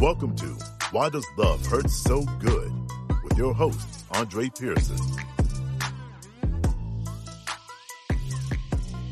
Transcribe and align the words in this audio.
Welcome 0.00 0.34
to 0.36 0.46
Why 0.92 1.10
Does 1.10 1.26
Love 1.36 1.66
Hurt 1.66 1.90
So 1.90 2.22
Good 2.38 2.72
with 3.22 3.36
your 3.36 3.52
host, 3.52 3.86
Andre 4.12 4.48
Pearson. 4.48 4.96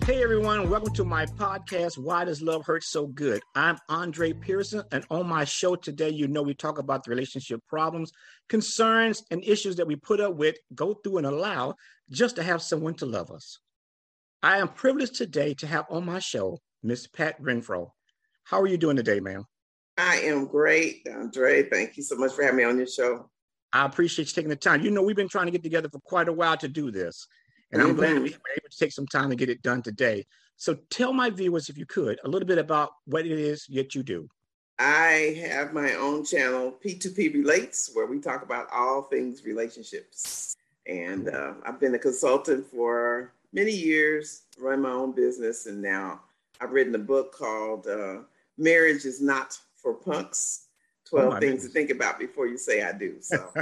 Hey 0.07 0.23
everyone, 0.23 0.71
welcome 0.71 0.95
to 0.95 1.05
my 1.05 1.27
podcast, 1.27 1.99
Why 1.99 2.25
Does 2.25 2.41
Love 2.41 2.65
Hurt 2.65 2.83
So 2.85 3.07
Good? 3.07 3.43
I'm 3.55 3.77
Andre 3.91 4.33
Pearson, 4.33 4.83
and 4.91 5.05
on 5.11 5.27
my 5.27 5.45
show 5.45 5.77
today, 5.77 6.09
you 6.09 6.27
know, 6.27 6.41
we 6.41 6.55
talk 6.55 6.79
about 6.79 7.05
the 7.05 7.11
relationship 7.11 7.61
problems, 7.69 8.11
concerns, 8.49 9.23
and 9.31 9.45
issues 9.45 9.77
that 9.77 9.87
we 9.87 9.95
put 9.95 10.21
up 10.23 10.37
with, 10.37 10.57
go 10.75 10.95
through, 10.95 11.19
and 11.19 11.27
allow 11.27 11.75
just 12.11 12.37
to 12.37 12.43
have 12.43 12.63
someone 12.63 12.95
to 12.95 13.05
love 13.05 13.31
us. 13.31 13.59
I 14.43 14.57
am 14.57 14.69
privileged 14.69 15.17
today 15.17 15.53
to 15.53 15.67
have 15.67 15.85
on 15.91 16.07
my 16.07 16.21
show 16.21 16.61
Miss 16.83 17.07
Pat 17.07 17.39
Renfro. 17.43 17.91
How 18.45 18.63
are 18.63 18.67
you 18.67 18.79
doing 18.79 18.97
today, 18.97 19.21
ma'am? 19.21 19.45
I 19.99 20.21
am 20.21 20.47
great, 20.47 21.07
Andre. 21.13 21.69
Thank 21.69 21.97
you 21.97 22.05
so 22.05 22.17
much 22.17 22.33
for 22.33 22.43
having 22.43 22.59
me 22.59 22.65
on 22.65 22.79
your 22.79 22.87
show. 22.87 23.29
I 23.73 23.85
appreciate 23.85 24.29
you 24.29 24.35
taking 24.35 24.49
the 24.49 24.57
time. 24.57 24.81
You 24.81 24.93
know, 24.93 25.03
we've 25.03 25.17
been 25.17 25.29
trying 25.29 25.47
to 25.47 25.53
get 25.53 25.65
together 25.65 25.89
for 25.91 25.99
quite 25.99 26.29
a 26.29 26.33
while 26.33 26.57
to 26.59 26.69
do 26.69 26.93
this, 26.93 27.27
and 27.73 27.83
I'm 27.83 27.89
mm-hmm. 27.89 27.97
glad 27.97 28.13
we 28.15 28.31
were 28.31 28.55
able 28.57 28.71
to 28.71 28.79
take 28.79 28.93
some 28.93 29.09
time 29.09 29.29
to 29.31 29.37
get 29.37 29.51
it 29.51 29.61
done 29.61 29.83
today. 29.83 30.25
So, 30.57 30.77
tell 30.91 31.13
my 31.13 31.31
viewers, 31.31 31.69
if 31.69 31.77
you 31.77 31.85
could, 31.85 32.21
a 32.25 32.29
little 32.29 32.47
bit 32.47 32.59
about 32.59 32.91
what 33.07 33.27
it 33.27 33.39
is 33.39 33.67
that 33.71 33.95
you 33.95 34.05
do. 34.05 34.29
I 34.79 35.37
have 35.51 35.73
my 35.73 35.95
own 35.95 36.25
channel, 36.25 36.73
P2P 36.85 37.35
Relates, 37.35 37.91
where 37.93 38.07
we 38.07 38.21
talk 38.21 38.43
about 38.43 38.69
all 38.73 39.03
things 39.03 39.45
relationships. 39.45 40.55
And 40.87 41.29
uh, 41.29 41.55
I've 41.67 41.81
been 41.81 41.95
a 41.97 41.99
consultant 41.99 42.65
for 42.67 43.33
many 43.53 43.73
years, 43.73 44.43
run 44.59 44.81
my 44.81 44.91
own 44.91 45.13
business, 45.13 45.67
and 45.67 45.83
now 45.83 46.21
I've 46.61 46.71
written 46.71 46.95
a 46.95 46.99
book 46.99 47.35
called 47.35 47.89
uh, 47.89 48.19
Marriage 48.57 49.05
is 49.05 49.21
Not 49.21 49.59
for 49.89 49.95
Punks 49.95 50.67
12 51.09 51.35
oh, 51.35 51.41
Things 51.41 51.63
to 51.65 51.71
Think 51.71 51.91
About 51.91 52.19
Before 52.19 52.47
You 52.47 52.59
Say 52.59 52.83
I 52.83 52.93
Do. 52.93 53.17
So. 53.21 53.51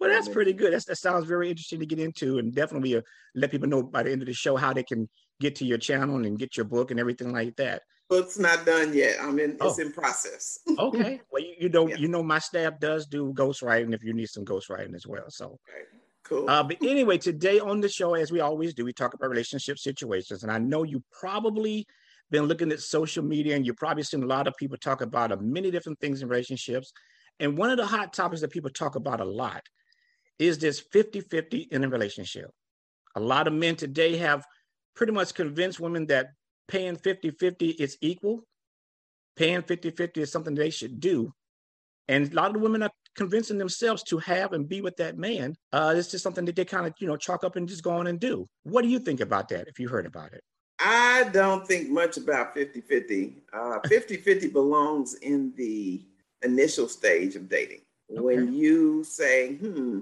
well, 0.00 0.10
that's 0.10 0.28
pretty 0.28 0.52
good. 0.52 0.74
That's, 0.74 0.84
that 0.84 0.96
sounds 0.96 1.26
very 1.26 1.48
interesting 1.48 1.80
to 1.80 1.86
get 1.86 1.98
into, 1.98 2.38
and 2.38 2.54
definitely 2.54 2.96
uh, 2.96 3.00
let 3.34 3.50
people 3.50 3.68
know 3.68 3.82
by 3.82 4.02
the 4.02 4.12
end 4.12 4.20
of 4.20 4.26
the 4.26 4.34
show 4.34 4.56
how 4.56 4.74
they 4.74 4.82
can 4.82 5.08
get 5.40 5.56
to 5.56 5.64
your 5.64 5.78
channel 5.78 6.16
and 6.16 6.38
get 6.38 6.56
your 6.56 6.66
book 6.66 6.90
and 6.90 7.00
everything 7.00 7.32
like 7.32 7.56
that. 7.56 7.82
Book's 8.10 8.38
not 8.38 8.66
done 8.66 8.92
yet. 8.92 9.16
I 9.20 9.30
mean, 9.30 9.56
oh. 9.60 9.70
it's 9.70 9.78
in 9.78 9.92
process. 9.92 10.58
okay. 10.78 11.22
Well, 11.32 11.42
you, 11.42 11.54
you 11.60 11.68
know, 11.70 11.88
yeah. 11.88 11.96
you 11.96 12.08
know, 12.08 12.22
my 12.22 12.38
staff 12.38 12.78
does 12.78 13.06
do 13.06 13.32
ghostwriting 13.32 13.94
if 13.94 14.04
you 14.04 14.12
need 14.12 14.28
some 14.28 14.44
ghostwriting 14.44 14.94
as 14.94 15.06
well. 15.06 15.24
So. 15.28 15.46
Okay. 15.46 15.84
Cool. 16.24 16.48
Uh, 16.48 16.62
but 16.62 16.78
anyway, 16.82 17.18
today 17.18 17.60
on 17.60 17.82
the 17.82 17.88
show, 17.88 18.14
as 18.14 18.32
we 18.32 18.40
always 18.40 18.72
do, 18.72 18.86
we 18.86 18.94
talk 18.94 19.12
about 19.12 19.28
relationship 19.28 19.78
situations. 19.78 20.42
And 20.42 20.50
I 20.50 20.56
know 20.56 20.82
you 20.82 21.02
probably 21.12 21.86
been 22.34 22.46
looking 22.46 22.72
at 22.72 22.80
social 22.80 23.22
media 23.22 23.54
and 23.54 23.64
you've 23.64 23.76
probably 23.76 24.02
seen 24.02 24.24
a 24.24 24.26
lot 24.26 24.48
of 24.48 24.56
people 24.56 24.76
talk 24.76 25.02
about 25.02 25.30
uh, 25.30 25.36
many 25.40 25.70
different 25.70 26.00
things 26.00 26.20
in 26.20 26.28
relationships. 26.28 26.92
And 27.38 27.56
one 27.56 27.70
of 27.70 27.76
the 27.76 27.86
hot 27.86 28.12
topics 28.12 28.40
that 28.40 28.50
people 28.50 28.70
talk 28.70 28.96
about 28.96 29.20
a 29.20 29.24
lot 29.24 29.62
is 30.40 30.58
this 30.58 30.80
50 30.80 31.20
50 31.20 31.68
in 31.70 31.84
a 31.84 31.88
relationship. 31.88 32.50
A 33.14 33.20
lot 33.20 33.46
of 33.46 33.52
men 33.52 33.76
today 33.76 34.16
have 34.16 34.44
pretty 34.96 35.12
much 35.12 35.32
convinced 35.32 35.78
women 35.78 36.06
that 36.06 36.30
paying 36.66 36.96
50 36.96 37.30
50 37.30 37.68
is 37.68 37.96
equal, 38.00 38.42
paying 39.36 39.62
50 39.62 39.90
50 39.90 40.22
is 40.22 40.32
something 40.32 40.56
they 40.56 40.70
should 40.70 40.98
do. 40.98 41.32
And 42.08 42.32
a 42.32 42.34
lot 42.34 42.48
of 42.48 42.54
the 42.54 42.58
women 42.58 42.82
are 42.82 42.90
convincing 43.14 43.58
themselves 43.58 44.02
to 44.08 44.18
have 44.18 44.52
and 44.52 44.68
be 44.68 44.80
with 44.80 44.96
that 44.96 45.16
man, 45.16 45.54
uh, 45.72 45.94
it's 45.96 46.10
just 46.10 46.24
something 46.24 46.44
that 46.46 46.56
they 46.56 46.64
kind 46.64 46.84
of, 46.84 46.94
you 46.98 47.06
know, 47.06 47.16
chalk 47.16 47.44
up 47.44 47.54
and 47.54 47.68
just 47.68 47.84
go 47.84 47.92
on 47.92 48.08
and 48.08 48.18
do. 48.18 48.48
What 48.64 48.82
do 48.82 48.88
you 48.88 48.98
think 48.98 49.20
about 49.20 49.50
that 49.50 49.68
if 49.68 49.78
you 49.78 49.88
heard 49.88 50.06
about 50.06 50.32
it? 50.32 50.42
I 50.80 51.28
don't 51.32 51.66
think 51.66 51.88
much 51.88 52.16
about 52.16 52.54
50 52.54 52.80
50. 52.80 53.36
50 53.88 54.16
50 54.16 54.48
belongs 54.48 55.14
in 55.14 55.52
the 55.56 56.02
initial 56.42 56.88
stage 56.88 57.36
of 57.36 57.48
dating. 57.48 57.80
Okay. 58.10 58.20
When 58.20 58.52
you 58.52 59.04
say, 59.04 59.54
hmm, 59.54 60.00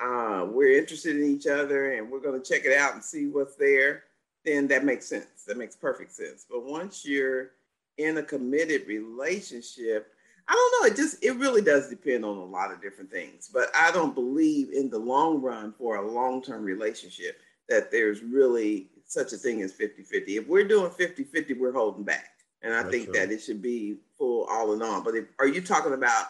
uh, 0.00 0.46
we're 0.50 0.78
interested 0.78 1.16
in 1.16 1.24
each 1.24 1.46
other 1.46 1.92
and 1.92 2.10
we're 2.10 2.20
going 2.20 2.40
to 2.40 2.48
check 2.52 2.64
it 2.64 2.76
out 2.76 2.94
and 2.94 3.04
see 3.04 3.26
what's 3.26 3.56
there, 3.56 4.04
then 4.44 4.66
that 4.68 4.84
makes 4.84 5.06
sense. 5.06 5.44
That 5.46 5.58
makes 5.58 5.76
perfect 5.76 6.12
sense. 6.12 6.46
But 6.48 6.64
once 6.64 7.04
you're 7.04 7.50
in 7.98 8.18
a 8.18 8.22
committed 8.22 8.86
relationship, 8.86 10.12
I 10.46 10.54
don't 10.54 10.82
know. 10.82 10.92
It 10.92 10.96
just 10.96 11.22
it 11.22 11.36
really 11.36 11.60
does 11.60 11.88
depend 11.88 12.24
on 12.24 12.36
a 12.36 12.44
lot 12.44 12.72
of 12.72 12.80
different 12.80 13.10
things. 13.10 13.50
But 13.52 13.68
I 13.76 13.90
don't 13.92 14.14
believe 14.14 14.72
in 14.72 14.88
the 14.88 14.98
long 14.98 15.42
run 15.42 15.74
for 15.76 15.96
a 15.96 16.10
long 16.10 16.42
term 16.42 16.64
relationship 16.64 17.40
that 17.68 17.90
there's 17.90 18.22
really 18.22 18.88
such 19.08 19.32
a 19.32 19.36
thing 19.36 19.62
as 19.62 19.72
50 19.72 20.02
50. 20.02 20.36
If 20.36 20.46
we're 20.46 20.68
doing 20.68 20.90
50 20.90 21.24
50, 21.24 21.54
we're 21.54 21.72
holding 21.72 22.04
back. 22.04 22.30
And 22.62 22.74
I 22.74 22.82
That's 22.82 22.94
think 22.94 23.12
that 23.12 23.30
it 23.30 23.40
should 23.40 23.62
be 23.62 23.98
full 24.16 24.44
all 24.44 24.72
in 24.72 24.82
all. 24.82 25.00
But 25.02 25.14
if, 25.14 25.26
are 25.38 25.46
you 25.46 25.60
talking 25.60 25.94
about 25.94 26.26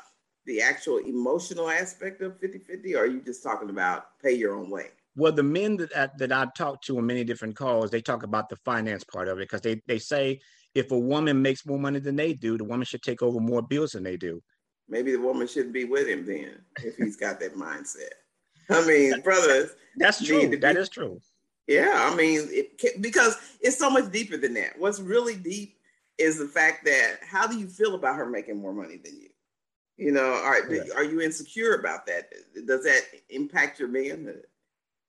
the 0.46 0.62
actual 0.62 0.98
emotional 0.98 1.68
aspect 1.68 2.22
of 2.22 2.38
50 2.38 2.58
50, 2.58 2.94
or 2.94 3.02
are 3.02 3.06
you 3.06 3.20
just 3.20 3.42
talking 3.42 3.70
about 3.70 4.18
pay 4.22 4.32
your 4.32 4.54
own 4.54 4.70
way? 4.70 4.88
Well, 5.16 5.32
the 5.32 5.42
men 5.42 5.76
that, 5.94 6.16
that 6.18 6.30
I've 6.30 6.54
talked 6.54 6.86
to 6.86 6.98
on 6.98 7.06
many 7.06 7.24
different 7.24 7.56
calls, 7.56 7.90
they 7.90 8.00
talk 8.00 8.22
about 8.22 8.48
the 8.48 8.56
finance 8.56 9.02
part 9.02 9.26
of 9.26 9.38
it 9.38 9.42
because 9.42 9.62
they, 9.62 9.82
they 9.88 9.98
say 9.98 10.40
if 10.74 10.92
a 10.92 10.98
woman 10.98 11.42
makes 11.42 11.66
more 11.66 11.78
money 11.78 11.98
than 11.98 12.14
they 12.14 12.34
do, 12.34 12.56
the 12.56 12.64
woman 12.64 12.84
should 12.84 13.02
take 13.02 13.20
over 13.20 13.40
more 13.40 13.60
bills 13.60 13.92
than 13.92 14.04
they 14.04 14.16
do. 14.16 14.40
Maybe 14.88 15.12
the 15.12 15.20
woman 15.20 15.48
shouldn't 15.48 15.74
be 15.74 15.84
with 15.84 16.06
him 16.06 16.24
then 16.24 16.60
if 16.82 16.96
he's 16.96 17.16
got 17.16 17.40
that 17.40 17.56
mindset. 17.56 18.12
I 18.70 18.86
mean, 18.86 19.20
brothers. 19.22 19.72
That's 19.96 20.24
true. 20.24 20.56
That 20.58 20.74
be, 20.76 20.80
is 20.80 20.88
true. 20.88 21.20
Yeah, 21.68 22.08
I 22.10 22.16
mean, 22.16 22.48
it, 22.50 23.02
because 23.02 23.36
it's 23.60 23.78
so 23.78 23.90
much 23.90 24.10
deeper 24.10 24.38
than 24.38 24.54
that. 24.54 24.78
What's 24.78 25.00
really 25.00 25.36
deep 25.36 25.76
is 26.16 26.38
the 26.38 26.48
fact 26.48 26.86
that 26.86 27.18
how 27.22 27.46
do 27.46 27.58
you 27.58 27.68
feel 27.68 27.94
about 27.94 28.16
her 28.16 28.26
making 28.26 28.60
more 28.60 28.72
money 28.72 28.96
than 28.96 29.20
you? 29.20 29.28
You 29.98 30.12
know, 30.12 30.32
are, 30.32 30.60
are 30.96 31.04
you 31.04 31.20
insecure 31.20 31.74
about 31.74 32.06
that? 32.06 32.30
Does 32.66 32.84
that 32.84 33.02
impact 33.28 33.78
your 33.78 33.88
manhood? 33.88 34.46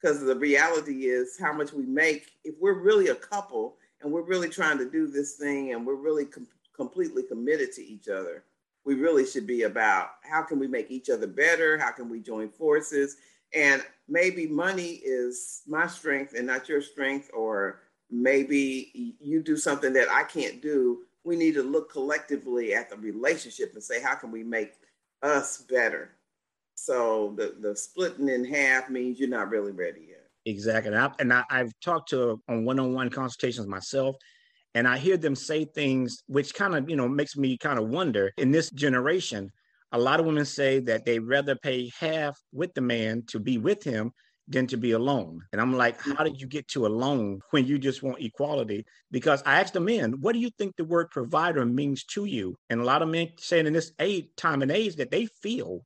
Because 0.02 0.20
the 0.20 0.36
reality 0.36 1.06
is 1.06 1.38
how 1.40 1.54
much 1.54 1.72
we 1.72 1.86
make. 1.86 2.32
If 2.44 2.56
we're 2.60 2.82
really 2.82 3.08
a 3.08 3.16
couple 3.16 3.78
and 4.02 4.12
we're 4.12 4.24
really 4.24 4.50
trying 4.50 4.80
to 4.80 4.90
do 4.90 5.08
this 5.08 5.36
thing 5.36 5.72
and 5.74 5.86
we're 5.86 5.96
really 5.96 6.26
com- 6.26 6.48
completely 6.76 7.24
committed 7.24 7.72
to 7.74 7.86
each 7.86 8.10
other, 8.10 8.44
we 8.84 8.96
really 8.96 9.26
should 9.26 9.48
be 9.48 9.64
about 9.64 10.10
how 10.24 10.42
can 10.42 10.60
we 10.60 10.68
make 10.68 10.92
each 10.92 11.10
other 11.10 11.28
better? 11.28 11.78
How 11.78 11.92
can 11.92 12.10
we 12.10 12.20
join 12.20 12.50
forces? 12.50 13.18
And 13.54 13.84
maybe 14.10 14.48
money 14.48 15.02
is 15.04 15.62
my 15.68 15.88
strength 15.88 16.34
and 16.36 16.48
not 16.48 16.68
your 16.68 16.82
strength, 16.82 17.30
or 17.34 17.82
maybe 18.10 19.16
you 19.20 19.42
do 19.42 19.56
something 19.56 19.94
that 19.94 20.10
I 20.10 20.24
can't 20.24 20.62
do. 20.62 21.00
We 21.24 21.36
need 21.36 21.54
to 21.56 21.64
look 21.64 21.92
collectively 21.92 22.74
at 22.74 22.90
the 22.90 22.98
relationship 22.98 23.74
and 23.74 23.84
say, 23.84 24.02
how 24.02 24.16
can 24.16 24.32
we 24.32 24.44
make 24.44 24.74
us 25.22 25.60
better? 25.70 26.12
So 26.76 27.34
the, 27.38 27.56
the 27.60 27.76
splitting 27.76 28.30
in 28.30 28.46
half 28.46 28.90
means 28.90 29.20
you're 29.20 29.30
not 29.30 29.50
really 29.50 29.74
ready 29.74 30.08
yet. 30.10 30.28
Exactly. 30.46 30.94
And, 30.94 31.02
I, 31.02 31.12
and 31.20 31.34
I, 31.34 31.44
I've 31.52 31.74
talked 31.84 32.10
to 32.10 32.42
on 32.48 32.66
one-on-one 32.66 33.10
consultations 33.10 33.68
myself, 33.68 34.16
and 34.74 34.88
I 34.88 34.98
hear 34.98 35.18
them 35.18 35.36
say 35.36 35.66
things 35.66 36.24
which 36.28 36.54
kind 36.54 36.76
of, 36.76 36.90
you 36.90 36.96
know, 36.96 37.08
makes 37.08 37.36
me 37.36 37.58
kind 37.58 37.78
of 37.78 37.90
wonder 37.90 38.32
in 38.38 38.52
this 38.52 38.70
generation, 38.72 39.52
a 39.92 39.98
lot 39.98 40.20
of 40.20 40.26
women 40.26 40.46
say 40.46 40.80
that 40.82 41.06
they 41.06 41.20
rather 41.20 41.56
pay 41.56 41.92
half 42.00 42.40
with 42.52 42.74
the 42.74 42.82
man 42.82 43.24
to 43.28 43.40
be 43.40 43.58
with 43.58 43.84
him 43.84 44.12
than 44.48 44.66
to 44.68 44.78
be 44.78 44.92
alone. 44.92 45.42
And 45.52 45.62
I'm 45.62 45.76
like, 45.76 46.00
how 46.02 46.24
did 46.24 46.42
you 46.42 46.48
get 46.48 46.68
to 46.70 46.88
alone 46.88 47.40
when 47.52 47.66
you 47.66 47.78
just 47.78 48.02
want 48.02 48.22
equality? 48.22 48.86
Because 49.12 49.44
I 49.46 49.60
asked 49.60 49.74
the 49.74 49.80
men, 49.80 50.14
what 50.22 50.34
do 50.34 50.40
you 50.40 50.50
think 50.58 50.76
the 50.76 50.86
word 50.86 51.12
provider 51.12 51.66
means 51.66 52.04
to 52.06 52.26
you? 52.26 52.56
And 52.70 52.82
a 52.82 52.84
lot 52.84 53.02
of 53.02 53.10
men 53.10 53.30
saying 53.38 53.68
in 53.68 53.74
this 53.74 53.92
age, 54.00 54.28
time 54.38 54.62
and 54.62 54.72
age 54.72 54.96
that 54.96 55.12
they 55.12 55.28
feel 55.28 55.86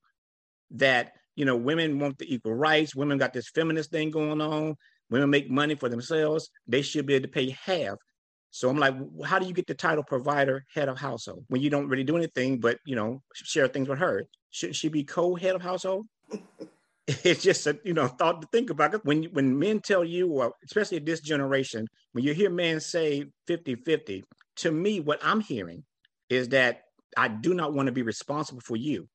that 0.72 1.14
you 1.36 1.46
know, 1.46 1.56
women 1.56 2.00
want 2.00 2.18
the 2.18 2.34
equal 2.34 2.54
rights. 2.54 2.96
Women 2.96 3.18
got 3.18 3.34
this 3.34 3.50
feminist 3.50 3.92
thing 3.92 4.12
going 4.12 4.42
on. 4.42 4.76
Women 5.10 5.30
make 5.30 5.50
money 5.50 5.76
for 5.76 5.90
themselves. 5.90 6.50
They 6.68 6.82
should 6.82 7.06
be 7.06 7.16
able 7.16 7.24
to 7.24 7.32
pay 7.32 7.58
half. 7.66 7.98
So 8.54 8.70
I'm 8.70 8.78
like, 8.78 8.94
how 9.26 9.40
do 9.40 9.48
you 9.48 9.54
get 9.54 9.66
the 9.66 9.74
title 9.74 10.04
provider, 10.04 10.64
head 10.72 10.88
of 10.88 11.00
household, 11.00 11.44
when 11.48 11.60
you 11.60 11.72
don't 11.72 11.90
really 11.90 12.04
do 12.04 12.16
anything 12.16 12.60
but 12.60 12.78
you 12.86 12.96
know 12.96 13.24
share 13.34 13.68
things 13.68 13.90
with 13.90 13.98
her? 13.98 14.26
Shouldn't 14.52 14.76
she 14.76 14.90
be 14.90 15.04
co-head 15.04 15.56
of 15.56 15.64
household? 15.64 16.06
it's 17.08 17.42
just 17.42 17.66
a 17.66 17.80
you 17.84 17.96
know 17.96 18.08
thought 18.08 18.44
to 18.44 18.48
think 18.52 18.70
about. 18.70 19.04
When 19.04 19.24
when 19.34 19.58
men 19.58 19.80
tell 19.80 20.04
you, 20.04 20.28
or 20.28 20.54
especially 20.64 21.00
this 21.00 21.20
generation, 21.20 21.88
when 22.12 22.24
you 22.24 22.36
hear 22.36 22.52
men 22.52 22.80
say 22.80 23.26
50-50, 23.50 24.22
to 24.58 24.72
me, 24.72 25.00
what 25.00 25.20
I'm 25.24 25.40
hearing 25.40 25.84
is 26.30 26.50
that 26.50 26.84
I 27.18 27.30
do 27.30 27.56
not 27.56 27.74
want 27.74 27.88
to 27.88 27.92
be 27.92 28.04
responsible 28.04 28.62
for 28.62 28.78
you. 28.78 29.08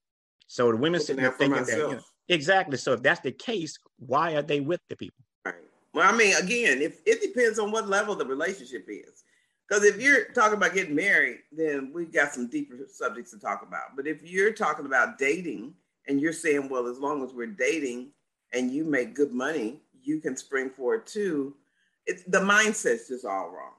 So 0.48 0.72
the 0.72 0.78
women 0.78 1.00
sitting 1.00 1.22
there 1.22 1.30
thinking 1.30 1.62
that 1.62 1.78
you 1.78 1.92
know, 1.92 2.00
exactly. 2.28 2.76
So 2.76 2.94
if 2.94 3.02
that's 3.04 3.20
the 3.20 3.30
case, 3.30 3.78
why 4.00 4.34
are 4.34 4.42
they 4.42 4.58
with 4.58 4.80
the 4.88 4.96
people? 4.96 5.24
Right. 5.44 5.54
Well, 5.94 6.12
I 6.12 6.16
mean, 6.16 6.34
again, 6.34 6.82
if 6.82 6.98
it 7.06 7.22
depends 7.22 7.60
on 7.60 7.70
what 7.70 7.88
level 7.88 8.16
the 8.16 8.26
relationship 8.26 8.86
is. 8.88 9.22
Because 9.68 9.84
if 9.84 10.00
you're 10.00 10.24
talking 10.26 10.56
about 10.56 10.74
getting 10.74 10.94
married, 10.94 11.40
then 11.52 11.90
we've 11.92 12.12
got 12.12 12.32
some 12.32 12.48
deeper 12.48 12.76
subjects 12.90 13.32
to 13.32 13.38
talk 13.38 13.62
about. 13.62 13.96
But 13.96 14.06
if 14.06 14.22
you're 14.22 14.52
talking 14.52 14.86
about 14.86 15.18
dating 15.18 15.74
and 16.06 16.20
you're 16.20 16.32
saying, 16.32 16.68
well, 16.70 16.86
as 16.86 16.98
long 16.98 17.22
as 17.22 17.34
we're 17.34 17.46
dating 17.46 18.12
and 18.54 18.70
you 18.70 18.84
make 18.84 19.14
good 19.14 19.32
money, 19.32 19.82
you 20.02 20.20
can 20.20 20.36
spring 20.36 20.70
for 20.70 20.94
it 20.94 21.06
too. 21.06 21.54
It's 22.06 22.22
the 22.24 22.38
mindset's 22.38 23.08
just 23.08 23.26
all 23.26 23.50
wrong. 23.50 23.74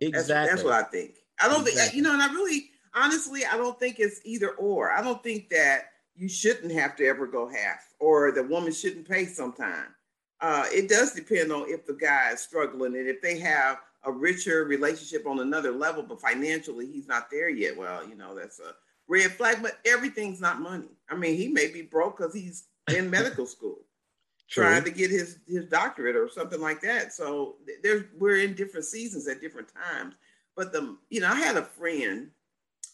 Exactly. 0.00 0.34
That's, 0.34 0.50
that's 0.50 0.64
what 0.64 0.74
I 0.74 0.84
think. 0.84 1.16
I 1.40 1.48
don't 1.48 1.66
exactly. 1.66 1.82
think 1.82 1.94
you 1.94 2.02
know, 2.02 2.12
and 2.12 2.22
I 2.22 2.32
really 2.32 2.70
honestly, 2.94 3.44
I 3.44 3.56
don't 3.56 3.78
think 3.80 3.98
it's 3.98 4.20
either 4.24 4.50
or. 4.50 4.92
I 4.92 5.02
don't 5.02 5.22
think 5.22 5.48
that 5.48 5.86
you 6.14 6.28
shouldn't 6.28 6.72
have 6.72 6.94
to 6.96 7.06
ever 7.06 7.26
go 7.26 7.48
half 7.48 7.94
or 7.98 8.30
the 8.30 8.44
woman 8.44 8.72
shouldn't 8.72 9.08
pay 9.08 9.24
sometime. 9.24 9.94
Uh, 10.40 10.66
it 10.70 10.88
does 10.88 11.12
depend 11.12 11.52
on 11.52 11.68
if 11.68 11.86
the 11.86 11.94
guy 11.94 12.30
is 12.32 12.40
struggling 12.40 12.96
and 12.96 13.08
if 13.08 13.20
they 13.22 13.38
have 13.38 13.78
a 14.04 14.12
richer 14.12 14.64
relationship 14.64 15.26
on 15.26 15.40
another 15.40 15.72
level, 15.72 16.02
but 16.02 16.20
financially 16.20 16.86
he's 16.86 17.06
not 17.06 17.30
there 17.30 17.48
yet. 17.48 17.76
Well, 17.76 18.06
you 18.06 18.14
know, 18.14 18.34
that's 18.34 18.60
a 18.60 18.74
red 19.08 19.32
flag, 19.32 19.58
but 19.62 19.78
everything's 19.84 20.40
not 20.40 20.60
money. 20.60 20.88
I 21.08 21.14
mean, 21.14 21.36
he 21.36 21.48
may 21.48 21.68
be 21.68 21.82
broke 21.82 22.18
because 22.18 22.34
he's 22.34 22.64
in 22.94 23.10
medical 23.10 23.46
school 23.46 23.78
trying 24.50 24.84
to 24.84 24.90
get 24.90 25.10
his 25.10 25.38
his 25.46 25.66
doctorate 25.66 26.16
or 26.16 26.28
something 26.28 26.60
like 26.60 26.80
that. 26.82 27.12
So 27.12 27.56
there's 27.82 28.04
we're 28.18 28.38
in 28.38 28.54
different 28.54 28.86
seasons 28.86 29.28
at 29.28 29.40
different 29.40 29.68
times. 29.68 30.14
But 30.56 30.72
the 30.72 30.96
you 31.10 31.20
know, 31.20 31.28
I 31.28 31.36
had 31.36 31.56
a 31.56 31.62
friend 31.62 32.30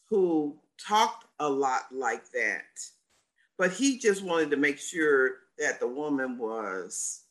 who 0.09 0.57
talked 0.79 1.27
a 1.41 1.49
lot 1.49 1.83
like 1.91 2.31
that, 2.33 2.67
but 3.57 3.73
he 3.73 3.99
just 3.99 4.23
wanted 4.23 4.51
to 4.51 4.57
make 4.57 4.79
sure 4.79 5.37
that 5.59 5.81
the 5.81 5.89
woman 5.89 6.39
was 6.39 7.23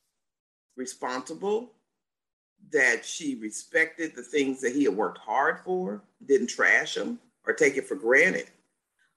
responsible, 0.75 1.73
that 2.71 3.05
she 3.05 3.35
respected 3.35 4.15
the 4.15 4.23
things 4.23 4.61
that 4.61 4.73
he 4.73 4.83
had 4.83 4.95
worked 4.95 5.19
hard 5.19 5.59
for, 5.63 6.01
didn't 6.25 6.47
trash 6.47 6.95
them 6.95 7.19
or 7.45 7.53
take 7.53 7.77
it 7.77 7.87
for 7.87 7.95
granted. 7.95 8.49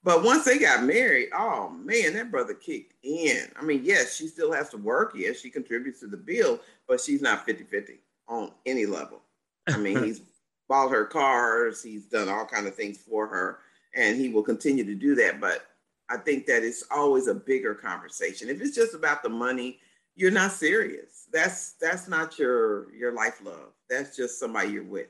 But 0.03 0.25
once 0.25 0.45
they 0.45 0.59
got 0.59 0.85
married, 0.85 1.29
oh 1.35 1.69
man, 1.71 2.15
that 2.15 2.31
brother 2.31 2.55
kicked 2.55 2.95
in. 3.03 3.51
I 3.59 3.63
mean, 3.63 3.83
yes, 3.85 4.17
she 4.17 4.29
still 4.29 4.53
has 4.53 4.71
to 4.71 4.79
work. 4.79 5.13
Yes, 5.15 5.41
she 5.41 5.51
contributes 5.51 6.01
to 6.01 6.07
the 6.07 6.17
bill, 6.17 6.61
but 6.89 7.01
she's 7.01 7.21
not 7.21 7.45
50 7.45 7.65
50 7.65 7.99
on 8.29 8.51
any 8.65 8.87
level. 8.87 9.21
I 9.69 9.77
mean, 9.77 10.03
he's 10.05 10.23
bought 10.69 10.91
her 10.91 11.05
cars, 11.05 11.83
he's 11.83 12.07
done 12.07 12.29
all 12.29 12.47
kind 12.47 12.67
of 12.67 12.75
things 12.75 12.99
for 12.99 13.27
her, 13.27 13.59
and 13.95 14.17
he 14.17 14.31
will 14.31 14.43
continue 14.43 14.85
to 14.85 14.95
do 14.95 15.15
that. 15.17 15.41
But 15.41 15.67
I 16.09 16.17
think 16.17 16.47
that 16.47 16.63
it's 16.65 16.85
always 16.91 17.27
a 17.27 17.35
bigger 17.35 17.75
conversation. 17.75 18.49
If 18.49 18.61
it's 18.63 18.75
just 18.75 18.95
about 18.95 19.23
the 19.23 19.29
money, 19.29 19.81
you're 20.21 20.31
not 20.31 20.53
serious. 20.53 21.27
That's 21.33 21.73
that's 21.81 22.07
not 22.07 22.39
your 22.39 22.95
your 22.95 23.15
life 23.15 23.41
love. 23.43 23.73
That's 23.89 24.15
just 24.15 24.39
somebody 24.39 24.69
you're 24.69 24.85
with. 24.85 25.07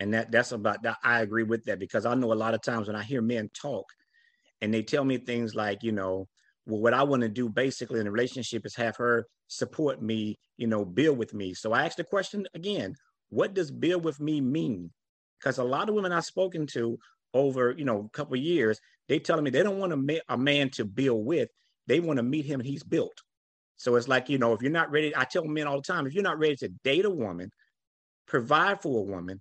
And 0.00 0.12
that 0.14 0.32
that's 0.32 0.50
about 0.52 0.82
that 0.82 0.98
i 1.04 1.22
agree 1.22 1.44
with 1.44 1.64
that 1.64 1.78
because 1.78 2.04
i 2.04 2.14
know 2.14 2.30
a 2.30 2.34
lot 2.34 2.52
of 2.52 2.60
times 2.60 2.86
when 2.86 2.96
i 2.96 3.02
hear 3.02 3.22
men 3.22 3.48
talk 3.54 3.86
and 4.60 4.74
they 4.74 4.82
tell 4.82 5.04
me 5.04 5.16
things 5.16 5.54
like 5.54 5.82
you 5.82 5.92
know 5.92 6.28
well 6.66 6.80
what 6.80 6.92
i 6.92 7.02
want 7.02 7.22
to 7.22 7.30
do 7.30 7.48
basically 7.48 7.98
in 7.98 8.06
a 8.06 8.10
relationship 8.10 8.66
is 8.66 8.76
have 8.76 8.94
her 8.96 9.24
support 9.48 10.02
me 10.02 10.38
you 10.58 10.66
know 10.66 10.84
build 10.84 11.16
with 11.16 11.32
me. 11.32 11.54
So 11.54 11.72
i 11.72 11.86
asked 11.86 11.96
the 11.96 12.04
question 12.04 12.46
again 12.52 12.94
what 13.30 13.54
does 13.54 13.70
build 13.70 14.04
with 14.04 14.20
me 14.20 14.40
mean? 14.40 14.90
Because 15.40 15.56
a 15.56 15.64
lot 15.64 15.88
of 15.88 15.94
women 15.94 16.12
i've 16.12 16.26
spoken 16.26 16.66
to 16.66 16.98
over 17.32 17.74
you 17.78 17.86
know 17.86 18.00
a 18.00 18.16
couple 18.16 18.36
years 18.36 18.78
they 19.08 19.18
telling 19.18 19.44
me 19.44 19.50
they 19.50 19.62
don't 19.62 19.78
want 19.78 19.94
a, 19.94 19.96
ma- 19.96 20.26
a 20.28 20.36
man 20.36 20.68
to 20.70 20.84
build 20.84 21.24
with. 21.24 21.48
They 21.86 22.00
want 22.00 22.18
to 22.18 22.22
meet 22.22 22.44
him 22.44 22.60
and 22.60 22.68
he's 22.68 22.82
built 22.82 23.22
so 23.76 23.94
it's 23.96 24.08
like 24.08 24.28
you 24.28 24.38
know 24.38 24.52
if 24.52 24.62
you're 24.62 24.70
not 24.70 24.90
ready 24.90 25.14
i 25.16 25.24
tell 25.24 25.44
men 25.44 25.66
all 25.66 25.76
the 25.76 25.82
time 25.82 26.06
if 26.06 26.14
you're 26.14 26.22
not 26.22 26.38
ready 26.38 26.56
to 26.56 26.68
date 26.84 27.04
a 27.04 27.10
woman 27.10 27.50
provide 28.26 28.80
for 28.82 28.98
a 28.98 29.02
woman 29.02 29.40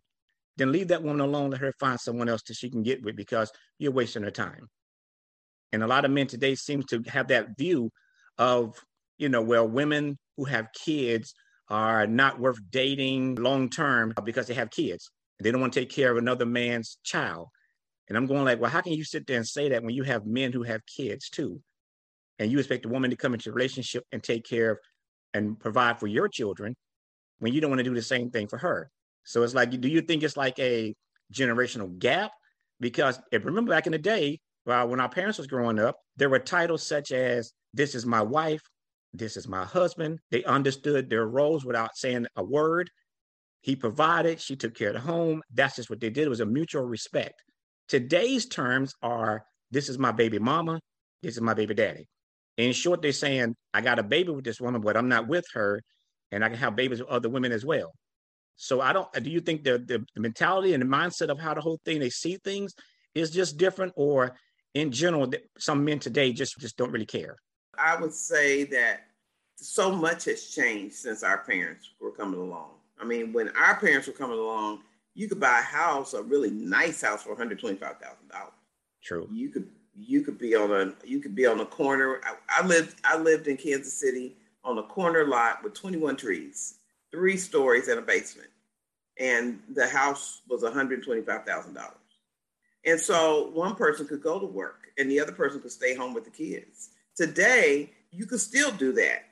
then 0.58 0.72
leave 0.72 0.88
that 0.90 1.04
woman 1.04 1.22
alone. 1.22 1.52
Let 1.52 1.62
her 1.62 1.74
find 1.80 2.00
someone 2.00 2.30
else 2.30 2.44
that 2.44 2.56
she 2.56 2.70
can 2.70 2.84
get 2.84 3.04
with 3.04 3.16
because 3.16 3.52
you're 3.78 3.92
wasting 3.92 4.24
her 4.24 4.32
time. 4.32 4.68
And 5.72 5.84
a 5.84 5.88
lot 5.88 6.06
of 6.06 6.12
men 6.12 6.28
today 6.28 6.56
seem 6.56 6.84
to 6.84 7.04
have 7.08 7.28
that 7.28 7.58
view 7.58 7.92
of, 8.38 8.76
you 9.18 9.30
know, 9.30 9.42
well, 9.42 9.68
women 9.68 10.18
who 10.38 10.46
have 10.46 10.72
kids 10.72 11.34
are 11.70 12.08
not 12.08 12.40
worth 12.40 12.60
dating 12.70 13.36
long 13.36 13.70
term 13.70 14.14
because 14.24 14.48
they 14.48 14.54
have 14.54 14.70
kids. 14.70 15.10
They 15.42 15.52
don't 15.52 15.60
want 15.60 15.74
to 15.74 15.80
take 15.82 15.90
care 15.90 16.12
of 16.12 16.18
another 16.18 16.46
man's 16.46 16.98
child. 17.04 17.50
And 18.08 18.18
I'm 18.18 18.28
going 18.28 18.46
like, 18.46 18.62
well, 18.62 18.72
how 18.72 18.82
can 18.82 18.94
you 18.94 19.04
sit 19.04 19.28
there 19.28 19.38
and 19.38 19.48
say 19.48 19.70
that 19.70 19.84
when 19.84 19.96
you 19.96 20.04
have 20.04 20.26
men 20.26 20.54
who 20.54 20.64
have 20.64 20.82
kids 20.86 21.30
too? 21.30 21.60
And 22.40 22.52
you 22.52 22.60
expect 22.60 22.86
a 22.86 22.90
woman 22.90 23.10
to 23.10 23.16
come 23.16 23.34
into 23.34 23.50
a 23.50 23.54
relationship 23.54 24.04
and 24.12 24.22
take 24.22 24.46
care 24.46 24.72
of 24.72 24.78
and 25.34 25.60
provide 25.60 26.00
for 26.00 26.08
your 26.08 26.28
children 26.28 26.76
when 27.40 27.54
you 27.54 27.62
don't 27.62 27.70
want 27.70 27.80
to 27.80 27.84
do 27.84 27.94
the 27.94 28.02
same 28.02 28.30
thing 28.30 28.48
for 28.48 28.58
her. 28.58 28.90
So 29.24 29.44
it's 29.44 29.54
like, 29.54 29.70
do 29.70 29.88
you 29.88 30.02
think 30.02 30.24
it's 30.24 30.38
like 30.38 30.58
a 30.60 30.94
generational 31.34 31.98
gap? 31.98 32.32
Because 32.80 33.20
if 33.32 33.46
remember 33.46 33.72
back 33.72 33.86
in 33.86 33.92
the 33.92 33.98
day, 33.98 34.40
well, 34.66 34.88
when 34.88 35.00
our 35.00 35.10
parents 35.10 35.38
was 35.38 35.48
growing 35.48 35.80
up, 35.80 35.96
there 36.18 36.30
were 36.30 36.40
titles 36.40 36.86
such 36.86 37.12
as 37.12 37.54
"This 37.74 37.96
is 37.96 38.06
my 38.06 38.22
wife," 38.22 38.62
"This 39.14 39.38
is 39.38 39.48
my 39.48 39.64
husband." 39.64 40.20
They 40.32 40.44
understood 40.44 41.10
their 41.10 41.28
roles 41.28 41.66
without 41.66 41.96
saying 41.96 42.26
a 42.36 42.44
word. 42.44 42.90
He 43.62 43.76
provided, 43.76 44.40
she 44.40 44.56
took 44.56 44.76
care 44.76 44.90
of 44.90 44.96
the 44.96 45.00
home. 45.00 45.42
That's 45.54 45.76
just 45.76 45.90
what 45.90 46.00
they 46.00 46.10
did. 46.10 46.26
It 46.26 46.30
was 46.30 46.40
a 46.40 46.46
mutual 46.46 46.84
respect. 46.84 47.42
Today's 47.88 48.46
terms 48.48 48.94
are 49.02 49.44
this 49.72 49.90
is 49.90 49.98
my 49.98 50.12
baby 50.12 50.40
mama, 50.40 50.80
this 51.24 51.36
is 51.36 51.42
my 51.42 51.54
baby 51.54 51.74
daddy. 51.74 52.08
In 52.58 52.72
short, 52.72 53.02
they're 53.02 53.12
saying, 53.12 53.56
I 53.74 53.82
got 53.82 54.00
a 54.00 54.04
baby 54.04 54.32
with 54.32 54.46
this 54.46 54.62
woman, 54.62 54.82
but 54.82 54.96
I'm 54.96 55.10
not 55.10 55.28
with 55.28 55.46
her, 55.54 55.82
and 56.32 56.44
I 56.44 56.50
can 56.50 56.58
have 56.58 56.76
babies 56.76 57.00
with 57.00 57.10
other 57.10 57.30
women 57.30 57.52
as 57.52 57.66
well. 57.66 57.92
So 58.56 58.80
I 58.80 58.94
don't. 58.94 59.12
Do 59.12 59.30
you 59.30 59.42
think 59.42 59.64
the, 59.64 59.78
the, 59.78 60.06
the 60.16 60.22
mentality 60.22 60.74
and 60.74 60.82
the 60.82 60.88
mindset 60.88 61.28
of 61.28 61.40
how 61.40 61.54
the 61.54 61.62
whole 61.62 61.80
thing 61.84 62.00
they 62.00 62.10
see 62.10 62.38
things 62.38 62.74
is 63.14 63.32
just 63.32 63.58
different, 63.58 63.92
or 63.98 64.38
in 64.74 64.92
general, 64.92 65.32
some 65.58 65.84
men 65.84 66.00
today 66.00 66.32
just 66.32 66.58
just 66.60 66.78
don't 66.78 66.92
really 66.92 67.06
care? 67.06 67.36
I 67.78 68.00
would 68.00 68.14
say 68.14 68.64
that 68.66 69.02
so 69.58 69.92
much 69.92 70.26
has 70.26 70.48
changed 70.48 70.96
since 70.96 71.24
our 71.24 71.40
parents 71.40 71.90
were 72.00 72.12
coming 72.12 72.40
along. 72.40 72.72
I 73.02 73.04
mean, 73.04 73.34
when 73.34 73.50
our 73.50 73.76
parents 73.78 74.08
were 74.08 74.14
coming 74.14 74.40
along, 74.40 74.84
you 75.14 75.28
could 75.28 75.40
buy 75.40 75.60
a 75.60 75.62
house, 75.62 76.14
a 76.14 76.24
really 76.24 76.52
nice 76.52 77.02
house, 77.02 77.24
for 77.24 77.30
one 77.30 77.38
hundred 77.38 77.60
twenty-five 77.60 77.98
thousand 78.00 78.30
dollars. 78.30 78.54
True. 79.04 79.28
You 79.32 79.50
could 79.50 79.68
you 79.98 80.22
could 80.22 80.38
be 80.38 80.56
on 80.56 80.72
a 80.72 80.94
you 81.08 81.20
could 81.20 81.36
be 81.36 81.46
on 81.46 81.60
a 81.60 81.66
corner. 81.66 82.22
I, 82.24 82.62
I 82.62 82.66
lived 82.66 82.96
I 83.04 83.18
lived 83.18 83.48
in 83.48 83.58
Kansas 83.58 83.94
City 83.94 84.36
on 84.64 84.78
a 84.78 84.84
corner 84.84 85.26
lot 85.26 85.64
with 85.64 85.74
twenty-one 85.74 86.18
trees 86.18 86.80
three 87.16 87.38
stories 87.38 87.88
and 87.88 87.98
a 87.98 88.02
basement. 88.02 88.50
And 89.18 89.62
the 89.74 89.88
house 89.88 90.42
was 90.50 90.64
$125,000. 90.64 91.92
And 92.86 93.00
so 93.00 93.50
one 93.54 93.76
person 93.76 94.06
could 94.06 94.22
go 94.22 94.38
to 94.38 94.46
work 94.46 94.88
and 94.98 95.10
the 95.10 95.22
other 95.22 95.32
person 95.32 95.62
could 95.62 95.72
stay 95.72 95.96
home 95.96 96.14
with 96.14 96.26
the 96.26 96.30
kids. 96.30 96.90
Today, 97.16 97.90
you 98.12 98.26
could 98.26 98.42
still 98.42 98.72
do 98.72 98.92
that, 98.94 99.24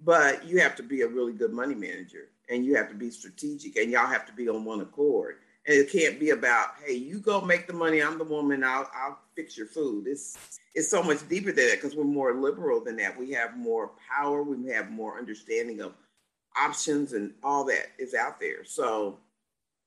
but 0.00 0.46
you 0.46 0.60
have 0.60 0.74
to 0.76 0.82
be 0.82 1.02
a 1.02 1.08
really 1.08 1.34
good 1.34 1.52
money 1.52 1.74
manager 1.74 2.30
and 2.48 2.64
you 2.64 2.74
have 2.76 2.88
to 2.88 2.94
be 2.94 3.10
strategic 3.10 3.76
and 3.76 3.90
y'all 3.90 4.06
have 4.06 4.26
to 4.26 4.32
be 4.32 4.48
on 4.48 4.64
one 4.64 4.80
accord. 4.80 5.36
And 5.66 5.76
it 5.76 5.90
can't 5.90 6.20
be 6.20 6.30
about, 6.30 6.70
hey, 6.84 6.94
you 6.94 7.18
go 7.18 7.40
make 7.40 7.66
the 7.66 7.72
money, 7.72 8.00
I'm 8.00 8.18
the 8.18 8.24
woman, 8.24 8.62
I'll, 8.62 8.88
I'll 8.94 9.18
fix 9.34 9.58
your 9.58 9.66
food. 9.66 10.06
It's, 10.06 10.38
it's 10.74 10.88
so 10.88 11.02
much 11.02 11.28
deeper 11.28 11.50
than 11.50 11.66
that 11.68 11.80
because 11.80 11.96
we're 11.96 12.04
more 12.04 12.34
liberal 12.34 12.82
than 12.82 12.96
that. 12.96 13.18
We 13.18 13.32
have 13.32 13.56
more 13.56 13.90
power, 14.08 14.42
we 14.42 14.70
have 14.70 14.90
more 14.90 15.18
understanding 15.18 15.80
of 15.80 15.94
options 16.56 17.12
and 17.12 17.34
all 17.42 17.64
that 17.64 17.88
is 17.98 18.14
out 18.14 18.40
there. 18.40 18.64
So 18.64 19.18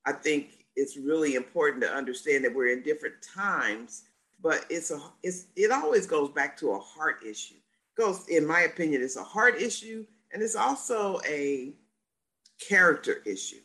I 0.06 0.12
think 0.12 0.66
it's 0.76 0.98
really 0.98 1.36
important 1.36 1.84
to 1.84 1.92
understand 1.92 2.44
that 2.46 2.54
we're 2.54 2.74
in 2.74 2.84
different 2.84 3.16
times, 3.22 4.04
but 4.42 4.66
it's 4.70 4.92
a 4.92 5.00
it's 5.24 5.48
it 5.56 5.72
always 5.72 6.06
goes 6.08 6.30
back 6.30 6.58
to 6.58 6.72
a 6.72 6.80
heart 6.80 7.24
issue. 7.26 7.56
Goes 7.98 8.28
in 8.30 8.46
my 8.46 8.62
opinion, 8.62 9.02
it's 9.02 9.18
a 9.18 9.24
heart 9.24 9.62
issue 9.62 10.06
and 10.32 10.42
it's 10.42 10.56
also 10.56 11.20
a 11.28 11.74
character 12.68 13.22
issue. 13.26 13.62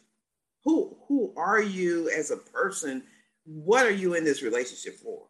Who 0.65 0.97
who 1.09 1.33
are 1.37 1.63
you 1.63 2.11
as 2.11 2.31
a 2.31 2.37
person? 2.37 3.03
What 3.45 3.87
are 3.87 3.93
you 3.93 4.15
in 4.15 4.25
this 4.25 4.43
relationship 4.43 4.99
for? 4.99 5.27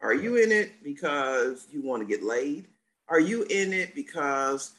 Are 0.00 0.14
you 0.14 0.36
in 0.36 0.52
it 0.52 0.84
because 0.84 1.66
you 1.70 1.82
want 1.82 2.02
to 2.02 2.06
get 2.06 2.22
laid? 2.22 2.68
Are 3.08 3.20
you 3.20 3.42
in 3.44 3.72
it 3.72 3.94
because 3.94 4.72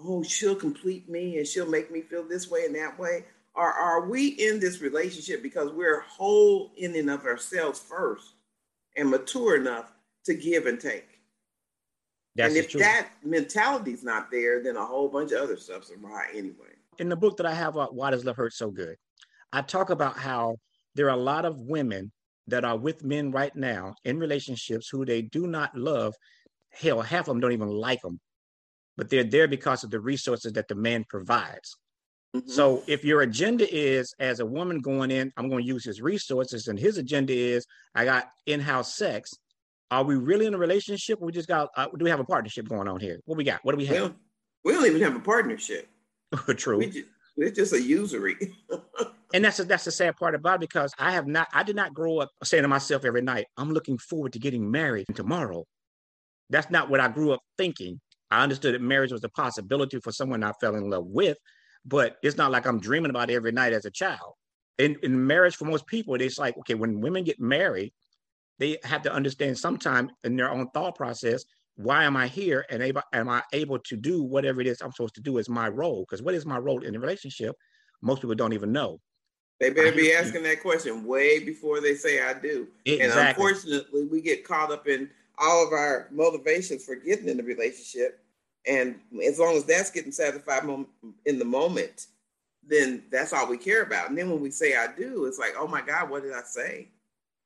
oh, 0.00 0.22
she'll 0.22 0.56
complete 0.56 1.08
me 1.08 1.38
and 1.38 1.46
she'll 1.46 1.68
make 1.68 1.90
me 1.90 2.00
feel 2.00 2.26
this 2.26 2.50
way 2.50 2.64
and 2.64 2.74
that 2.74 2.98
way? 2.98 3.24
Or 3.54 3.70
are 3.70 4.08
we 4.08 4.28
in 4.28 4.60
this 4.60 4.80
relationship 4.80 5.42
because 5.42 5.70
we're 5.72 6.00
whole 6.00 6.72
in 6.76 6.96
and 6.96 7.10
of 7.10 7.24
ourselves 7.24 7.78
first 7.78 8.34
and 8.96 9.10
mature 9.10 9.56
enough 9.56 9.92
to 10.24 10.34
give 10.34 10.66
and 10.66 10.80
take? 10.80 11.08
That's 12.34 12.54
and 12.54 12.64
if 12.64 12.70
truth. 12.70 12.82
that 12.82 13.08
mentality's 13.22 14.02
not 14.02 14.30
there, 14.30 14.62
then 14.62 14.76
a 14.76 14.84
whole 14.84 15.08
bunch 15.08 15.32
of 15.32 15.42
other 15.42 15.56
stuff's 15.56 15.90
awry 15.90 16.28
anyway. 16.34 16.72
In 16.98 17.10
the 17.10 17.16
book 17.16 17.36
that 17.36 17.46
I 17.46 17.52
have, 17.52 17.76
uh, 17.76 17.88
Why 17.88 18.10
Does 18.10 18.24
Love 18.24 18.36
Hurt 18.36 18.54
So 18.54 18.70
Good? 18.70 18.96
I 19.52 19.62
talk 19.62 19.90
about 19.90 20.16
how 20.16 20.56
there 20.94 21.06
are 21.06 21.16
a 21.16 21.22
lot 21.22 21.44
of 21.44 21.60
women 21.60 22.12
that 22.48 22.64
are 22.64 22.76
with 22.76 23.04
men 23.04 23.30
right 23.30 23.54
now 23.54 23.94
in 24.04 24.18
relationships 24.18 24.88
who 24.88 25.04
they 25.04 25.22
do 25.22 25.46
not 25.46 25.76
love. 25.76 26.14
Hell, 26.70 27.00
half 27.02 27.20
of 27.20 27.26
them 27.26 27.40
don't 27.40 27.52
even 27.52 27.68
like 27.68 28.02
them 28.02 28.20
but 28.96 29.10
they're 29.10 29.24
there 29.24 29.48
because 29.48 29.84
of 29.84 29.90
the 29.90 30.00
resources 30.00 30.52
that 30.52 30.68
the 30.68 30.74
man 30.74 31.04
provides. 31.08 31.76
Mm-hmm. 32.36 32.48
So 32.48 32.82
if 32.86 33.04
your 33.04 33.22
agenda 33.22 33.66
is 33.74 34.14
as 34.18 34.40
a 34.40 34.46
woman 34.46 34.80
going 34.80 35.10
in, 35.10 35.32
I'm 35.36 35.48
going 35.48 35.62
to 35.62 35.68
use 35.68 35.84
his 35.84 36.00
resources, 36.00 36.68
and 36.68 36.78
his 36.78 36.98
agenda 36.98 37.32
is 37.32 37.66
I 37.94 38.04
got 38.04 38.28
in-house 38.46 38.96
sex. 38.96 39.34
Are 39.90 40.04
we 40.04 40.16
really 40.16 40.46
in 40.46 40.54
a 40.54 40.58
relationship? 40.58 41.20
we 41.20 41.32
just 41.32 41.48
got 41.48 41.68
uh, 41.76 41.88
do 41.96 42.04
we 42.04 42.10
have 42.10 42.20
a 42.20 42.24
partnership 42.24 42.66
going 42.68 42.88
on 42.88 42.98
here? 43.00 43.20
What 43.26 43.36
we 43.36 43.44
got? 43.44 43.60
What 43.62 43.72
do 43.72 43.78
we 43.78 43.86
have? 43.86 44.00
Well, 44.00 44.14
we 44.64 44.72
don't 44.72 44.86
even 44.86 45.02
have 45.02 45.16
a 45.16 45.20
partnership. 45.20 45.88
True. 46.56 46.78
We 46.78 46.86
just, 46.86 47.08
it's 47.36 47.56
just 47.56 47.72
a 47.72 47.82
usury. 47.82 48.36
And 49.34 49.44
that's 49.44 49.58
a, 49.58 49.64
that's 49.64 49.84
the 49.84 49.90
sad 49.90 50.16
part 50.16 50.34
about 50.34 50.56
it 50.56 50.60
because 50.60 50.92
I 50.98 51.12
have 51.12 51.26
not, 51.26 51.48
I 51.52 51.62
did 51.62 51.76
not 51.76 51.94
grow 51.94 52.18
up 52.18 52.30
saying 52.44 52.62
to 52.62 52.68
myself 52.68 53.04
every 53.04 53.22
night, 53.22 53.46
I'm 53.56 53.72
looking 53.72 53.98
forward 53.98 54.34
to 54.34 54.38
getting 54.38 54.70
married 54.70 55.06
tomorrow. 55.14 55.64
That's 56.50 56.70
not 56.70 56.90
what 56.90 57.00
I 57.00 57.08
grew 57.08 57.32
up 57.32 57.40
thinking. 57.56 58.00
I 58.30 58.42
understood 58.42 58.74
that 58.74 58.82
marriage 58.82 59.12
was 59.12 59.24
a 59.24 59.28
possibility 59.30 60.00
for 60.00 60.12
someone 60.12 60.42
I 60.42 60.52
fell 60.60 60.74
in 60.74 60.90
love 60.90 61.06
with, 61.06 61.38
but 61.84 62.16
it's 62.22 62.36
not 62.36 62.50
like 62.50 62.66
I'm 62.66 62.80
dreaming 62.80 63.10
about 63.10 63.30
it 63.30 63.34
every 63.34 63.52
night 63.52 63.72
as 63.72 63.86
a 63.86 63.90
child. 63.90 64.34
In, 64.78 64.96
in 65.02 65.26
marriage, 65.26 65.56
for 65.56 65.64
most 65.64 65.86
people, 65.86 66.14
it's 66.14 66.38
like, 66.38 66.56
okay, 66.58 66.74
when 66.74 67.00
women 67.00 67.24
get 67.24 67.40
married, 67.40 67.92
they 68.58 68.78
have 68.84 69.02
to 69.02 69.12
understand 69.12 69.58
sometime 69.58 70.10
in 70.24 70.36
their 70.36 70.50
own 70.50 70.68
thought 70.70 70.94
process, 70.94 71.44
why 71.82 72.04
am 72.04 72.16
I 72.16 72.28
here? 72.28 72.64
And 72.70 72.82
able, 72.82 73.02
am 73.12 73.28
I 73.28 73.42
able 73.52 73.78
to 73.78 73.96
do 73.96 74.22
whatever 74.22 74.60
it 74.60 74.66
is 74.66 74.80
I'm 74.80 74.92
supposed 74.92 75.14
to 75.16 75.20
do 75.20 75.38
as 75.38 75.48
my 75.48 75.68
role? 75.68 76.06
Because 76.08 76.22
what 76.22 76.34
is 76.34 76.46
my 76.46 76.58
role 76.58 76.82
in 76.82 76.92
the 76.92 77.00
relationship? 77.00 77.56
Most 78.00 78.22
people 78.22 78.34
don't 78.34 78.52
even 78.52 78.72
know. 78.72 79.00
They 79.60 79.70
better 79.70 79.92
be 79.92 80.12
asking 80.12 80.42
that 80.42 80.60
question 80.60 81.04
way 81.04 81.38
before 81.38 81.80
they 81.80 81.94
say 81.94 82.20
I 82.20 82.34
do. 82.34 82.66
Exactly. 82.84 83.20
And 83.20 83.28
unfortunately, 83.28 84.06
we 84.06 84.20
get 84.20 84.44
caught 84.44 84.72
up 84.72 84.88
in 84.88 85.08
all 85.38 85.66
of 85.66 85.72
our 85.72 86.08
motivations 86.10 86.84
for 86.84 86.96
getting 86.96 87.28
in 87.28 87.36
the 87.36 87.44
relationship. 87.44 88.18
And 88.66 88.98
as 89.24 89.38
long 89.38 89.56
as 89.56 89.64
that's 89.64 89.90
getting 89.90 90.12
satisfied 90.12 90.64
in 91.26 91.38
the 91.38 91.44
moment, 91.44 92.06
then 92.66 93.04
that's 93.10 93.32
all 93.32 93.48
we 93.48 93.56
care 93.56 93.82
about. 93.82 94.08
And 94.08 94.18
then 94.18 94.30
when 94.30 94.40
we 94.40 94.50
say 94.50 94.76
I 94.76 94.88
do, 94.96 95.26
it's 95.26 95.38
like, 95.38 95.54
oh 95.56 95.66
my 95.66 95.82
God, 95.82 96.10
what 96.10 96.22
did 96.22 96.32
I 96.32 96.42
say? 96.42 96.88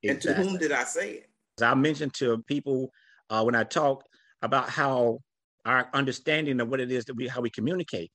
Exactly. 0.03 0.09
And 0.09 0.21
to 0.23 0.35
whom 0.35 0.59
did 0.59 0.73
I 0.73 0.85
say 0.85 1.11
it? 1.13 1.31
I 1.63 1.75
mentioned 1.75 2.15
to 2.15 2.39
people 2.47 2.93
uh, 3.31 3.43
when 3.43 3.55
I 3.55 3.65
talk 3.65 4.05
about 4.43 4.69
how 4.71 5.21
our 5.65 5.89
understanding 5.93 6.61
of 6.61 6.69
what 6.69 6.81
it 6.81 6.93
is 6.93 7.05
that 7.07 7.15
we 7.15 7.27
how 7.27 7.41
we 7.41 7.51
communicate. 7.51 8.11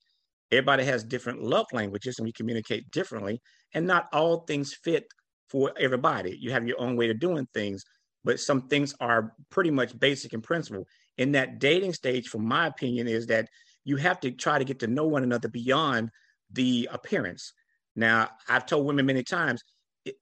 Everybody 0.51 0.83
has 0.83 1.03
different 1.03 1.41
love 1.41 1.67
languages 1.71 2.19
and 2.19 2.25
we 2.25 2.33
communicate 2.33 2.91
differently, 2.91 3.41
and 3.73 3.87
not 3.87 4.07
all 4.13 4.41
things 4.41 4.73
fit 4.73 5.05
for 5.49 5.71
everybody. 5.77 6.37
You 6.39 6.51
have 6.51 6.67
your 6.67 6.79
own 6.79 6.95
way 6.95 7.09
of 7.09 7.19
doing 7.19 7.47
things, 7.53 7.83
but 8.23 8.39
some 8.39 8.67
things 8.67 8.95
are 8.99 9.33
pretty 9.49 9.71
much 9.71 9.97
basic 9.99 10.33
in 10.33 10.41
principle. 10.41 10.85
In 11.17 11.33
that 11.33 11.59
dating 11.59 11.93
stage, 11.93 12.29
from 12.29 12.45
my 12.45 12.67
opinion, 12.67 13.07
is 13.07 13.27
that 13.27 13.47
you 13.83 13.97
have 13.97 14.19
to 14.21 14.31
try 14.31 14.57
to 14.57 14.65
get 14.65 14.79
to 14.79 14.87
know 14.87 15.05
one 15.05 15.23
another 15.23 15.49
beyond 15.49 16.09
the 16.51 16.89
appearance. 16.91 17.53
Now, 17.95 18.29
I've 18.47 18.65
told 18.65 18.85
women 18.85 19.05
many 19.05 19.23
times, 19.23 19.63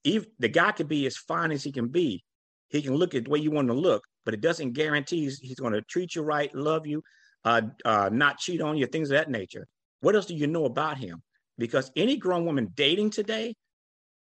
if 0.03 0.25
the 0.39 0.49
guy 0.49 0.71
could 0.71 0.87
be 0.87 1.05
as 1.05 1.17
fine 1.17 1.51
as 1.51 1.63
he 1.63 1.71
can 1.71 1.87
be, 1.87 2.23
he 2.69 2.81
can 2.81 2.95
look 2.95 3.15
at 3.15 3.25
the 3.25 3.29
way 3.29 3.39
you 3.39 3.51
want 3.51 3.67
to 3.67 3.73
look, 3.73 4.03
but 4.29 4.35
it 4.35 4.41
doesn't 4.41 4.73
guarantee 4.73 5.21
he's, 5.21 5.39
he's 5.39 5.59
going 5.59 5.73
to 5.73 5.81
treat 5.81 6.13
you 6.13 6.21
right, 6.21 6.53
love 6.53 6.85
you, 6.85 7.01
uh, 7.45 7.63
uh, 7.83 8.11
not 8.13 8.37
cheat 8.37 8.61
on 8.61 8.77
you, 8.77 8.85
things 8.85 9.09
of 9.09 9.17
that 9.17 9.27
nature. 9.27 9.65
What 10.01 10.13
else 10.13 10.27
do 10.27 10.35
you 10.35 10.45
know 10.45 10.65
about 10.65 10.99
him? 10.99 11.23
Because 11.57 11.91
any 11.95 12.15
grown 12.15 12.45
woman 12.45 12.71
dating 12.75 13.09
today, 13.09 13.55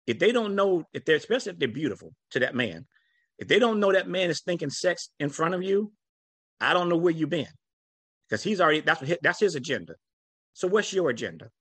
if 0.08 0.18
they 0.18 0.32
don't 0.32 0.56
know, 0.56 0.86
if 0.92 1.06
they're 1.06 1.18
especially 1.18 1.52
if 1.52 1.60
they're 1.60 1.68
beautiful 1.68 2.16
to 2.32 2.40
that 2.40 2.56
man, 2.56 2.88
if 3.38 3.48
they 3.48 3.60
don't 3.60 3.80
know 3.80 3.92
that 3.92 4.10
man 4.10 4.32
is 4.32 4.42
thinking 4.42 4.72
sex 4.72 5.12
in 5.20 5.30
front 5.30 5.54
of 5.54 5.62
you, 5.62 5.92
I 6.60 6.74
don't 6.74 6.90
know 6.90 6.98
where 6.98 7.14
you've 7.14 7.30
been, 7.30 7.54
because 8.28 8.42
he's 8.42 8.60
already 8.60 8.82
that's 8.82 9.02
what 9.02 9.20
that's 9.22 9.40
his 9.40 9.54
agenda. 9.54 9.94
So 10.54 10.68
what's 10.68 10.92
your 10.92 11.12
agenda? 11.12 11.52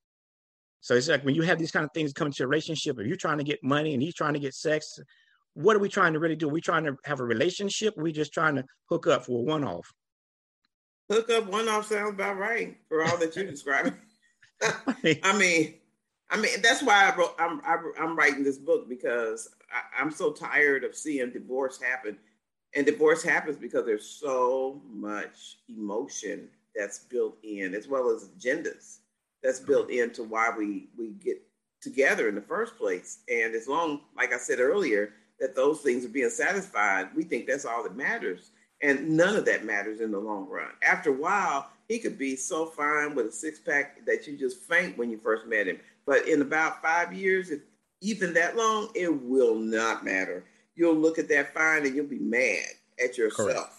So 0.81 0.95
it's 0.95 1.09
like 1.09 1.27
when 1.27 1.35
you 1.35 1.43
have 1.43 1.59
these 1.59 1.73
kind 1.73 1.85
of 1.85 1.91
things 1.93 2.15
come 2.15 2.29
into 2.29 2.45
a 2.45 2.47
relationship, 2.47 2.99
if 2.99 3.07
you're 3.07 3.19
trying 3.19 3.37
to 3.37 3.45
get 3.45 3.63
money 3.63 3.93
and 3.93 4.03
he's 4.03 4.15
trying 4.15 4.33
to 4.33 4.41
get 4.41 4.55
sex, 4.55 4.99
what 5.63 5.77
are 5.77 5.81
we 5.81 5.89
trying 5.89 6.13
to 6.15 6.19
really 6.19 6.37
do? 6.37 6.49
Are 6.49 6.53
we 6.53 6.61
trying 6.61 6.85
to 6.85 6.97
have 7.05 7.21
a 7.21 7.25
relationship? 7.25 7.97
Are 7.99 8.03
we 8.03 8.13
just 8.13 8.33
trying 8.33 8.57
to 8.57 8.65
hook 8.89 9.07
up 9.07 9.27
for 9.27 9.39
a 9.39 9.43
one 9.43 9.65
off? 9.65 9.93
Hook 11.11 11.31
up 11.31 11.47
one 11.47 11.69
off 11.69 11.87
sounds 11.87 12.11
about 12.15 12.39
right 12.39 12.77
for 12.89 13.05
all 13.05 13.17
that 13.19 13.35
you're 13.37 13.45
describing. 13.45 13.95
I 14.63 15.37
mean, 15.37 15.75
I 16.31 16.37
mean 16.37 16.63
that's 16.63 16.83
why 16.83 17.11
I 17.11 17.17
wrote. 17.17 17.35
I'm 17.39 17.61
I, 17.65 17.75
am 17.75 17.93
i 17.99 18.05
am 18.05 18.17
writing 18.17 18.45
this 18.45 18.59
book 18.59 18.89
because 18.89 19.49
I, 19.73 20.03
I'm 20.03 20.11
so 20.11 20.33
tired 20.33 20.85
of 20.85 20.95
seeing 20.95 21.31
divorce 21.31 21.81
happen, 21.81 22.17
and 22.75 22.87
divorce 22.87 23.23
happens 23.23 23.57
because 23.57 23.85
there's 23.85 24.07
so 24.07 24.81
much 24.89 25.59
emotion 25.69 26.49
that's 26.77 27.01
built 27.01 27.37
in, 27.43 27.75
as 27.75 27.89
well 27.89 28.11
as 28.11 28.29
agendas 28.29 28.99
that's 29.43 29.59
mm-hmm. 29.59 29.73
built 29.73 29.91
into 29.91 30.23
why 30.23 30.51
we 30.57 30.89
we 30.97 31.11
get 31.13 31.43
together 31.81 32.29
in 32.29 32.35
the 32.35 32.43
first 32.43 32.77
place. 32.77 33.21
And 33.29 33.55
as 33.55 33.67
long, 33.67 34.03
like 34.17 34.33
I 34.33 34.39
said 34.39 34.61
earlier, 34.61 35.15
that 35.41 35.57
those 35.57 35.81
things 35.81 36.05
are 36.05 36.11
being 36.11 36.31
satisfied, 36.31 37.09
we 37.17 37.25
think 37.25 37.47
that's 37.47 37.65
all 37.65 37.83
that 37.83 37.97
matters. 37.97 38.51
And 38.83 39.17
none 39.17 39.37
of 39.37 39.45
that 39.47 39.65
matters 39.65 40.01
in 40.01 40.11
the 40.11 40.19
long 40.19 40.49
run. 40.49 40.71
After 40.83 41.11
a 41.11 41.15
while, 41.15 41.69
he 41.89 41.99
could 41.99 42.19
be 42.19 42.37
so 42.37 42.67
fine 42.67 43.15
with 43.15 43.27
a 43.27 43.33
six 43.33 43.59
pack 43.59 44.05
that 44.07 44.27
you 44.27 44.37
just 44.37 44.61
faint 44.63 44.97
when 44.97 45.11
you 45.11 45.19
first 45.19 45.47
met 45.47 45.67
him. 45.67 45.79
But 46.07 46.29
in 46.29 46.41
about 46.41 46.81
five 46.81 47.13
years, 47.13 47.51
if 47.51 47.61
even 48.01 48.33
that 48.35 48.57
long, 48.57 48.89
it 48.95 49.09
will 49.09 49.57
not 49.57 50.05
matter. 50.05 50.45
You'll 50.77 50.95
look 50.95 51.19
at 51.19 51.29
that 51.29 51.53
fine 51.53 51.85
and 51.85 51.95
you'll 51.95 52.07
be 52.07 52.19
mad 52.19 52.65
at 53.03 53.19
yourself 53.19 53.49
Correct. 53.49 53.73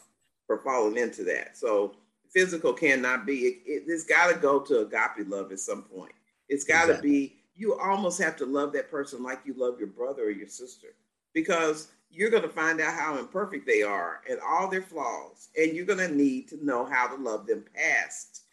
for 0.46 0.58
falling 0.60 0.98
into 0.98 1.24
that. 1.24 1.58
So 1.58 1.96
physical 2.30 2.74
cannot 2.74 3.26
be. 3.26 3.40
It, 3.40 3.62
it, 3.66 3.84
it's 3.88 4.04
got 4.04 4.32
to 4.32 4.40
go 4.40 4.60
to 4.60 4.82
agape 4.82 5.28
love 5.28 5.52
at 5.52 5.60
some 5.60 5.84
point. 5.84 6.14
It's 6.50 6.64
got 6.64 6.86
to 6.86 6.92
exactly. 6.92 7.10
be. 7.10 7.36
You 7.56 7.78
almost 7.80 8.22
have 8.22 8.36
to 8.38 8.46
love 8.46 8.74
that 8.74 8.90
person 8.90 9.24
like 9.24 9.40
you 9.46 9.54
love 9.58 9.78
your 9.78 9.90
brother 9.90 10.24
or 10.24 10.32
your 10.32 10.48
sister 10.48 10.90
because 11.34 11.90
you're 12.12 12.30
going 12.30 12.44
to 12.44 12.50
find 12.50 12.82
out 12.82 12.94
how 12.94 13.18
imperfect 13.18 13.66
they 13.66 13.82
are 13.82 14.22
and 14.30 14.40
all 14.46 14.70
their 14.70 14.82
flaws. 14.82 15.50
And 15.58 15.74
you're 15.74 15.86
going 15.86 16.00
to 16.00 16.14
need 16.14 16.50
to 16.50 16.64
know 16.66 16.86
how 16.86 17.08
to 17.08 17.22
love 17.22 17.48
them 17.48 17.64
past 17.74 18.44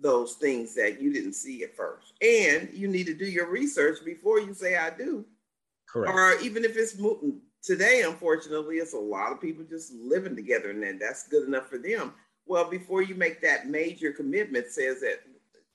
those 0.00 0.34
things 0.34 0.74
that 0.76 1.00
you 1.00 1.12
didn't 1.12 1.32
see 1.32 1.64
at 1.64 1.74
first. 1.74 2.12
And 2.22 2.68
you 2.72 2.86
need 2.86 3.06
to 3.06 3.14
do 3.14 3.26
your 3.26 3.50
research 3.50 3.98
before 4.04 4.38
you 4.38 4.54
say, 4.54 4.76
I 4.76 4.90
do. 4.90 5.24
Correct. 5.88 6.14
Or 6.14 6.40
even 6.40 6.64
if 6.64 6.76
it's 6.76 6.96
today, 7.62 8.02
unfortunately, 8.06 8.76
it's 8.76 8.94
a 8.94 8.98
lot 8.98 9.32
of 9.32 9.40
people 9.40 9.64
just 9.68 9.92
living 9.94 10.36
together 10.36 10.70
and 10.70 10.82
then 10.82 10.98
that's 10.98 11.26
good 11.26 11.48
enough 11.48 11.68
for 11.68 11.78
them. 11.78 12.14
Well, 12.46 12.70
before 12.70 13.02
you 13.02 13.14
make 13.14 13.42
that 13.42 13.66
major 13.66 14.12
commitment, 14.12 14.68
says 14.68 15.00
that 15.00 15.22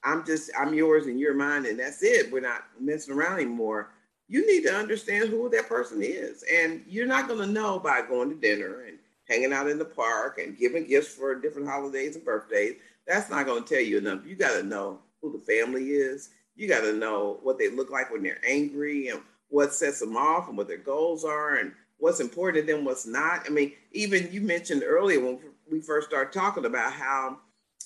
I'm 0.03 0.25
just, 0.25 0.49
I'm 0.57 0.73
yours 0.73 1.05
and 1.07 1.19
you're 1.19 1.33
mine, 1.33 1.65
and 1.65 1.79
that's 1.79 2.01
it. 2.03 2.31
We're 2.31 2.41
not 2.41 2.63
messing 2.79 3.13
around 3.13 3.35
anymore 3.35 3.91
you 4.33 4.47
need 4.47 4.63
to 4.63 4.73
understand 4.73 5.29
who 5.29 5.47
that 5.47 5.69
person 5.69 6.01
is. 6.01 6.43
And 6.51 6.83
you're 6.87 7.05
not 7.05 7.27
going 7.27 7.39
to 7.41 7.45
know 7.45 7.77
by 7.77 8.01
going 8.01 8.29
to 8.29 8.35
dinner 8.35 8.85
and 8.87 8.97
hanging 9.29 9.53
out 9.53 9.69
in 9.69 9.77
the 9.77 9.85
park 9.85 10.39
and 10.39 10.57
giving 10.57 10.87
gifts 10.87 11.13
for 11.13 11.39
different 11.39 11.67
holidays 11.67 12.15
and 12.15 12.25
birthdays. 12.25 12.77
That's 13.05 13.29
not 13.29 13.45
going 13.45 13.63
to 13.63 13.69
tell 13.69 13.83
you 13.83 13.99
enough. 13.99 14.25
You 14.25 14.35
got 14.35 14.59
to 14.59 14.63
know 14.63 14.97
who 15.21 15.31
the 15.31 15.45
family 15.45 15.89
is. 15.89 16.31
You 16.55 16.67
got 16.67 16.81
to 16.81 16.93
know 16.93 17.41
what 17.43 17.59
they 17.59 17.69
look 17.69 17.91
like 17.91 18.11
when 18.11 18.23
they're 18.23 18.41
angry 18.43 19.09
and 19.09 19.21
what 19.49 19.71
sets 19.71 19.99
them 19.99 20.17
off 20.17 20.47
and 20.47 20.57
what 20.57 20.67
their 20.67 20.77
goals 20.77 21.23
are 21.23 21.57
and 21.57 21.71
what's 21.99 22.19
important 22.19 22.65
to 22.65 22.73
them, 22.73 22.85
what's 22.85 23.05
not. 23.05 23.43
I 23.45 23.49
mean, 23.49 23.73
even 23.91 24.29
you 24.31 24.41
mentioned 24.41 24.81
earlier 24.83 25.19
when 25.19 25.37
we 25.69 25.79
first 25.79 26.09
started 26.09 26.33
talking 26.33 26.65
about 26.65 26.91
how 26.91 27.37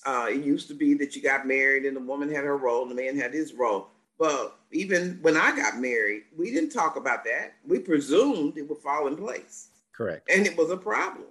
uh, 0.06 0.28
it 0.30 0.46
used 0.46 0.70
to 0.70 0.74
be 0.74 0.94
that 0.94 1.14
you 1.14 1.22
got 1.22 1.46
married 1.46 1.84
and 1.84 1.98
the 1.98 2.02
woman 2.02 2.34
had 2.34 2.46
her 2.46 2.56
role 2.56 2.84
and 2.84 2.92
the 2.92 2.96
man 2.96 3.18
had 3.18 3.34
his 3.34 3.54
role. 3.54 3.90
But 4.18 4.57
even 4.72 5.20
when 5.22 5.38
I 5.38 5.56
got 5.56 5.78
married, 5.78 6.24
we 6.38 6.52
didn't 6.52 6.72
talk 6.72 6.96
about 6.96 7.24
that. 7.26 7.54
We 7.66 7.80
presumed 7.80 8.58
it 8.58 8.68
would 8.68 8.80
fall 8.80 9.08
in 9.08 9.16
place. 9.16 9.70
Correct. 9.94 10.30
And 10.30 10.46
it 10.46 10.58
was 10.58 10.70
a 10.70 10.78
problem, 10.78 11.28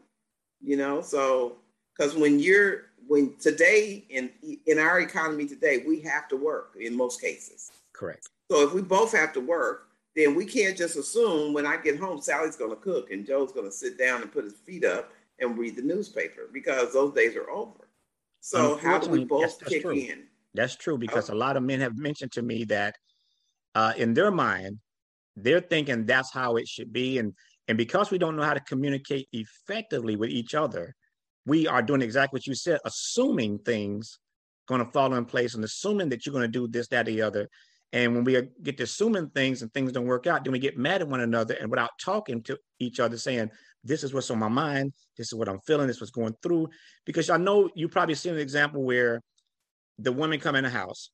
you 0.60 0.76
know. 0.76 1.00
So, 1.00 1.56
because 1.96 2.14
when 2.14 2.40
you're 2.40 2.86
when 3.06 3.36
today 3.38 4.04
in 4.10 4.30
in 4.66 4.78
our 4.78 5.00
economy 5.00 5.46
today, 5.46 5.84
we 5.86 6.00
have 6.00 6.28
to 6.28 6.36
work 6.36 6.76
in 6.80 6.96
most 6.96 7.20
cases. 7.20 7.70
Correct. 7.92 8.28
So 8.50 8.66
if 8.66 8.72
we 8.72 8.82
both 8.82 9.12
have 9.12 9.32
to 9.34 9.40
work, 9.40 9.88
then 10.14 10.34
we 10.34 10.44
can't 10.44 10.76
just 10.76 10.96
assume 10.96 11.52
when 11.52 11.66
I 11.66 11.76
get 11.76 11.98
home, 11.98 12.20
Sally's 12.20 12.56
going 12.56 12.70
to 12.70 12.76
cook 12.76 13.10
and 13.10 13.26
Joe's 13.26 13.52
going 13.52 13.66
to 13.66 13.72
sit 13.72 13.98
down 13.98 14.22
and 14.22 14.32
put 14.32 14.44
his 14.44 14.54
feet 14.54 14.84
up 14.84 15.12
and 15.38 15.58
read 15.58 15.76
the 15.76 15.82
newspaper 15.82 16.48
because 16.52 16.92
those 16.92 17.12
days 17.12 17.36
are 17.36 17.50
over. 17.50 17.88
So 18.40 18.76
how 18.76 18.98
do 18.98 19.10
we 19.10 19.24
both 19.24 19.62
kick 19.66 19.82
true. 19.82 19.92
in? 19.92 20.24
That's 20.54 20.76
true 20.76 20.96
because 20.96 21.30
oh. 21.30 21.34
a 21.34 21.36
lot 21.36 21.56
of 21.56 21.62
men 21.62 21.80
have 21.80 21.98
mentioned 21.98 22.32
to 22.32 22.42
me 22.42 22.64
that 22.64 22.96
uh, 23.76 23.92
in 23.99 24.14
their 24.14 24.30
mind, 24.30 24.78
they're 25.37 25.61
thinking 25.61 26.06
that's 26.06 26.33
how 26.33 26.56
it 26.56 26.66
should 26.66 26.95
be. 26.95 27.18
And, 27.18 27.35
and 27.68 27.76
because 27.76 28.11
we 28.11 28.16
don't 28.16 28.35
know 28.35 28.42
how 28.42 28.54
to 28.54 28.61
communicate 28.61 29.28
effectively 29.33 30.16
with 30.16 30.30
each 30.30 30.54
other, 30.54 30.95
we 31.45 31.66
are 31.66 31.83
doing 31.83 32.00
exactly 32.00 32.38
what 32.38 32.47
you 32.47 32.54
said, 32.54 32.80
assuming 32.87 33.59
things 33.59 34.18
going 34.66 34.83
to 34.83 34.90
fall 34.92 35.12
in 35.12 35.26
place 35.26 35.54
and 35.54 35.62
assuming 35.62 36.09
that 36.09 36.25
you're 36.25 36.33
going 36.33 36.50
to 36.50 36.59
do 36.59 36.66
this, 36.66 36.88
that, 36.88 37.04
the 37.04 37.21
other. 37.21 37.50
And 37.92 38.14
when 38.14 38.25
we 38.25 38.40
get 38.62 38.78
to 38.78 38.85
assuming 38.85 39.28
things 39.28 39.61
and 39.61 39.71
things 39.75 39.92
don't 39.92 40.06
work 40.06 40.26
out, 40.26 40.42
then 40.42 40.52
we 40.52 40.59
get 40.59 40.78
mad 40.78 41.02
at 41.02 41.09
one 41.09 41.21
another 41.21 41.54
and 41.61 41.71
without 41.71 41.90
talking 42.00 42.42
to 42.45 42.59
each 42.80 42.99
other, 42.99 43.18
saying, 43.18 43.50
This 43.85 44.04
is 44.04 44.14
what's 44.14 44.30
on 44.30 44.38
my 44.38 44.49
mind. 44.49 44.95
This 45.18 45.28
is 45.28 45.35
what 45.35 45.50
I'm 45.50 45.61
feeling. 45.61 45.87
This 45.87 45.97
is 45.97 46.00
what's 46.00 46.11
going 46.12 46.35
through. 46.42 46.68
Because 47.04 47.28
I 47.28 47.37
know 47.37 47.68
you 47.75 47.90
probably 47.90 48.14
seen 48.14 48.33
an 48.33 48.40
example 48.40 48.83
where 48.83 49.21
the 49.99 50.12
woman 50.12 50.40
come 50.40 50.56
in 50.56 50.64
the 50.64 50.71
house 50.71 51.11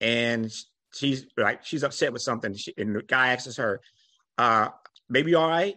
and 0.00 0.50
she's 0.94 1.26
like 1.36 1.64
she's 1.64 1.82
upset 1.82 2.12
with 2.12 2.22
something 2.22 2.54
she, 2.54 2.72
and 2.76 2.96
the 2.96 3.02
guy 3.02 3.32
asks 3.32 3.56
her 3.56 3.80
uh 4.38 4.68
baby 5.10 5.34
all 5.34 5.48
right 5.48 5.76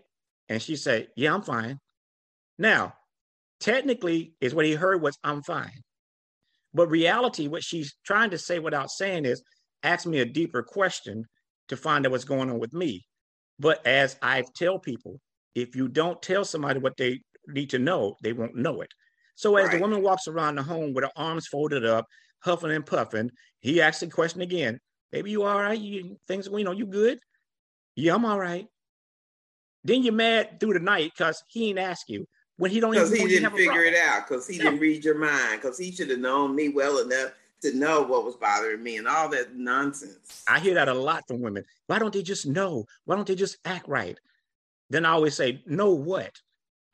and 0.50 0.62
she 0.62 0.75
said 0.75 1.08
yeah 1.15 1.34
i'm 1.34 1.41
fine 1.41 1.80
now 2.58 2.94
technically 3.60 4.34
is 4.41 4.56
what 4.56 4.65
he 4.65 4.74
heard 4.74 5.01
was 5.01 5.18
i'm 5.24 5.44
fine 5.44 5.82
but 6.74 6.88
reality 6.88 7.48
what 7.48 7.63
she's 7.63 7.96
trying 8.06 8.30
to 8.30 8.38
say 8.38 8.60
without 8.60 8.89
saying 8.89 9.25
is 9.25 9.44
ask 9.84 10.06
me 10.06 10.20
a 10.20 10.25
deeper 10.25 10.63
question 10.63 11.25
to 11.68 11.77
find 11.77 12.06
out 12.06 12.12
what's 12.12 12.25
going 12.25 12.50
on 12.50 12.60
with 12.60 12.74
me. 12.74 13.06
But 13.60 13.86
as 13.86 14.18
I 14.22 14.44
tell 14.56 14.80
people, 14.80 15.20
if 15.56 15.75
you 15.75 15.88
don't 15.88 16.22
tell 16.22 16.46
somebody 16.46 16.80
what 16.80 16.98
they 16.98 17.22
need 17.48 17.70
to 17.72 17.80
know, 17.80 18.15
they 18.22 18.34
won't 18.34 18.56
know 18.56 18.82
it. 18.82 18.89
So 19.36 19.56
as 19.56 19.68
right. 19.68 19.75
the 19.75 19.82
woman 19.82 20.01
walks 20.01 20.27
around 20.27 20.56
the 20.56 20.63
home 20.63 20.94
with 20.94 21.03
her 21.03 21.12
arms 21.15 21.48
folded 21.48 21.86
up, 21.86 22.06
huffing 22.44 22.72
and 22.72 22.86
puffing, 22.86 23.32
he 23.60 23.82
asks 23.82 24.01
the 24.01 24.08
question 24.08 24.41
again, 24.41 24.80
baby, 25.12 25.32
you 25.32 25.44
all 25.44 25.60
right? 25.60 25.80
You 25.80 26.18
things, 26.27 26.48
you 26.51 26.63
know, 26.63 26.72
you 26.72 26.86
good? 26.86 27.20
Yeah, 27.96 28.15
I'm 28.15 28.25
all 28.25 28.39
right. 28.39 28.68
Then 29.84 30.03
you're 30.03 30.13
mad 30.13 30.60
through 30.60 30.74
the 30.74 30.80
night 30.80 31.12
because 31.15 31.44
he 31.48 31.70
ain't 31.70 31.80
ask 31.80 32.10
you 32.10 32.27
when 32.58 32.72
he 32.72 32.80
don't 32.80 32.91
because 32.91 33.12
he 33.12 33.27
didn't 33.27 33.56
figure 33.56 33.84
it 33.84 33.96
out 33.96 34.27
because 34.27 34.48
he 34.48 34.58
yeah. 34.58 34.63
didn't 34.63 34.80
read 34.80 35.03
your 35.03 35.18
mind 35.18 35.62
because 35.62 35.77
he 35.77 35.91
should 35.91 36.10
have 36.10 36.20
known 36.20 36.56
me 36.56 36.70
well 36.70 37.00
enough 37.00 37.32
to 37.62 37.75
know 37.75 38.01
what 38.01 38.24
was 38.24 38.36
bothering 38.36 38.82
me 38.82 38.98
and 38.98 39.08
all 39.08 39.30
that 39.30 39.56
nonsense. 39.56 40.44
I 40.48 40.60
hear 40.60 40.74
that 40.75 40.88
a 40.88 40.94
lot 40.94 41.27
from 41.27 41.41
women. 41.41 41.63
Why 41.88 42.00
don't 42.00 42.13
they 42.13 42.24
just 42.24 42.46
know? 42.46 42.86
Why 43.06 43.15
don't 43.15 43.27
they 43.27 43.36
just 43.36 43.58
act 43.65 43.88
right? 43.88 44.18
Then 44.89 45.06
I 45.06 45.12
always 45.12 45.36
say, 45.36 45.62
know 45.65 45.91
what? 45.91 46.39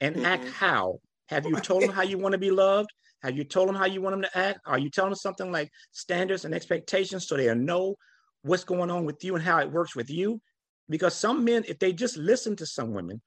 And 0.02 0.16
mm-hmm. 0.16 0.26
act 0.26 0.48
how? 0.50 1.00
Have 1.30 1.46
you 1.46 1.58
told 1.58 1.84
them 1.84 1.90
how 1.90 2.04
you 2.04 2.18
want 2.18 2.34
to 2.34 2.38
be 2.38 2.52
loved? 2.52 2.92
Have 3.24 3.38
you 3.38 3.44
told 3.44 3.68
them 3.68 3.76
how 3.76 3.86
you 3.86 4.02
want 4.02 4.14
them 4.14 4.24
to 4.24 4.38
act? 4.38 4.60
Are 4.66 4.78
you 4.78 4.90
telling 4.90 5.12
them 5.12 5.16
something 5.16 5.52
like 5.52 5.72
standards 5.92 6.46
and 6.46 6.54
expectations 6.54 7.28
so 7.28 7.36
they 7.36 7.54
know 7.56 7.96
what's 8.44 8.64
going 8.64 8.92
on 8.92 9.06
with 9.06 9.24
you 9.24 9.36
and 9.36 9.44
how 9.44 9.60
it 9.60 9.72
works 9.72 9.96
with 9.96 10.10
you? 10.10 10.40
Because 10.90 11.16
some 11.16 11.44
men, 11.44 11.66
if 11.68 11.80
they 11.80 11.94
just 11.94 12.18
listen 12.18 12.56
to 12.58 12.66
some 12.66 12.94
women, 12.94 13.22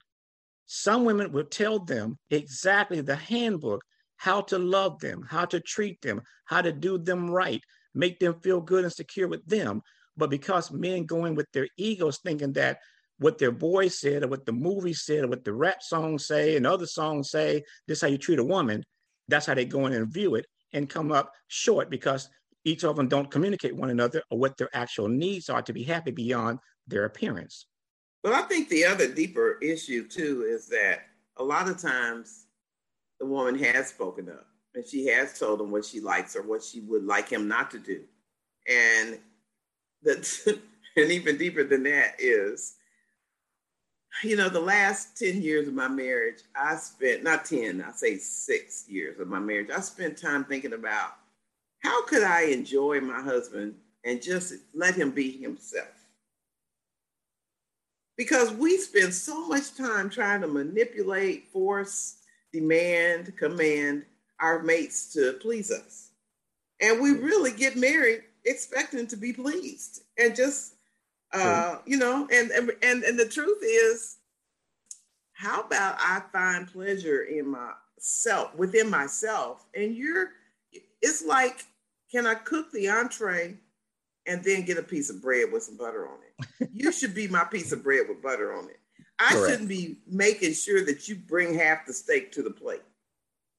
some 0.67 1.05
women 1.05 1.33
will 1.33 1.45
tell 1.45 1.81
them 1.81 2.17
exactly 2.31 3.01
the 3.01 3.17
handbook 3.17 3.83
how 4.17 4.43
to 4.43 4.59
love 4.59 5.01
them, 5.01 5.27
how 5.29 5.45
to 5.47 5.61
treat 5.61 6.01
them, 6.03 6.23
how 6.45 6.61
to 6.61 6.73
do 6.73 6.99
them 6.99 7.31
right, 7.31 7.63
make 7.95 8.21
them 8.21 8.39
feel 8.41 8.61
good 8.61 8.85
and 8.85 8.93
secure 8.93 9.27
with 9.27 9.45
them. 9.47 9.83
But 10.17 10.31
because 10.31 10.71
men 10.71 11.07
go 11.07 11.25
in 11.25 11.35
with 11.35 11.51
their 11.53 11.67
egos 11.77 12.19
thinking 12.19 12.53
that 12.53 12.79
what 13.19 13.39
their 13.39 13.51
boys 13.51 13.99
said 13.99 14.23
or 14.23 14.29
what 14.29 14.47
the 14.47 14.53
movie 14.53 14.95
said 14.95 15.25
or 15.25 15.29
what 15.29 15.45
the 15.45 15.53
rap 15.53 15.83
songs 15.83 16.27
say 16.27 16.57
and 16.57 16.67
other 16.67 16.87
songs 16.87 17.31
say, 17.31 17.63
this 17.89 17.99
is 17.99 18.03
how 18.03 18.09
you 18.09 18.19
treat 18.19 18.39
a 18.39 18.45
woman, 18.45 18.85
that's 19.31 19.47
how 19.47 19.55
they 19.55 19.65
go 19.65 19.87
in 19.87 19.93
and 19.93 20.09
view 20.09 20.35
it 20.35 20.47
and 20.73 20.89
come 20.89 21.13
up 21.13 21.33
short 21.49 21.91
because 21.91 22.29
each 22.65 22.85
of 22.85 22.97
them 22.97 23.09
don't 23.09 23.31
communicate 23.31 23.75
one 23.75 23.91
another 23.91 24.23
or 24.31 24.39
what 24.39 24.57
their 24.57 24.69
actual 24.75 25.09
needs 25.09 25.49
are 25.49 25.63
to 25.63 25.73
be 25.73 25.83
happy 25.83 26.11
beyond 26.11 26.59
their 26.87 27.05
appearance. 27.05 27.67
Well, 28.23 28.35
I 28.35 28.43
think 28.43 28.69
the 28.69 28.85
other 28.85 29.09
deeper 29.13 29.59
issue 29.63 30.07
too 30.07 30.45
is 30.49 30.67
that 30.69 31.01
a 31.39 31.45
lot 31.45 31.69
of 31.69 31.81
times 31.81 32.47
the 33.19 33.27
woman 33.27 33.59
has 33.59 33.89
spoken 33.89 34.29
up 34.29 34.47
and 34.75 34.87
she 34.87 35.07
has 35.07 35.39
told 35.39 35.61
him 35.61 35.71
what 35.71 35.85
she 35.85 36.01
likes 36.01 36.37
or 36.37 36.43
what 36.43 36.63
she 36.63 36.81
would 36.81 37.05
like 37.05 37.29
him 37.29 37.49
not 37.49 37.71
to 37.71 37.79
do. 37.79 38.03
And 38.69 39.19
that 40.03 40.61
and 40.97 41.11
even 41.11 41.39
deeper 41.39 41.65
than 41.65 41.83
that 41.85 42.15
is 42.19 42.77
you 44.23 44.37
know, 44.37 44.49
the 44.49 44.61
last 44.61 45.17
10 45.19 45.43
years 45.43 45.69
of 45.69 45.75
my 45.75 45.89
marriage, 45.89 46.43
I 46.55 46.77
spent 46.77 47.23
not 47.23 47.45
10, 47.45 47.83
I 47.83 47.93
say 47.93 48.17
six 48.19 48.87
years 48.89 49.19
of 49.21 49.29
my 49.29 49.39
marriage, 49.39 49.71
I 49.71 49.81
spent 49.81 50.19
time 50.19 50.45
thinking 50.45 50.73
about 50.73 51.13
how 51.83 52.05
could 52.05 52.23
I 52.23 52.45
enjoy 52.45 53.01
my 53.01 53.21
husband 53.21 53.75
and 54.05 54.21
just 54.21 54.55
let 54.75 54.95
him 54.95 55.11
be 55.11 55.31
himself? 55.31 55.89
Because 58.17 58.53
we 58.53 58.77
spend 58.77 59.15
so 59.15 59.49
much 59.49 59.75
time 59.77 60.11
trying 60.11 60.43
to 60.43 60.47
manipulate, 60.47 61.51
force, 61.53 62.17
demand, 62.53 63.35
command 63.39 64.05
our 64.41 64.63
mates 64.63 65.13
to 65.15 65.35
please 65.35 65.71
us. 65.71 66.11
And 66.81 67.01
we 67.01 67.11
mm. 67.11 67.23
really 67.23 67.53
get 67.53 67.77
married 67.77 68.23
expecting 68.45 69.07
to 69.07 69.17
be 69.17 69.33
pleased 69.33 70.03
and 70.19 70.35
just 70.35 70.75
uh, 71.33 71.79
you 71.87 71.97
know, 71.97 72.29
and, 72.33 72.51
and 72.51 72.73
and 72.83 73.19
the 73.19 73.29
truth 73.29 73.59
is, 73.63 74.19
how 75.33 75.63
about 75.63 75.97
I 75.99 76.21
find 76.33 76.71
pleasure 76.71 77.23
in 77.23 77.47
myself, 77.49 78.55
within 78.57 78.91
myself, 78.91 79.65
and 79.75 79.95
you're, 79.95 80.33
it's 81.01 81.25
like, 81.25 81.65
can 82.13 82.27
I 82.27 82.35
cook 82.35 82.71
the 82.73 82.91
entree 82.91 83.57
and 84.27 84.45
then 84.45 84.67
get 84.67 84.77
a 84.77 84.83
piece 84.83 85.09
of 85.09 85.23
bread 85.23 85.51
with 85.51 85.63
some 85.63 85.79
butter 85.79 86.07
on 86.07 86.19
it? 86.39 86.69
you 86.75 86.93
should 86.93 87.15
be 87.15 87.27
my 87.27 87.45
piece 87.45 87.73
of 87.73 87.83
bread 87.83 88.07
with 88.09 88.23
butter 88.23 88.53
on 88.53 88.65
it. 88.65 88.81
I 89.19 89.33
Correct. 89.33 89.51
shouldn't 89.51 89.69
be 89.69 89.99
making 90.07 90.55
sure 90.55 90.85
that 90.85 91.09
you 91.09 91.17
bring 91.17 91.55
half 91.55 91.87
the 91.87 91.93
steak 91.93 92.33
to 92.33 92.43
the 92.43 92.51
plate. 92.51 92.83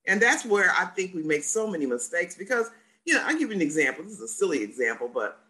And 0.06 0.20
that's 0.20 0.44
where 0.44 0.70
I 0.78 0.84
think 0.86 1.14
we 1.14 1.22
make 1.22 1.44
so 1.44 1.66
many 1.66 1.86
mistakes 1.86 2.36
because, 2.36 2.70
you 3.04 3.14
know, 3.14 3.22
I'll 3.24 3.38
give 3.38 3.50
you 3.50 3.56
an 3.56 3.62
example. 3.62 4.04
This 4.04 4.14
is 4.14 4.20
a 4.20 4.28
silly 4.28 4.62
example, 4.62 5.10
but 5.12 5.41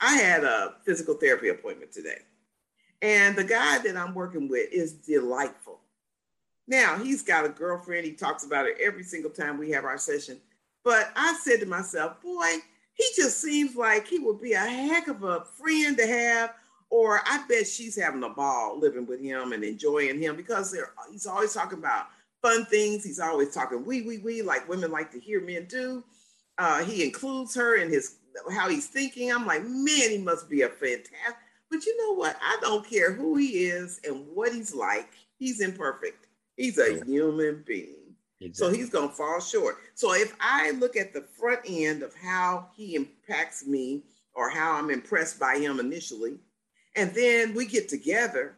I 0.00 0.16
had 0.16 0.44
a 0.44 0.74
physical 0.84 1.14
therapy 1.14 1.48
appointment 1.48 1.92
today. 1.92 2.18
And 3.02 3.36
the 3.36 3.44
guy 3.44 3.78
that 3.78 3.96
I'm 3.96 4.14
working 4.14 4.48
with 4.48 4.72
is 4.72 4.92
delightful. 4.92 5.80
Now, 6.66 6.96
he's 6.96 7.22
got 7.22 7.44
a 7.44 7.48
girlfriend. 7.48 8.06
He 8.06 8.12
talks 8.12 8.44
about 8.44 8.66
it 8.66 8.76
every 8.80 9.02
single 9.02 9.30
time 9.30 9.58
we 9.58 9.70
have 9.70 9.84
our 9.84 9.98
session. 9.98 10.38
But 10.84 11.10
I 11.16 11.38
said 11.42 11.60
to 11.60 11.66
myself, 11.66 12.20
boy, 12.22 12.46
he 12.94 13.04
just 13.16 13.40
seems 13.40 13.76
like 13.76 14.06
he 14.06 14.18
would 14.18 14.40
be 14.40 14.52
a 14.52 14.58
heck 14.58 15.08
of 15.08 15.22
a 15.24 15.44
friend 15.44 15.96
to 15.96 16.06
have. 16.06 16.54
Or 16.90 17.20
I 17.24 17.44
bet 17.48 17.66
she's 17.66 17.96
having 17.96 18.22
a 18.24 18.28
ball 18.28 18.78
living 18.78 19.06
with 19.06 19.20
him 19.20 19.52
and 19.52 19.62
enjoying 19.62 20.20
him 20.20 20.36
because 20.36 20.76
he's 21.10 21.26
always 21.26 21.54
talking 21.54 21.78
about 21.78 22.06
fun 22.42 22.64
things. 22.66 23.04
He's 23.04 23.20
always 23.20 23.54
talking 23.54 23.84
we, 23.84 24.02
we, 24.02 24.18
we, 24.18 24.42
like 24.42 24.68
women 24.68 24.90
like 24.90 25.10
to 25.12 25.20
hear 25.20 25.40
men 25.40 25.66
do. 25.66 26.02
Uh, 26.58 26.84
he 26.84 27.04
includes 27.04 27.54
her 27.54 27.76
in 27.76 27.88
his 27.88 28.16
how 28.52 28.68
he's 28.68 28.86
thinking. 28.86 29.32
I'm 29.32 29.46
like, 29.46 29.62
man, 29.64 30.10
he 30.10 30.18
must 30.18 30.48
be 30.48 30.62
a 30.62 30.68
fantastic. 30.68 31.36
But 31.70 31.86
you 31.86 31.96
know 31.98 32.14
what? 32.14 32.36
I 32.42 32.58
don't 32.60 32.88
care 32.88 33.12
who 33.12 33.36
he 33.36 33.66
is 33.66 34.00
and 34.04 34.26
what 34.34 34.52
he's 34.52 34.74
like. 34.74 35.10
He's 35.38 35.60
imperfect. 35.60 36.26
He's 36.56 36.78
a 36.78 36.96
yeah. 36.96 37.04
human 37.04 37.64
being. 37.66 37.96
Exactly. 38.40 38.54
So 38.54 38.78
he's 38.78 38.90
going 38.90 39.08
to 39.08 39.14
fall 39.14 39.40
short. 39.40 39.78
So 39.94 40.14
if 40.14 40.34
I 40.40 40.72
look 40.72 40.96
at 40.96 41.12
the 41.12 41.22
front 41.38 41.60
end 41.66 42.02
of 42.02 42.14
how 42.14 42.68
he 42.74 42.94
impacts 42.94 43.66
me 43.66 44.02
or 44.34 44.48
how 44.48 44.72
I'm 44.72 44.90
impressed 44.90 45.38
by 45.38 45.58
him 45.58 45.78
initially, 45.78 46.38
and 46.96 47.14
then 47.14 47.54
we 47.54 47.66
get 47.66 47.88
together, 47.88 48.56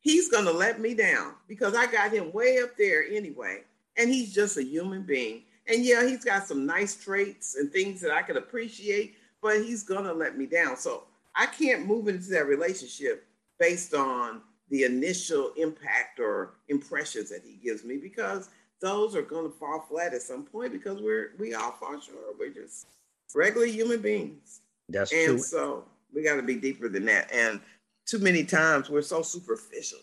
he's 0.00 0.30
going 0.30 0.44
to 0.44 0.52
let 0.52 0.80
me 0.80 0.94
down 0.94 1.34
because 1.48 1.74
I 1.74 1.90
got 1.90 2.12
him 2.12 2.32
way 2.32 2.58
up 2.62 2.76
there 2.78 3.04
anyway. 3.10 3.62
And 3.96 4.10
he's 4.10 4.34
just 4.34 4.56
a 4.56 4.64
human 4.64 5.02
being. 5.02 5.42
And 5.66 5.84
yeah, 5.84 6.06
he's 6.06 6.24
got 6.24 6.46
some 6.46 6.66
nice 6.66 6.94
traits 6.94 7.56
and 7.56 7.70
things 7.72 8.00
that 8.00 8.10
I 8.10 8.22
can 8.22 8.36
appreciate, 8.36 9.16
but 9.40 9.62
he's 9.62 9.82
to 10.04 10.12
let 10.12 10.36
me 10.36 10.46
down. 10.46 10.76
So 10.76 11.04
I 11.34 11.46
can't 11.46 11.86
move 11.86 12.08
into 12.08 12.30
that 12.30 12.46
relationship 12.46 13.26
based 13.58 13.94
on 13.94 14.42
the 14.70 14.84
initial 14.84 15.52
impact 15.56 16.20
or 16.20 16.54
impressions 16.68 17.30
that 17.30 17.42
he 17.44 17.56
gives 17.62 17.84
me 17.84 17.96
because 17.96 18.50
those 18.80 19.14
are 19.14 19.22
going 19.22 19.50
to 19.50 19.56
fall 19.56 19.80
flat 19.88 20.14
at 20.14 20.22
some 20.22 20.44
point 20.44 20.72
because 20.72 21.00
we're 21.00 21.32
we 21.38 21.54
all 21.54 21.72
fall 21.72 21.98
short. 22.00 22.36
We're 22.38 22.50
just 22.50 22.86
regular 23.34 23.66
human 23.66 24.00
beings. 24.00 24.60
That's 24.88 25.12
and 25.12 25.26
true. 25.26 25.38
so 25.38 25.84
we 26.14 26.22
got 26.22 26.36
to 26.36 26.42
be 26.42 26.56
deeper 26.56 26.88
than 26.88 27.04
that. 27.06 27.30
And 27.32 27.60
too 28.06 28.18
many 28.18 28.44
times 28.44 28.90
we're 28.90 29.02
so 29.02 29.22
superficial 29.22 30.00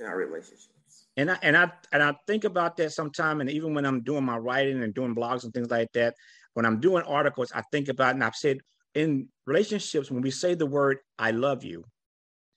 in 0.00 0.06
our 0.06 0.16
relationships. 0.16 0.71
And 1.16 1.30
I 1.30 1.38
and 1.42 1.56
I 1.56 1.70
and 1.92 2.02
I 2.02 2.14
think 2.26 2.44
about 2.44 2.76
that 2.78 2.92
sometime. 2.92 3.40
And 3.40 3.50
even 3.50 3.74
when 3.74 3.84
I'm 3.84 4.02
doing 4.02 4.24
my 4.24 4.38
writing 4.38 4.82
and 4.82 4.94
doing 4.94 5.14
blogs 5.14 5.44
and 5.44 5.52
things 5.52 5.70
like 5.70 5.92
that, 5.92 6.14
when 6.54 6.64
I'm 6.64 6.80
doing 6.80 7.02
articles, 7.04 7.52
I 7.54 7.62
think 7.70 7.88
about 7.88 8.14
and 8.14 8.24
I've 8.24 8.36
said 8.36 8.58
in 8.94 9.28
relationships 9.46 10.10
when 10.10 10.22
we 10.22 10.30
say 10.30 10.54
the 10.54 10.66
word 10.66 10.98
"I 11.18 11.32
love 11.32 11.64
you," 11.64 11.84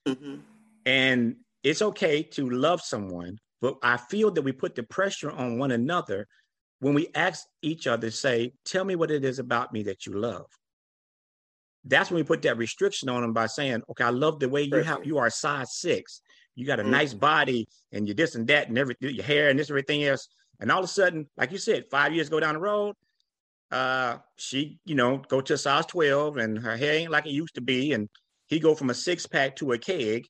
mm-hmm. 0.07 0.37
and 0.85 1.35
it's 1.63 1.81
okay 1.81 2.23
to 2.23 2.49
love 2.49 2.81
someone, 2.81 3.37
but 3.61 3.75
I 3.83 3.97
feel 3.97 4.31
that 4.31 4.41
we 4.41 4.51
put 4.51 4.75
the 4.75 4.83
pressure 4.83 5.31
on 5.31 5.57
one 5.57 5.71
another 5.71 6.27
when 6.79 6.93
we 6.93 7.07
ask 7.15 7.45
each 7.61 7.87
other, 7.87 8.09
say, 8.09 8.53
"Tell 8.63 8.85
me 8.85 8.95
what 8.95 9.11
it 9.11 9.25
is 9.25 9.39
about 9.39 9.73
me 9.73 9.83
that 9.83 10.05
you 10.05 10.13
love." 10.13 10.45
That's 11.83 12.09
when 12.09 12.17
we 12.17 12.23
put 12.23 12.41
that 12.43 12.57
restriction 12.57 13.09
on 13.09 13.21
them 13.21 13.33
by 13.33 13.47
saying, 13.47 13.83
"Okay, 13.89 14.05
I 14.05 14.09
love 14.09 14.39
the 14.39 14.49
way 14.49 14.63
you 14.63 14.77
have 14.77 15.05
you 15.05 15.17
are 15.17 15.29
size 15.29 15.75
six, 15.75 16.21
you 16.55 16.65
got 16.65 16.79
a 16.79 16.83
mm-hmm. 16.83 16.91
nice 16.91 17.13
body, 17.13 17.67
and 17.91 18.07
you're 18.07 18.15
this 18.15 18.35
and 18.35 18.47
that, 18.47 18.69
and 18.69 18.77
everything, 18.77 19.13
your 19.15 19.23
hair 19.23 19.49
and 19.49 19.59
this 19.59 19.69
and 19.69 19.73
everything 19.73 20.03
else." 20.03 20.27
And 20.59 20.71
all 20.71 20.79
of 20.79 20.85
a 20.85 20.87
sudden, 20.87 21.27
like 21.37 21.51
you 21.51 21.57
said, 21.57 21.85
five 21.91 22.13
years 22.13 22.29
go 22.29 22.39
down 22.39 22.53
the 22.53 22.59
road, 22.59 22.95
uh, 23.71 24.17
she, 24.37 24.79
you 24.85 24.95
know, 24.95 25.17
go 25.17 25.41
to 25.41 25.53
a 25.53 25.57
size 25.57 25.85
12 25.87 26.37
and 26.37 26.59
her 26.59 26.77
hair 26.77 26.93
ain't 26.93 27.11
like 27.11 27.25
it 27.25 27.31
used 27.31 27.55
to 27.55 27.61
be. 27.61 27.93
And 27.93 28.09
he 28.47 28.59
go 28.59 28.75
from 28.75 28.89
a 28.89 28.93
six 28.93 29.25
pack 29.25 29.55
to 29.57 29.73
a 29.73 29.77
keg. 29.77 30.25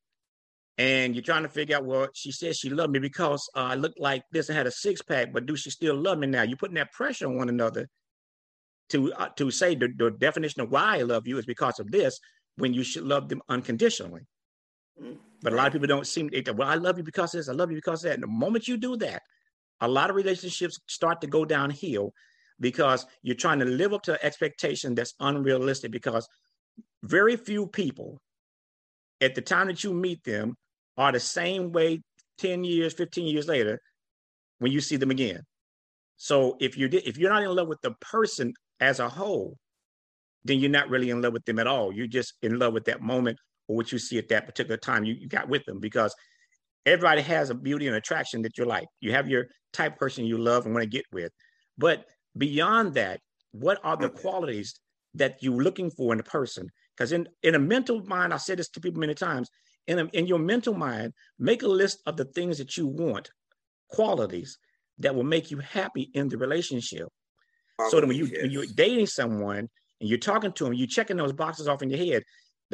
And 0.77 1.15
you're 1.15 1.23
trying 1.23 1.43
to 1.43 1.49
figure 1.49 1.77
out, 1.77 1.85
well, 1.85 2.07
she 2.13 2.31
said 2.31 2.55
she 2.55 2.69
loved 2.69 2.91
me 2.91 2.99
because 2.99 3.49
uh, 3.55 3.61
I 3.61 3.75
looked 3.75 3.99
like 3.99 4.23
this 4.31 4.49
and 4.49 4.57
had 4.57 4.67
a 4.67 4.71
six 4.71 5.01
pack, 5.01 5.31
but 5.31 5.45
do 5.45 5.55
she 5.55 5.69
still 5.69 5.95
love 5.95 6.17
me 6.17 6.27
now? 6.27 6.41
You're 6.41 6.57
putting 6.57 6.75
that 6.75 6.91
pressure 6.91 7.27
on 7.27 7.37
one 7.37 7.47
another 7.47 7.87
to 8.89 9.13
uh, 9.13 9.29
to 9.37 9.51
say 9.51 9.75
the, 9.75 9.87
the 9.95 10.11
definition 10.11 10.61
of 10.61 10.69
why 10.69 10.97
I 10.97 11.03
love 11.03 11.27
you 11.27 11.37
is 11.37 11.45
because 11.45 11.79
of 11.79 11.91
this, 11.91 12.19
when 12.57 12.73
you 12.73 12.83
should 12.83 13.03
love 13.03 13.29
them 13.29 13.41
unconditionally. 13.47 14.23
But 15.41 15.53
a 15.53 15.55
lot 15.55 15.67
of 15.67 15.73
people 15.73 15.87
don't 15.87 16.07
seem 16.07 16.29
to, 16.29 16.51
well, 16.53 16.67
I 16.67 16.75
love 16.75 16.97
you 16.97 17.03
because 17.03 17.33
this, 17.33 17.49
I 17.49 17.53
love 17.53 17.71
you 17.71 17.77
because 17.77 18.01
that. 18.01 18.13
And 18.13 18.23
the 18.23 18.27
moment 18.27 18.67
you 18.67 18.77
do 18.77 18.97
that, 18.97 19.21
a 19.81 19.87
lot 19.87 20.09
of 20.09 20.15
relationships 20.15 20.79
start 20.87 21.21
to 21.21 21.27
go 21.27 21.45
downhill 21.45 22.13
because 22.59 23.05
you're 23.21 23.35
trying 23.35 23.59
to 23.59 23.65
live 23.65 23.93
up 23.93 24.03
to 24.03 24.13
an 24.13 24.19
expectation 24.23 24.95
that's 24.95 25.13
unrealistic 25.19 25.91
because 25.91 26.27
very 27.03 27.35
few 27.35 27.67
people 27.67 28.21
at 29.21 29.35
the 29.35 29.41
time 29.41 29.67
that 29.67 29.83
you 29.83 29.93
meet 29.93 30.23
them 30.23 30.55
are 30.97 31.11
the 31.11 31.19
same 31.19 31.71
way 31.71 32.01
10 32.37 32.63
years, 32.63 32.93
15 32.93 33.27
years 33.27 33.47
later 33.47 33.79
when 34.59 34.71
you 34.71 34.79
see 34.79 34.95
them 34.95 35.11
again. 35.11 35.41
So 36.17 36.55
if 36.61 36.77
you 36.77 36.89
if 36.91 37.17
you're 37.17 37.29
not 37.29 37.43
in 37.43 37.53
love 37.53 37.67
with 37.67 37.81
the 37.81 37.91
person 37.99 38.53
as 38.79 38.99
a 38.99 39.09
whole, 39.09 39.57
then 40.45 40.59
you're 40.59 40.69
not 40.69 40.89
really 40.89 41.09
in 41.09 41.21
love 41.21 41.33
with 41.33 41.43
them 41.43 41.59
at 41.59 41.67
all. 41.67 41.91
You're 41.91 42.07
just 42.07 42.33
in 42.41 42.57
love 42.57 42.73
with 42.73 42.85
that 42.85 43.01
moment 43.01 43.37
or 43.67 43.75
what 43.75 43.91
you 43.91 43.99
see 43.99 44.17
at 44.17 44.29
that 44.29 44.45
particular 44.45 44.77
time 44.77 45.05
you, 45.05 45.13
you 45.13 45.27
got 45.27 45.49
with 45.49 45.65
them 45.65 45.79
because 45.79 46.13
everybody 46.85 47.21
has 47.21 47.49
a 47.49 47.55
beauty 47.55 47.87
and 47.87 47.95
attraction 47.95 48.41
that 48.43 48.57
you 48.57 48.65
like. 48.65 48.87
You 49.01 49.11
have 49.11 49.27
your 49.27 49.47
type 49.73 49.97
person 49.97 50.25
you 50.25 50.37
love 50.37 50.65
and 50.65 50.73
want 50.73 50.83
to 50.83 50.89
get 50.89 51.05
with. 51.11 51.31
But 51.77 52.05
beyond 52.37 52.93
that, 52.93 53.19
what 53.51 53.79
are 53.83 53.97
the 53.97 54.09
qualities 54.09 54.79
that 55.15 55.37
you're 55.41 55.63
looking 55.63 55.89
for 55.89 56.13
in 56.13 56.19
a 56.19 56.23
person? 56.23 56.69
Because 56.95 57.11
in, 57.11 57.27
in 57.43 57.55
a 57.55 57.59
mental 57.59 58.03
mind, 58.05 58.33
I 58.33 58.37
said 58.37 58.59
this 58.59 58.69
to 58.69 58.79
people 58.79 58.99
many 58.99 59.13
times, 59.13 59.49
in, 59.87 59.99
a, 59.99 60.05
in 60.13 60.27
your 60.27 60.39
mental 60.39 60.73
mind, 60.73 61.13
make 61.39 61.63
a 61.63 61.67
list 61.67 61.99
of 62.05 62.17
the 62.17 62.25
things 62.25 62.57
that 62.57 62.77
you 62.77 62.87
want, 62.87 63.29
qualities 63.89 64.57
that 64.99 65.13
will 65.13 65.23
make 65.23 65.51
you 65.51 65.57
happy 65.57 66.09
in 66.13 66.29
the 66.29 66.37
relationship. 66.37 67.07
so 67.89 67.99
that 67.99 68.07
when, 68.07 68.15
you, 68.15 68.25
when 68.41 68.51
you're 68.51 68.65
dating 68.75 69.07
someone 69.07 69.69
and 69.99 70.09
you're 70.09 70.17
talking 70.17 70.51
to 70.53 70.63
them, 70.63 70.73
you're 70.73 70.87
checking 70.87 71.17
those 71.17 71.33
boxes 71.33 71.67
off 71.67 71.81
in 71.81 71.89
your 71.89 71.99
head. 71.99 72.23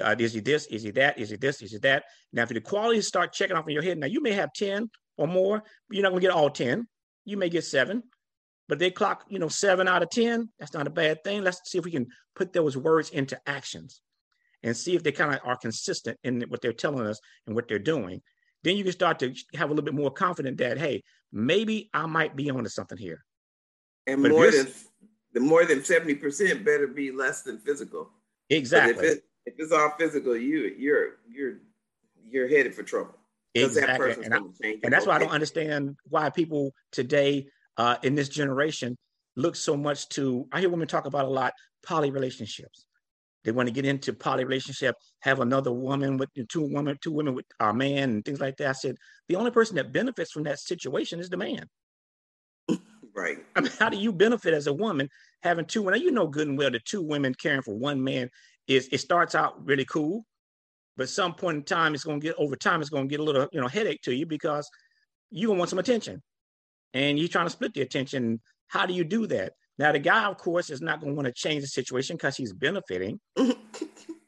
Uh, 0.01 0.15
is 0.17 0.33
he 0.33 0.39
this? 0.39 0.67
Is 0.67 0.83
he 0.83 0.91
that? 0.91 1.19
Is 1.19 1.29
he 1.29 1.37
this? 1.37 1.61
Is 1.61 1.71
he 1.71 1.77
that? 1.79 2.03
Now, 2.31 2.43
if 2.43 2.49
the 2.49 2.61
qualities 2.61 3.07
start 3.07 3.33
checking 3.33 3.57
off 3.57 3.67
in 3.67 3.73
your 3.73 3.83
head, 3.83 3.97
now 3.97 4.07
you 4.07 4.21
may 4.21 4.31
have 4.31 4.53
10 4.53 4.89
or 5.17 5.27
more, 5.27 5.61
but 5.87 5.95
you're 5.95 6.03
not 6.03 6.09
going 6.09 6.21
to 6.21 6.27
get 6.27 6.33
all 6.33 6.49
10. 6.49 6.87
You 7.25 7.37
may 7.37 7.49
get 7.49 7.65
seven, 7.65 8.03
but 8.69 8.79
they 8.79 8.89
clock, 8.89 9.25
you 9.29 9.37
know, 9.37 9.49
seven 9.49 9.87
out 9.87 10.03
of 10.03 10.09
10. 10.09 10.49
That's 10.59 10.73
not 10.73 10.87
a 10.87 10.91
bad 10.91 11.23
thing. 11.23 11.43
Let's 11.43 11.59
see 11.69 11.77
if 11.77 11.85
we 11.85 11.91
can 11.91 12.07
put 12.35 12.53
those 12.53 12.77
words 12.77 13.09
into 13.09 13.39
actions 13.45 14.01
and 14.63 14.75
see 14.77 14.95
if 14.95 15.03
they 15.03 15.11
kind 15.11 15.33
of 15.33 15.41
are 15.43 15.57
consistent 15.57 16.17
in 16.23 16.41
what 16.47 16.61
they're 16.61 16.73
telling 16.73 17.05
us 17.05 17.19
and 17.45 17.55
what 17.55 17.67
they're 17.67 17.79
doing. 17.79 18.21
Then 18.63 18.77
you 18.77 18.83
can 18.83 18.93
start 18.93 19.19
to 19.19 19.33
have 19.55 19.69
a 19.69 19.73
little 19.73 19.85
bit 19.85 19.93
more 19.93 20.11
confident 20.11 20.57
that, 20.59 20.77
hey, 20.77 21.03
maybe 21.31 21.89
I 21.93 22.05
might 22.05 22.35
be 22.35 22.49
onto 22.49 22.69
something 22.69 22.97
here. 22.97 23.23
And 24.07 24.21
but 24.21 24.31
more 24.31 24.49
than 24.49 24.67
the 25.33 25.39
more 25.39 25.65
than 25.65 25.79
70% 25.79 26.65
better 26.65 26.87
be 26.87 27.11
less 27.11 27.41
than 27.41 27.57
physical. 27.59 28.09
Exactly. 28.49 29.07
If, 29.07 29.17
it, 29.17 29.23
if, 29.45 29.53
it's 29.57 29.71
all 29.71 29.93
physical, 29.97 30.35
you 30.35 30.73
you're 30.77 31.17
you're 31.29 31.57
you're 32.29 32.47
headed 32.47 32.75
for 32.75 32.83
trouble. 32.83 33.15
Exactly. 33.53 34.13
That 34.13 34.25
and, 34.25 34.33
I, 34.33 34.75
and 34.83 34.93
that's 34.93 35.05
why 35.05 35.15
I 35.15 35.19
don't 35.19 35.31
understand 35.31 35.97
why 36.07 36.29
people 36.29 36.73
today 36.91 37.47
uh, 37.77 37.97
in 38.03 38.15
this 38.15 38.29
generation 38.29 38.97
look 39.35 39.55
so 39.55 39.75
much 39.75 40.09
to 40.09 40.47
I 40.51 40.59
hear 40.59 40.69
women 40.69 40.87
talk 40.87 41.05
about 41.05 41.25
a 41.25 41.29
lot 41.29 41.53
poly 41.85 42.11
relationships. 42.11 42.85
They 43.43 43.51
want 43.51 43.67
to 43.67 43.73
get 43.73 43.85
into 43.85 44.13
poly 44.13 44.45
relationship, 44.45 44.95
have 45.21 45.39
another 45.39 45.71
woman 45.71 46.17
with 46.17 46.29
two 46.47 46.61
women, 46.61 46.97
two 47.01 47.11
women 47.11 47.33
with 47.33 47.45
a 47.59 47.73
man 47.73 48.11
and 48.11 48.25
things 48.25 48.39
like 48.39 48.57
that. 48.57 48.69
I 48.69 48.73
said 48.73 48.97
the 49.27 49.35
only 49.35 49.51
person 49.51 49.75
that 49.77 49.91
benefits 49.91 50.31
from 50.31 50.43
that 50.43 50.59
situation 50.59 51.19
is 51.19 51.29
the 51.29 51.37
man. 51.37 51.67
Right. 53.13 53.39
I 53.57 53.59
mean, 53.59 53.71
how 53.77 53.89
do 53.89 53.97
you 53.97 54.13
benefit 54.13 54.53
as 54.53 54.67
a 54.67 54.73
woman 54.73 55.09
having 55.43 55.65
two? 55.65 55.83
Now 55.83 55.95
you 55.95 56.11
know 56.11 56.27
good 56.27 56.47
and 56.47 56.57
well 56.57 56.71
that 56.71 56.85
two 56.85 57.01
women 57.01 57.33
caring 57.33 57.61
for 57.61 57.75
one 57.75 58.01
man 58.01 58.29
is 58.67 58.89
it 58.91 58.99
starts 58.99 59.35
out 59.35 59.65
really 59.65 59.85
cool, 59.85 60.25
but 60.97 61.09
some 61.09 61.33
point 61.33 61.57
in 61.57 61.63
time 61.63 61.93
it's 61.93 62.03
going 62.03 62.19
to 62.19 62.27
get 62.27 62.35
over 62.37 62.55
time 62.55 62.81
it's 62.81 62.89
going 62.89 63.07
to 63.07 63.09
get 63.09 63.19
a 63.19 63.23
little 63.23 63.47
you 63.51 63.61
know 63.61 63.67
headache 63.67 64.01
to 64.03 64.13
you 64.13 64.25
because 64.25 64.69
you 65.29 65.47
gonna 65.47 65.59
want 65.59 65.69
some 65.69 65.79
attention, 65.79 66.21
and 66.93 67.17
you're 67.17 67.27
trying 67.27 67.45
to 67.45 67.51
split 67.51 67.73
the 67.73 67.81
attention. 67.81 68.41
How 68.67 68.85
do 68.85 68.93
you 68.93 69.03
do 69.03 69.27
that? 69.27 69.53
Now, 69.77 69.91
the 69.91 69.99
guy, 69.99 70.25
of 70.25 70.37
course, 70.37 70.69
is 70.69 70.81
not 70.81 70.99
going 70.99 71.13
to 71.13 71.15
want 71.15 71.25
to 71.25 71.33
change 71.33 71.61
the 71.61 71.67
situation 71.67 72.15
because 72.15 72.37
he's 72.37 72.53
benefiting. 72.53 73.19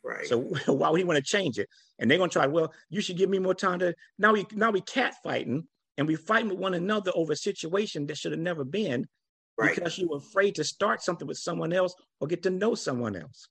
right. 0.04 0.26
So 0.26 0.40
why 0.66 0.90
would 0.90 1.00
he 1.00 1.04
want 1.04 1.18
to 1.18 1.24
change 1.24 1.60
it? 1.60 1.70
And 2.00 2.10
they're 2.10 2.18
going 2.18 2.30
to 2.30 2.34
try. 2.34 2.48
Well, 2.48 2.74
you 2.90 3.02
should 3.02 3.18
give 3.18 3.30
me 3.30 3.40
more 3.40 3.54
time 3.54 3.80
to. 3.80 3.94
Now 4.18 4.34
we 4.34 4.46
now 4.54 4.72
we 4.72 4.82
cat 4.82 5.16
fighting 5.24 5.68
and 5.98 6.08
we 6.08 6.16
fighting 6.16 6.50
with 6.50 6.58
one 6.58 6.74
another 6.74 7.12
over 7.14 7.34
a 7.34 7.36
situation 7.36 8.08
that 8.08 8.18
should 8.18 8.32
have 8.32 8.42
never 8.42 8.64
been 8.64 9.06
right. 9.58 9.76
because 9.76 9.98
you 9.98 10.10
were 10.10 10.18
afraid 10.18 10.56
to 10.56 10.64
start 10.64 11.02
something 11.02 11.28
with 11.28 11.38
someone 11.38 11.72
else 11.72 11.94
or 12.20 12.28
get 12.28 12.44
to 12.44 12.50
know 12.50 12.76
someone 12.76 13.16
else. 13.16 13.48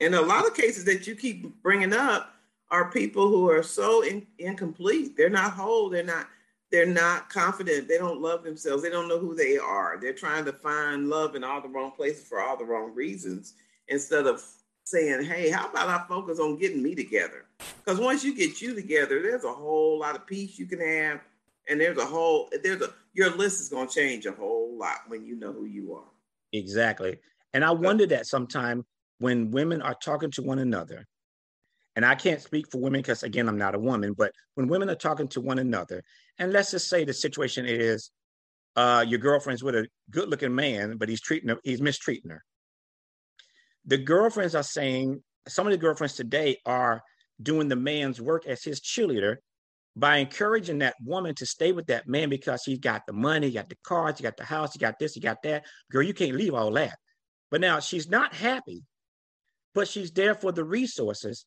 And 0.00 0.14
a 0.14 0.20
lot 0.20 0.46
of 0.46 0.54
cases 0.54 0.84
that 0.86 1.06
you 1.06 1.14
keep 1.14 1.62
bringing 1.62 1.92
up 1.92 2.34
are 2.70 2.90
people 2.90 3.28
who 3.28 3.50
are 3.50 3.62
so 3.62 4.02
in, 4.02 4.26
incomplete. 4.38 5.16
They're 5.16 5.30
not 5.30 5.52
whole. 5.52 5.90
They're 5.90 6.02
not 6.02 6.28
they're 6.70 6.86
not 6.86 7.28
confident. 7.28 7.88
They 7.88 7.98
don't 7.98 8.20
love 8.20 8.44
themselves. 8.44 8.82
They 8.82 8.90
don't 8.90 9.08
know 9.08 9.18
who 9.18 9.34
they 9.34 9.58
are. 9.58 9.98
They're 10.00 10.12
trying 10.12 10.44
to 10.44 10.52
find 10.52 11.10
love 11.10 11.34
in 11.34 11.42
all 11.42 11.60
the 11.60 11.68
wrong 11.68 11.90
places 11.90 12.24
for 12.24 12.40
all 12.40 12.56
the 12.56 12.64
wrong 12.64 12.94
reasons 12.94 13.54
instead 13.88 14.28
of 14.28 14.40
saying, 14.84 15.24
hey, 15.24 15.50
how 15.50 15.68
about 15.68 15.88
I 15.88 16.06
focus 16.06 16.38
on 16.38 16.58
getting 16.58 16.82
me 16.82 16.94
together? 16.94 17.46
Because 17.84 17.98
once 17.98 18.22
you 18.22 18.36
get 18.36 18.60
you 18.60 18.74
together, 18.74 19.20
there's 19.20 19.44
a 19.44 19.52
whole 19.52 19.98
lot 19.98 20.14
of 20.14 20.26
peace 20.26 20.58
you 20.58 20.66
can 20.66 20.80
have. 20.80 21.20
And 21.68 21.80
there's 21.80 21.98
a 21.98 22.06
whole, 22.06 22.48
there's 22.62 22.82
a, 22.82 22.92
your 23.14 23.30
list 23.30 23.60
is 23.60 23.68
going 23.68 23.88
to 23.88 23.94
change 23.94 24.26
a 24.26 24.32
whole 24.32 24.76
lot 24.76 24.98
when 25.08 25.24
you 25.24 25.36
know 25.36 25.52
who 25.52 25.64
you 25.64 25.94
are. 25.94 26.08
Exactly. 26.52 27.18
And 27.52 27.64
I 27.64 27.70
wonder 27.70 28.06
that 28.06 28.26
sometime 28.26 28.84
when 29.20 29.50
women 29.50 29.80
are 29.82 29.94
talking 29.94 30.30
to 30.32 30.42
one 30.42 30.58
another, 30.58 31.06
and 31.94 32.04
I 32.04 32.14
can't 32.14 32.40
speak 32.40 32.70
for 32.70 32.80
women 32.80 33.00
because 33.00 33.22
again, 33.22 33.48
I'm 33.48 33.58
not 33.58 33.74
a 33.74 33.78
woman, 33.78 34.14
but 34.16 34.32
when 34.54 34.66
women 34.66 34.90
are 34.90 34.96
talking 34.96 35.28
to 35.28 35.40
one 35.40 35.58
another, 35.58 36.02
and 36.38 36.52
let's 36.52 36.72
just 36.72 36.88
say 36.88 37.04
the 37.04 37.12
situation 37.12 37.66
is 37.66 38.10
uh, 38.76 39.04
your 39.06 39.18
girlfriend's 39.18 39.62
with 39.62 39.74
a 39.74 39.86
good 40.10 40.28
looking 40.28 40.54
man, 40.54 40.96
but 40.96 41.08
he's 41.08 41.20
treating 41.20 41.50
her, 41.50 41.58
he's 41.62 41.82
mistreating 41.82 42.30
her. 42.30 42.42
The 43.84 43.98
girlfriends 43.98 44.54
are 44.54 44.62
saying, 44.62 45.22
some 45.46 45.66
of 45.66 45.72
the 45.72 45.78
girlfriends 45.78 46.14
today 46.14 46.58
are 46.64 47.02
doing 47.42 47.68
the 47.68 47.76
man's 47.76 48.20
work 48.20 48.46
as 48.46 48.62
his 48.62 48.80
cheerleader 48.80 49.36
by 49.96 50.18
encouraging 50.18 50.78
that 50.78 50.94
woman 51.04 51.34
to 51.34 51.46
stay 51.46 51.72
with 51.72 51.86
that 51.88 52.08
man 52.08 52.30
because 52.30 52.62
he's 52.64 52.78
got 52.78 53.02
the 53.06 53.12
money, 53.12 53.48
he 53.48 53.54
got 53.54 53.68
the 53.68 53.76
cars, 53.84 54.18
he 54.18 54.22
got 54.22 54.36
the 54.36 54.44
house, 54.44 54.72
he 54.72 54.78
got 54.78 54.98
this, 54.98 55.14
he 55.14 55.20
got 55.20 55.42
that. 55.42 55.64
Girl, 55.90 56.02
you 56.02 56.14
can't 56.14 56.36
leave 56.36 56.54
all 56.54 56.70
that. 56.72 56.96
But 57.50 57.60
now 57.60 57.80
she's 57.80 58.08
not 58.08 58.32
happy, 58.32 58.84
but 59.74 59.88
she's 59.88 60.10
there 60.12 60.34
for 60.34 60.52
the 60.52 60.64
resources. 60.64 61.44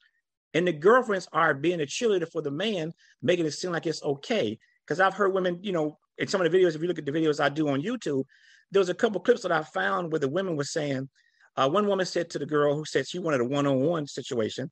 And 0.53 0.67
the 0.67 0.73
girlfriends 0.73 1.27
are 1.33 1.53
being 1.53 1.81
a 1.81 1.85
cheerleader 1.85 2.31
for 2.31 2.41
the 2.41 2.51
man, 2.51 2.93
making 3.21 3.45
it 3.45 3.51
seem 3.51 3.71
like 3.71 3.87
it's 3.87 4.03
okay. 4.03 4.57
Because 4.85 4.99
I've 4.99 5.15
heard 5.15 5.33
women, 5.33 5.59
you 5.61 5.71
know, 5.71 5.97
in 6.17 6.27
some 6.27 6.41
of 6.41 6.51
the 6.51 6.57
videos, 6.57 6.75
if 6.75 6.81
you 6.81 6.87
look 6.87 6.99
at 6.99 7.05
the 7.05 7.11
videos 7.11 7.39
I 7.39 7.49
do 7.49 7.69
on 7.69 7.81
YouTube, 7.81 8.23
there 8.71 8.79
was 8.79 8.89
a 8.89 8.93
couple 8.93 9.21
clips 9.21 9.41
that 9.41 9.51
I 9.51 9.63
found 9.63 10.11
where 10.11 10.19
the 10.19 10.29
women 10.29 10.55
were 10.55 10.63
saying, 10.63 11.09
uh, 11.55 11.69
one 11.69 11.87
woman 11.87 12.05
said 12.05 12.29
to 12.31 12.39
the 12.39 12.45
girl 12.45 12.75
who 12.75 12.85
said 12.85 13.07
she 13.07 13.19
wanted 13.19 13.41
a 13.41 13.45
one-on-one 13.45 14.07
situation, 14.07 14.71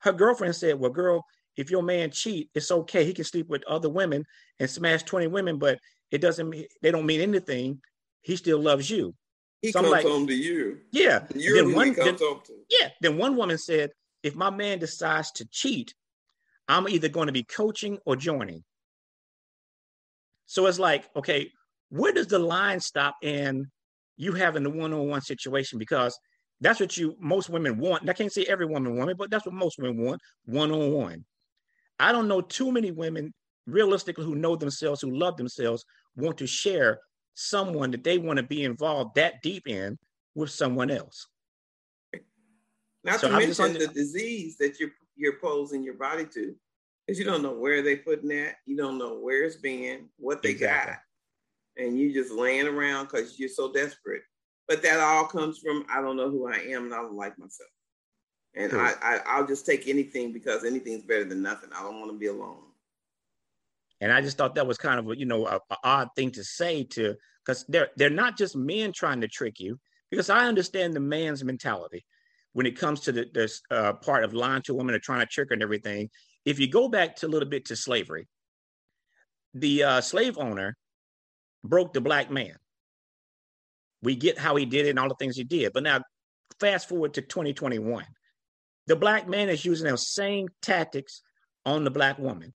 her 0.00 0.12
girlfriend 0.12 0.54
said, 0.54 0.78
well, 0.78 0.90
girl, 0.90 1.24
if 1.56 1.70
your 1.70 1.82
man 1.82 2.10
cheat, 2.10 2.50
it's 2.54 2.70
okay. 2.70 3.04
He 3.04 3.12
can 3.12 3.24
sleep 3.24 3.48
with 3.48 3.64
other 3.66 3.88
women 3.88 4.24
and 4.60 4.70
smash 4.70 5.02
20 5.02 5.26
women, 5.26 5.58
but 5.58 5.78
it 6.10 6.20
doesn't 6.20 6.48
mean 6.48 6.66
they 6.82 6.90
don't 6.90 7.06
mean 7.06 7.20
anything. 7.20 7.80
He 8.22 8.36
still 8.36 8.60
loves 8.60 8.88
you. 8.88 9.14
He 9.62 9.72
so 9.72 9.80
comes 9.80 9.90
like, 9.90 10.04
home 10.04 10.26
to 10.26 10.34
you. 10.34 10.78
Yeah. 10.92 11.24
You're 11.34 11.56
then 11.56 11.74
one, 11.74 11.92
then, 11.94 12.16
Yeah. 12.70 12.90
Then 13.00 13.18
one 13.18 13.36
woman 13.36 13.58
said, 13.58 13.90
if 14.22 14.34
my 14.34 14.50
man 14.50 14.78
decides 14.78 15.32
to 15.32 15.46
cheat, 15.50 15.94
I'm 16.68 16.88
either 16.88 17.08
going 17.08 17.26
to 17.26 17.32
be 17.32 17.44
coaching 17.44 17.98
or 18.04 18.14
joining. 18.14 18.62
So 20.46 20.66
it's 20.66 20.78
like, 20.78 21.08
okay, 21.16 21.50
where 21.90 22.12
does 22.12 22.26
the 22.26 22.38
line 22.38 22.80
stop 22.80 23.16
in 23.22 23.66
you 24.16 24.32
having 24.32 24.62
the 24.62 24.70
one-on-one 24.70 25.22
situation? 25.22 25.78
Because 25.78 26.18
that's 26.60 26.80
what 26.80 26.96
you 26.96 27.16
most 27.20 27.48
women 27.48 27.78
want. 27.78 28.02
And 28.02 28.10
I 28.10 28.14
can't 28.14 28.32
say 28.32 28.44
every 28.44 28.66
woman 28.66 28.96
want 28.96 29.10
it, 29.10 29.16
but 29.16 29.30
that's 29.30 29.46
what 29.46 29.54
most 29.54 29.78
women 29.78 30.04
want, 30.04 30.20
one-on-one. 30.46 31.24
I 31.98 32.12
don't 32.12 32.28
know 32.28 32.40
too 32.40 32.70
many 32.70 32.90
women 32.90 33.32
realistically 33.66 34.24
who 34.24 34.34
know 34.34 34.56
themselves, 34.56 35.00
who 35.00 35.16
love 35.16 35.36
themselves, 35.36 35.84
want 36.16 36.38
to 36.38 36.46
share 36.46 36.98
someone 37.38 37.92
that 37.92 38.02
they 38.02 38.18
want 38.18 38.36
to 38.36 38.42
be 38.42 38.64
involved 38.64 39.14
that 39.14 39.40
deep 39.42 39.68
in 39.68 39.96
with 40.34 40.50
someone 40.50 40.90
else. 40.90 41.28
Not 43.04 43.20
so 43.20 43.28
to 43.28 43.36
mention 43.36 43.74
the 43.74 43.86
disease 43.86 44.56
that 44.58 44.80
you're 44.80 44.90
you're 45.16 45.38
posing 45.40 45.84
your 45.84 45.94
body 45.94 46.24
to, 46.24 46.54
because 47.06 47.18
you 47.18 47.24
don't 47.24 47.42
know 47.42 47.52
where 47.52 47.80
they 47.80 47.96
putting 47.96 48.28
that, 48.28 48.56
you 48.66 48.76
don't 48.76 48.98
know 48.98 49.18
where 49.18 49.44
it's 49.44 49.56
being, 49.56 50.08
what 50.16 50.42
they 50.42 50.50
exactly. 50.50 50.94
got, 50.94 51.86
and 51.86 51.98
you 51.98 52.12
just 52.12 52.32
laying 52.32 52.66
around 52.66 53.06
because 53.06 53.38
you're 53.38 53.48
so 53.48 53.72
desperate. 53.72 54.22
But 54.66 54.82
that 54.82 54.98
all 54.98 55.24
comes 55.24 55.58
from 55.58 55.86
I 55.88 56.00
don't 56.00 56.16
know 56.16 56.30
who 56.30 56.48
I 56.48 56.56
am 56.56 56.86
and 56.86 56.94
I 56.94 56.98
don't 56.98 57.16
like 57.16 57.38
myself, 57.38 57.70
and 58.56 58.72
I, 58.72 58.94
I 59.00 59.20
I'll 59.26 59.46
just 59.46 59.64
take 59.64 59.86
anything 59.86 60.32
because 60.32 60.64
anything's 60.64 61.04
better 61.04 61.24
than 61.24 61.40
nothing. 61.40 61.70
I 61.72 61.82
don't 61.82 62.00
want 62.00 62.10
to 62.10 62.18
be 62.18 62.26
alone. 62.26 62.64
And 64.00 64.12
I 64.12 64.20
just 64.20 64.38
thought 64.38 64.54
that 64.54 64.66
was 64.66 64.78
kind 64.78 64.98
of 64.98 65.10
a, 65.10 65.18
you 65.18 65.26
know 65.26 65.46
a, 65.46 65.60
odd 65.82 66.08
thing 66.14 66.30
to 66.32 66.44
say 66.44 66.84
to 66.84 67.16
because 67.44 67.64
they're 67.68 67.88
they're 67.96 68.10
not 68.10 68.38
just 68.38 68.56
men 68.56 68.92
trying 68.92 69.20
to 69.22 69.28
trick 69.28 69.58
you 69.58 69.78
because 70.10 70.30
I 70.30 70.46
understand 70.46 70.94
the 70.94 71.00
man's 71.00 71.42
mentality 71.42 72.04
when 72.52 72.66
it 72.66 72.78
comes 72.78 73.00
to 73.00 73.12
the 73.12 73.26
this 73.32 73.62
uh, 73.70 73.92
part 73.92 74.24
of 74.24 74.34
lying 74.34 74.62
to 74.62 74.72
a 74.72 74.76
woman 74.76 74.94
or 74.94 74.98
trying 74.98 75.20
to 75.20 75.26
trick 75.26 75.50
her 75.50 75.54
and 75.54 75.62
everything, 75.62 76.10
if 76.44 76.58
you 76.58 76.68
go 76.68 76.88
back 76.88 77.16
to 77.16 77.26
a 77.26 77.28
little 77.28 77.48
bit 77.48 77.66
to 77.66 77.76
slavery, 77.76 78.26
the 79.54 79.84
uh, 79.84 80.00
slave 80.00 80.38
owner 80.38 80.76
broke 81.62 81.92
the 81.92 82.00
black 82.00 82.30
man. 82.30 82.56
We 84.02 84.16
get 84.16 84.38
how 84.38 84.56
he 84.56 84.64
did 84.64 84.86
it 84.86 84.90
and 84.90 84.98
all 84.98 85.08
the 85.08 85.14
things 85.16 85.36
he 85.36 85.44
did. 85.44 85.72
But 85.72 85.82
now, 85.82 86.02
fast 86.60 86.88
forward 86.88 87.14
to 87.14 87.22
2021. 87.22 88.04
The 88.86 88.96
black 88.96 89.28
man 89.28 89.48
is 89.48 89.64
using 89.64 89.86
those 89.86 90.08
same 90.08 90.48
tactics 90.62 91.22
on 91.66 91.84
the 91.84 91.90
black 91.90 92.18
woman. 92.18 92.54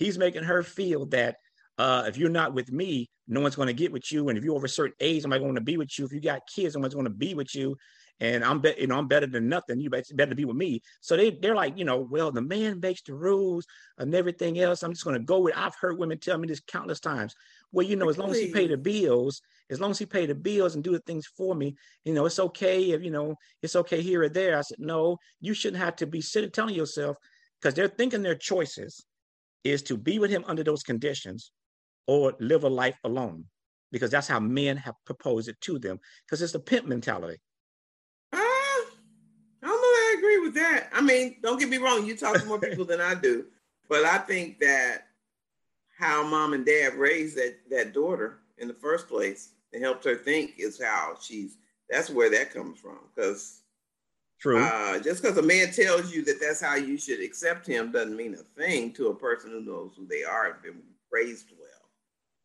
He's 0.00 0.16
making 0.16 0.44
her 0.44 0.62
feel 0.62 1.04
that 1.06 1.36
uh, 1.76 2.04
if 2.06 2.16
you're 2.16 2.30
not 2.30 2.54
with 2.54 2.72
me, 2.72 3.10
no 3.28 3.42
one's 3.42 3.54
going 3.54 3.68
to 3.68 3.74
get 3.74 3.92
with 3.92 4.10
you. 4.10 4.30
And 4.30 4.38
if 4.38 4.42
you're 4.42 4.56
over 4.56 4.64
a 4.64 4.68
certain 4.68 4.96
age, 4.98 5.24
I'm 5.24 5.30
not 5.30 5.40
going 5.40 5.54
to 5.56 5.60
be 5.60 5.76
with 5.76 5.98
you. 5.98 6.06
If 6.06 6.12
you 6.12 6.22
got 6.22 6.40
kids, 6.46 6.72
someone's 6.72 6.94
going 6.94 7.04
to 7.04 7.10
be 7.10 7.34
with 7.34 7.54
you. 7.54 7.76
And 8.18 8.42
I'm 8.42 8.60
bet, 8.60 8.80
you 8.80 8.86
know, 8.86 8.96
I'm 8.96 9.08
better 9.08 9.26
than 9.26 9.50
nothing. 9.50 9.78
You 9.78 9.90
better 9.90 10.34
be 10.34 10.46
with 10.46 10.56
me. 10.56 10.80
So 11.02 11.18
they 11.18 11.30
they're 11.30 11.54
like, 11.54 11.76
you 11.76 11.84
know, 11.84 11.98
well, 11.98 12.32
the 12.32 12.40
man 12.40 12.80
makes 12.80 13.02
the 13.02 13.14
rules 13.14 13.66
and 13.98 14.14
everything 14.14 14.58
else. 14.58 14.82
I'm 14.82 14.92
just 14.92 15.04
going 15.04 15.18
to 15.18 15.22
go 15.22 15.40
with. 15.40 15.54
I've 15.54 15.76
heard 15.78 15.98
women 15.98 16.18
tell 16.18 16.38
me 16.38 16.48
this 16.48 16.60
countless 16.60 17.00
times. 17.00 17.34
Well, 17.70 17.86
you 17.86 17.96
know, 17.96 18.08
as 18.08 18.16
long 18.16 18.30
as 18.30 18.38
he 18.38 18.52
pay 18.52 18.68
the 18.68 18.78
bills, 18.78 19.42
as 19.70 19.80
long 19.80 19.90
as 19.90 19.98
he 19.98 20.06
pay 20.06 20.24
the 20.24 20.34
bills 20.34 20.74
and 20.74 20.84
do 20.84 20.92
the 20.92 21.00
things 21.00 21.26
for 21.26 21.54
me, 21.54 21.76
you 22.04 22.14
know, 22.14 22.24
it's 22.24 22.38
okay 22.38 22.90
if 22.92 23.02
you 23.02 23.10
know 23.10 23.36
it's 23.62 23.76
okay 23.76 24.00
here 24.00 24.22
or 24.22 24.30
there. 24.30 24.56
I 24.56 24.62
said, 24.62 24.78
no, 24.80 25.18
you 25.40 25.52
shouldn't 25.52 25.82
have 25.82 25.96
to 25.96 26.06
be 26.06 26.22
sitting 26.22 26.50
telling 26.50 26.74
yourself 26.74 27.16
because 27.60 27.74
they're 27.74 27.88
thinking 27.88 28.22
their 28.22 28.34
choices 28.34 29.04
is 29.64 29.82
to 29.82 29.96
be 29.96 30.18
with 30.18 30.30
him 30.30 30.44
under 30.46 30.62
those 30.62 30.82
conditions 30.82 31.52
or 32.06 32.34
live 32.40 32.64
a 32.64 32.68
life 32.68 32.98
alone 33.04 33.44
because 33.92 34.10
that's 34.10 34.28
how 34.28 34.40
men 34.40 34.76
have 34.76 34.94
proposed 35.04 35.48
it 35.48 35.60
to 35.60 35.78
them 35.78 35.98
because 36.24 36.42
it's 36.42 36.52
the 36.52 36.60
pimp 36.60 36.86
mentality. 36.86 37.38
Uh, 38.32 38.36
I 38.38 38.86
don't 39.62 39.70
know 39.70 39.76
I 39.76 40.14
agree 40.18 40.38
with 40.38 40.54
that. 40.54 40.88
I 40.92 41.00
mean, 41.00 41.36
don't 41.42 41.58
get 41.58 41.68
me 41.68 41.78
wrong, 41.78 42.06
you 42.06 42.16
talk 42.16 42.38
to 42.40 42.46
more 42.46 42.58
people 42.58 42.84
than 42.84 43.00
I 43.00 43.14
do, 43.14 43.46
but 43.88 44.04
I 44.04 44.18
think 44.18 44.60
that 44.60 45.08
how 45.98 46.22
mom 46.22 46.54
and 46.54 46.64
dad 46.64 46.94
raised 46.94 47.36
that 47.36 47.56
that 47.70 47.92
daughter 47.92 48.38
in 48.58 48.68
the 48.68 48.74
first 48.74 49.08
place 49.08 49.50
and 49.72 49.82
helped 49.82 50.04
her 50.04 50.16
think 50.16 50.54
is 50.58 50.82
how 50.82 51.14
she's 51.20 51.58
that's 51.88 52.10
where 52.10 52.30
that 52.30 52.52
comes 52.52 52.78
from 52.78 52.98
because 53.14 53.59
True. 54.40 54.64
Uh, 54.64 54.98
just 54.98 55.22
because 55.22 55.36
a 55.36 55.42
man 55.42 55.70
tells 55.70 56.12
you 56.12 56.24
that 56.24 56.40
that's 56.40 56.62
how 56.62 56.74
you 56.74 56.96
should 56.96 57.20
accept 57.20 57.66
him 57.66 57.92
doesn't 57.92 58.16
mean 58.16 58.34
a 58.34 58.60
thing 58.60 58.92
to 58.94 59.08
a 59.08 59.14
person 59.14 59.50
who 59.50 59.60
knows 59.60 59.92
who 59.96 60.06
they 60.06 60.24
are 60.24 60.52
and 60.52 60.62
been 60.62 60.82
raised 61.12 61.50
well. 61.58 61.68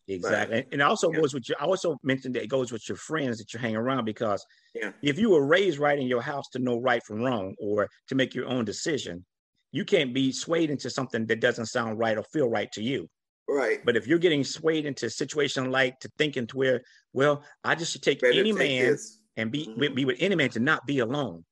Exactly. 0.08 0.58
But, 0.58 0.73
and 0.73 0.81
it 0.81 0.84
also 0.84 1.12
yeah. 1.12 1.21
goes 1.21 1.34
with 1.34 1.47
your, 1.47 1.58
I 1.60 1.65
also 1.65 1.97
mentioned 2.03 2.36
that 2.36 2.43
it 2.43 2.49
goes 2.49 2.71
with 2.71 2.88
your 2.89 2.97
friends 2.97 3.38
that 3.38 3.53
you 3.53 3.60
hang 3.60 3.77
around 3.77 4.03
because 4.03 4.45
yeah. 4.75 4.91
if 5.01 5.17
you 5.17 5.29
were 5.29 5.45
raised 5.45 5.79
right 5.79 5.97
in 5.97 6.05
your 6.05 6.21
house 6.21 6.49
to 6.49 6.60
know 6.60 6.79
right 6.79 7.01
from 7.03 7.21
wrong 7.21 7.55
or 7.60 7.88
to 8.10 8.15
make 8.15 8.36
your 8.36 8.47
own 8.47 8.65
decision, 8.65 9.25
you 9.71 9.86
can't 9.86 10.13
be 10.13 10.34
swayed 10.34 10.69
into 10.69 10.89
something 10.89 11.25
that 11.27 11.39
doesn't 11.39 11.67
sound 11.67 11.97
right 11.97 12.17
or 12.17 12.23
feel 12.23 12.49
right 12.49 12.71
to 12.73 12.84
you. 12.84 13.10
Right. 13.47 13.79
But 13.86 13.95
if 13.95 14.05
you're 14.05 14.19
getting 14.19 14.43
swayed 14.43 14.86
into 14.86 15.05
a 15.05 15.10
situation 15.10 15.71
like 15.71 15.99
to 16.01 16.12
thinking 16.17 16.45
to 16.47 16.58
where, 16.58 16.81
well, 17.13 17.43
I 17.63 17.75
just 17.75 17.93
should 17.93 18.03
take 18.03 18.19
Better 18.19 18.38
any 18.38 18.51
take 18.51 18.60
man 18.60 18.91
this. 18.91 19.19
and 19.38 19.49
be, 19.49 19.67
mm-hmm. 19.67 19.95
be 19.95 20.03
with 20.03 20.17
any 20.19 20.36
man 20.36 20.49
to 20.49 20.60
not 20.60 20.86
be 20.86 20.99
alone 20.99 21.45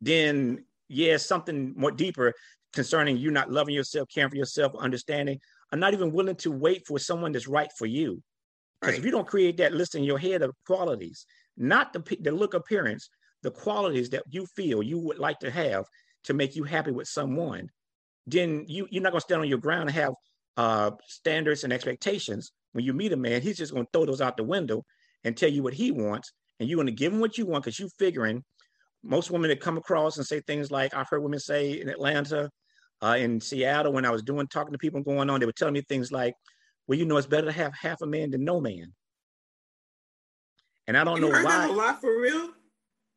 then 0.00 0.64
yeah, 0.88 1.16
something 1.16 1.72
more 1.76 1.92
deeper 1.92 2.34
concerning 2.72 3.16
you 3.16 3.30
not 3.30 3.50
loving 3.50 3.74
yourself, 3.74 4.08
caring 4.12 4.30
for 4.30 4.36
yourself, 4.36 4.72
understanding. 4.78 5.38
I'm 5.72 5.80
not 5.80 5.94
even 5.94 6.12
willing 6.12 6.36
to 6.36 6.50
wait 6.50 6.86
for 6.86 6.98
someone 6.98 7.32
that's 7.32 7.48
right 7.48 7.70
for 7.78 7.86
you. 7.86 8.22
Because 8.80 8.94
right. 8.94 8.98
if 8.98 9.04
you 9.04 9.10
don't 9.10 9.26
create 9.26 9.56
that 9.58 9.72
list 9.72 9.94
in 9.94 10.04
your 10.04 10.18
head 10.18 10.42
of 10.42 10.54
qualities, 10.66 11.26
not 11.56 11.92
the, 11.92 12.02
the 12.20 12.32
look 12.32 12.54
appearance, 12.54 13.10
the 13.42 13.50
qualities 13.50 14.10
that 14.10 14.22
you 14.28 14.46
feel 14.56 14.82
you 14.82 14.98
would 14.98 15.18
like 15.18 15.38
to 15.40 15.50
have 15.50 15.84
to 16.24 16.34
make 16.34 16.56
you 16.56 16.64
happy 16.64 16.90
with 16.90 17.08
someone, 17.08 17.68
then 18.26 18.64
you, 18.68 18.86
you're 18.90 19.02
not 19.02 19.12
going 19.12 19.20
to 19.20 19.24
stand 19.24 19.40
on 19.40 19.48
your 19.48 19.58
ground 19.58 19.88
and 19.88 19.90
have 19.90 20.14
uh, 20.56 20.90
standards 21.06 21.64
and 21.64 21.72
expectations. 21.72 22.52
When 22.72 22.84
you 22.84 22.92
meet 22.92 23.12
a 23.12 23.16
man, 23.16 23.42
he's 23.42 23.58
just 23.58 23.72
going 23.72 23.86
to 23.86 23.90
throw 23.92 24.06
those 24.06 24.20
out 24.20 24.36
the 24.36 24.44
window 24.44 24.84
and 25.24 25.36
tell 25.36 25.50
you 25.50 25.62
what 25.62 25.74
he 25.74 25.90
wants. 25.90 26.32
And 26.58 26.68
you're 26.68 26.76
going 26.76 26.86
to 26.86 26.92
give 26.92 27.12
him 27.12 27.20
what 27.20 27.38
you 27.38 27.46
want 27.46 27.64
because 27.64 27.78
you're 27.78 27.88
figuring 27.98 28.44
most 29.02 29.30
women 29.30 29.48
that 29.50 29.60
come 29.60 29.76
across 29.76 30.16
and 30.16 30.26
say 30.26 30.40
things 30.40 30.70
like 30.70 30.94
I've 30.94 31.08
heard 31.08 31.22
women 31.22 31.38
say 31.38 31.80
in 31.80 31.88
Atlanta, 31.88 32.50
uh, 33.02 33.16
in 33.18 33.40
Seattle, 33.40 33.92
when 33.92 34.04
I 34.04 34.10
was 34.10 34.22
doing 34.22 34.46
talking 34.46 34.72
to 34.72 34.78
people 34.78 35.02
going 35.02 35.30
on, 35.30 35.40
they 35.40 35.46
were 35.46 35.52
telling 35.52 35.74
me 35.74 35.82
things 35.82 36.12
like, 36.12 36.34
"Well, 36.86 36.98
you 36.98 37.06
know, 37.06 37.16
it's 37.16 37.26
better 37.26 37.46
to 37.46 37.52
have 37.52 37.72
half 37.74 38.02
a 38.02 38.06
man 38.06 38.30
than 38.30 38.44
no 38.44 38.60
man." 38.60 38.92
And 40.86 40.96
I 40.96 41.04
don't 41.04 41.16
you 41.16 41.28
know 41.28 41.32
heard 41.32 41.44
why. 41.44 41.58
That 41.58 41.70
a 41.70 41.72
lot 41.72 42.00
for 42.00 42.20
real? 42.20 42.50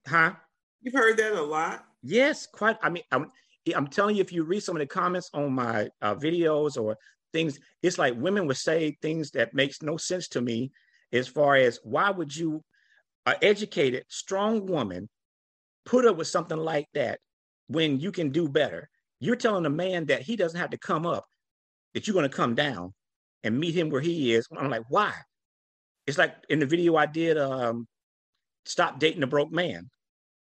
Huh? 0.08 0.34
You've 0.82 0.94
heard 0.94 1.18
that 1.18 1.34
a 1.34 1.42
lot? 1.42 1.86
Yes, 2.02 2.46
quite. 2.46 2.78
I 2.82 2.90
mean, 2.90 3.04
I'm, 3.12 3.30
I'm 3.76 3.88
telling 3.88 4.16
you, 4.16 4.22
if 4.22 4.32
you 4.32 4.44
read 4.44 4.64
some 4.64 4.76
of 4.76 4.80
the 4.80 4.86
comments 4.86 5.30
on 5.34 5.54
my 5.54 5.90
uh, 6.02 6.16
videos 6.16 6.82
or 6.82 6.98
things, 7.32 7.60
it's 7.82 7.98
like 7.98 8.14
women 8.16 8.48
would 8.48 8.58
say 8.58 8.98
things 9.02 9.32
that 9.32 9.54
makes 9.54 9.82
no 9.82 9.98
sense 9.98 10.28
to 10.30 10.42
me, 10.42 10.72
as 11.12 11.28
far 11.28 11.56
as 11.56 11.80
why 11.84 12.10
would 12.10 12.36
you, 12.36 12.64
an 13.26 13.36
educated, 13.42 14.06
strong 14.08 14.66
woman, 14.66 15.10
put 15.86 16.06
up 16.06 16.18
with 16.18 16.28
something 16.28 16.58
like 16.58 16.88
that 16.94 17.20
when 17.68 18.00
you 18.00 18.12
can 18.12 18.30
do 18.30 18.48
better. 18.48 18.90
You're 19.20 19.36
telling 19.36 19.66
a 19.66 19.70
man 19.70 20.06
that 20.08 20.22
he 20.22 20.36
doesn't 20.36 20.60
have 20.60 20.72
to 20.72 20.78
come 20.78 21.06
up, 21.06 21.26
that 21.94 22.08
you're 22.08 22.14
going 22.14 22.30
to 22.30 22.36
come 22.36 22.56
down 22.56 22.94
and 23.44 23.60
meet 23.60 23.76
him 23.76 23.90
where 23.90 24.02
he 24.02 24.34
is. 24.34 24.48
I'm 24.58 24.70
like, 24.70 24.84
why? 24.90 25.14
It's 26.08 26.18
like 26.18 26.36
in 26.50 26.60
the 26.60 26.66
video 26.66 26.96
I 26.96 27.06
did, 27.06 27.38
um, 27.38 27.88
Stop 28.66 29.00
Dating 29.00 29.24
a 29.24 29.28
Broke 29.28 29.52
Man. 29.52 29.90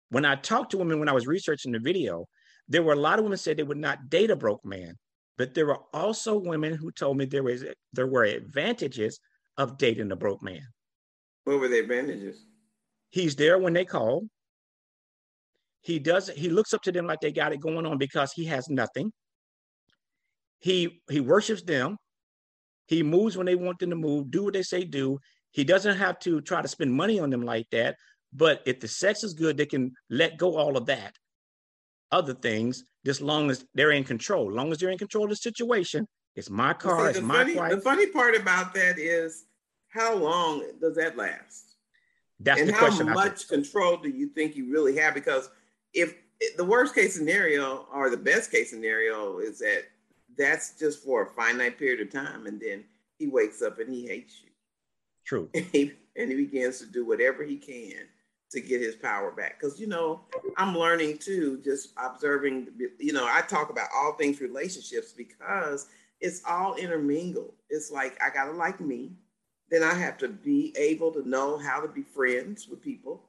When 0.10 0.26
I 0.26 0.36
talked 0.36 0.72
to 0.72 0.78
women 0.78 1.00
when 1.00 1.10
I 1.10 1.14
was 1.14 1.28
researching 1.28 1.74
the 1.74 1.80
video, 1.80 2.26
there 2.68 2.84
were 2.84 2.94
a 2.94 2.98
lot 2.98 3.20
of 3.20 3.24
women 3.24 3.38
said 3.38 3.58
they 3.58 3.64
would 3.64 3.78
not 3.78 4.10
date 4.10 4.30
a 4.30 4.36
broke 4.36 4.66
man, 4.66 4.96
but 5.38 5.54
there 5.54 5.66
were 5.66 5.80
also 5.94 6.38
women 6.38 6.74
who 6.74 6.92
told 6.92 7.18
me 7.18 7.26
there 7.26 7.44
was 7.44 7.64
there 7.94 8.08
were 8.08 8.24
advantages 8.24 9.20
of 9.58 9.78
dating 9.78 10.12
a 10.12 10.16
broke 10.16 10.42
man. 10.42 10.66
What 11.46 11.60
were 11.60 11.68
the 11.68 11.80
advantages? 11.80 12.46
He's 13.10 13.36
there 13.36 13.58
when 13.58 13.74
they 13.74 13.86
call. 13.86 14.28
He 15.82 16.00
doesn't, 16.00 16.38
he 16.38 16.50
looks 16.50 16.74
up 16.74 16.82
to 16.84 16.92
them 16.92 17.08
like 17.08 17.22
they 17.22 17.32
got 17.32 17.54
it 17.54 17.62
going 17.62 17.86
on 17.86 17.98
because 17.98 18.32
he 18.34 18.46
has 18.46 18.70
nothing. 18.70 19.12
He 20.60 21.02
he 21.10 21.20
worships 21.20 21.62
them. 21.62 21.98
He 22.88 23.04
moves 23.04 23.38
when 23.38 23.46
they 23.46 23.56
want 23.56 23.80
them 23.80 23.92
to 23.92 23.96
move, 23.96 24.32
do 24.32 24.46
what 24.46 24.54
they 24.54 24.64
say 24.64 24.84
do. 24.84 25.20
He 25.52 25.64
doesn't 25.64 25.98
have 25.98 26.20
to 26.20 26.42
try 26.42 26.62
to 26.62 26.68
spend 26.68 26.94
money 26.94 27.20
on 27.20 27.30
them 27.30 27.42
like 27.42 27.68
that. 27.72 27.96
But 28.34 28.62
if 28.66 28.80
the 28.80 28.88
sex 28.88 29.24
is 29.24 29.34
good, 29.34 29.58
they 29.58 29.66
can 29.66 29.94
let 30.10 30.38
go 30.38 30.58
all 30.58 30.78
of 30.78 30.86
that. 30.88 31.14
Other 32.12 32.34
things, 32.34 32.84
just 33.06 33.22
long 33.22 33.50
as 33.50 33.66
they're 33.74 33.92
in 33.92 34.04
control. 34.04 34.52
Long 34.52 34.72
as 34.72 34.78
they're 34.78 34.90
in 34.90 34.98
control 34.98 35.26
of 35.26 35.32
the 35.32 35.36
situation, 35.36 36.08
it's 36.36 36.50
my 36.50 36.74
car, 36.74 37.12
see, 37.12 37.20
it's 37.20 37.28
my 37.28 37.44
funny, 37.54 37.76
The 37.76 37.82
funny 37.82 38.08
part 38.08 38.36
about 38.36 38.74
that 38.76 39.00
is 39.00 39.46
how 39.90 40.16
long 40.16 40.64
does 40.80 40.96
that 40.96 41.18
last? 41.18 41.76
That's 42.40 42.62
and 42.62 42.70
the 42.70 42.74
how 42.74 42.80
question. 42.80 43.08
How 43.08 43.16
much 43.16 43.48
control 43.48 43.98
do 43.98 44.10
you 44.10 44.28
think 44.28 44.56
you 44.56 44.72
really 44.72 44.96
have? 44.98 45.14
Because 45.14 45.50
if 45.98 46.16
the 46.56 46.64
worst 46.64 46.94
case 46.94 47.16
scenario 47.16 47.88
or 47.94 48.10
the 48.10 48.18
best 48.18 48.52
case 48.52 48.70
scenario 48.70 49.40
is 49.40 49.60
that 49.60 49.86
that's 50.38 50.78
just 50.78 51.04
for 51.04 51.24
a 51.24 51.30
finite 51.32 51.80
period 51.80 52.00
of 52.00 52.12
time 52.12 52.46
and 52.46 52.62
then 52.62 52.84
he 53.18 53.28
wakes 53.28 53.62
up 53.64 53.80
and 53.80 53.92
he 53.92 54.08
hates 54.08 54.42
you. 54.44 54.50
True. 55.26 55.50
And 55.56 55.66
he, 55.72 55.94
and 56.16 56.30
he 56.30 56.36
begins 56.36 56.80
to 56.80 56.86
do 56.86 57.06
whatever 57.06 57.44
he 57.44 57.58
can 57.58 58.06
to 58.52 58.62
get 58.62 58.80
his 58.80 58.96
power 58.96 59.32
back. 59.32 59.60
Because 59.60 59.80
you 59.80 59.88
know 59.88 60.22
i'm 60.56 60.78
learning 60.78 61.18
too 61.18 61.60
just 61.64 61.90
observing 61.98 62.68
you 63.00 63.12
know 63.12 63.26
i 63.26 63.42
talk 63.42 63.70
about 63.72 63.90
all 63.94 64.14
things 64.14 64.40
relationships 64.40 65.12
because 65.12 65.88
it's 66.22 66.42
all 66.48 66.76
intermingled. 66.76 67.54
It's 67.70 67.92
like 67.92 68.18
i 68.22 68.30
gotta 68.30 68.52
like 68.52 68.80
me 68.80 69.12
then 69.70 69.84
i 69.84 69.94
have 69.94 70.18
to 70.20 70.30
be 70.30 70.74
able 70.78 71.12
to 71.12 71.28
know 71.28 71.58
how 71.58 71.82
to 71.82 71.88
be 71.88 72.04
friends 72.04 72.68
with 72.68 72.82
people 72.82 73.27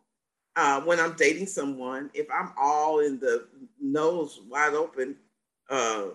uh, 0.58 0.80
when 0.80 0.98
I'm 0.98 1.14
dating 1.14 1.46
someone, 1.46 2.10
if 2.14 2.26
I'm 2.34 2.50
all 2.60 2.98
in 2.98 3.20
the 3.20 3.46
nose 3.80 4.40
wide 4.50 4.74
open, 4.74 5.14
uh, 5.70 6.06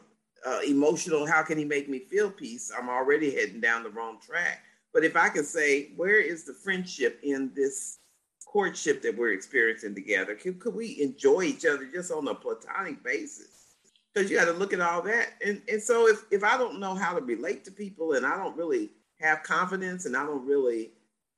uh, 0.45 0.59
emotional, 0.67 1.25
how 1.25 1.43
can 1.43 1.57
he 1.57 1.63
make 1.63 1.87
me 1.87 1.99
feel 1.99 2.29
peace? 2.29 2.69
I'm 2.77 2.89
already 2.89 3.33
heading 3.33 3.61
down 3.61 3.83
the 3.83 3.89
wrong 3.89 4.19
track. 4.19 4.63
But 4.93 5.05
if 5.05 5.15
I 5.15 5.29
can 5.29 5.45
say, 5.45 5.91
where 5.95 6.19
is 6.19 6.43
the 6.43 6.53
friendship 6.53 7.21
in 7.23 7.51
this 7.55 7.99
courtship 8.45 9.01
that 9.03 9.17
we're 9.17 9.31
experiencing 9.31 9.95
together? 9.95 10.35
Could, 10.35 10.59
could 10.59 10.75
we 10.75 11.01
enjoy 11.01 11.43
each 11.43 11.65
other 11.65 11.85
just 11.85 12.11
on 12.11 12.27
a 12.27 12.35
platonic 12.35 13.01
basis? 13.01 13.75
Because 14.13 14.29
you 14.29 14.37
got 14.37 14.45
to 14.45 14.51
look 14.51 14.73
at 14.73 14.81
all 14.81 15.01
that. 15.03 15.29
And, 15.45 15.61
and 15.69 15.81
so 15.81 16.09
if, 16.09 16.25
if 16.31 16.43
I 16.43 16.57
don't 16.57 16.81
know 16.81 16.95
how 16.95 17.17
to 17.17 17.21
relate 17.23 17.63
to 17.63 17.71
people 17.71 18.13
and 18.13 18.25
I 18.25 18.35
don't 18.35 18.57
really 18.57 18.91
have 19.21 19.41
confidence 19.43 20.05
and 20.05 20.17
I 20.17 20.25
don't 20.25 20.45
really 20.45 20.91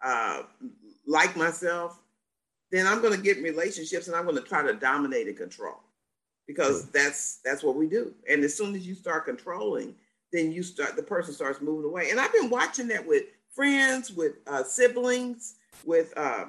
uh, 0.04 0.42
like 1.06 1.38
myself, 1.38 2.02
then 2.76 2.88
I'm 2.88 3.02
going 3.02 3.16
to 3.16 3.22
get 3.22 3.38
in 3.38 3.44
relationships 3.44 4.08
and 4.08 4.16
I'm 4.16 4.26
going 4.26 4.36
to 4.36 4.42
try 4.42 4.62
to 4.64 4.74
dominate 4.74 5.28
and 5.28 5.38
control 5.38 5.80
because 6.48 6.90
that's 6.92 7.38
that's 7.44 7.64
what 7.64 7.76
we 7.76 7.88
do. 7.88 8.14
And 8.30 8.44
as 8.44 8.56
soon 8.56 8.76
as 8.76 8.86
you 8.86 8.96
start 8.96 9.26
controlling, 9.26 9.96
then 10.32 10.52
you 10.52 10.64
start 10.64 10.96
the 10.96 11.04
person 11.04 11.34
starts 11.34 11.62
moving 11.62 11.90
away. 11.90 12.10
And 12.10 12.20
I've 12.20 12.34
been 12.34 12.50
watching 12.50 12.88
that 12.90 13.06
with 13.06 13.24
friends, 13.54 14.12
with 14.12 14.34
uh, 14.48 14.64
siblings, 14.64 15.56
with 15.86 16.14
uh, 16.18 16.46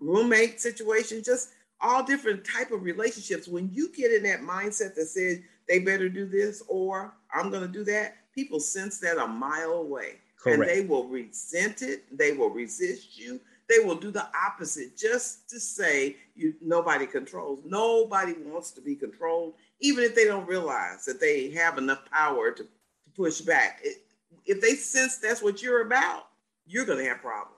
roommate 0.00 0.60
situations, 0.60 1.26
just 1.26 1.50
all 1.80 2.04
different 2.04 2.44
type 2.44 2.70
of 2.70 2.82
relationships. 2.82 3.48
When 3.48 3.70
you 3.72 3.92
get 3.92 4.12
in 4.12 4.22
that 4.24 4.40
mindset 4.40 4.94
that 4.94 5.06
says 5.06 5.40
they 5.68 5.80
better 5.80 6.08
do 6.08 6.26
this 6.26 6.62
or 6.68 7.14
I'm 7.32 7.50
going 7.50 7.62
to 7.62 7.72
do 7.72 7.84
that, 7.84 8.16
people 8.34 8.60
sense 8.60 8.98
that 9.00 9.18
a 9.18 9.26
mile 9.26 9.72
away. 9.72 10.16
Correct. 10.38 10.60
And 10.60 10.68
they 10.68 10.86
will 10.86 11.08
resent 11.08 11.82
it. 11.82 12.04
They 12.16 12.32
will 12.32 12.50
resist 12.50 13.18
you 13.18 13.40
they 13.68 13.84
will 13.84 13.94
do 13.94 14.10
the 14.10 14.26
opposite 14.34 14.96
just 14.96 15.48
to 15.50 15.58
say 15.58 16.16
you 16.34 16.54
nobody 16.60 17.06
controls. 17.06 17.60
Nobody 17.64 18.34
wants 18.44 18.70
to 18.72 18.80
be 18.80 18.94
controlled, 18.94 19.54
even 19.80 20.04
if 20.04 20.14
they 20.14 20.24
don't 20.24 20.46
realize 20.46 21.04
that 21.06 21.20
they 21.20 21.50
have 21.50 21.78
enough 21.78 22.04
power 22.10 22.50
to, 22.50 22.62
to 22.62 23.10
push 23.14 23.40
back. 23.40 23.80
It, 23.82 23.98
if 24.46 24.60
they 24.60 24.74
sense 24.74 25.18
that's 25.18 25.42
what 25.42 25.62
you're 25.62 25.86
about, 25.86 26.24
you're 26.66 26.84
going 26.84 26.98
to 26.98 27.08
have 27.08 27.20
problems. 27.20 27.54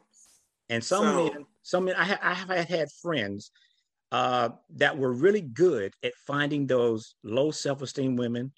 And 0.69 0.83
some 0.83 1.05
so, 1.05 1.25
men, 1.25 1.47
some 1.63 1.85
men, 1.87 1.95
I, 1.97 2.05
ha- 2.05 2.19
I 2.23 2.35
have 2.35 2.69
had 2.69 2.89
friends 2.93 3.51
uh, 4.13 4.51
that 4.77 4.97
were 4.97 5.13
really 5.13 5.41
good 5.41 5.95
at 6.05 6.13
finding 6.27 6.67
those 6.67 7.15
low 7.25 7.51
self-esteem 7.51 8.17
women, 8.17 8.53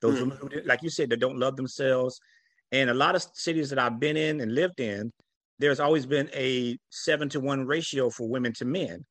those 0.00 0.16
mm. 0.16 0.20
women 0.20 0.38
who, 0.38 0.48
like 0.66 0.82
you 0.82 0.90
said, 0.90 1.08
that 1.10 1.20
don't 1.20 1.38
love 1.38 1.56
themselves. 1.56 2.20
And 2.72 2.90
a 2.90 2.94
lot 2.94 3.14
of 3.14 3.24
cities 3.32 3.70
that 3.70 3.78
I've 3.78 4.00
been 4.00 4.16
in 4.16 4.40
and 4.40 4.54
lived 4.54 4.80
in, 4.80 5.12
there's 5.58 5.80
always 5.80 6.06
been 6.06 6.28
a 6.34 6.78
seven 6.90 7.28
to 7.30 7.40
one 7.40 7.66
ratio 7.66 8.10
for 8.10 8.28
women 8.28 8.52
to 8.54 8.64
men. 8.64 9.04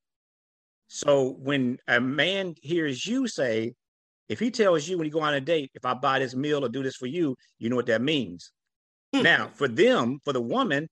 So 0.87 1.37
when 1.39 1.77
a 1.87 2.01
man 2.01 2.55
hears 2.61 3.05
you 3.05 3.27
say, 3.27 3.73
if 4.27 4.39
he 4.39 4.51
tells 4.51 4.87
you 4.87 4.97
when 4.97 5.05
you 5.05 5.11
go 5.11 5.21
on 5.21 5.33
a 5.33 5.41
date, 5.41 5.71
if 5.73 5.85
I 5.85 5.93
buy 5.93 6.19
this 6.19 6.35
meal 6.35 6.63
or 6.65 6.69
do 6.69 6.83
this 6.83 6.95
for 6.95 7.05
you, 7.05 7.35
you 7.59 7.69
know 7.69 7.75
what 7.75 7.85
that 7.87 8.01
means. 8.01 8.51
Mm. 9.15 9.23
Now, 9.23 9.49
for 9.53 9.67
them, 9.67 10.19
for 10.23 10.33
the 10.33 10.41
woman 10.41 10.89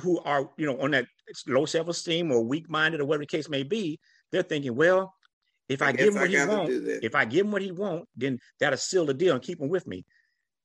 who 0.00 0.20
are, 0.20 0.50
you 0.56 0.66
know, 0.66 0.78
on 0.80 0.92
that 0.92 1.06
low 1.46 1.66
self-esteem 1.66 2.30
or 2.30 2.44
weak-minded 2.44 3.00
or 3.00 3.04
whatever 3.04 3.22
the 3.22 3.26
case 3.26 3.48
may 3.48 3.62
be, 3.62 3.98
they're 4.30 4.42
thinking, 4.42 4.74
well, 4.74 5.14
if 5.68 5.82
I, 5.82 5.88
I 5.88 5.92
give 5.92 6.08
him 6.08 6.14
what 6.14 6.24
I 6.24 6.26
he 6.26 6.46
wants, 6.46 6.72
if 7.02 7.14
I 7.14 7.24
give 7.24 7.46
him 7.46 7.52
what 7.52 7.62
he 7.62 7.72
wants, 7.72 8.06
then 8.16 8.38
that'll 8.58 8.78
seal 8.78 9.06
the 9.06 9.14
deal 9.14 9.34
and 9.34 9.42
keep 9.42 9.60
him 9.60 9.68
with 9.68 9.86
me. 9.86 10.04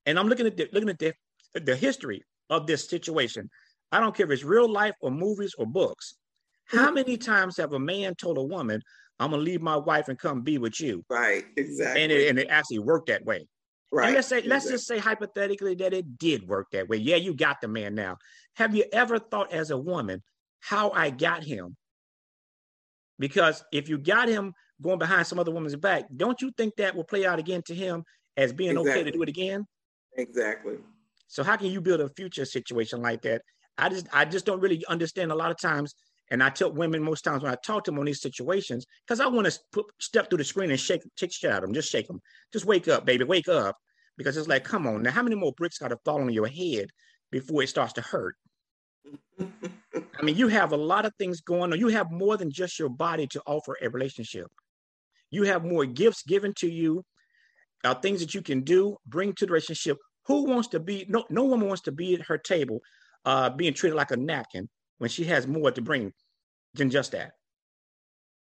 And 0.06 0.18
I'm 0.18 0.28
looking 0.28 0.46
at 0.46 0.56
the, 0.56 0.68
looking 0.72 0.90
at 0.90 0.98
the, 0.98 1.12
the 1.54 1.76
history 1.76 2.22
of 2.50 2.66
this 2.66 2.88
situation. 2.88 3.50
I 3.94 4.00
don't 4.00 4.14
care 4.14 4.26
if 4.26 4.32
it's 4.32 4.42
real 4.42 4.68
life 4.68 4.94
or 5.00 5.12
movies 5.12 5.54
or 5.56 5.66
books. 5.66 6.16
How 6.64 6.86
mm-hmm. 6.86 6.94
many 6.94 7.16
times 7.16 7.56
have 7.58 7.74
a 7.74 7.78
man 7.78 8.16
told 8.16 8.38
a 8.38 8.42
woman, 8.42 8.82
I'm 9.20 9.30
gonna 9.30 9.42
leave 9.42 9.62
my 9.62 9.76
wife 9.76 10.08
and 10.08 10.18
come 10.18 10.42
be 10.42 10.58
with 10.58 10.80
you? 10.80 11.04
Right, 11.08 11.44
exactly. 11.56 12.02
And 12.02 12.10
it, 12.10 12.28
and 12.28 12.38
it 12.40 12.48
actually 12.50 12.80
worked 12.80 13.06
that 13.06 13.24
way. 13.24 13.46
Right. 13.92 14.06
And 14.06 14.16
let's 14.16 14.26
say, 14.26 14.38
exactly. 14.38 14.50
let's 14.50 14.68
just 14.68 14.86
say 14.88 14.98
hypothetically 14.98 15.76
that 15.76 15.92
it 15.92 16.18
did 16.18 16.48
work 16.48 16.66
that 16.72 16.88
way. 16.88 16.96
Yeah, 16.96 17.16
you 17.16 17.34
got 17.34 17.60
the 17.60 17.68
man 17.68 17.94
now. 17.94 18.16
Have 18.56 18.74
you 18.74 18.84
ever 18.92 19.20
thought 19.20 19.52
as 19.52 19.70
a 19.70 19.78
woman 19.78 20.24
how 20.58 20.90
I 20.90 21.10
got 21.10 21.44
him? 21.44 21.76
Because 23.20 23.64
if 23.72 23.88
you 23.88 23.96
got 23.96 24.28
him 24.28 24.54
going 24.82 24.98
behind 24.98 25.28
some 25.28 25.38
other 25.38 25.52
woman's 25.52 25.76
back, 25.76 26.06
don't 26.16 26.42
you 26.42 26.50
think 26.56 26.74
that 26.76 26.96
will 26.96 27.04
play 27.04 27.24
out 27.24 27.38
again 27.38 27.62
to 27.66 27.74
him 27.76 28.02
as 28.36 28.52
being 28.52 28.72
exactly. 28.72 28.90
okay 28.90 29.04
to 29.04 29.10
do 29.12 29.22
it 29.22 29.28
again? 29.28 29.64
Exactly. 30.16 30.78
So 31.28 31.44
how 31.44 31.56
can 31.56 31.68
you 31.68 31.80
build 31.80 32.00
a 32.00 32.08
future 32.08 32.44
situation 32.44 33.00
like 33.00 33.22
that? 33.22 33.42
I 33.78 33.88
just 33.88 34.06
I 34.12 34.24
just 34.24 34.46
don't 34.46 34.60
really 34.60 34.84
understand 34.86 35.32
a 35.32 35.36
lot 35.36 35.50
of 35.50 35.58
times. 35.58 35.94
And 36.30 36.42
I 36.42 36.48
tell 36.48 36.72
women 36.72 37.02
most 37.02 37.22
times 37.22 37.42
when 37.42 37.52
I 37.52 37.56
talk 37.56 37.84
to 37.84 37.90
them 37.90 38.00
on 38.00 38.06
these 38.06 38.22
situations, 38.22 38.86
because 39.06 39.20
I 39.20 39.26
want 39.26 39.46
to 39.46 39.58
put 39.72 39.84
step 40.00 40.30
through 40.30 40.38
the 40.38 40.44
screen 40.44 40.70
and 40.70 40.80
shake, 40.80 41.02
take 41.16 41.32
shit 41.32 41.50
out 41.50 41.58
of 41.58 41.64
them, 41.64 41.74
just 41.74 41.90
shake 41.90 42.06
them, 42.06 42.20
just 42.50 42.64
wake 42.64 42.88
up, 42.88 43.04
baby, 43.04 43.24
wake 43.24 43.46
up, 43.48 43.76
because 44.16 44.36
it's 44.38 44.48
like, 44.48 44.64
come 44.64 44.86
on, 44.86 45.02
now 45.02 45.10
how 45.10 45.22
many 45.22 45.36
more 45.36 45.52
bricks 45.52 45.78
got 45.78 45.88
to 45.88 45.98
fall 46.02 46.22
on 46.22 46.32
your 46.32 46.46
head 46.46 46.88
before 47.30 47.62
it 47.62 47.68
starts 47.68 47.92
to 47.94 48.00
hurt? 48.00 48.36
I 49.38 50.22
mean, 50.22 50.36
you 50.36 50.48
have 50.48 50.72
a 50.72 50.76
lot 50.76 51.04
of 51.04 51.12
things 51.18 51.42
going 51.42 51.72
on. 51.72 51.78
You 51.78 51.88
have 51.88 52.10
more 52.10 52.38
than 52.38 52.50
just 52.50 52.78
your 52.78 52.88
body 52.88 53.26
to 53.28 53.42
offer 53.46 53.76
a 53.82 53.90
relationship. 53.90 54.46
You 55.30 55.42
have 55.42 55.64
more 55.64 55.84
gifts 55.84 56.22
given 56.22 56.54
to 56.54 56.68
you, 56.68 57.04
uh, 57.84 57.94
things 57.94 58.20
that 58.20 58.34
you 58.34 58.40
can 58.40 58.62
do, 58.62 58.96
bring 59.06 59.34
to 59.34 59.46
the 59.46 59.52
relationship. 59.52 59.98
Who 60.26 60.44
wants 60.44 60.68
to 60.68 60.80
be? 60.80 61.04
No, 61.08 61.24
no 61.28 61.44
woman 61.44 61.68
wants 61.68 61.82
to 61.82 61.92
be 61.92 62.14
at 62.14 62.22
her 62.22 62.38
table 62.38 62.80
uh, 63.24 63.50
being 63.50 63.74
treated 63.74 63.96
like 63.96 64.10
a 64.10 64.16
napkin 64.16 64.68
when 64.98 65.10
she 65.10 65.24
has 65.24 65.46
more 65.46 65.70
to 65.70 65.82
bring 65.82 66.12
than 66.74 66.90
just 66.90 67.12
that. 67.12 67.32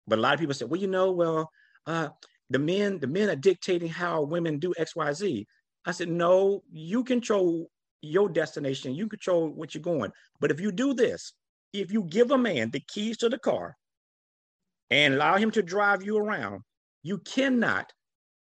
But 0.06 0.18
a 0.18 0.22
lot 0.22 0.34
of 0.34 0.40
people 0.40 0.54
say, 0.54 0.64
well, 0.64 0.80
you 0.80 0.88
know, 0.88 1.12
well, 1.12 1.50
uh, 1.86 2.08
the 2.50 2.58
men, 2.58 2.98
the 2.98 3.06
men 3.06 3.30
are 3.30 3.36
dictating 3.36 3.88
how 3.88 4.22
women 4.22 4.58
do 4.58 4.74
X, 4.76 4.96
Y, 4.96 5.12
Z. 5.12 5.46
I 5.84 5.90
said, 5.92 6.08
no, 6.08 6.62
you 6.70 7.04
control 7.04 7.70
your 8.02 8.28
destination. 8.28 8.94
You 8.94 9.08
control 9.08 9.48
what 9.48 9.74
you're 9.74 9.82
going. 9.82 10.12
But 10.40 10.50
if 10.50 10.60
you 10.60 10.72
do 10.72 10.94
this, 10.94 11.32
if 11.72 11.92
you 11.92 12.02
give 12.04 12.30
a 12.30 12.38
man 12.38 12.70
the 12.70 12.82
keys 12.88 13.16
to 13.18 13.28
the 13.28 13.38
car 13.38 13.76
and 14.90 15.14
allow 15.14 15.36
him 15.36 15.50
to 15.52 15.62
drive 15.62 16.02
you 16.02 16.18
around, 16.18 16.60
you 17.02 17.18
cannot 17.18 17.92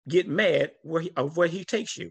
get 0.09 0.29
mad 0.29 0.73
where 0.83 1.03
he, 1.03 1.11
of 1.17 1.37
where 1.37 1.49
he 1.49 1.65
takes 1.65 1.97
you. 1.99 2.11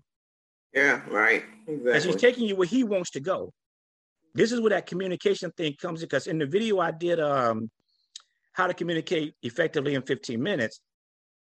Yeah, 0.73 1.01
right. 1.09 1.43
Exactly. 1.67 1.91
As 1.93 2.03
he's 2.03 2.15
taking 2.15 2.47
you 2.47 2.55
where 2.55 2.67
he 2.67 2.83
wants 2.83 3.09
to 3.11 3.19
go 3.19 3.53
this 4.33 4.51
is 4.51 4.61
where 4.61 4.69
that 4.71 4.85
communication 4.85 5.51
thing 5.51 5.75
comes 5.81 6.01
in 6.01 6.07
because 6.07 6.27
in 6.27 6.37
the 6.37 6.45
video 6.45 6.79
I 6.79 6.91
did 6.91 7.19
um 7.19 7.69
how 8.53 8.67
to 8.67 8.73
communicate 8.73 9.33
effectively 9.41 9.95
in 9.95 10.01
15 10.01 10.41
minutes, 10.41 10.81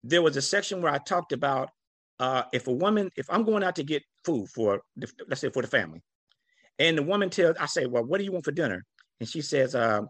there 0.04 0.22
was 0.22 0.36
a 0.36 0.42
section 0.42 0.82
where 0.82 0.92
I 0.92 0.98
talked 0.98 1.32
about 1.32 1.70
uh, 2.18 2.42
if 2.52 2.66
a 2.66 2.72
woman, 2.72 3.10
if 3.16 3.26
I'm 3.30 3.42
going 3.42 3.62
out 3.62 3.76
to 3.76 3.84
get 3.84 4.02
food 4.24 4.48
for, 4.48 4.82
the, 4.96 5.10
let's 5.28 5.40
say 5.40 5.50
for 5.50 5.62
the 5.62 5.68
family, 5.68 6.02
and 6.78 6.98
the 6.98 7.02
woman 7.02 7.30
tells, 7.30 7.56
I 7.58 7.66
say, 7.66 7.86
well, 7.86 8.04
what 8.04 8.18
do 8.18 8.24
you 8.24 8.32
want 8.32 8.44
for 8.44 8.52
dinner? 8.52 8.84
And 9.18 9.28
she 9.28 9.40
says, 9.40 9.74
uh, 9.74 10.02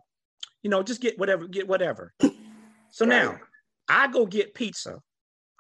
you 0.62 0.70
know, 0.70 0.82
just 0.82 1.00
get 1.00 1.18
whatever, 1.18 1.46
get 1.46 1.68
whatever. 1.68 2.12
So 2.90 3.06
right. 3.06 3.08
now 3.08 3.38
I 3.88 4.08
go 4.08 4.26
get 4.26 4.54
pizza, 4.54 4.98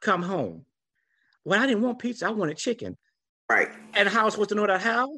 come 0.02 0.22
home. 0.22 0.64
Well, 1.44 1.60
I 1.62 1.66
didn't 1.66 1.82
want 1.82 1.98
pizza, 1.98 2.26
I 2.26 2.30
wanted 2.30 2.56
chicken. 2.56 2.96
Right. 3.48 3.68
And 3.94 4.08
how 4.08 4.22
I 4.22 4.24
was 4.24 4.34
supposed 4.34 4.48
to 4.48 4.56
know 4.56 4.66
that 4.66 4.80
how? 4.80 5.12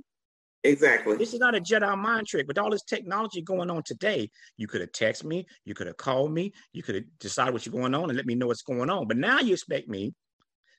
Exactly. 0.69 1.17
This 1.17 1.33
is 1.33 1.41
not 1.41 1.55
a 1.55 1.61
Jedi 1.61 1.97
mind 1.97 2.27
trick. 2.27 2.47
With 2.47 2.59
all 2.59 2.71
this 2.71 2.83
technology 2.83 3.43
going 3.43 3.71
on 3.71 3.83
today, 3.83 4.31
you 4.57 4.67
could 4.67 4.81
have 4.81 4.93
texted 4.93 5.25
me, 5.25 5.47
you 5.65 5.75
could 5.75 5.87
have 5.87 5.97
called 5.97 6.33
me, 6.33 6.53
you 6.73 6.83
could 6.83 6.95
have 6.95 7.05
decided 7.19 7.53
what's 7.53 7.67
going 7.67 7.95
on 7.95 8.11
and 8.11 8.17
let 8.17 8.27
me 8.27 8.35
know 8.35 8.49
what's 8.49 8.63
going 8.63 8.91
on. 8.91 9.09
But 9.09 9.17
now 9.17 9.41
you 9.41 9.55
expect 9.55 9.89
me 9.89 10.15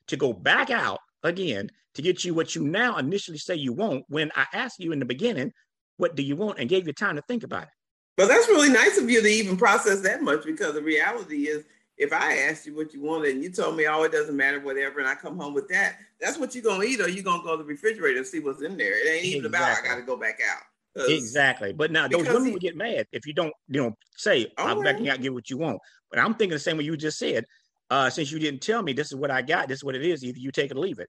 to 0.06 0.16
go 0.16 0.32
back 0.32 0.70
out 0.70 1.00
again 1.22 1.70
to 1.94 2.02
get 2.02 2.24
you 2.24 2.34
what 2.34 2.54
you 2.54 2.62
now 2.62 2.98
initially 2.98 3.38
say 3.38 3.56
you 3.56 3.72
want 3.72 4.04
when 4.08 4.30
I 4.36 4.46
asked 4.54 4.78
you 4.78 4.92
in 4.92 5.00
the 5.00 5.04
beginning, 5.04 5.52
what 5.96 6.14
do 6.14 6.22
you 6.22 6.36
want, 6.36 6.58
and 6.58 6.68
gave 6.68 6.86
you 6.86 6.92
time 6.92 7.16
to 7.16 7.22
think 7.22 7.42
about 7.42 7.64
it. 7.64 7.68
But 8.16 8.28
that's 8.28 8.48
really 8.48 8.70
nice 8.70 8.98
of 8.98 9.10
you 9.10 9.22
to 9.22 9.28
even 9.28 9.56
process 9.56 10.00
that 10.02 10.22
much 10.22 10.44
because 10.44 10.74
the 10.74 10.82
reality 10.82 11.48
is 11.48 11.64
if 12.00 12.14
I 12.14 12.38
asked 12.38 12.66
you 12.66 12.74
what 12.74 12.94
you 12.94 13.02
wanted 13.02 13.34
and 13.34 13.44
you 13.44 13.50
told 13.50 13.76
me, 13.76 13.86
oh, 13.86 14.02
it 14.04 14.12
doesn't 14.12 14.34
matter, 14.34 14.58
whatever, 14.58 15.00
and 15.00 15.08
I 15.08 15.14
come 15.14 15.38
home 15.38 15.52
with 15.52 15.68
that, 15.68 15.96
that's 16.18 16.38
what 16.38 16.54
you're 16.54 16.64
gonna 16.64 16.82
eat, 16.84 16.98
or 16.98 17.10
you're 17.10 17.22
gonna 17.22 17.42
go 17.42 17.58
to 17.58 17.62
the 17.62 17.68
refrigerator 17.68 18.16
and 18.16 18.26
see 18.26 18.40
what's 18.40 18.62
in 18.62 18.78
there. 18.78 19.06
It 19.06 19.10
ain't 19.10 19.24
even 19.26 19.44
exactly. 19.44 19.68
about 19.68 19.84
I 19.84 19.94
gotta 19.94 20.06
go 20.06 20.16
back 20.16 20.40
out. 20.50 20.62
Exactly. 21.08 21.74
But 21.74 21.92
now 21.92 22.08
those 22.08 22.26
women 22.26 22.46
he, 22.46 22.52
would 22.52 22.62
get 22.62 22.74
mad 22.74 23.06
if 23.12 23.26
you 23.26 23.34
don't, 23.34 23.52
you 23.68 23.82
know, 23.82 23.96
say, 24.16 24.50
I'm 24.56 24.82
backing 24.82 25.10
out, 25.10 25.20
get 25.20 25.34
what 25.34 25.50
you 25.50 25.58
want. 25.58 25.78
But 26.10 26.18
I'm 26.18 26.34
thinking 26.34 26.54
the 26.54 26.58
same 26.58 26.78
way 26.78 26.84
you 26.84 26.96
just 26.96 27.18
said. 27.18 27.44
Uh, 27.90 28.08
since 28.08 28.32
you 28.32 28.38
didn't 28.38 28.62
tell 28.62 28.82
me 28.82 28.92
this 28.92 29.08
is 29.08 29.16
what 29.16 29.30
I 29.30 29.42
got, 29.42 29.68
this 29.68 29.80
is 29.80 29.84
what 29.84 29.94
it 29.94 30.04
is, 30.04 30.24
either 30.24 30.38
you 30.38 30.52
take 30.52 30.70
it 30.70 30.76
or 30.76 30.80
leave 30.80 31.00
it. 31.00 31.08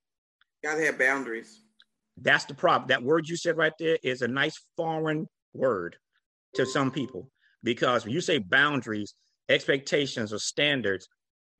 Gotta 0.64 0.84
have 0.86 1.00
boundaries. 1.00 1.62
That's 2.18 2.46
the 2.46 2.54
problem. 2.54 2.90
That 2.90 3.04
word 3.04 3.30
you 3.30 3.38
said 3.38 3.56
right 3.56 3.74
there 3.80 3.98
is 4.04 4.22
a 4.22 4.28
nice 4.28 4.60
foreign 4.76 5.28
word 5.54 5.96
to 6.56 6.66
some 6.66 6.92
people 6.92 7.30
because 7.64 8.04
when 8.04 8.14
you 8.14 8.22
say 8.22 8.40
boundaries, 8.40 9.14
expectations 9.52 10.34
or 10.34 10.40
standards, 10.40 11.08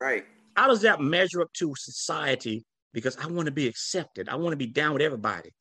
Right. 0.02 0.26
How 0.56 0.68
does 0.68 0.82
that 0.82 1.00
measure 1.00 1.42
up 1.42 1.54
to 1.54 1.74
society? 1.78 2.66
Because 2.92 3.16
I 3.18 3.28
want 3.28 3.46
to 3.46 3.52
be 3.52 3.68
accepted. 3.68 4.28
I 4.28 4.36
want 4.36 4.52
to 4.52 4.58
be 4.58 4.66
down 4.66 4.94
with 4.94 5.02
everybody. 5.02 5.52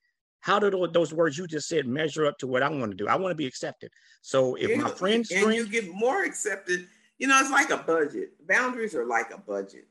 How 0.41 0.59
do 0.59 0.89
those 0.93 1.13
words 1.13 1.37
you 1.37 1.47
just 1.47 1.69
said 1.69 1.87
measure 1.87 2.25
up 2.25 2.39
to 2.39 2.47
what 2.47 2.63
I 2.63 2.71
want 2.71 2.91
to 2.91 2.97
do? 2.97 3.07
I 3.07 3.17
want 3.17 3.31
to 3.31 3.37
be 3.37 3.47
accepted. 3.47 3.93
So 4.23 4.55
if 4.55 4.77
my 4.81 4.89
friends 4.89 5.31
and 5.31 5.55
you 5.55 5.69
get 5.69 5.93
more 5.93 6.25
accepted, 6.25 6.89
you 7.19 7.29
know, 7.29 7.39
it's 7.39 7.51
like 7.51 7.69
a 7.69 7.77
budget. 7.77 8.31
Boundaries 8.49 8.95
are 8.95 9.05
like 9.05 9.33
a 9.33 9.39
budget. 9.39 9.87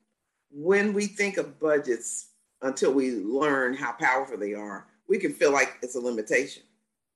When 0.49 0.93
we 0.93 1.05
think 1.05 1.37
of 1.37 1.59
budgets, 1.59 2.29
until 2.63 2.91
we 2.91 3.11
learn 3.11 3.75
how 3.75 3.91
powerful 3.93 4.37
they 4.37 4.55
are, 4.55 4.87
we 5.07 5.19
can 5.19 5.31
feel 5.31 5.53
like 5.53 5.77
it's 5.83 5.95
a 5.95 5.99
limitation. 5.99 6.63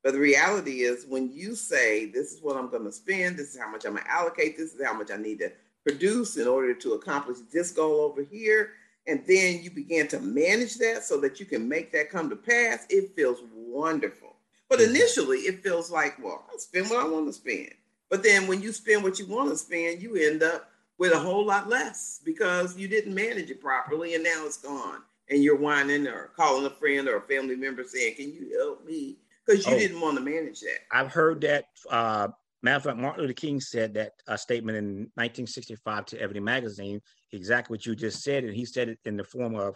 But 0.04 0.14
the 0.14 0.20
reality 0.20 0.82
is, 0.82 1.06
when 1.08 1.32
you 1.34 1.56
say, 1.56 2.06
This 2.06 2.34
is 2.34 2.42
what 2.42 2.58
I'm 2.58 2.70
going 2.70 2.84
to 2.84 2.92
spend, 2.92 3.38
this 3.38 3.56
is 3.56 3.60
how 3.60 3.72
much 3.72 3.86
I'm 3.86 3.94
going 3.94 4.04
to 4.04 4.12
allocate, 4.12 4.58
this 4.58 4.74
is 4.74 4.86
how 4.86 4.94
much 4.94 5.12
I 5.12 5.18
need 5.18 5.40
to 5.40 5.52
produce 5.84 6.38
in 6.38 6.48
order 6.48 6.74
to 6.74 6.94
accomplish 6.94 7.38
this 7.52 7.72
goal 7.72 8.02
over 8.02 8.22
here. 8.22 8.72
And 9.08 9.24
then 9.28 9.62
you 9.62 9.70
begin 9.70 10.08
to 10.10 10.20
manage 10.20 10.76
that 10.76 11.04
so 11.04 11.20
that 11.22 11.40
you 11.40 11.46
can 11.46 11.68
make 11.68 11.92
that 11.92 12.10
come 12.10 12.30
to 12.30 12.36
pass. 12.36 12.86
It 12.90 13.16
feels 13.16 13.40
wonderful. 13.54 14.36
But 14.70 14.80
mm-hmm. 14.80 14.96
initially, 14.96 15.40
it 15.40 15.62
feels 15.62 15.92
like, 15.92 16.18
well, 16.24 16.46
I 16.54 16.58
spend 16.58 16.90
what 16.90 17.04
I 17.04 17.08
want 17.08 17.28
to 17.28 17.34
spend. 17.34 17.74
But 18.10 18.24
then 18.24 18.48
when 18.48 18.62
you 18.62 18.72
spend 18.72 19.04
what 19.04 19.20
you 19.20 19.26
want 19.26 19.50
to 19.50 19.58
spend, 19.58 20.02
you 20.02 20.16
end 20.16 20.44
up 20.44 20.70
with 20.98 21.12
a 21.12 21.20
whole 21.20 21.46
lot 21.46 21.68
less 21.68 22.22
because 22.24 22.78
you 22.78 22.88
didn't 22.88 23.14
manage 23.14 23.50
it 23.50 23.62
properly 23.62 24.16
and 24.16 24.24
now 24.24 24.46
it's 24.46 24.58
gone. 24.58 25.02
And 25.30 25.44
you're 25.44 25.56
whining 25.56 26.08
or 26.08 26.32
calling 26.36 26.66
a 26.66 26.70
friend 26.70 27.08
or 27.08 27.18
a 27.18 27.22
family 27.22 27.56
member 27.56 27.84
saying, 27.84 28.16
Can 28.16 28.34
you 28.34 28.58
help 28.60 28.86
me? 28.86 29.18
Because 29.46 29.66
you 29.66 29.74
oh, 29.74 29.78
didn't 29.78 30.00
want 30.00 30.18
to 30.18 30.24
manage 30.24 30.62
that. 30.62 30.80
I've 30.92 31.12
heard 31.12 31.42
that 31.42 31.66
uh, 31.90 32.30
Matter 32.64 32.78
of 32.78 32.84
fact, 32.84 32.98
Martin 32.98 33.22
Luther 33.24 33.34
King 33.34 33.60
said 33.60 33.94
that 33.96 34.14
a 34.26 34.38
statement 34.38 34.78
in 34.78 34.86
1965 35.16 36.06
to 36.08 36.22
Ebony 36.22 36.40
Magazine, 36.40 37.02
exactly 37.34 37.74
what 37.74 37.86
you 37.86 37.94
just 37.94 38.24
said. 38.24 38.46
And 38.46 38.56
he 38.56 38.64
said 38.64 38.88
it 38.88 39.00
in 39.04 39.18
the 39.18 39.26
form 39.26 39.56
of, 39.56 39.76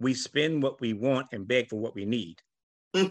we 0.00 0.12
spend 0.12 0.62
what 0.62 0.82
we 0.82 0.92
want 0.92 1.28
and 1.32 1.48
beg 1.48 1.70
for 1.70 1.80
what 1.80 1.94
we 1.94 2.04
need. 2.04 2.36
and 2.94 3.08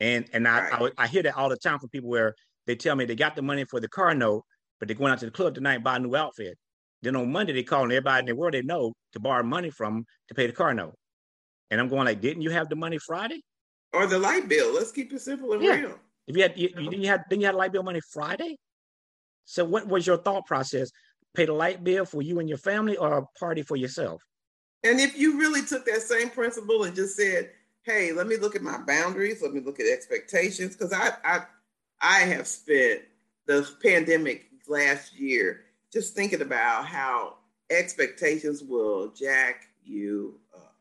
and 0.00 0.48
I, 0.48 0.68
right. 0.70 0.92
I, 0.98 1.04
I 1.04 1.06
hear 1.06 1.22
that 1.22 1.36
all 1.36 1.48
the 1.48 1.56
time 1.56 1.78
from 1.78 1.90
people 1.90 2.10
where 2.10 2.34
they 2.66 2.74
tell 2.74 2.96
me 2.96 3.04
they 3.04 3.14
got 3.14 3.36
the 3.36 3.42
money 3.42 3.64
for 3.64 3.78
the 3.78 3.88
car 3.88 4.14
note, 4.14 4.42
but 4.80 4.88
they're 4.88 4.96
going 4.96 5.12
out 5.12 5.20
to 5.20 5.26
the 5.26 5.32
club 5.32 5.54
tonight 5.54 5.74
and 5.74 5.84
buy 5.84 5.96
a 5.96 6.00
new 6.00 6.16
outfit. 6.16 6.58
Then 7.02 7.14
on 7.14 7.30
Monday, 7.30 7.52
they 7.52 7.62
calling 7.62 7.92
everybody 7.92 8.20
in 8.20 8.26
the 8.26 8.34
world 8.34 8.54
they 8.54 8.62
know 8.62 8.94
to 9.12 9.20
borrow 9.20 9.44
money 9.44 9.70
from 9.70 10.04
to 10.28 10.34
pay 10.34 10.48
the 10.48 10.52
car 10.52 10.74
note. 10.74 10.94
And 11.70 11.80
I'm 11.80 11.88
going 11.88 12.06
like, 12.06 12.20
didn't 12.20 12.42
you 12.42 12.50
have 12.50 12.68
the 12.68 12.76
money 12.76 12.98
Friday? 12.98 13.42
Or 13.92 14.06
the 14.06 14.18
light 14.18 14.48
bill. 14.48 14.74
Let's 14.74 14.92
keep 14.92 15.12
it 15.12 15.20
simple 15.20 15.52
and 15.52 15.62
yeah. 15.62 15.74
real. 15.74 15.98
If 16.26 16.36
you 16.36 16.42
had, 16.42 16.58
you, 16.58 16.68
you, 16.68 16.90
didn't 16.90 17.02
you 17.02 17.08
had, 17.08 17.24
then 17.28 17.40
you 17.40 17.46
had 17.46 17.54
light 17.54 17.72
bill 17.72 17.82
money 17.82 18.00
Friday. 18.12 18.56
So 19.44 19.64
what 19.64 19.88
was 19.88 20.06
your 20.06 20.18
thought 20.18 20.46
process? 20.46 20.90
Pay 21.34 21.46
the 21.46 21.52
light 21.52 21.82
bill 21.82 22.04
for 22.04 22.22
you 22.22 22.38
and 22.38 22.48
your 22.48 22.58
family, 22.58 22.96
or 22.96 23.18
a 23.18 23.26
party 23.38 23.62
for 23.62 23.76
yourself? 23.76 24.22
And 24.84 25.00
if 25.00 25.18
you 25.18 25.38
really 25.38 25.62
took 25.62 25.84
that 25.86 26.02
same 26.02 26.30
principle 26.30 26.84
and 26.84 26.94
just 26.94 27.16
said, 27.16 27.50
"Hey, 27.82 28.12
let 28.12 28.26
me 28.26 28.36
look 28.36 28.54
at 28.54 28.62
my 28.62 28.78
boundaries. 28.78 29.42
Let 29.42 29.52
me 29.52 29.60
look 29.60 29.80
at 29.80 29.86
expectations," 29.86 30.76
because 30.76 30.92
I, 30.92 31.10
I, 31.24 31.40
I 32.00 32.20
have 32.20 32.46
spent 32.46 33.02
the 33.46 33.68
pandemic 33.82 34.46
last 34.68 35.14
year 35.14 35.64
just 35.92 36.14
thinking 36.14 36.42
about 36.42 36.86
how 36.86 37.36
expectations 37.70 38.62
will 38.62 39.08
jack 39.08 39.66
you 39.84 40.38
up 40.54 40.76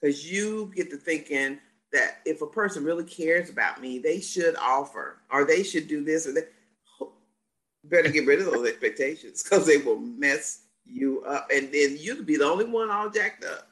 because 0.00 0.30
you 0.30 0.72
get 0.74 0.90
to 0.90 0.96
thinking 0.96 1.58
that 1.96 2.18
if 2.24 2.42
a 2.42 2.46
person 2.46 2.84
really 2.84 3.04
cares 3.04 3.48
about 3.48 3.80
me, 3.80 3.98
they 3.98 4.20
should 4.20 4.54
offer 4.56 5.18
or 5.30 5.44
they 5.44 5.62
should 5.62 5.88
do 5.88 6.04
this 6.04 6.26
or 6.26 6.32
that. 6.32 6.52
Better 7.84 8.10
get 8.10 8.26
rid 8.26 8.40
of 8.40 8.46
those 8.46 8.68
expectations 8.68 9.42
because 9.42 9.66
they 9.66 9.78
will 9.78 9.98
mess 9.98 10.62
you 10.84 11.22
up, 11.24 11.48
and 11.52 11.72
then 11.72 11.96
you'll 11.98 12.24
be 12.24 12.36
the 12.36 12.44
only 12.44 12.64
one 12.64 12.90
all 12.90 13.10
jacked 13.10 13.44
up 13.44 13.68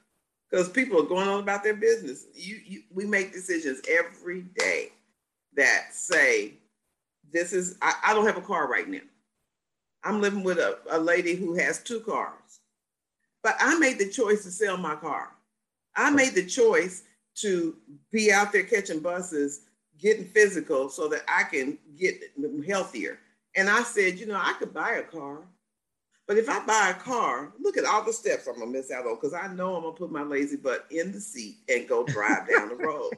because 0.51 0.69
people 0.69 1.01
are 1.01 1.07
going 1.07 1.29
on 1.29 1.41
about 1.41 1.63
their 1.63 1.75
business. 1.75 2.27
You, 2.35 2.61
you, 2.65 2.83
we 2.93 3.07
make 3.07 3.33
decisions 3.33 3.81
every 3.89 4.43
day 4.57 4.93
that 5.55 5.89
say, 5.93 6.55
"This 7.33 7.53
is 7.53 7.77
I, 7.83 7.95
I 8.07 8.15
don't 8.15 8.27
have 8.27 8.37
a 8.37 8.43
car 8.43 8.69
right 8.69 8.89
now. 8.89 9.01
I'm 10.05 10.21
living 10.21 10.43
with 10.45 10.59
a, 10.59 10.79
a 10.91 10.99
lady 10.99 11.35
who 11.35 11.55
has 11.55 11.83
two 11.83 12.01
cars, 12.01 12.61
but 13.43 13.57
I 13.61 13.79
made 13.79 13.99
the 13.99 14.09
choice 14.09 14.45
to 14.45 14.51
sell 14.51 14.77
my 14.77 14.95
car. 14.95 15.31
I 15.97 16.11
made 16.11 16.35
the 16.35 16.47
choice 16.47 17.03
to 17.37 17.77
be 18.11 18.33
out 18.33 18.53
there 18.53 18.63
catching 18.63 19.01
buses, 19.01 19.63
getting 19.99 20.25
physical 20.25 20.89
so 20.89 21.09
that 21.09 21.23
I 21.29 21.45
can 21.45 21.79
get 21.99 22.21
healthier. 22.67 23.19
And 23.57 23.69
I 23.69 23.83
said, 23.83 24.19
you 24.19 24.27
know, 24.27 24.41
I 24.41 24.55
could 24.59 24.75
buy 24.75 24.93
a 24.93 25.03
car, 25.03 25.43
but 26.27 26.39
if 26.39 26.49
I 26.49 26.65
buy 26.65 26.95
a 26.97 27.01
car, 27.01 27.53
look 27.61 27.77
at 27.77 27.85
all 27.85 28.03
the 28.03 28.13
steps 28.13 28.47
I'm 28.47 28.59
gonna 28.59 28.71
miss 28.71 28.91
out 28.91 29.07
on 29.07 29.17
because 29.17 29.35
I 29.35 29.49
know 29.49 29.77
I'm 29.77 29.83
gonna 29.83 29.95
put 29.95 30.11
my 30.11 30.23
lazy 30.23 30.57
butt 30.57 30.87
in 30.91 31.13
the 31.13 31.21
seat 31.21 31.59
and 31.69 31.89
go 31.89 32.05
drive 32.05 32.49
down 32.53 32.71
the 32.71 32.77
road. 32.77 33.13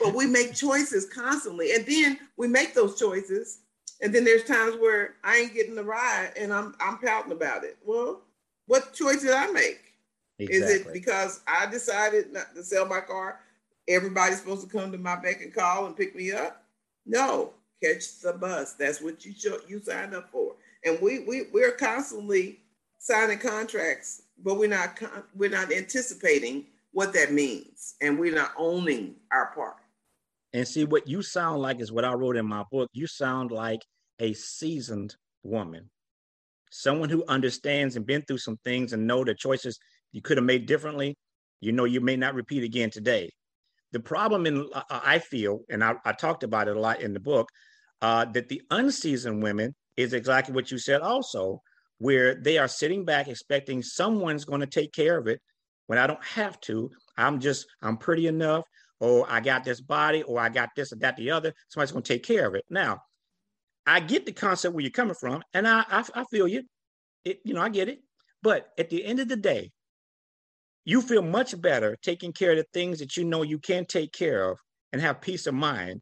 but 0.00 0.14
we 0.14 0.26
make 0.26 0.54
choices 0.54 1.08
constantly, 1.08 1.74
and 1.74 1.84
then 1.84 2.18
we 2.36 2.48
make 2.48 2.74
those 2.74 2.98
choices, 2.98 3.60
and 4.00 4.14
then 4.14 4.24
there's 4.24 4.44
times 4.44 4.76
where 4.76 5.16
I 5.22 5.36
ain't 5.36 5.54
getting 5.54 5.74
the 5.74 5.84
ride, 5.84 6.32
and 6.36 6.52
I'm 6.52 6.74
I'm 6.80 6.98
pouting 6.98 7.32
about 7.32 7.64
it. 7.64 7.76
Well, 7.84 8.22
what 8.66 8.94
choice 8.94 9.20
did 9.20 9.32
I 9.32 9.48
make? 9.48 9.91
Exactly. 10.38 10.74
Is 10.74 10.80
it 10.80 10.92
because 10.92 11.40
I 11.46 11.66
decided 11.66 12.32
not 12.32 12.54
to 12.54 12.62
sell 12.62 12.86
my 12.86 13.00
car? 13.00 13.40
Everybody's 13.88 14.38
supposed 14.38 14.68
to 14.68 14.78
come 14.78 14.92
to 14.92 14.98
my 14.98 15.16
beck 15.16 15.42
and 15.42 15.52
call 15.52 15.86
and 15.86 15.96
pick 15.96 16.14
me 16.14 16.32
up? 16.32 16.64
No, 17.04 17.52
catch 17.82 18.20
the 18.20 18.32
bus. 18.32 18.74
That's 18.74 19.00
what 19.00 19.24
you 19.24 19.32
show, 19.32 19.58
you 19.68 19.80
signed 19.80 20.14
up 20.14 20.30
for. 20.30 20.54
And 20.84 20.98
we 21.00 21.20
we 21.20 21.44
we're 21.52 21.72
constantly 21.72 22.60
signing 22.98 23.38
contracts, 23.38 24.22
but 24.42 24.58
we're 24.58 24.68
not 24.68 24.98
we're 25.34 25.50
not 25.50 25.72
anticipating 25.72 26.66
what 26.92 27.12
that 27.14 27.32
means, 27.32 27.94
and 28.00 28.18
we're 28.18 28.34
not 28.34 28.52
owning 28.56 29.16
our 29.32 29.52
part. 29.54 29.76
And 30.52 30.68
see, 30.68 30.84
what 30.84 31.08
you 31.08 31.22
sound 31.22 31.62
like 31.62 31.80
is 31.80 31.90
what 31.90 32.04
I 32.04 32.12
wrote 32.12 32.36
in 32.36 32.46
my 32.46 32.64
book. 32.70 32.90
You 32.92 33.06
sound 33.06 33.50
like 33.50 33.80
a 34.18 34.32
seasoned 34.34 35.16
woman, 35.42 35.90
someone 36.70 37.08
who 37.08 37.24
understands 37.26 37.96
and 37.96 38.06
been 38.06 38.22
through 38.22 38.38
some 38.38 38.58
things 38.64 38.92
and 38.92 39.06
know 39.06 39.24
the 39.24 39.34
choices 39.34 39.78
you 40.12 40.20
could 40.20 40.36
have 40.36 40.46
made 40.46 40.66
differently. 40.66 41.16
You 41.60 41.72
know, 41.72 41.84
you 41.84 42.00
may 42.00 42.16
not 42.16 42.34
repeat 42.34 42.64
again 42.64 42.90
today. 42.90 43.30
The 43.92 44.00
problem 44.00 44.46
in 44.46 44.68
I 44.90 45.18
feel, 45.18 45.60
and 45.68 45.84
I, 45.84 45.94
I 46.04 46.12
talked 46.12 46.44
about 46.44 46.68
it 46.68 46.76
a 46.76 46.80
lot 46.80 47.02
in 47.02 47.12
the 47.12 47.20
book, 47.20 47.48
uh, 48.00 48.24
that 48.32 48.48
the 48.48 48.62
unseasoned 48.70 49.42
women 49.42 49.74
is 49.96 50.12
exactly 50.12 50.54
what 50.54 50.70
you 50.70 50.78
said 50.78 51.02
also, 51.02 51.60
where 51.98 52.34
they 52.34 52.58
are 52.58 52.68
sitting 52.68 53.04
back 53.04 53.28
expecting 53.28 53.82
someone's 53.82 54.44
going 54.44 54.60
to 54.60 54.66
take 54.66 54.92
care 54.92 55.18
of 55.18 55.26
it 55.28 55.40
when 55.86 55.98
I 55.98 56.06
don't 56.06 56.24
have 56.24 56.58
to. 56.62 56.90
I'm 57.16 57.38
just, 57.38 57.66
I'm 57.82 57.98
pretty 57.98 58.26
enough, 58.26 58.64
or 58.98 59.26
I 59.30 59.40
got 59.40 59.62
this 59.64 59.80
body, 59.80 60.22
or 60.22 60.40
I 60.40 60.48
got 60.48 60.70
this 60.74 60.92
or 60.92 60.96
that, 60.96 61.16
the 61.16 61.30
other. 61.30 61.52
Somebody's 61.68 61.92
going 61.92 62.02
to 62.02 62.12
take 62.12 62.24
care 62.24 62.48
of 62.48 62.54
it. 62.54 62.64
Now, 62.70 62.98
I 63.86 64.00
get 64.00 64.24
the 64.26 64.32
concept 64.32 64.74
where 64.74 64.82
you're 64.82 64.90
coming 64.90 65.14
from, 65.14 65.42
and 65.52 65.68
I, 65.68 65.84
I, 65.88 66.04
I 66.14 66.24
feel 66.30 66.48
you. 66.48 66.62
It, 67.24 67.40
you 67.44 67.52
know, 67.54 67.60
I 67.60 67.68
get 67.68 67.88
it. 67.88 67.98
But 68.42 68.68
at 68.78 68.90
the 68.90 69.04
end 69.04 69.20
of 69.20 69.28
the 69.28 69.36
day, 69.36 69.70
you 70.84 71.00
feel 71.00 71.22
much 71.22 71.60
better 71.60 71.96
taking 72.02 72.32
care 72.32 72.52
of 72.52 72.58
the 72.58 72.66
things 72.72 72.98
that 72.98 73.16
you 73.16 73.24
know 73.24 73.42
you 73.42 73.58
can 73.58 73.84
take 73.84 74.12
care 74.12 74.50
of 74.50 74.58
and 74.92 75.00
have 75.00 75.20
peace 75.20 75.46
of 75.46 75.54
mind 75.54 76.00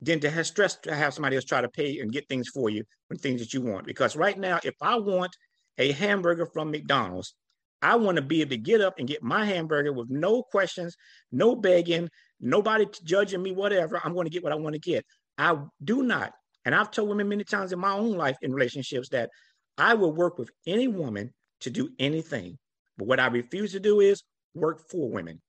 than 0.00 0.20
to 0.20 0.30
have 0.30 0.46
stress 0.46 0.76
to 0.76 0.94
have 0.94 1.14
somebody 1.14 1.36
else 1.36 1.44
try 1.44 1.60
to 1.60 1.68
pay 1.68 1.98
and 2.00 2.12
get 2.12 2.28
things 2.28 2.48
for 2.48 2.70
you 2.70 2.84
when 3.08 3.18
things 3.18 3.40
that 3.40 3.54
you 3.54 3.60
want. 3.60 3.86
Because 3.86 4.14
right 4.14 4.38
now, 4.38 4.60
if 4.62 4.74
I 4.80 4.96
want 4.96 5.34
a 5.78 5.92
hamburger 5.92 6.46
from 6.46 6.70
McDonald's, 6.70 7.34
I 7.82 7.96
want 7.96 8.16
to 8.16 8.22
be 8.22 8.40
able 8.40 8.50
to 8.50 8.56
get 8.56 8.80
up 8.80 8.98
and 8.98 9.08
get 9.08 9.22
my 9.22 9.44
hamburger 9.44 9.92
with 9.92 10.08
no 10.10 10.42
questions, 10.42 10.96
no 11.32 11.54
begging, 11.54 12.08
nobody 12.40 12.86
judging 13.04 13.42
me, 13.42 13.52
whatever. 13.52 14.00
I'm 14.02 14.14
going 14.14 14.26
to 14.26 14.30
get 14.30 14.42
what 14.42 14.52
I 14.52 14.56
want 14.56 14.74
to 14.74 14.80
get. 14.80 15.04
I 15.38 15.56
do 15.82 16.02
not. 16.02 16.32
And 16.64 16.74
I've 16.74 16.90
told 16.90 17.08
women 17.08 17.28
many 17.28 17.44
times 17.44 17.72
in 17.72 17.78
my 17.78 17.92
own 17.92 18.16
life 18.16 18.36
in 18.42 18.52
relationships 18.52 19.10
that 19.10 19.30
I 19.78 19.94
will 19.94 20.12
work 20.12 20.38
with 20.38 20.50
any 20.66 20.88
woman 20.88 21.32
to 21.60 21.70
do 21.70 21.90
anything. 21.98 22.58
But 22.98 23.06
what 23.06 23.20
I 23.20 23.26
refuse 23.26 23.72
to 23.72 23.80
do 23.80 24.00
is 24.00 24.22
work 24.54 24.88
for 24.90 25.08
women. 25.08 25.40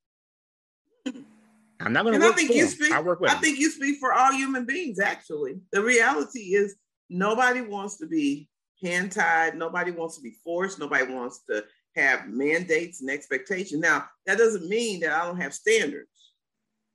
I'm 1.80 1.94
not 1.94 2.04
going 2.04 2.20
to 2.20 2.26
work 2.26 2.34
I 2.34 2.36
think 2.36 2.50
for 2.52 2.58
you 2.58 2.68
speak, 2.68 2.92
I 2.92 3.02
work 3.02 3.20
with. 3.20 3.30
I 3.30 3.36
them. 3.36 3.44
think 3.44 3.60
you 3.60 3.70
speak 3.70 4.00
for 4.00 4.14
all 4.14 4.34
human 4.34 4.66
beings. 4.66 5.00
Actually, 5.00 5.60
the 5.72 5.82
reality 5.82 6.56
is 6.56 6.76
nobody 7.10 7.62
wants 7.62 7.98
to 7.98 8.08
be 8.08 8.50
hand 8.84 9.12
tied. 9.12 9.56
Nobody 9.56 9.92
wants 9.92 10.18
to 10.18 10.22
be 10.22 10.36
forced. 10.44 10.80
Nobody 10.80 11.14
wants 11.14 11.44
to 11.50 11.64
have 11.96 12.28
mandates 12.28 13.02
and 13.02 13.10
expectations. 13.10 13.82
Now, 13.82 14.06
that 14.26 14.38
doesn't 14.38 14.68
mean 14.68 15.00
that 15.02 15.12
I 15.12 15.26
don't 15.26 15.42
have 15.42 15.54
standards, 15.54 16.10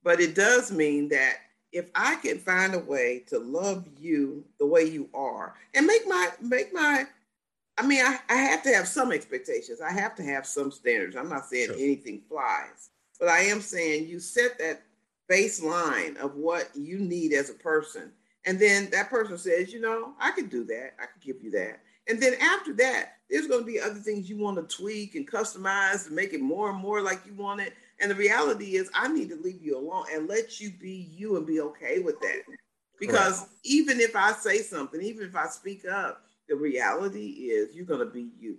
but 0.02 0.20
it 0.20 0.34
does 0.34 0.72
mean 0.72 1.08
that 1.10 1.36
if 1.72 1.86
I 1.94 2.16
can 2.16 2.38
find 2.38 2.74
a 2.74 2.78
way 2.78 3.24
to 3.28 3.38
love 3.38 3.88
you 3.98 4.44
the 4.58 4.66
way 4.66 4.84
you 4.84 5.08
are 5.14 5.54
and 5.74 5.86
make 5.86 6.06
my 6.06 6.28
make 6.40 6.72
my 6.72 7.06
I 7.82 7.86
mean, 7.86 8.00
I, 8.00 8.18
I 8.28 8.36
have 8.36 8.62
to 8.62 8.72
have 8.72 8.86
some 8.86 9.10
expectations. 9.10 9.80
I 9.80 9.90
have 9.90 10.14
to 10.14 10.22
have 10.22 10.46
some 10.46 10.70
standards. 10.70 11.16
I'm 11.16 11.28
not 11.28 11.46
saying 11.46 11.66
sure. 11.66 11.74
anything 11.74 12.22
flies, 12.28 12.90
but 13.18 13.28
I 13.28 13.40
am 13.40 13.60
saying 13.60 14.06
you 14.06 14.20
set 14.20 14.56
that 14.60 14.82
baseline 15.28 16.16
of 16.18 16.36
what 16.36 16.70
you 16.76 17.00
need 17.00 17.32
as 17.32 17.50
a 17.50 17.54
person. 17.54 18.12
And 18.46 18.56
then 18.56 18.88
that 18.90 19.10
person 19.10 19.36
says, 19.36 19.72
you 19.72 19.80
know, 19.80 20.12
I 20.20 20.30
can 20.30 20.46
do 20.46 20.62
that. 20.64 20.94
I 21.00 21.06
can 21.06 21.20
give 21.20 21.42
you 21.42 21.50
that. 21.52 21.80
And 22.06 22.22
then 22.22 22.34
after 22.40 22.72
that, 22.74 23.14
there's 23.28 23.48
going 23.48 23.62
to 23.62 23.66
be 23.66 23.80
other 23.80 23.98
things 23.98 24.30
you 24.30 24.36
want 24.36 24.56
to 24.58 24.76
tweak 24.76 25.16
and 25.16 25.28
customize 25.28 26.06
and 26.06 26.14
make 26.14 26.34
it 26.34 26.40
more 26.40 26.70
and 26.70 26.78
more 26.78 27.02
like 27.02 27.26
you 27.26 27.34
want 27.34 27.60
it. 27.60 27.72
And 28.00 28.12
the 28.12 28.14
reality 28.14 28.76
is, 28.76 28.90
I 28.94 29.08
need 29.08 29.28
to 29.30 29.40
leave 29.42 29.60
you 29.60 29.76
alone 29.76 30.04
and 30.12 30.28
let 30.28 30.60
you 30.60 30.70
be 30.70 31.08
you 31.16 31.36
and 31.36 31.46
be 31.46 31.60
okay 31.60 31.98
with 31.98 32.20
that. 32.20 32.42
Because 33.00 33.40
Correct. 33.40 33.52
even 33.64 33.98
if 33.98 34.14
I 34.14 34.32
say 34.34 34.58
something, 34.58 35.02
even 35.02 35.26
if 35.26 35.34
I 35.34 35.46
speak 35.46 35.84
up, 35.84 36.24
the 36.52 36.58
reality 36.58 37.48
is 37.48 37.74
you're 37.74 37.86
going 37.86 38.06
to 38.06 38.12
be 38.12 38.28
you. 38.38 38.58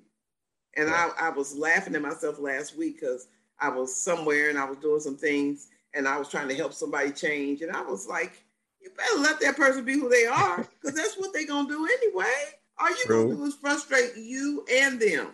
And 0.75 0.89
I, 0.89 1.09
I 1.19 1.29
was 1.29 1.55
laughing 1.55 1.93
at 1.93 2.01
myself 2.01 2.39
last 2.39 2.75
week 2.75 2.99
because 2.99 3.27
I 3.59 3.69
was 3.69 3.95
somewhere 3.95 4.49
and 4.49 4.57
I 4.57 4.65
was 4.65 4.79
doing 4.79 4.99
some 4.99 5.15
things 5.15 5.67
and 5.93 6.07
I 6.07 6.17
was 6.17 6.27
trying 6.27 6.47
to 6.47 6.55
help 6.55 6.73
somebody 6.73 7.11
change. 7.11 7.61
And 7.61 7.71
I 7.71 7.83
was 7.83 8.07
like, 8.07 8.43
you 8.81 8.89
better 8.97 9.19
let 9.19 9.39
that 9.41 9.55
person 9.55 9.85
be 9.85 9.93
who 9.93 10.09
they 10.09 10.25
are 10.25 10.67
because 10.81 10.97
that's 10.97 11.19
what 11.19 11.33
they're 11.33 11.45
going 11.45 11.67
to 11.67 11.71
do 11.71 11.85
anyway. 11.85 12.33
All 12.79 12.89
you're 12.89 13.07
going 13.07 13.29
to 13.29 13.35
do 13.35 13.45
is 13.45 13.53
frustrate 13.53 14.17
you 14.17 14.65
and 14.71 14.99
them 14.99 15.27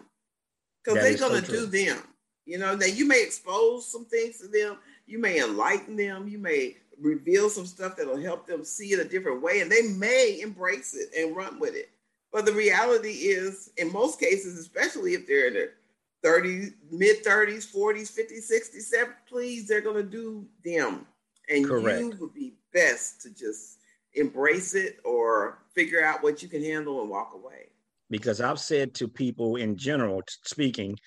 because 0.83 1.01
they're 1.01 1.29
going 1.29 1.41
to 1.41 1.47
so 1.47 1.53
do 1.53 1.65
them. 1.65 2.03
You 2.45 2.57
know, 2.57 2.75
that 2.75 2.97
you 2.97 3.07
may 3.07 3.23
expose 3.23 3.89
some 3.89 4.03
things 4.03 4.39
to 4.39 4.49
them, 4.49 4.79
you 5.05 5.17
may 5.17 5.41
enlighten 5.41 5.95
them, 5.95 6.27
you 6.27 6.39
may 6.39 6.75
reveal 6.99 7.49
some 7.49 7.65
stuff 7.65 7.95
that'll 7.95 8.19
help 8.19 8.47
them 8.47 8.65
see 8.65 8.91
it 8.91 8.99
a 8.99 9.07
different 9.07 9.41
way, 9.41 9.61
and 9.61 9.71
they 9.71 9.83
may 9.83 10.41
embrace 10.41 10.93
it 10.93 11.09
and 11.17 11.37
run 11.37 11.57
with 11.57 11.73
it. 11.75 11.89
But 12.31 12.45
the 12.45 12.53
reality 12.53 13.09
is, 13.09 13.71
in 13.77 13.91
most 13.91 14.19
cases, 14.19 14.57
especially 14.57 15.13
if 15.13 15.27
they're 15.27 15.47
in 15.47 15.53
their 15.53 15.71
30s, 16.23 16.73
mid 16.91 17.23
30s, 17.23 17.73
40s, 17.73 18.11
50s, 18.11 18.51
60s, 18.51 18.93
70s, 18.93 19.13
please, 19.27 19.67
they're 19.67 19.81
going 19.81 19.95
to 19.95 20.03
do 20.03 20.45
them. 20.63 21.07
And 21.49 21.65
Correct. 21.65 21.99
you 21.99 22.13
would 22.19 22.33
be 22.33 22.53
best 22.73 23.21
to 23.21 23.33
just 23.33 23.79
embrace 24.13 24.75
it 24.75 24.99
or 25.03 25.59
figure 25.73 26.03
out 26.03 26.21
what 26.21 26.43
you 26.43 26.49
can 26.49 26.63
handle 26.63 27.01
and 27.01 27.09
walk 27.09 27.33
away. 27.33 27.69
Because 28.09 28.41
I've 28.41 28.59
said 28.59 28.93
to 28.95 29.07
people 29.07 29.55
in 29.55 29.75
general, 29.75 30.21
speaking, 30.43 30.97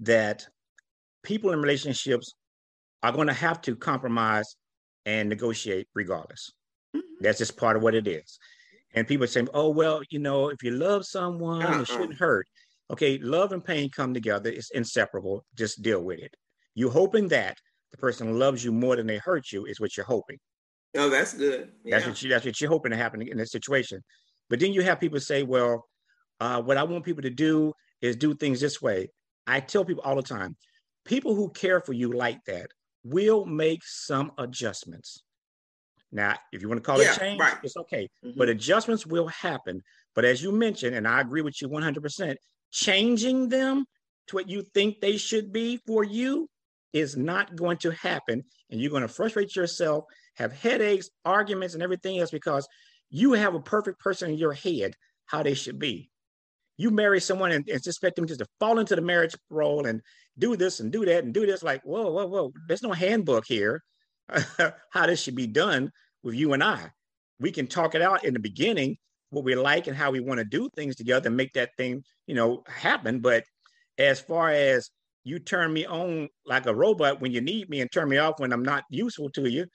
that 0.00 0.46
people 1.22 1.52
in 1.52 1.60
relationships 1.60 2.34
are 3.02 3.12
going 3.12 3.26
to 3.26 3.32
have 3.32 3.60
to 3.62 3.76
compromise 3.76 4.56
and 5.06 5.28
negotiate 5.28 5.88
regardless. 5.94 6.52
Mm-hmm. 6.94 7.22
That's 7.22 7.38
just 7.38 7.56
part 7.56 7.76
of 7.76 7.82
what 7.82 7.94
it 7.94 8.06
is. 8.06 8.38
And 8.94 9.06
people 9.06 9.26
say, 9.26 9.46
oh, 9.54 9.70
well, 9.70 10.02
you 10.10 10.18
know, 10.18 10.48
if 10.48 10.62
you 10.62 10.72
love 10.72 11.06
someone, 11.06 11.62
uh-uh. 11.62 11.80
it 11.82 11.88
shouldn't 11.88 12.18
hurt. 12.18 12.46
Okay, 12.90 13.18
love 13.18 13.52
and 13.52 13.64
pain 13.64 13.88
come 13.90 14.12
together. 14.12 14.50
It's 14.50 14.70
inseparable. 14.70 15.44
Just 15.56 15.82
deal 15.82 16.02
with 16.02 16.18
it. 16.18 16.34
You 16.74 16.90
hoping 16.90 17.28
that 17.28 17.58
the 17.90 17.96
person 17.96 18.38
loves 18.38 18.64
you 18.64 18.72
more 18.72 18.96
than 18.96 19.06
they 19.06 19.18
hurt 19.18 19.50
you 19.52 19.64
is 19.64 19.80
what 19.80 19.96
you're 19.96 20.06
hoping. 20.06 20.38
Oh, 20.96 21.08
that's 21.08 21.32
good. 21.32 21.70
Yeah. 21.84 21.96
That's 21.96 22.06
what 22.06 22.22
you 22.22 22.28
that's 22.28 22.44
what 22.44 22.60
you're 22.60 22.70
hoping 22.70 22.90
to 22.90 22.96
happen 22.96 23.22
in 23.22 23.38
this 23.38 23.50
situation. 23.50 24.02
But 24.50 24.60
then 24.60 24.72
you 24.72 24.82
have 24.82 25.00
people 25.00 25.20
say, 25.20 25.42
well, 25.42 25.86
uh, 26.40 26.60
what 26.60 26.76
I 26.76 26.82
want 26.82 27.04
people 27.04 27.22
to 27.22 27.30
do 27.30 27.72
is 28.02 28.16
do 28.16 28.34
things 28.34 28.60
this 28.60 28.82
way. 28.82 29.08
I 29.46 29.60
tell 29.60 29.84
people 29.84 30.02
all 30.04 30.16
the 30.16 30.22
time, 30.22 30.56
people 31.04 31.34
who 31.34 31.50
care 31.50 31.80
for 31.80 31.94
you 31.94 32.12
like 32.12 32.44
that 32.46 32.66
will 33.04 33.46
make 33.46 33.80
some 33.84 34.32
adjustments. 34.38 35.22
Now, 36.12 36.36
if 36.52 36.60
you 36.60 36.68
want 36.68 36.82
to 36.82 36.86
call 36.86 37.02
yeah, 37.02 37.12
it 37.12 37.18
change, 37.18 37.40
right. 37.40 37.56
it's 37.62 37.76
okay. 37.76 38.08
Mm-hmm. 38.24 38.38
But 38.38 38.50
adjustments 38.50 39.06
will 39.06 39.28
happen. 39.28 39.80
But 40.14 40.26
as 40.26 40.42
you 40.42 40.52
mentioned, 40.52 40.94
and 40.94 41.08
I 41.08 41.20
agree 41.20 41.40
with 41.40 41.60
you 41.60 41.68
100%, 41.68 42.36
changing 42.70 43.48
them 43.48 43.86
to 44.28 44.36
what 44.36 44.48
you 44.48 44.62
think 44.74 45.00
they 45.00 45.16
should 45.16 45.52
be 45.52 45.78
for 45.86 46.04
you 46.04 46.48
is 46.92 47.16
not 47.16 47.56
going 47.56 47.78
to 47.78 47.90
happen. 47.92 48.44
And 48.70 48.80
you're 48.80 48.90
going 48.90 49.02
to 49.02 49.08
frustrate 49.08 49.56
yourself, 49.56 50.04
have 50.36 50.52
headaches, 50.52 51.08
arguments, 51.24 51.74
and 51.74 51.82
everything 51.82 52.18
else 52.18 52.30
because 52.30 52.68
you 53.08 53.32
have 53.32 53.54
a 53.54 53.60
perfect 53.60 53.98
person 53.98 54.30
in 54.30 54.38
your 54.38 54.52
head 54.52 54.94
how 55.26 55.42
they 55.42 55.54
should 55.54 55.78
be. 55.78 56.10
You 56.76 56.90
marry 56.90 57.20
someone 57.20 57.52
and, 57.52 57.66
and 57.68 57.86
expect 57.86 58.16
them 58.16 58.26
just 58.26 58.40
to 58.40 58.46
fall 58.60 58.78
into 58.78 58.96
the 58.96 59.02
marriage 59.02 59.34
role 59.48 59.86
and 59.86 60.02
do 60.38 60.56
this 60.56 60.80
and 60.80 60.92
do 60.92 61.04
that 61.06 61.24
and 61.24 61.32
do 61.32 61.46
this. 61.46 61.62
Like, 61.62 61.82
whoa, 61.84 62.10
whoa, 62.10 62.26
whoa. 62.26 62.52
There's 62.68 62.82
no 62.82 62.92
handbook 62.92 63.44
here 63.46 63.82
how 64.90 65.06
this 65.06 65.22
should 65.22 65.36
be 65.36 65.46
done 65.46 65.90
with 66.22 66.34
you 66.34 66.52
and 66.52 66.62
I. 66.62 66.90
We 67.40 67.50
can 67.50 67.66
talk 67.66 67.94
it 67.94 68.02
out 68.02 68.24
in 68.24 68.34
the 68.34 68.40
beginning, 68.40 68.96
what 69.30 69.44
we 69.44 69.54
like 69.54 69.86
and 69.86 69.96
how 69.96 70.10
we 70.10 70.20
want 70.20 70.38
to 70.38 70.44
do 70.44 70.68
things 70.76 70.96
together 70.96 71.28
and 71.28 71.36
make 71.36 71.52
that 71.54 71.70
thing, 71.76 72.04
you 72.26 72.34
know, 72.34 72.62
happen. 72.66 73.20
But 73.20 73.44
as 73.98 74.20
far 74.20 74.50
as 74.50 74.90
you 75.24 75.38
turn 75.38 75.72
me 75.72 75.86
on 75.86 76.28
like 76.46 76.66
a 76.66 76.74
robot 76.74 77.20
when 77.20 77.32
you 77.32 77.40
need 77.40 77.68
me 77.68 77.80
and 77.80 77.90
turn 77.90 78.08
me 78.08 78.18
off 78.18 78.40
when 78.40 78.52
I'm 78.52 78.62
not 78.62 78.84
useful 78.90 79.30
to 79.30 79.48
you, 79.48 79.66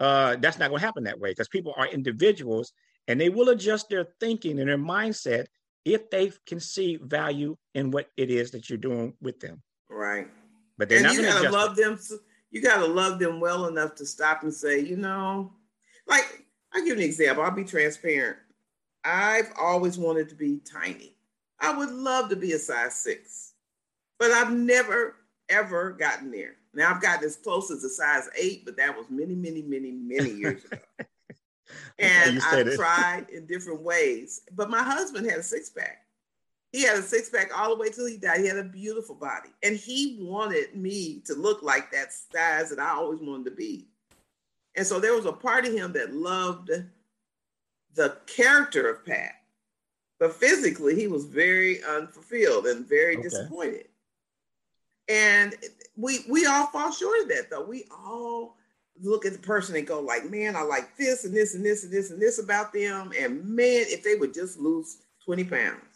uh, 0.00 0.36
that's 0.36 0.58
not 0.58 0.68
going 0.68 0.80
to 0.80 0.86
happen 0.86 1.04
that 1.04 1.18
way 1.18 1.30
because 1.30 1.48
people 1.48 1.74
are 1.76 1.86
individuals 1.86 2.72
and 3.08 3.20
they 3.20 3.28
will 3.28 3.48
adjust 3.48 3.88
their 3.88 4.06
thinking 4.20 4.60
and 4.60 4.68
their 4.68 4.78
mindset 4.78 5.46
if 5.84 6.10
they 6.10 6.30
can 6.46 6.60
see 6.60 6.98
value 7.02 7.56
in 7.74 7.90
what 7.90 8.08
it 8.16 8.30
is 8.30 8.50
that 8.50 8.68
you're 8.68 8.78
doing 8.78 9.14
with 9.20 9.40
them. 9.40 9.62
Right. 9.90 10.28
But 10.76 10.88
they're 10.88 10.98
and 10.98 11.06
not 11.06 11.14
you 11.14 11.22
gotta 11.22 11.50
love 11.50 11.76
them. 11.76 11.98
You 12.50 12.62
gotta 12.62 12.86
love 12.86 13.18
them 13.18 13.40
well 13.40 13.66
enough 13.66 13.94
to 13.96 14.06
stop 14.06 14.42
and 14.42 14.52
say, 14.52 14.80
you 14.80 14.96
know, 14.96 15.52
like 16.06 16.44
I'll 16.72 16.80
give 16.80 16.98
you 16.98 17.04
an 17.04 17.08
example. 17.08 17.44
I'll 17.44 17.50
be 17.50 17.64
transparent. 17.64 18.38
I've 19.04 19.52
always 19.58 19.98
wanted 19.98 20.28
to 20.30 20.34
be 20.34 20.60
tiny. 20.70 21.14
I 21.60 21.76
would 21.76 21.90
love 21.90 22.30
to 22.30 22.36
be 22.36 22.52
a 22.52 22.58
size 22.58 22.94
six, 22.94 23.54
but 24.18 24.30
I've 24.30 24.52
never 24.52 25.16
ever 25.48 25.92
gotten 25.92 26.30
there. 26.30 26.56
Now 26.74 26.94
I've 26.94 27.02
gotten 27.02 27.24
as 27.24 27.36
close 27.36 27.70
as 27.70 27.84
a 27.84 27.88
size 27.88 28.28
eight, 28.38 28.64
but 28.64 28.76
that 28.76 28.96
was 28.96 29.06
many, 29.10 29.34
many, 29.34 29.62
many, 29.62 29.90
many 29.92 30.30
years 30.30 30.64
ago. 30.64 30.78
and 31.98 32.40
I 32.42 32.62
tried 32.76 33.26
in 33.30 33.46
different 33.46 33.82
ways. 33.82 34.42
But 34.54 34.70
my 34.70 34.82
husband 34.82 35.28
had 35.28 35.40
a 35.40 35.42
six 35.42 35.70
pack. 35.70 36.04
He 36.72 36.82
had 36.82 36.98
a 36.98 37.02
six 37.02 37.30
pack 37.30 37.50
all 37.56 37.70
the 37.70 37.80
way 37.80 37.90
till 37.90 38.06
he 38.06 38.18
died. 38.18 38.40
He 38.40 38.46
had 38.46 38.58
a 38.58 38.64
beautiful 38.64 39.14
body. 39.14 39.48
And 39.62 39.76
he 39.76 40.18
wanted 40.20 40.74
me 40.74 41.22
to 41.24 41.34
look 41.34 41.62
like 41.62 41.90
that 41.92 42.12
size 42.12 42.70
that 42.70 42.78
I 42.78 42.90
always 42.90 43.20
wanted 43.20 43.44
to 43.46 43.56
be. 43.56 43.88
And 44.76 44.86
so 44.86 45.00
there 45.00 45.14
was 45.14 45.24
a 45.24 45.32
part 45.32 45.66
of 45.66 45.72
him 45.72 45.92
that 45.94 46.14
loved 46.14 46.70
the 47.94 48.16
character 48.26 48.88
of 48.88 49.04
Pat. 49.04 49.32
But 50.20 50.34
physically, 50.34 50.94
he 50.94 51.06
was 51.06 51.24
very 51.24 51.82
unfulfilled 51.84 52.66
and 52.66 52.86
very 52.86 53.14
okay. 53.14 53.22
disappointed. 53.22 53.88
And 55.08 55.54
we 55.96 56.20
we 56.28 56.44
all 56.44 56.66
fall 56.66 56.92
short 56.92 57.22
of 57.22 57.28
that 57.28 57.50
though. 57.50 57.64
We 57.64 57.84
all 57.90 58.56
look 59.00 59.24
at 59.24 59.32
the 59.32 59.38
person 59.38 59.76
and 59.76 59.86
go 59.86 60.00
like, 60.00 60.28
man, 60.28 60.54
I 60.54 60.62
like 60.62 60.96
this 60.96 61.24
and 61.24 61.34
this 61.34 61.54
and 61.54 61.64
this 61.64 61.84
and 61.84 61.92
this 61.92 62.10
and 62.10 62.20
this 62.20 62.38
about 62.38 62.72
them. 62.72 63.12
And 63.18 63.44
man, 63.44 63.84
if 63.86 64.02
they 64.02 64.16
would 64.16 64.34
just 64.34 64.58
lose 64.58 64.98
20 65.24 65.44
pounds. 65.44 65.87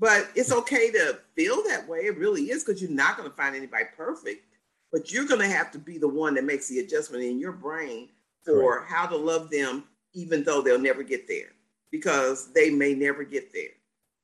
But 0.00 0.30
it's 0.34 0.50
okay 0.50 0.90
to 0.90 1.18
feel 1.36 1.62
that 1.68 1.86
way. 1.86 2.00
It 2.00 2.18
really 2.18 2.50
is 2.50 2.64
because 2.64 2.80
you're 2.80 2.90
not 2.90 3.18
going 3.18 3.28
to 3.28 3.36
find 3.36 3.54
anybody 3.54 3.84
perfect. 3.96 4.46
But 4.90 5.12
you're 5.12 5.26
going 5.26 5.40
to 5.40 5.46
have 5.46 5.70
to 5.72 5.78
be 5.78 5.98
the 5.98 6.08
one 6.08 6.34
that 6.34 6.44
makes 6.44 6.66
the 6.66 6.80
adjustment 6.80 7.22
in 7.22 7.38
your 7.38 7.52
brain 7.52 8.08
for 8.42 8.78
Correct. 8.78 8.90
how 8.90 9.06
to 9.06 9.16
love 9.16 9.50
them, 9.50 9.84
even 10.14 10.42
though 10.42 10.62
they'll 10.62 10.80
never 10.80 11.04
get 11.04 11.28
there 11.28 11.52
because 11.90 12.52
they 12.52 12.70
may 12.70 12.94
never 12.94 13.22
get 13.24 13.52
there. 13.52 13.70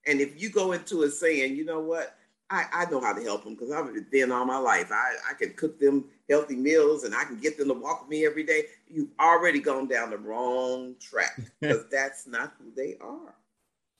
And 0.07 0.21
if 0.21 0.41
you 0.41 0.51
go 0.51 0.73
into 0.73 1.03
it 1.03 1.11
saying, 1.11 1.57
you 1.57 1.65
know 1.65 1.81
what, 1.81 2.17
I, 2.49 2.65
I 2.73 2.91
know 2.91 3.01
how 3.01 3.13
to 3.13 3.23
help 3.23 3.45
them 3.45 3.55
because 3.55 3.73
I've 3.73 4.11
been 4.11 4.31
all 4.31 4.45
my 4.45 4.59
life. 4.59 4.91
I, 4.93 5.15
I 5.31 5.35
can 5.35 5.53
cook 5.55 5.81
them 5.81 6.05
healthy 6.31 6.57
meals 6.57 7.05
and 7.05 7.15
I 7.15 7.25
can 7.25 7.39
get 7.39 7.59
them 7.59 7.69
to 7.69 7.75
walk 7.75 8.03
with 8.03 8.11
me 8.11 8.25
every 8.25 8.45
day. 8.45 8.65
You've 8.89 9.11
already 9.21 9.59
gone 9.59 9.89
down 9.89 10.11
the 10.11 10.19
wrong 10.19 10.95
track 11.01 11.41
because 11.61 11.85
that's 11.91 12.27
not 12.27 12.55
who 12.59 12.71
they 12.75 12.97
are. 13.01 13.35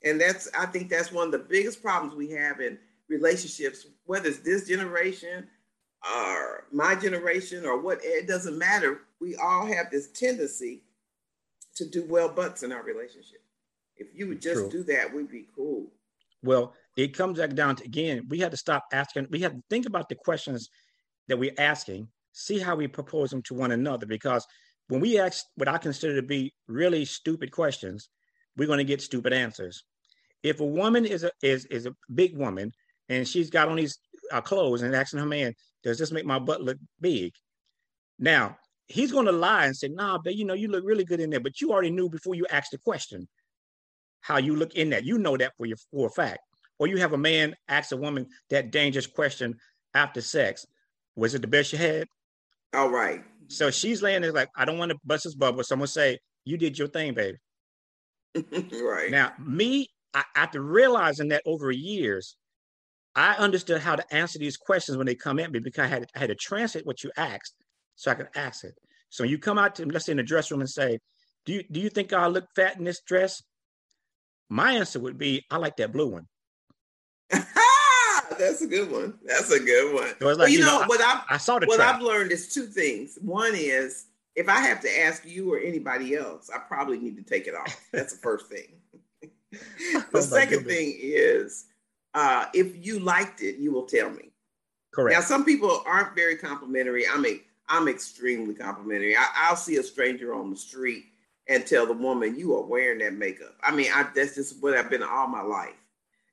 And 0.03 0.21
that's, 0.21 0.49
I 0.57 0.65
think 0.67 0.89
that's 0.89 1.11
one 1.11 1.27
of 1.27 1.31
the 1.31 1.39
biggest 1.39 1.81
problems 1.81 2.15
we 2.15 2.31
have 2.31 2.59
in 2.61 2.77
relationships, 3.09 3.87
whether 4.05 4.29
it's 4.29 4.39
this 4.39 4.67
generation 4.67 5.47
or 6.15 6.65
my 6.71 6.95
generation 6.95 7.65
or 7.65 7.79
what, 7.79 7.99
it 8.03 8.27
doesn't 8.27 8.57
matter. 8.57 9.01
We 9.19 9.35
all 9.35 9.65
have 9.65 9.89
this 9.91 10.09
tendency 10.11 10.83
to 11.75 11.85
do 11.85 12.05
well 12.07 12.29
butts 12.29 12.63
in 12.63 12.71
our 12.71 12.83
relationship. 12.83 13.41
If 13.95 14.07
you 14.13 14.27
would 14.27 14.41
just 14.41 14.69
True. 14.69 14.69
do 14.69 14.83
that, 14.83 15.13
we'd 15.13 15.29
be 15.29 15.47
cool. 15.55 15.87
Well, 16.43 16.73
it 16.95 17.15
comes 17.15 17.39
back 17.39 17.53
down 17.53 17.77
to 17.77 17.83
again, 17.83 18.27
we 18.29 18.39
had 18.39 18.51
to 18.51 18.57
stop 18.57 18.85
asking, 18.93 19.27
we 19.31 19.39
had 19.39 19.53
to 19.53 19.63
think 19.69 19.87
about 19.87 20.09
the 20.09 20.15
questions 20.15 20.69
that 21.27 21.37
we're 21.37 21.53
asking, 21.57 22.07
see 22.31 22.59
how 22.59 22.75
we 22.75 22.87
propose 22.87 23.31
them 23.31 23.41
to 23.43 23.55
one 23.55 23.71
another. 23.71 24.05
Because 24.05 24.45
when 24.87 25.01
we 25.01 25.19
ask 25.19 25.45
what 25.55 25.67
I 25.67 25.77
consider 25.77 26.15
to 26.15 26.21
be 26.21 26.53
really 26.67 27.05
stupid 27.05 27.51
questions, 27.51 28.09
we're 28.57 28.67
going 28.67 28.79
to 28.79 28.83
get 28.83 29.01
stupid 29.01 29.33
answers. 29.33 29.83
If 30.43 30.59
a 30.59 30.65
woman 30.65 31.05
is 31.05 31.23
a 31.23 31.31
is 31.41 31.65
is 31.65 31.85
a 31.85 31.95
big 32.13 32.35
woman 32.35 32.71
and 33.09 33.27
she's 33.27 33.49
got 33.49 33.69
on 33.69 33.77
these 33.77 33.99
uh, 34.31 34.41
clothes 34.41 34.81
and 34.81 34.95
asking 34.95 35.19
her 35.19 35.25
man, 35.25 35.53
"Does 35.83 35.97
this 35.97 36.11
make 36.11 36.25
my 36.25 36.39
butt 36.39 36.61
look 36.61 36.77
big?" 36.99 37.33
Now 38.19 38.57
he's 38.87 39.11
going 39.11 39.25
to 39.25 39.31
lie 39.31 39.65
and 39.65 39.75
say, 39.75 39.87
"Nah, 39.87 40.19
but 40.23 40.35
you 40.35 40.45
know 40.45 40.53
you 40.53 40.67
look 40.67 40.83
really 40.85 41.05
good 41.05 41.19
in 41.19 41.29
there," 41.29 41.39
but 41.39 41.59
you 41.61 41.71
already 41.71 41.91
knew 41.91 42.09
before 42.09 42.35
you 42.35 42.45
asked 42.49 42.71
the 42.71 42.77
question 42.77 43.27
how 44.21 44.37
you 44.37 44.55
look 44.55 44.75
in 44.75 44.89
that. 44.91 45.05
You 45.05 45.17
know 45.17 45.37
that 45.37 45.53
for 45.57 45.65
your 45.65 45.77
for 45.91 46.07
a 46.07 46.11
fact. 46.11 46.39
Or 46.79 46.87
you 46.87 46.97
have 46.97 47.13
a 47.13 47.17
man 47.17 47.55
ask 47.67 47.91
a 47.91 47.97
woman 47.97 48.27
that 48.49 48.71
dangerous 48.71 49.07
question 49.07 49.55
after 49.93 50.21
sex. 50.21 50.65
Was 51.15 51.33
it 51.33 51.41
the 51.41 51.47
best 51.47 51.73
you 51.73 51.79
had? 51.79 52.07
All 52.73 52.89
right. 52.89 53.23
So 53.47 53.71
she's 53.71 54.01
laying 54.01 54.21
there 54.21 54.31
like, 54.31 54.49
I 54.55 54.65
don't 54.65 54.77
want 54.77 54.91
to 54.91 54.97
bust 55.03 55.23
his 55.23 55.35
bubble. 55.35 55.63
Someone 55.63 55.87
say, 55.87 56.19
You 56.45 56.57
did 56.57 56.77
your 56.77 56.87
thing, 56.87 57.13
baby. 57.13 57.37
right. 58.83 59.11
Now, 59.11 59.33
me, 59.39 59.89
I, 60.13 60.23
after 60.35 60.61
realizing 60.61 61.29
that 61.29 61.43
over 61.45 61.71
years, 61.71 62.35
I 63.15 63.33
understood 63.35 63.81
how 63.81 63.95
to 63.95 64.13
answer 64.13 64.39
these 64.39 64.57
questions 64.57 64.97
when 64.97 65.07
they 65.07 65.15
come 65.15 65.39
at 65.39 65.51
me 65.51 65.59
because 65.59 65.85
I 65.85 65.87
had, 65.87 66.05
I 66.15 66.19
had 66.19 66.29
to 66.29 66.35
translate 66.35 66.85
what 66.85 67.03
you 67.03 67.11
asked 67.17 67.55
so 67.95 68.11
I 68.11 68.15
could 68.15 68.29
ask 68.35 68.63
it. 68.63 68.75
So 69.09 69.23
you 69.23 69.37
come 69.37 69.57
out 69.57 69.75
to, 69.75 69.85
let's 69.85 70.05
say 70.05 70.11
in 70.11 70.17
the 70.17 70.23
dress 70.23 70.51
room 70.51 70.59
and 70.59 70.69
say, 70.69 70.99
do 71.45 71.53
you, 71.53 71.63
do 71.71 71.79
you 71.79 71.89
think 71.89 72.13
I 72.13 72.27
look 72.27 72.45
fat 72.55 72.77
in 72.77 72.83
this 72.83 73.01
dress? 73.01 73.41
My 74.49 74.73
answer 74.73 74.99
would 74.99 75.17
be, 75.17 75.43
I 75.49 75.57
like 75.57 75.77
that 75.77 75.91
blue 75.91 76.07
one. 76.07 76.27
That's 78.37 78.61
a 78.61 78.67
good 78.67 78.91
one. 78.91 79.17
That's 79.25 79.51
a 79.51 79.59
good 79.59 79.93
one. 79.93 80.09
So 80.19 80.27
like, 80.27 80.37
well, 80.37 80.47
you, 80.47 80.59
you 80.59 80.65
know, 80.65 80.81
know, 80.81 80.87
what 80.87 81.01
I, 81.01 81.23
I 81.29 81.37
saw 81.37 81.59
the 81.59 81.65
what 81.65 81.77
trap. 81.77 81.95
I've 81.95 82.01
learned 82.01 82.31
is 82.31 82.53
two 82.53 82.67
things. 82.67 83.17
One 83.21 83.53
is 83.55 84.05
if 84.37 84.47
I 84.47 84.59
have 84.59 84.79
to 84.81 84.99
ask 85.01 85.25
you 85.25 85.51
or 85.51 85.57
anybody 85.57 86.15
else, 86.15 86.49
I 86.53 86.59
probably 86.59 86.99
need 86.99 87.17
to 87.17 87.23
take 87.23 87.47
it 87.47 87.55
off. 87.55 87.75
That's 87.91 88.13
the 88.13 88.19
first 88.19 88.47
thing. 88.47 88.67
the 89.51 90.03
oh 90.13 90.19
second 90.21 90.59
goodness. 90.59 90.75
thing 90.75 90.95
is 90.99 91.65
uh, 92.13 92.45
if 92.53 92.85
you 92.85 92.99
liked 92.99 93.41
it, 93.41 93.57
you 93.57 93.71
will 93.71 93.85
tell 93.85 94.11
me. 94.11 94.31
Correct. 94.93 95.15
Now, 95.15 95.21
some 95.21 95.43
people 95.43 95.83
aren't 95.85 96.15
very 96.15 96.35
complimentary. 96.35 97.05
I'm 97.07 97.25
a, 97.25 97.41
I'm 97.67 97.87
extremely 97.87 98.53
complimentary. 98.53 99.17
I, 99.17 99.25
I'll 99.35 99.55
see 99.55 99.77
a 99.77 99.83
stranger 99.83 100.33
on 100.33 100.51
the 100.51 100.55
street 100.55 101.05
and 101.49 101.65
tell 101.65 101.87
the 101.87 101.93
woman 101.93 102.37
you 102.37 102.55
are 102.55 102.63
wearing 102.63 102.99
that 102.99 103.13
makeup. 103.13 103.55
I 103.63 103.75
mean, 103.75 103.87
I, 103.93 104.07
that's 104.15 104.35
just 104.35 104.61
what 104.61 104.77
I've 104.77 104.89
been 104.89 105.03
all 105.03 105.27
my 105.27 105.41
life. 105.41 105.75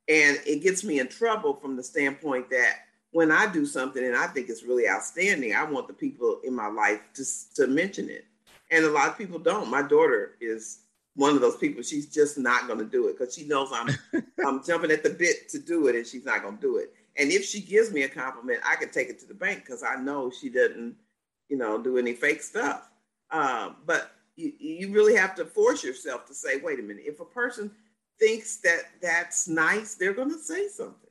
And 0.09 0.39
it 0.47 0.63
gets 0.63 0.85
me 0.85 0.99
in 0.99 1.09
trouble 1.09 1.55
from 1.55 1.77
the 1.77 1.83
standpoint 1.83 2.51
that 2.51 2.81
when 3.15 3.31
I 3.31 3.47
do 3.47 3.65
something 3.65 4.05
and 4.05 4.17
I 4.17 4.27
think 4.27 4.49
it's 4.49 4.65
really 4.65 4.89
outstanding, 4.89 5.55
I 5.55 5.63
want 5.63 5.87
the 5.87 5.95
people 5.95 6.41
in 6.43 6.53
my 6.53 6.67
life 6.67 6.99
to, 7.15 7.25
to 7.55 7.69
mention 7.69 8.11
it. 8.11 8.25
And 8.73 8.85
a 8.85 8.91
lot 8.91 9.09
of 9.09 9.17
people 9.17 9.39
don't. 9.39 9.71
My 9.71 9.83
daughter 9.83 10.33
is 10.41 10.81
one 11.15 11.37
of 11.37 11.41
those 11.41 11.57
people. 11.57 11.85
She's 11.85 12.13
just 12.13 12.39
not 12.39 12.67
going 12.67 12.81
to 12.81 12.85
do 12.85 13.07
it 13.07 13.17
because 13.17 13.33
she 13.33 13.47
knows 13.47 13.71
I'm 13.73 13.89
I'm 14.45 14.65
jumping 14.65 14.91
at 14.91 15.05
the 15.05 15.11
bit 15.11 15.49
to 15.51 15.61
do 15.61 15.87
it, 15.87 15.95
and 15.95 16.05
she's 16.05 16.25
not 16.25 16.43
going 16.43 16.57
to 16.57 16.61
do 16.61 16.79
it. 16.79 16.93
And 17.17 17.31
if 17.31 17.45
she 17.45 17.61
gives 17.61 17.93
me 17.93 18.03
a 18.03 18.09
compliment, 18.09 18.59
I 18.69 18.75
can 18.75 18.91
take 18.91 19.09
it 19.09 19.21
to 19.21 19.27
the 19.27 19.35
bank 19.35 19.63
because 19.65 19.85
I 19.85 19.95
know 19.95 20.33
she 20.33 20.49
doesn't, 20.49 20.97
you 21.49 21.57
know, 21.57 21.81
do 21.81 21.99
any 21.99 22.15
fake 22.15 22.43
stuff. 22.43 22.91
Um, 23.31 23.77
but 23.87 24.11
you, 24.35 24.55
you 24.59 24.93
really 24.93 25.15
have 25.15 25.37
to 25.37 25.45
force 25.45 25.85
yourself 25.85 26.27
to 26.27 26.35
say, 26.35 26.57
wait 26.57 26.81
a 26.81 26.83
minute, 26.83 27.05
if 27.07 27.21
a 27.21 27.25
person 27.25 27.71
thinks 28.19 28.57
that 28.63 28.81
that's 29.01 29.47
nice, 29.47 29.95
they're 29.95 30.15
going 30.15 30.33
to 30.33 30.39
say 30.39 30.67
something. 30.67 31.04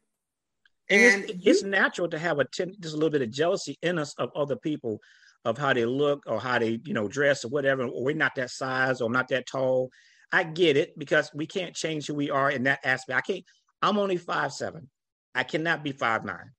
And, 0.90 1.02
and 1.02 1.24
it's, 1.30 1.46
you, 1.46 1.52
it's, 1.52 1.64
natural 1.64 2.10
to 2.10 2.20
have 2.20 2.40
a 2.40 2.46
ten, 2.46 2.74
just 2.80 2.94
a 2.94 2.98
little 2.98 3.10
bit 3.10 3.22
of 3.22 3.32
jealousy 3.32 3.78
in 3.82 3.98
us 3.98 4.14
of 4.18 4.32
other 4.36 4.56
people, 4.56 5.00
of 5.46 5.58
how 5.58 5.74
they 5.74 5.86
look 5.86 6.24
or 6.28 6.40
how 6.40 6.60
they 6.60 6.80
you 6.86 6.94
know 6.94 7.08
dress 7.08 7.46
or 7.46 7.50
whatever. 7.50 7.84
Or 7.86 8.04
we're 8.04 8.16
not 8.16 8.36
that 8.36 8.50
size 8.50 9.02
or 9.02 9.10
not 9.10 9.30
that 9.30 9.48
tall. 9.48 9.90
I 10.32 10.44
get 10.44 10.78
it 10.78 10.98
because 10.98 11.32
we 11.34 11.46
can't 11.46 11.76
change 11.76 12.08
who 12.08 12.16
we 12.16 12.32
are 12.32 12.50
in 12.50 12.64
that 12.64 12.80
aspect. 12.84 13.18
I 13.18 13.34
can't. 13.34 13.46
I'm 13.82 13.98
only 13.98 14.18
five 14.18 14.52
seven. 14.52 14.90
I 15.36 15.44
cannot 15.44 15.84
be 15.84 15.92
five 15.92 16.26
nine. 16.26 16.52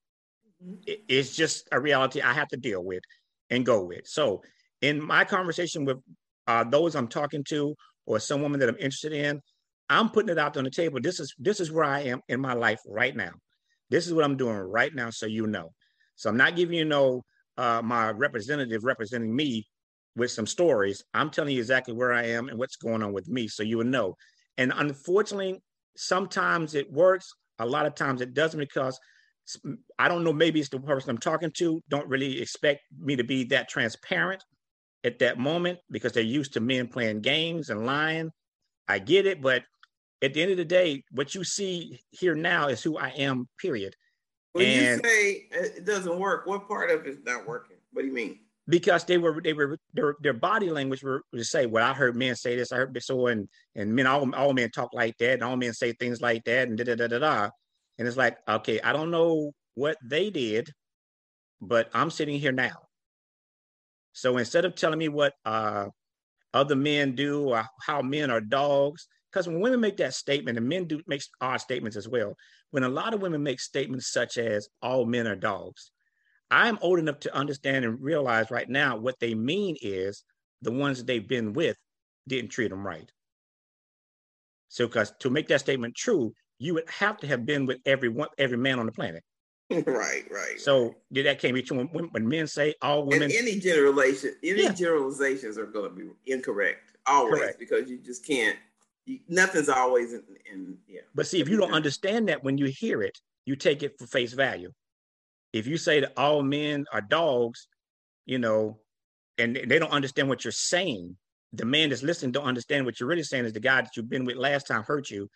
Mm-hmm. 0.65 0.75
It, 0.87 1.05
it's 1.09 1.37
just 1.37 1.69
a 1.73 1.81
reality 1.81 2.23
I 2.23 2.33
have 2.33 2.49
to 2.49 2.57
deal 2.57 2.83
with 2.83 3.03
and 3.51 3.67
go 3.67 3.85
with. 3.85 4.07
So 4.07 4.43
in 4.81 5.03
my 5.03 5.25
conversation 5.25 5.85
with 5.85 5.99
uh, 6.47 6.65
those 6.65 6.95
I'm 6.95 7.09
talking 7.09 7.45
to 7.45 7.75
or 8.07 8.21
some 8.21 8.43
woman 8.43 8.61
that 8.61 8.69
I'm 8.69 8.77
interested 8.77 9.13
in, 9.13 9.41
I'm 9.89 10.11
putting 10.11 10.31
it 10.31 10.39
out 10.39 10.57
on 10.57 10.65
the 10.65 10.71
table. 10.71 11.01
This 11.01 11.21
is 11.21 11.35
this 11.39 11.61
is 11.61 11.71
where 11.71 11.85
I 11.85 12.01
am 12.01 12.21
in 12.29 12.41
my 12.41 12.55
life 12.55 12.81
right 12.87 13.15
now. 13.15 13.33
This 13.91 14.07
is 14.07 14.15
what 14.15 14.25
I'm 14.25 14.37
doing 14.37 14.57
right 14.57 14.95
now, 14.95 15.11
so 15.11 15.27
you 15.27 15.47
know. 15.47 15.71
So 16.17 16.31
I'm 16.31 16.37
not 16.37 16.57
giving 16.57 16.77
you 16.79 16.85
no 16.85 17.23
uh, 17.57 17.83
my 17.83 18.11
representative 18.11 18.85
representing 18.85 19.35
me 19.35 19.67
with 20.17 20.31
some 20.31 20.47
stories. 20.47 21.03
I'm 21.13 21.31
telling 21.31 21.55
you 21.55 21.61
exactly 21.61 21.95
where 21.95 22.13
I 22.13 22.25
am 22.27 22.49
and 22.49 22.59
what's 22.59 22.77
going 22.77 23.03
on 23.03 23.13
with 23.13 23.29
me, 23.29 23.49
so 23.49 23.63
you 23.63 23.79
will 23.79 23.85
know. 23.85 24.15
And 24.59 24.73
unfortunately, 24.75 25.61
sometimes 25.97 26.75
it 26.75 26.93
works. 26.93 27.33
A 27.59 27.67
lot 27.67 27.87
of 27.87 27.95
times 27.95 28.21
it 28.21 28.35
doesn't 28.35 28.59
because 28.59 28.99
I 29.99 30.09
don't 30.09 30.25
know. 30.25 30.33
Maybe 30.33 30.61
it's 30.61 30.69
the 30.69 30.81
person 30.81 31.11
I'm 31.11 31.19
talking 31.19 31.51
to 31.59 31.83
don't 31.89 32.09
really 32.09 32.41
expect 32.41 32.81
me 32.99 33.17
to 33.17 33.25
be 33.25 33.45
that 33.45 33.69
transparent 33.69 34.43
at 35.05 35.19
that 35.19 35.39
moment 35.39 35.79
because 35.91 36.13
they're 36.13 36.23
used 36.23 36.55
to 36.55 36.61
men 36.61 36.89
playing 36.89 37.21
games 37.21 37.69
and 37.69 37.85
lying. 37.85 38.31
I 38.89 38.99
get 38.99 39.27
it, 39.27 39.43
but 39.43 39.63
at 40.25 40.35
the 40.35 40.43
end 40.43 40.51
of 40.51 40.57
the 40.57 40.65
day, 40.65 41.05
what 41.11 41.35
you 41.35 41.45
see 41.45 42.01
here 42.11 42.35
now 42.35 42.69
is 42.69 42.83
who 42.83 42.97
I 42.97 43.09
am, 43.11 43.49
period. 43.61 43.95
When 44.53 44.67
and 44.67 45.03
you 45.03 45.11
say 45.11 45.47
it 45.51 45.85
doesn't 45.85 46.19
work, 46.19 46.47
what 46.47 46.67
part 46.69 46.91
of 46.91 47.07
it's 47.07 47.25
not 47.25 47.47
working? 47.47 47.77
What 47.93 48.03
do 48.03 48.09
you 48.09 48.15
mean? 48.15 48.39
Because 48.67 49.05
they 49.05 49.19
were 49.19 49.41
they 49.43 49.53
were 49.53 49.79
their, 49.93 50.17
their 50.21 50.33
body 50.33 50.71
language 50.71 51.03
were 51.03 51.23
to 51.35 51.45
say, 51.45 51.67
well, 51.67 51.89
I 51.89 51.93
heard 51.93 52.17
men 52.17 52.35
say 52.35 52.57
this, 52.57 52.73
I 52.73 52.77
heard 52.77 52.95
this 52.95 53.07
so 53.07 53.27
and 53.27 53.49
and 53.75 53.95
men 53.95 54.07
all, 54.07 54.35
all 54.35 54.55
men 54.55 54.71
talk 54.71 54.95
like 54.95 55.19
that, 55.19 55.35
and 55.35 55.43
all 55.43 55.57
men 55.57 55.75
say 55.75 55.93
things 55.93 56.23
like 56.23 56.45
that, 56.45 56.69
and 56.69 56.79
da 56.79 56.85
da 56.85 56.95
da 56.95 57.09
da 57.09 57.19
da. 57.19 57.51
And 57.99 58.09
it's 58.09 58.17
like, 58.17 58.39
okay, 58.49 58.81
I 58.81 58.93
don't 58.93 59.11
know 59.11 59.53
what 59.75 59.99
they 60.03 60.31
did, 60.31 60.71
but 61.61 61.91
I'm 61.93 62.11
sitting 62.11 62.41
here 62.41 62.53
now. 62.53 62.77
So 64.13 64.39
instead 64.39 64.65
of 64.65 64.77
telling 64.77 64.99
me 64.99 65.09
what 65.09 65.35
uh, 65.45 65.87
other 66.55 66.77
men 66.77 67.15
do 67.15 67.49
or 67.49 67.67
how 67.85 68.01
men 68.01 68.31
are 68.31 68.41
dogs, 68.41 69.09
because 69.35 69.49
when 69.49 69.59
women 69.59 69.81
make 69.81 69.97
that 69.97 70.15
statement, 70.15 70.57
and 70.57 70.69
men 70.69 70.85
do 70.85 71.01
make 71.09 71.23
odd 71.41 71.57
statements 71.57 71.97
as 71.97 72.09
well, 72.09 72.37
when 72.71 72.85
a 72.85 72.89
lot 72.89 73.15
of 73.15 73.21
women 73.21 73.43
make 73.43 73.59
statements 73.59 74.13
such 74.13 74.39
as 74.39 74.69
all 74.81 75.05
men 75.05 75.27
are 75.27 75.35
dogs, 75.35 75.91
I'm 76.53 76.79
old 76.81 77.01
enough 77.01 77.19
to 77.21 77.35
understand 77.35 77.85
and 77.85 78.01
realize 78.01 78.53
right 78.53 78.69
now 78.69 78.97
what 78.97 79.19
they 79.19 79.35
mean 79.35 79.77
is 79.83 80.23
the 80.63 80.71
ones 80.71 80.99
that 80.99 81.09
they've 81.09 81.27
been 81.27 81.53
with 81.53 81.77
didn't 82.29 82.51
treat 82.51 82.69
them 82.69 82.87
right. 82.87 83.11
So, 84.69 84.87
because 84.87 85.13
to 85.21 85.31
make 85.31 85.49
that 85.49 85.61
statement 85.61 85.97
true, 85.97 86.33
you 86.61 86.75
would 86.75 86.89
have 86.89 87.17
to 87.19 87.27
have 87.27 87.45
been 87.45 87.67
with 87.67 87.79
every 87.85 88.11
one, 88.11 88.29
every 88.39 88.59
man 88.59 88.79
on 88.79 88.87
the 88.87 88.93
planet. 88.93 89.25
right, 89.71 90.25
right. 90.31 90.61
So 90.61 90.95
did 91.13 91.27
that 91.27 91.41
can't 91.41 91.55
be 91.55 91.63
true 91.63 91.89
when, 91.91 92.05
when 92.05 92.29
men 92.29 92.47
say 92.47 92.75
all 92.83 93.05
women. 93.05 93.25
And 93.25 93.33
any 93.33 93.59
generalization, 93.59 94.37
any 94.45 94.63
yeah. 94.63 94.73
generalizations 94.73 95.59
are 95.59 95.67
going 95.67 95.91
to 95.91 95.97
be 95.97 96.33
incorrect 96.33 96.95
always 97.07 97.41
Correct. 97.41 97.59
because 97.59 97.91
you 97.91 97.99
just 97.99 98.25
can't. 98.27 98.57
Nothing's 99.29 99.69
always 99.69 100.13
in, 100.13 100.23
in, 100.51 100.79
yeah. 100.89 101.03
But 101.15 101.27
see, 101.27 101.41
if 101.41 101.49
you 101.49 101.57
don't 101.57 101.73
understand 101.73 102.29
that 102.29 102.43
when 102.43 102.59
you 102.59 102.67
hear 102.67 103.03
it, 103.03 103.19
you 103.45 103.57
take 103.57 103.83
it 103.83 103.99
for 103.99 104.07
face 104.07 104.33
value. 104.33 104.71
If 105.53 105.67
you 105.67 105.77
say 105.77 106.01
that 106.01 106.13
all 106.17 106.43
men 106.43 106.87
are 106.93 107.01
dogs, 107.01 107.69
you 108.27 108.39
know, 108.39 108.79
and 109.39 109.57
they 109.57 109.79
don't 109.79 109.93
understand 109.93 110.29
what 110.29 110.45
you're 110.45 110.53
saying, 110.53 111.17
the 111.53 111.67
man 111.67 111.91
that's 111.91 112.03
listening 112.03 112.33
don't 112.33 112.47
understand 112.47 112.87
what 112.87 112.99
you're 112.99 113.09
really 113.09 113.23
saying 113.23 113.45
is 113.45 113.53
the 113.53 113.61
guy 113.61 113.83
that 113.83 113.91
you've 113.97 114.09
been 114.09 114.25
with 114.25 114.37
last 114.37 114.67
time 114.67 114.83
hurt 114.83 115.11
you, 115.11 115.29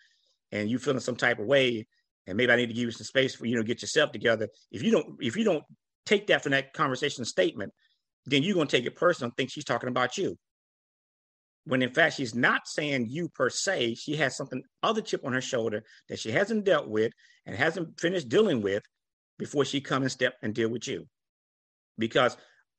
and 0.51 0.69
you 0.69 0.79
feeling 0.79 0.99
some 0.99 1.15
type 1.15 1.39
of 1.39 1.45
way 1.45 1.85
and 2.29 2.37
maybe 2.37 2.51
I 2.51 2.55
need 2.55 2.67
to 2.67 2.73
give 2.73 2.83
you 2.83 2.91
some 2.91 3.05
space 3.05 3.35
for 3.35 3.47
you 3.47 3.55
know 3.55 3.63
get 3.63 3.81
yourself 3.81 4.11
together. 4.11 4.47
If 4.71 4.83
you 4.83 4.91
don't, 4.91 5.17
if 5.19 5.35
you 5.35 5.43
don't 5.43 5.63
take 6.05 6.27
that 6.27 6.43
from 6.43 6.51
that 6.51 6.73
conversation 6.73 7.25
statement, 7.25 7.73
then 8.25 8.43
you're 8.43 8.53
gonna 8.53 8.67
take 8.67 8.85
it 8.85 8.95
personal 8.95 9.29
and 9.29 9.35
think 9.35 9.51
she's 9.51 9.65
talking 9.65 9.89
about 9.89 10.17
you. 10.17 10.37
When 11.69 11.83
in 11.83 11.91
fact 11.91 12.15
she's 12.15 12.33
not 12.33 12.67
saying 12.67 13.07
you 13.09 13.29
per 13.29 13.51
se, 13.51 13.93
she 13.93 14.15
has 14.15 14.35
something 14.35 14.63
other 14.81 15.01
chip 15.01 15.21
on 15.23 15.33
her 15.33 15.41
shoulder 15.41 15.83
that 16.07 16.17
she 16.17 16.31
hasn't 16.31 16.65
dealt 16.65 16.87
with 16.87 17.13
and 17.45 17.55
hasn't 17.55 17.99
finished 17.99 18.27
dealing 18.27 18.61
with 18.61 18.81
before 19.37 19.65
she 19.65 19.79
come 19.79 20.01
and 20.01 20.11
step 20.11 20.33
and 20.41 20.55
deal 20.55 20.69
with 20.69 20.87
you. 20.87 21.05
Because 21.99 22.35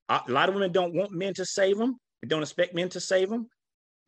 a 0.08 0.22
lot 0.26 0.48
of 0.48 0.56
women 0.56 0.72
don't 0.72 0.92
want 0.92 1.12
men 1.12 1.34
to 1.34 1.44
save 1.44 1.78
them, 1.78 1.98
they 2.20 2.26
don't 2.26 2.42
expect 2.42 2.74
men 2.74 2.88
to 2.88 2.98
save 2.98 3.30
them. 3.30 3.46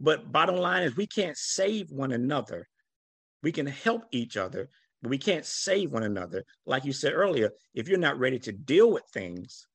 But 0.00 0.32
bottom 0.32 0.56
line 0.56 0.82
is 0.82 0.96
we 0.96 1.06
can't 1.06 1.36
save 1.36 1.92
one 1.92 2.10
another. 2.10 2.66
We 3.40 3.52
can 3.52 3.66
help 3.66 4.06
each 4.10 4.36
other 4.36 4.68
but 5.02 5.10
we 5.10 5.18
can't 5.18 5.44
save 5.44 5.90
one 5.90 6.04
another. 6.04 6.44
Like 6.64 6.84
you 6.84 6.92
said 6.92 7.12
earlier, 7.12 7.50
if 7.74 7.88
you're 7.88 7.98
not 7.98 8.18
ready 8.18 8.38
to 8.40 8.52
deal 8.52 8.90
with 8.90 9.02
things, 9.12 9.66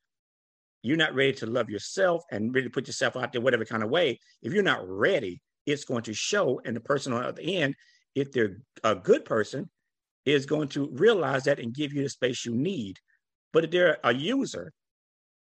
you're 0.84 0.98
not 0.98 1.16
ready 1.16 1.34
to 1.34 1.46
love 1.46 1.70
yourself 1.70 2.24
and 2.32 2.54
really 2.54 2.70
put 2.70 2.88
yourself 2.88 3.16
out 3.16 3.32
there, 3.32 3.42
whatever 3.42 3.66
kind 3.66 3.84
of 3.84 3.90
way. 3.90 4.20
If 4.42 4.54
you're 4.54 4.64
not 4.64 4.88
ready, 4.88 5.42
it's 5.66 5.86
going 5.86 6.04
to 6.04 6.14
show. 6.14 6.62
And 6.66 6.76
the 6.76 6.82
person 6.82 7.14
on 7.14 7.24
the 7.24 7.28
other 7.30 7.42
end, 7.44 7.76
if 8.16 8.32
they're 8.32 8.58
a 8.84 8.96
good 8.96 9.26
person, 9.26 9.70
is 10.26 10.46
going 10.46 10.68
to 10.70 10.90
realize 10.94 11.46
that 11.46 11.60
and 11.60 11.74
give 11.74 11.94
you 11.94 12.04
the 12.04 12.10
space 12.10 12.46
you 12.46 12.54
need. 12.54 12.98
But 13.54 13.66
if 13.66 13.72
they're 13.72 13.98
a 14.04 14.14
user, 14.14 14.72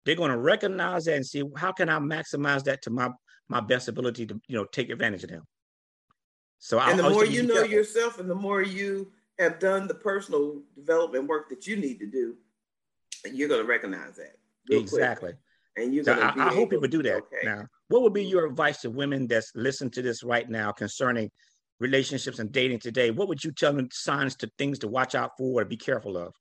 they're 0.04 0.16
going 0.16 0.30
to 0.30 0.38
recognize 0.38 1.04
that 1.04 1.16
and 1.16 1.26
see 1.26 1.44
how 1.56 1.72
can 1.72 1.88
I 1.88 1.98
maximize 1.98 2.64
that 2.64 2.82
to 2.82 2.90
my 2.90 3.10
my 3.48 3.60
best 3.60 3.88
ability 3.88 4.26
to 4.26 4.40
you 4.46 4.56
know 4.56 4.64
take 4.64 4.90
advantage 4.90 5.24
of 5.24 5.30
them. 5.30 5.42
So 6.58 6.78
and 6.80 6.98
the 6.98 7.10
more 7.10 7.24
you 7.24 7.42
know 7.42 7.54
careful. 7.54 7.70
yourself, 7.70 8.18
and 8.18 8.30
the 8.30 8.34
more 8.34 8.62
you 8.62 9.12
have 9.38 9.58
done 9.58 9.86
the 9.86 9.94
personal 9.94 10.62
development 10.74 11.26
work 11.26 11.48
that 11.50 11.66
you 11.66 11.76
need 11.76 11.98
to 12.00 12.06
do, 12.06 12.36
you're 13.30 13.48
going 13.48 13.60
to 13.60 13.66
recognize 13.66 14.16
that 14.16 14.36
exactly. 14.70 15.32
And 15.76 15.94
you're 15.94 16.04
so 16.04 16.14
I, 16.14 16.48
I 16.48 16.54
hope 16.54 16.70
people 16.70 16.88
do 16.88 17.02
that. 17.02 17.16
Okay. 17.16 17.38
Now, 17.44 17.66
what 17.88 18.02
would 18.02 18.12
be 18.12 18.24
your 18.24 18.46
advice 18.46 18.80
to 18.82 18.90
women 18.90 19.26
that's 19.26 19.52
listening 19.54 19.90
to 19.92 20.02
this 20.02 20.22
right 20.22 20.48
now 20.48 20.72
concerning 20.72 21.30
relationships 21.78 22.38
and 22.38 22.52
dating 22.52 22.80
today? 22.80 23.10
What 23.10 23.28
would 23.28 23.42
you 23.42 23.52
tell 23.52 23.72
them 23.72 23.88
signs 23.92 24.36
to 24.36 24.50
things 24.58 24.78
to 24.80 24.88
watch 24.88 25.14
out 25.14 25.32
for 25.38 25.60
or 25.60 25.64
be 25.64 25.76
careful 25.76 26.16
of? 26.16 26.34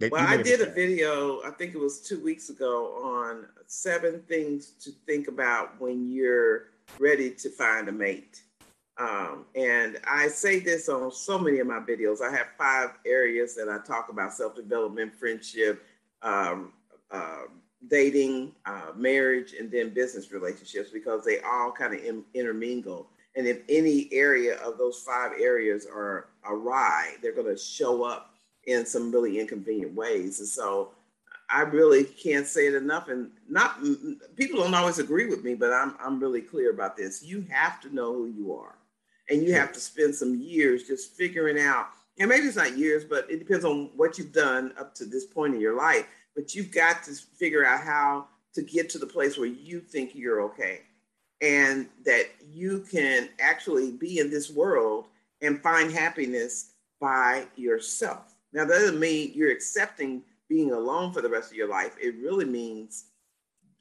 Well, 0.00 0.26
I 0.26 0.42
did 0.42 0.60
a 0.60 0.70
video, 0.70 1.40
I 1.42 1.50
think 1.50 1.74
it 1.74 1.78
was 1.78 2.00
two 2.00 2.22
weeks 2.22 2.50
ago, 2.50 3.00
on 3.02 3.46
seven 3.66 4.22
things 4.28 4.72
to 4.82 4.90
think 5.06 5.28
about 5.28 5.80
when 5.80 6.10
you're 6.10 6.70
ready 6.98 7.30
to 7.30 7.48
find 7.48 7.88
a 7.88 7.92
mate. 7.92 8.42
Um, 8.98 9.46
and 9.54 9.98
I 10.06 10.28
say 10.28 10.60
this 10.60 10.88
on 10.88 11.10
so 11.10 11.38
many 11.38 11.58
of 11.60 11.66
my 11.66 11.80
videos. 11.80 12.20
I 12.20 12.30
have 12.36 12.48
five 12.58 12.90
areas 13.06 13.54
that 13.56 13.68
I 13.68 13.78
talk 13.84 14.08
about 14.08 14.32
self 14.32 14.54
development, 14.54 15.14
friendship, 15.14 15.84
um, 16.22 16.72
uh, 17.14 17.42
dating, 17.88 18.52
uh, 18.66 18.92
marriage, 18.96 19.54
and 19.58 19.70
then 19.70 19.90
business 19.90 20.32
relationships 20.32 20.90
because 20.90 21.24
they 21.24 21.40
all 21.40 21.70
kind 21.70 21.94
of 21.94 22.04
in, 22.04 22.24
intermingle. 22.34 23.08
And 23.36 23.46
if 23.46 23.62
any 23.68 24.08
area 24.12 24.56
of 24.62 24.78
those 24.78 25.00
five 25.00 25.32
areas 25.40 25.86
are 25.86 26.28
awry, 26.46 27.14
they're 27.22 27.34
going 27.34 27.54
to 27.54 27.60
show 27.60 28.04
up 28.04 28.34
in 28.66 28.86
some 28.86 29.12
really 29.12 29.38
inconvenient 29.38 29.94
ways. 29.94 30.38
And 30.40 30.48
so 30.48 30.90
I 31.50 31.62
really 31.62 32.04
can't 32.04 32.46
say 32.46 32.66
it 32.66 32.74
enough. 32.74 33.08
And 33.08 33.30
not 33.48 33.82
people 34.36 34.60
don't 34.60 34.74
always 34.74 34.98
agree 34.98 35.26
with 35.26 35.44
me, 35.44 35.54
but 35.54 35.72
I'm 35.72 35.94
I'm 36.00 36.18
really 36.18 36.40
clear 36.40 36.70
about 36.70 36.96
this. 36.96 37.22
You 37.22 37.44
have 37.50 37.80
to 37.82 37.94
know 37.94 38.12
who 38.14 38.26
you 38.26 38.54
are 38.54 38.76
and 39.28 39.42
you 39.42 39.54
have 39.54 39.72
to 39.72 39.80
spend 39.80 40.14
some 40.14 40.36
years 40.36 40.84
just 40.84 41.12
figuring 41.12 41.58
out 41.58 41.88
and 42.18 42.28
maybe 42.28 42.46
it's 42.46 42.56
not 42.56 42.76
years 42.76 43.04
but 43.04 43.28
it 43.30 43.38
depends 43.38 43.64
on 43.64 43.90
what 43.96 44.18
you've 44.18 44.32
done 44.32 44.72
up 44.78 44.94
to 44.94 45.04
this 45.04 45.24
point 45.24 45.54
in 45.54 45.60
your 45.60 45.76
life 45.76 46.06
but 46.34 46.54
you've 46.54 46.72
got 46.72 47.02
to 47.04 47.14
figure 47.14 47.64
out 47.64 47.80
how 47.80 48.26
to 48.54 48.62
get 48.62 48.88
to 48.90 48.98
the 48.98 49.06
place 49.06 49.36
where 49.36 49.46
you 49.46 49.80
think 49.80 50.14
you're 50.14 50.42
okay 50.42 50.82
and 51.40 51.88
that 52.04 52.26
you 52.52 52.84
can 52.90 53.28
actually 53.40 53.92
be 53.92 54.18
in 54.18 54.30
this 54.30 54.50
world 54.50 55.06
and 55.42 55.62
find 55.62 55.90
happiness 55.90 56.72
by 57.00 57.44
yourself 57.56 58.34
now 58.52 58.64
that 58.64 58.74
doesn't 58.74 59.00
mean 59.00 59.32
you're 59.34 59.50
accepting 59.50 60.22
being 60.48 60.72
alone 60.72 61.12
for 61.12 61.20
the 61.20 61.28
rest 61.28 61.50
of 61.50 61.56
your 61.56 61.68
life 61.68 61.96
it 62.00 62.14
really 62.16 62.44
means 62.44 63.06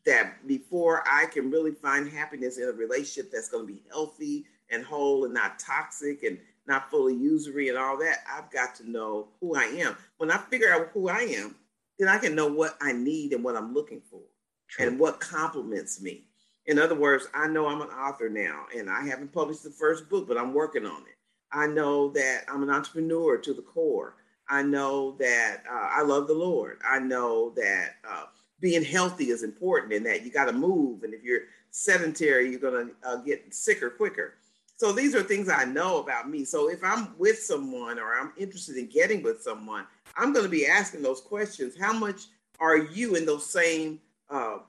that 0.05 0.45
before 0.47 1.03
i 1.09 1.25
can 1.27 1.51
really 1.51 1.71
find 1.71 2.09
happiness 2.09 2.57
in 2.57 2.67
a 2.67 2.71
relationship 2.71 3.31
that's 3.31 3.49
going 3.49 3.65
to 3.65 3.71
be 3.71 3.83
healthy 3.89 4.45
and 4.71 4.83
whole 4.83 5.25
and 5.25 5.33
not 5.33 5.59
toxic 5.59 6.23
and 6.23 6.37
not 6.67 6.89
full 6.89 7.07
of 7.07 7.19
usury 7.19 7.69
and 7.69 7.77
all 7.77 7.97
that, 7.97 8.19
I've 8.31 8.49
got 8.51 8.75
to 8.75 8.89
know 8.89 9.27
who 9.39 9.55
I 9.55 9.63
am. 9.63 9.95
When 10.17 10.31
I 10.31 10.37
figure 10.37 10.73
out 10.73 10.89
who 10.93 11.09
I 11.09 11.21
am, 11.21 11.55
then 11.99 12.07
I 12.07 12.17
can 12.17 12.35
know 12.35 12.47
what 12.47 12.77
I 12.81 12.91
need 12.91 13.33
and 13.33 13.43
what 13.43 13.55
I'm 13.55 13.73
looking 13.73 14.01
for 14.09 14.21
True. 14.69 14.87
and 14.87 14.99
what 14.99 15.19
complements 15.19 16.01
me. 16.01 16.25
In 16.65 16.79
other 16.79 16.95
words, 16.95 17.27
I 17.33 17.47
know 17.47 17.67
I'm 17.67 17.81
an 17.81 17.89
author 17.89 18.29
now 18.29 18.65
and 18.75 18.89
I 18.89 19.05
haven't 19.05 19.33
published 19.33 19.63
the 19.63 19.69
first 19.69 20.09
book, 20.09 20.27
but 20.27 20.37
I'm 20.37 20.53
working 20.53 20.85
on 20.85 21.01
it. 21.01 21.17
I 21.51 21.67
know 21.67 22.09
that 22.11 22.43
I'm 22.47 22.63
an 22.63 22.69
entrepreneur 22.69 23.37
to 23.37 23.53
the 23.53 23.61
core. 23.61 24.15
I 24.49 24.63
know 24.63 25.15
that 25.19 25.63
uh, 25.69 25.89
I 25.91 26.01
love 26.01 26.27
the 26.27 26.33
Lord. 26.33 26.79
I 26.87 26.99
know 26.99 27.51
that 27.55 27.95
uh, 28.09 28.25
being 28.59 28.83
healthy 28.83 29.29
is 29.29 29.43
important 29.43 29.93
and 29.93 30.05
that 30.05 30.23
you 30.23 30.31
got 30.31 30.45
to 30.45 30.53
move. 30.53 31.03
And 31.03 31.13
if 31.13 31.23
you're 31.23 31.41
sedentary, 31.71 32.49
you're 32.49 32.59
going 32.59 32.87
to 32.87 33.07
uh, 33.07 33.17
get 33.17 33.53
sicker 33.53 33.89
quicker. 33.89 34.35
So 34.77 34.91
these 34.91 35.15
are 35.15 35.23
things 35.23 35.49
I 35.49 35.65
know 35.65 35.99
about 35.99 36.29
me. 36.29 36.45
So 36.45 36.69
if 36.69 36.83
I'm 36.83 37.17
with 37.17 37.39
someone 37.39 37.99
or 37.99 38.19
I'm 38.19 38.33
interested 38.37 38.77
in 38.77 38.87
getting 38.87 39.21
with 39.21 39.41
someone, 39.41 39.85
I'm 40.15 40.33
going 40.33 40.45
to 40.45 40.51
be 40.51 40.67
asking 40.67 41.01
those 41.01 41.21
questions. 41.21 41.75
How 41.79 41.93
much 41.93 42.25
are 42.59 42.77
you 42.77 43.15
in 43.15 43.25
those 43.25 43.49
same 43.49 43.99
uh, 44.29 44.59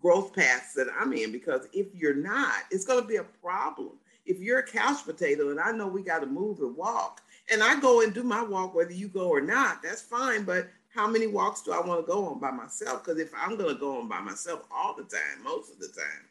growth 0.00 0.34
paths 0.34 0.74
that 0.74 0.88
I'm 0.98 1.12
in? 1.12 1.32
Because 1.32 1.68
if 1.72 1.94
you're 1.94 2.14
not, 2.14 2.64
it's 2.70 2.84
going 2.84 3.02
to 3.02 3.08
be 3.08 3.16
a 3.16 3.24
problem. 3.24 3.92
If 4.26 4.38
you're 4.38 4.60
a 4.60 4.66
couch 4.66 5.04
potato 5.04 5.50
and 5.50 5.60
I 5.60 5.72
know 5.72 5.86
we 5.86 6.02
got 6.02 6.20
to 6.20 6.26
move 6.26 6.60
and 6.60 6.76
walk, 6.76 7.20
and 7.50 7.62
I 7.62 7.78
go 7.78 8.00
and 8.00 8.14
do 8.14 8.22
my 8.22 8.42
walk, 8.42 8.74
whether 8.74 8.92
you 8.92 9.08
go 9.08 9.28
or 9.28 9.40
not, 9.40 9.82
that's 9.82 10.00
fine. 10.00 10.44
But 10.44 10.68
how 10.88 11.06
many 11.06 11.26
walks 11.26 11.60
do 11.60 11.72
I 11.72 11.80
want 11.80 12.00
to 12.00 12.10
go 12.10 12.26
on 12.26 12.40
by 12.40 12.50
myself? 12.50 13.04
Because 13.04 13.20
if 13.20 13.32
I'm 13.36 13.56
going 13.56 13.74
to 13.74 13.80
go 13.80 13.98
on 13.98 14.08
by 14.08 14.20
myself 14.20 14.62
all 14.74 14.94
the 14.96 15.02
time, 15.02 15.42
most 15.42 15.72
of 15.72 15.78
the 15.78 15.88
time, 15.88 16.24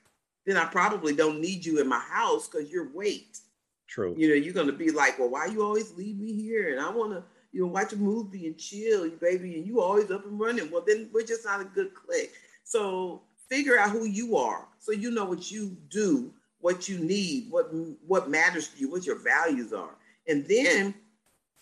then 0.45 0.57
I 0.57 0.65
probably 0.65 1.15
don't 1.15 1.39
need 1.39 1.65
you 1.65 1.79
in 1.79 1.87
my 1.87 1.99
house 1.99 2.47
because 2.47 2.71
you're 2.71 2.89
weight. 2.93 3.39
True. 3.87 4.15
You 4.17 4.29
know, 4.29 4.35
you're 4.35 4.53
going 4.53 4.67
to 4.67 4.73
be 4.73 4.89
like, 4.89 5.19
well, 5.19 5.29
why 5.29 5.45
you 5.45 5.61
always 5.61 5.93
leave 5.93 6.17
me 6.17 6.33
here? 6.33 6.71
And 6.71 6.83
I 6.83 6.89
want 6.89 7.11
to, 7.11 7.23
you 7.53 7.61
know, 7.61 7.67
watch 7.67 7.93
a 7.93 7.97
movie 7.97 8.47
and 8.47 8.57
chill, 8.57 9.09
baby, 9.21 9.55
and 9.55 9.65
you 9.65 9.79
always 9.79 10.11
up 10.11 10.25
and 10.25 10.39
running. 10.39 10.71
Well, 10.71 10.83
then 10.85 11.09
we're 11.13 11.25
just 11.25 11.45
not 11.45 11.61
a 11.61 11.65
good 11.65 11.93
click. 11.93 12.33
So 12.63 13.21
figure 13.47 13.77
out 13.77 13.91
who 13.91 14.05
you 14.05 14.35
are, 14.35 14.67
so 14.79 14.91
you 14.91 15.11
know 15.11 15.25
what 15.25 15.51
you 15.51 15.77
do, 15.89 16.33
what 16.59 16.89
you 16.89 16.97
need, 16.97 17.51
what 17.51 17.71
what 18.07 18.29
matters 18.29 18.69
to 18.69 18.79
you, 18.79 18.89
what 18.89 19.05
your 19.05 19.19
values 19.19 19.71
are, 19.71 19.95
and 20.27 20.45
then 20.47 20.95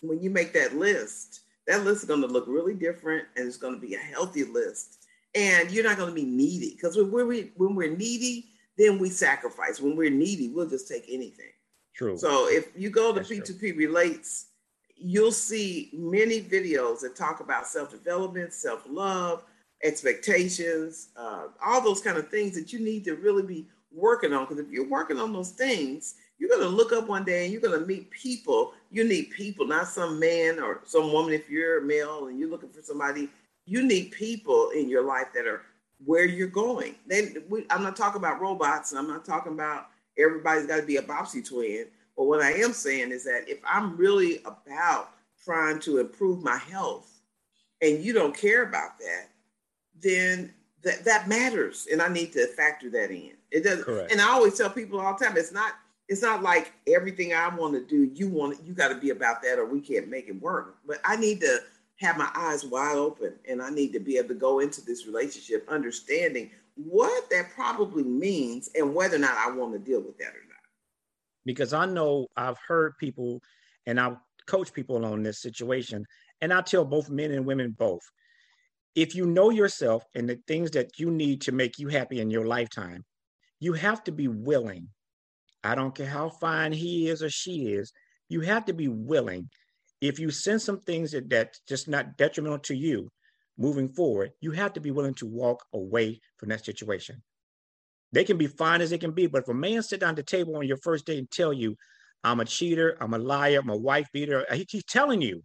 when 0.00 0.20
you 0.20 0.30
make 0.30 0.52
that 0.54 0.74
list, 0.76 1.40
that 1.66 1.84
list 1.84 2.02
is 2.02 2.08
going 2.08 2.22
to 2.22 2.26
look 2.26 2.46
really 2.48 2.74
different, 2.74 3.26
and 3.36 3.46
it's 3.46 3.56
going 3.56 3.74
to 3.74 3.80
be 3.80 3.94
a 3.94 3.98
healthy 3.98 4.44
list, 4.44 5.04
and 5.34 5.70
you're 5.70 5.84
not 5.84 5.98
going 5.98 6.08
to 6.08 6.14
be 6.14 6.24
needy 6.24 6.70
because 6.70 6.96
when 6.96 7.10
we're 7.28 7.50
when 7.56 7.74
we're 7.74 7.94
needy, 7.94 8.46
then 8.78 8.98
we 8.98 9.10
sacrifice. 9.10 9.80
When 9.80 9.96
we're 9.96 10.10
needy, 10.10 10.48
we'll 10.48 10.70
just 10.70 10.88
take 10.88 11.04
anything. 11.08 11.52
True. 11.94 12.16
So 12.16 12.48
if 12.48 12.68
you 12.74 12.88
go 12.88 13.12
to 13.12 13.20
P2P 13.20 13.76
Relates, 13.76 14.46
you'll 15.02 15.32
see 15.32 15.90
many 15.92 16.40
videos 16.40 17.00
that 17.00 17.16
talk 17.16 17.40
about 17.40 17.66
self 17.66 17.90
development, 17.90 18.52
self 18.52 18.82
love, 18.88 19.42
expectations, 19.82 21.08
uh, 21.16 21.44
all 21.64 21.80
those 21.80 22.00
kind 22.00 22.16
of 22.16 22.28
things 22.28 22.54
that 22.54 22.72
you 22.72 22.78
need 22.78 23.04
to 23.04 23.16
really 23.16 23.42
be 23.42 23.66
working 23.92 24.32
on. 24.32 24.44
Because 24.44 24.58
if 24.64 24.70
you're 24.70 24.88
working 24.88 25.18
on 25.18 25.32
those 25.32 25.50
things, 25.50 26.14
you're 26.38 26.48
going 26.48 26.62
to 26.62 26.68
look 26.68 26.92
up 26.92 27.08
one 27.08 27.24
day 27.24 27.44
and 27.44 27.52
you're 27.52 27.60
going 27.60 27.78
to 27.78 27.86
meet 27.86 28.10
people. 28.10 28.72
You 28.90 29.04
need 29.04 29.30
people, 29.30 29.66
not 29.66 29.88
some 29.88 30.18
man 30.18 30.58
or 30.58 30.80
some 30.84 31.12
woman. 31.12 31.32
If 31.32 31.50
you're 31.50 31.78
a 31.78 31.82
male 31.82 32.26
and 32.26 32.38
you're 32.38 32.50
looking 32.50 32.70
for 32.70 32.82
somebody, 32.82 33.28
you 33.66 33.82
need 33.82 34.12
people 34.12 34.70
in 34.70 34.88
your 34.88 35.04
life 35.04 35.28
that 35.34 35.46
are 35.46 35.62
where 36.04 36.24
you're 36.24 36.48
going. 36.48 36.96
They, 37.06 37.34
we, 37.48 37.66
I'm 37.70 37.82
not 37.82 37.96
talking 37.96 38.18
about 38.18 38.40
robots, 38.40 38.90
and 38.90 38.98
I'm 38.98 39.06
not 39.06 39.24
talking 39.24 39.52
about 39.52 39.88
everybody's 40.18 40.66
got 40.66 40.76
to 40.76 40.82
be 40.82 40.96
a 40.96 41.02
Bobbsey 41.02 41.46
twin. 41.46 41.86
But 42.16 42.24
what 42.24 42.42
I 42.42 42.52
am 42.52 42.72
saying 42.72 43.10
is 43.10 43.24
that 43.24 43.48
if 43.48 43.58
I'm 43.66 43.96
really 43.96 44.40
about 44.44 45.10
trying 45.44 45.80
to 45.80 45.98
improve 45.98 46.42
my 46.42 46.56
health, 46.56 47.08
and 47.80 48.02
you 48.02 48.12
don't 48.12 48.36
care 48.36 48.62
about 48.62 48.98
that, 48.98 49.28
then 50.00 50.52
that 50.82 51.04
that 51.04 51.28
matters, 51.28 51.88
and 51.90 52.00
I 52.00 52.08
need 52.08 52.32
to 52.32 52.46
factor 52.48 52.90
that 52.90 53.10
in. 53.10 53.32
It 53.50 53.64
does, 53.64 53.84
and 54.10 54.20
I 54.20 54.28
always 54.30 54.56
tell 54.56 54.70
people 54.70 55.00
all 55.00 55.16
the 55.16 55.24
time, 55.24 55.36
it's 55.36 55.52
not 55.52 55.72
it's 56.08 56.22
not 56.22 56.42
like 56.42 56.72
everything 56.86 57.32
I 57.32 57.48
want 57.48 57.74
to 57.74 57.84
do, 57.84 58.10
you 58.14 58.28
want 58.28 58.58
you 58.64 58.74
got 58.74 58.88
to 58.88 58.96
be 58.96 59.10
about 59.10 59.42
that, 59.42 59.58
or 59.58 59.66
we 59.66 59.80
can't 59.80 60.08
make 60.08 60.28
it 60.28 60.40
work. 60.40 60.76
But 60.86 61.00
I 61.04 61.16
need 61.16 61.40
to 61.40 61.60
have 61.96 62.18
my 62.18 62.28
eyes 62.34 62.64
wide 62.64 62.96
open, 62.96 63.34
and 63.48 63.62
I 63.62 63.70
need 63.70 63.92
to 63.92 64.00
be 64.00 64.16
able 64.18 64.28
to 64.28 64.34
go 64.34 64.60
into 64.60 64.80
this 64.84 65.06
relationship 65.06 65.66
understanding 65.68 66.50
what 66.74 67.30
that 67.30 67.50
probably 67.54 68.04
means 68.04 68.70
and 68.74 68.94
whether 68.94 69.16
or 69.16 69.20
not 69.20 69.36
I 69.36 69.50
want 69.50 69.72
to 69.72 69.78
deal 69.78 70.00
with 70.00 70.18
that 70.18 70.28
or 70.28 70.44
not. 70.48 70.51
Because 71.44 71.72
I 71.72 71.86
know 71.86 72.28
I've 72.36 72.58
heard 72.66 72.96
people, 72.98 73.40
and 73.86 73.98
I've 73.98 74.16
coached 74.46 74.74
people 74.74 75.04
on 75.04 75.22
this 75.22 75.40
situation, 75.40 76.04
and 76.40 76.52
I 76.52 76.60
tell 76.62 76.84
both 76.84 77.10
men 77.10 77.32
and 77.32 77.46
women 77.46 77.74
both 77.76 78.02
if 78.94 79.14
you 79.14 79.26
know 79.26 79.50
yourself 79.50 80.04
and 80.14 80.28
the 80.28 80.38
things 80.46 80.70
that 80.72 80.98
you 80.98 81.10
need 81.10 81.40
to 81.42 81.52
make 81.52 81.78
you 81.78 81.88
happy 81.88 82.20
in 82.20 82.30
your 82.30 82.46
lifetime, 82.46 83.04
you 83.60 83.72
have 83.72 84.04
to 84.04 84.12
be 84.12 84.28
willing. 84.28 84.88
I 85.64 85.74
don't 85.74 85.94
care 85.94 86.08
how 86.08 86.28
fine 86.28 86.72
he 86.72 87.08
is 87.08 87.22
or 87.22 87.30
she 87.30 87.72
is, 87.72 87.92
you 88.28 88.40
have 88.40 88.64
to 88.66 88.74
be 88.74 88.88
willing. 88.88 89.48
If 90.00 90.18
you 90.18 90.30
sense 90.30 90.64
some 90.64 90.80
things 90.80 91.12
that 91.12 91.30
that's 91.30 91.60
just 91.68 91.88
not 91.88 92.16
detrimental 92.16 92.58
to 92.60 92.74
you 92.74 93.08
moving 93.56 93.88
forward, 93.88 94.32
you 94.40 94.50
have 94.50 94.72
to 94.74 94.80
be 94.80 94.90
willing 94.90 95.14
to 95.14 95.26
walk 95.26 95.64
away 95.72 96.20
from 96.38 96.48
that 96.48 96.64
situation. 96.64 97.22
They 98.12 98.24
can 98.24 98.36
be 98.36 98.46
fine 98.46 98.80
as 98.80 98.90
they 98.90 98.98
can 98.98 99.12
be, 99.12 99.26
but 99.26 99.42
if 99.42 99.48
a 99.48 99.54
man 99.54 99.82
sit 99.82 100.00
down 100.00 100.10
at 100.10 100.16
the 100.16 100.22
table 100.22 100.56
on 100.56 100.66
your 100.66 100.76
first 100.76 101.06
date 101.06 101.18
and 101.18 101.30
tell 101.30 101.52
you, 101.52 101.76
I'm 102.22 102.40
a 102.40 102.44
cheater, 102.44 102.96
I'm 103.00 103.14
a 103.14 103.18
liar, 103.18 103.60
I'm 103.60 103.70
a 103.70 103.76
wife 103.76 104.08
beater, 104.12 104.46
he's 104.68 104.84
telling 104.84 105.22
you, 105.22 105.42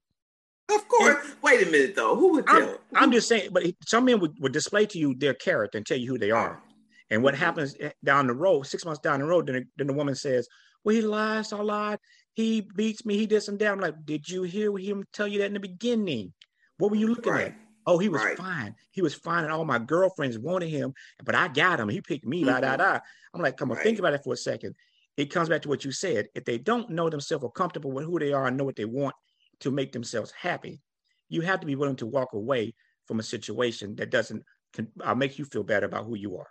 of 0.70 0.88
course. 0.88 1.26
And, 1.26 1.36
Wait 1.42 1.66
a 1.66 1.72
minute, 1.72 1.96
though. 1.96 2.16
Who 2.16 2.34
would 2.34 2.48
tell? 2.48 2.80
I'm, 2.94 3.04
I'm, 3.04 3.12
just 3.12 3.28
saying, 3.28 3.50
but 3.52 3.64
some 3.86 4.06
men 4.06 4.20
would, 4.20 4.34
would 4.40 4.52
display 4.52 4.86
to 4.88 4.98
you 4.98 5.16
their 5.16 5.34
character 5.34 5.78
and 5.78 5.86
tell 5.86 5.98
you 5.98 6.10
who 6.12 6.18
they 6.18 6.32
are. 6.32 6.62
And 7.10 7.24
what 7.24 7.36
mm-hmm. 7.36 7.44
happens 7.44 7.76
eh, 7.80 7.92
down 8.04 8.28
the 8.28 8.34
road, 8.34 8.64
six 8.64 8.84
months 8.84 9.00
down 9.00 9.20
the 9.20 9.26
road, 9.26 9.48
then, 9.48 9.70
then 9.78 9.88
the 9.88 9.94
woman 9.94 10.16
says, 10.16 10.48
Well, 10.84 10.96
he 10.96 11.02
lies, 11.02 11.54
I 11.54 11.58
lied. 11.58 12.00
He 12.34 12.62
beats 12.62 13.06
me. 13.06 13.18
He 13.18 13.26
did 13.26 13.42
some 13.42 13.58
down. 13.58 13.74
I'm 13.78 13.80
like, 13.80 14.06
did 14.06 14.30
you 14.30 14.44
hear 14.44 14.76
him 14.78 15.06
tell 15.12 15.28
you 15.28 15.40
that 15.40 15.48
in 15.48 15.54
the 15.54 15.60
beginning? 15.60 16.34
What 16.78 16.92
were 16.92 16.98
you 16.98 17.08
looking 17.08 17.34
right. 17.34 17.48
at? 17.48 17.56
Oh, 17.88 17.98
he 17.98 18.10
was 18.10 18.22
right. 18.22 18.38
fine. 18.38 18.76
He 18.92 19.02
was 19.02 19.16
fine, 19.16 19.46
and 19.46 19.54
all 19.54 19.64
my 19.64 19.80
girlfriends 19.80 20.38
wanted 20.38 20.68
him, 20.68 20.94
but 21.24 21.36
I 21.36 21.48
got 21.48 21.80
him. 21.80 21.88
He 21.88 22.02
picked 22.02 22.26
me. 22.26 22.44
Mm-hmm. 22.44 22.62
Da 22.62 22.76
da 22.76 22.76
da. 22.76 23.00
I'm 23.34 23.42
like, 23.42 23.56
come 23.56 23.72
on, 23.72 23.78
right. 23.78 23.84
think 23.84 23.98
about 23.98 24.14
it 24.14 24.24
for 24.24 24.34
a 24.34 24.38
second. 24.38 24.76
It 25.16 25.32
comes 25.32 25.48
back 25.48 25.62
to 25.64 25.70
what 25.70 25.86
you 25.86 25.92
said. 25.92 26.28
If 26.36 26.44
they 26.44 26.58
don't 26.58 26.90
know 26.90 27.10
themselves 27.10 27.44
or 27.44 27.52
comfortable 27.52 27.92
with 27.92 28.06
who 28.06 28.20
they 28.20 28.34
are 28.34 28.46
and 28.46 28.58
know 28.58 28.66
what 28.66 28.76
they 28.76 28.86
want 28.86 29.16
to 29.62 29.72
make 29.72 29.94
themselves 29.94 30.32
happy, 30.32 30.82
you 31.30 31.42
have 31.42 31.62
to 31.62 31.66
be 31.66 31.76
willing 31.76 31.96
to 31.96 32.06
walk 32.06 32.34
away 32.34 32.76
from 33.06 33.20
a 33.20 33.24
situation 33.24 33.96
that 33.96 34.12
doesn't 34.12 34.44
uh, 35.02 35.16
make 35.16 35.40
you 35.40 35.46
feel 35.46 35.64
better 35.64 35.86
about 35.86 36.06
who 36.06 36.16
you 36.16 36.38
are. 36.38 36.48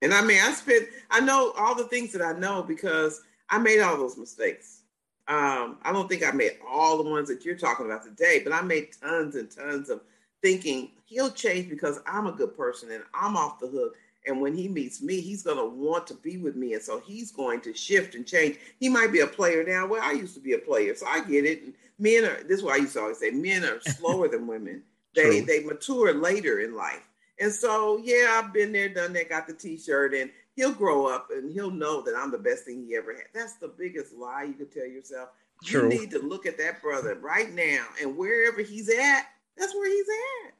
And 0.00 0.14
I 0.14 0.22
mean, 0.22 0.40
I 0.40 0.52
spent, 0.52 0.86
I 1.10 1.20
know 1.20 1.52
all 1.58 1.74
the 1.74 1.88
things 1.88 2.12
that 2.12 2.22
I 2.22 2.38
know 2.38 2.62
because 2.62 3.20
I 3.50 3.58
made 3.58 3.80
all 3.80 3.96
those 3.96 4.16
mistakes. 4.16 4.82
Um, 5.28 5.76
I 5.82 5.92
don't 5.92 6.08
think 6.08 6.26
I 6.26 6.30
made 6.30 6.58
all 6.66 6.96
the 6.96 7.08
ones 7.08 7.28
that 7.28 7.44
you're 7.44 7.56
talking 7.56 7.86
about 7.86 8.02
today, 8.02 8.40
but 8.42 8.52
I 8.52 8.62
made 8.62 8.88
tons 9.00 9.36
and 9.36 9.50
tons 9.50 9.90
of 9.90 10.00
thinking 10.42 10.90
he'll 11.04 11.30
change 11.30 11.68
because 11.68 12.00
I'm 12.06 12.26
a 12.26 12.32
good 12.32 12.56
person 12.56 12.90
and 12.90 13.04
I'm 13.14 13.36
off 13.36 13.60
the 13.60 13.66
hook. 13.66 13.96
And 14.26 14.40
when 14.40 14.54
he 14.54 14.68
meets 14.68 15.02
me, 15.02 15.20
he's 15.20 15.42
going 15.42 15.58
to 15.58 15.64
want 15.64 16.06
to 16.08 16.14
be 16.14 16.38
with 16.38 16.56
me. 16.56 16.74
And 16.74 16.82
so 16.82 17.00
he's 17.00 17.30
going 17.30 17.60
to 17.62 17.74
shift 17.74 18.14
and 18.14 18.26
change. 18.26 18.56
He 18.80 18.88
might 18.88 19.12
be 19.12 19.20
a 19.20 19.26
player 19.26 19.64
now. 19.64 19.86
Well, 19.86 20.02
I 20.02 20.12
used 20.12 20.34
to 20.34 20.40
be 20.40 20.54
a 20.54 20.58
player, 20.58 20.94
so 20.94 21.06
I 21.06 21.20
get 21.20 21.44
it. 21.44 21.62
And 21.62 21.74
men 21.98 22.24
are 22.24 22.42
this 22.42 22.58
is 22.58 22.62
why 22.62 22.74
I 22.74 22.76
used 22.76 22.94
to 22.94 23.00
always 23.00 23.18
say 23.18 23.30
men 23.30 23.64
are 23.64 23.80
slower 23.86 24.28
than 24.28 24.46
women. 24.46 24.82
They 25.14 25.40
they 25.40 25.64
mature 25.64 26.12
later 26.12 26.60
in 26.60 26.74
life. 26.74 27.08
And 27.40 27.52
so 27.52 28.00
yeah, 28.02 28.40
I've 28.42 28.52
been 28.52 28.72
there, 28.72 28.88
done 28.88 29.12
that, 29.14 29.28
got 29.28 29.46
the 29.46 29.54
t-shirt, 29.54 30.14
and 30.14 30.30
he'll 30.58 30.72
grow 30.72 31.06
up 31.06 31.28
and 31.32 31.52
he'll 31.52 31.70
know 31.70 32.02
that 32.02 32.16
I'm 32.16 32.32
the 32.32 32.38
best 32.38 32.64
thing 32.64 32.84
he 32.84 32.96
ever 32.96 33.14
had. 33.14 33.26
That's 33.32 33.54
the 33.54 33.68
biggest 33.68 34.12
lie 34.12 34.42
you 34.42 34.54
could 34.54 34.72
tell 34.72 34.86
yourself. 34.86 35.28
True. 35.64 35.84
You 35.84 36.00
need 36.00 36.10
to 36.10 36.18
look 36.18 36.46
at 36.46 36.58
that 36.58 36.82
brother 36.82 37.14
right 37.20 37.52
now 37.52 37.84
and 38.02 38.16
wherever 38.16 38.60
he's 38.60 38.88
at, 38.88 39.22
that's 39.56 39.74
where 39.74 39.88
he's 39.88 40.06
at. 40.46 40.54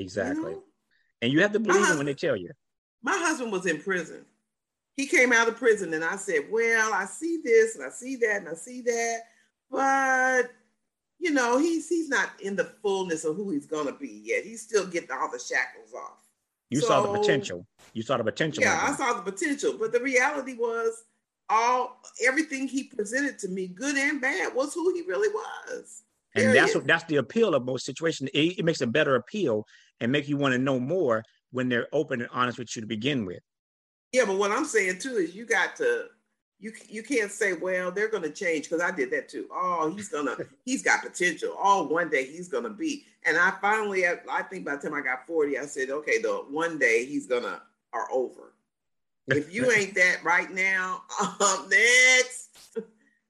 Exactly. 0.00 0.52
You 0.52 0.56
know? 0.56 0.62
And 1.22 1.32
you 1.32 1.42
have 1.42 1.52
to 1.52 1.60
believe 1.60 1.86
them 1.88 1.96
when 1.96 2.06
they 2.06 2.14
tell 2.14 2.36
you. 2.36 2.50
My 3.02 3.16
husband 3.16 3.50
was 3.50 3.66
in 3.66 3.80
prison. 3.80 4.24
He 4.96 5.06
came 5.06 5.32
out 5.32 5.48
of 5.48 5.56
prison 5.56 5.92
and 5.92 6.04
I 6.04 6.16
said, 6.16 6.46
Well, 6.50 6.92
I 6.94 7.04
see 7.06 7.40
this 7.44 7.76
and 7.76 7.84
I 7.84 7.90
see 7.90 8.16
that 8.16 8.36
and 8.36 8.48
I 8.48 8.54
see 8.54 8.82
that 8.82 9.20
but 9.70 10.50
you 11.18 11.30
know, 11.30 11.58
he's 11.58 11.88
he's 11.88 12.08
not 12.08 12.30
in 12.40 12.56
the 12.56 12.64
fullness 12.82 13.24
of 13.24 13.36
who 13.36 13.50
he's 13.50 13.66
gonna 13.66 13.92
be 13.92 14.22
yet. 14.24 14.44
He's 14.44 14.62
still 14.62 14.86
getting 14.86 15.10
all 15.10 15.30
the 15.30 15.38
shackles 15.38 15.92
off. 15.94 16.18
You 16.70 16.80
so, 16.80 16.88
saw 16.88 17.12
the 17.12 17.18
potential. 17.18 17.66
You 17.92 18.02
saw 18.02 18.16
the 18.16 18.24
potential. 18.24 18.62
Yeah, 18.62 18.78
I 18.82 18.94
saw 18.94 19.14
the 19.14 19.30
potential. 19.30 19.74
But 19.78 19.92
the 19.92 20.00
reality 20.00 20.54
was 20.54 21.04
all 21.48 22.00
everything 22.24 22.68
he 22.68 22.84
presented 22.84 23.38
to 23.40 23.48
me, 23.48 23.66
good 23.66 23.96
and 23.96 24.20
bad, 24.20 24.54
was 24.54 24.72
who 24.72 24.94
he 24.94 25.02
really 25.02 25.28
was. 25.28 26.02
And 26.34 26.54
that's 26.54 26.74
what 26.74 26.86
that's 26.86 27.04
the 27.04 27.16
appeal 27.16 27.54
of 27.54 27.64
most 27.64 27.84
situations. 27.84 28.30
It, 28.32 28.58
it 28.58 28.64
makes 28.64 28.80
a 28.80 28.86
better 28.86 29.16
appeal 29.16 29.66
and 30.00 30.12
make 30.12 30.28
you 30.28 30.36
want 30.36 30.52
to 30.52 30.58
know 30.58 30.78
more 30.78 31.24
when 31.50 31.68
they're 31.68 31.88
open 31.92 32.20
and 32.20 32.30
honest 32.32 32.58
with 32.58 32.74
you 32.76 32.82
to 32.82 32.86
begin 32.86 33.26
with. 33.26 33.40
Yeah, 34.12 34.24
but 34.26 34.38
what 34.38 34.52
I'm 34.52 34.64
saying 34.64 34.98
too 34.98 35.16
is 35.16 35.34
you 35.34 35.44
got 35.44 35.76
to 35.76 36.06
you 36.60 36.72
you 36.88 37.02
can't 37.02 37.32
say, 37.32 37.54
well, 37.54 37.90
they're 37.90 38.08
going 38.08 38.22
to 38.22 38.30
change 38.30 38.64
because 38.64 38.80
I 38.80 38.90
did 38.90 39.10
that 39.10 39.28
too. 39.28 39.48
Oh, 39.52 39.92
he's 39.94 40.08
gonna 40.08 40.36
he's 40.64 40.82
got 40.82 41.02
potential. 41.02 41.56
Oh, 41.58 41.84
one 41.84 42.10
day 42.10 42.26
he's 42.26 42.48
gonna 42.48 42.70
be. 42.70 43.04
And 43.26 43.36
I 43.36 43.52
finally, 43.60 44.06
I 44.06 44.42
think 44.44 44.64
by 44.64 44.76
the 44.76 44.82
time 44.82 44.94
I 44.94 45.00
got 45.00 45.26
forty, 45.26 45.58
I 45.58 45.66
said, 45.66 45.90
okay, 45.90 46.20
the 46.20 46.44
one 46.48 46.78
day 46.78 47.06
he's 47.06 47.26
gonna 47.26 47.60
are 47.92 48.08
over. 48.12 48.52
If 49.36 49.54
you 49.54 49.70
ain't 49.70 49.94
that 49.94 50.24
right 50.24 50.50
now, 50.50 51.02
um, 51.20 51.68
next, 51.68 52.48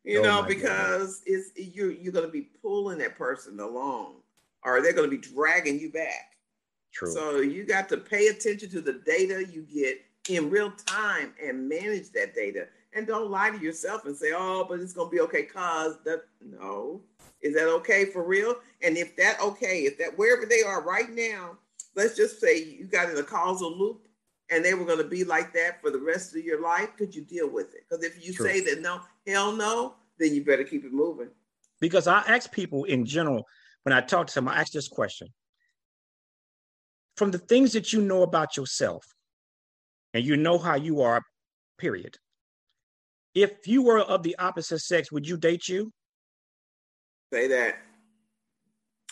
you 0.03 0.21
oh 0.21 0.23
know, 0.23 0.43
because 0.43 1.21
it's 1.27 1.51
you're 1.57 1.91
you're 1.91 2.13
gonna 2.13 2.29
be 2.29 2.49
pulling 2.63 2.99
that 2.99 3.19
person 3.19 3.61
along, 3.61 4.15
or 4.65 4.81
they're 4.81 4.95
gonna 4.95 5.09
be 5.09 5.19
dragging 5.19 5.79
you 5.79 5.91
back. 5.91 6.37
True. 6.93 7.13
So 7.13 7.41
you 7.41 7.65
got 7.65 7.89
to 7.91 7.99
pay 7.99 8.29
attention 8.29 8.71
to 8.71 8.81
the 8.81 8.95
data 9.05 9.45
you 9.45 9.63
get 9.63 10.01
in 10.29 10.49
real 10.49 10.71
time 10.71 11.35
and 11.45 11.69
manage 11.69 12.11
that 12.13 12.35
data. 12.35 12.69
And 12.95 13.07
don't 13.07 13.31
lie 13.31 13.51
to 13.51 13.59
yourself 13.59 14.07
and 14.07 14.17
say, 14.17 14.33
"Oh, 14.35 14.65
but 14.69 14.81
it's 14.81 14.93
gonna 14.93 15.11
be 15.11 15.21
okay." 15.21 15.43
Cause 15.43 15.99
that 16.05 16.25
no, 16.41 17.03
is 17.41 17.55
that 17.55 17.69
okay 17.69 18.07
for 18.07 18.23
real? 18.23 18.57
And 18.83 18.97
if 18.97 19.17
that 19.17 19.41
okay, 19.41 19.83
if 19.83 19.99
that 19.99 20.17
wherever 20.19 20.47
they 20.47 20.63
are 20.63 20.83
right 20.83 21.11
now, 21.11 21.59
let's 21.95 22.17
just 22.17 22.41
say 22.41 22.63
you 22.63 22.87
got 22.87 23.11
in 23.11 23.19
a 23.19 23.23
causal 23.23 23.77
loop 23.77 24.09
and 24.51 24.65
they 24.65 24.75
were 24.75 24.85
going 24.85 24.99
to 24.99 25.05
be 25.05 25.25
like 25.25 25.53
that 25.55 25.81
for 25.81 25.91
the 25.91 25.99
rest 25.99 26.35
of 26.37 26.43
your 26.43 26.61
life, 26.61 26.97
could 26.97 27.15
you 27.15 27.23
deal 27.23 27.49
with 27.49 27.75
it? 27.75 27.85
Because 27.89 28.05
if 28.05 28.25
you 28.25 28.33
True. 28.33 28.47
say 28.47 28.61
that 28.61 28.81
no, 28.81 29.01
hell 29.27 29.53
no, 29.53 29.95
then 30.19 30.35
you 30.35 30.45
better 30.45 30.65
keep 30.65 30.85
it 30.85 30.93
moving. 30.93 31.29
Because 31.81 32.07
I 32.07 32.19
ask 32.27 32.51
people 32.53 32.85
in 32.85 33.07
general, 33.07 33.47
when 33.85 33.93
I 33.93 34.01
talk 34.01 34.27
to 34.27 34.35
them, 34.35 34.49
I 34.49 34.57
ask 34.57 34.73
this 34.73 34.89
question. 34.89 35.29
From 37.17 37.31
the 37.31 37.39
things 37.39 37.73
that 37.73 37.93
you 37.93 38.03
know 38.03 38.23
about 38.23 38.57
yourself, 38.57 39.05
and 40.13 40.25
you 40.25 40.37
know 40.37 40.59
how 40.59 40.75
you 40.75 41.03
are, 41.03 41.23
period. 41.79 42.17
If 43.35 43.67
you 43.67 43.83
were 43.83 44.01
of 44.01 44.23
the 44.23 44.37
opposite 44.39 44.81
sex, 44.81 45.13
would 45.13 45.29
you 45.29 45.37
date 45.37 45.69
you? 45.69 45.93
Say 47.33 47.47
that. 47.47 47.77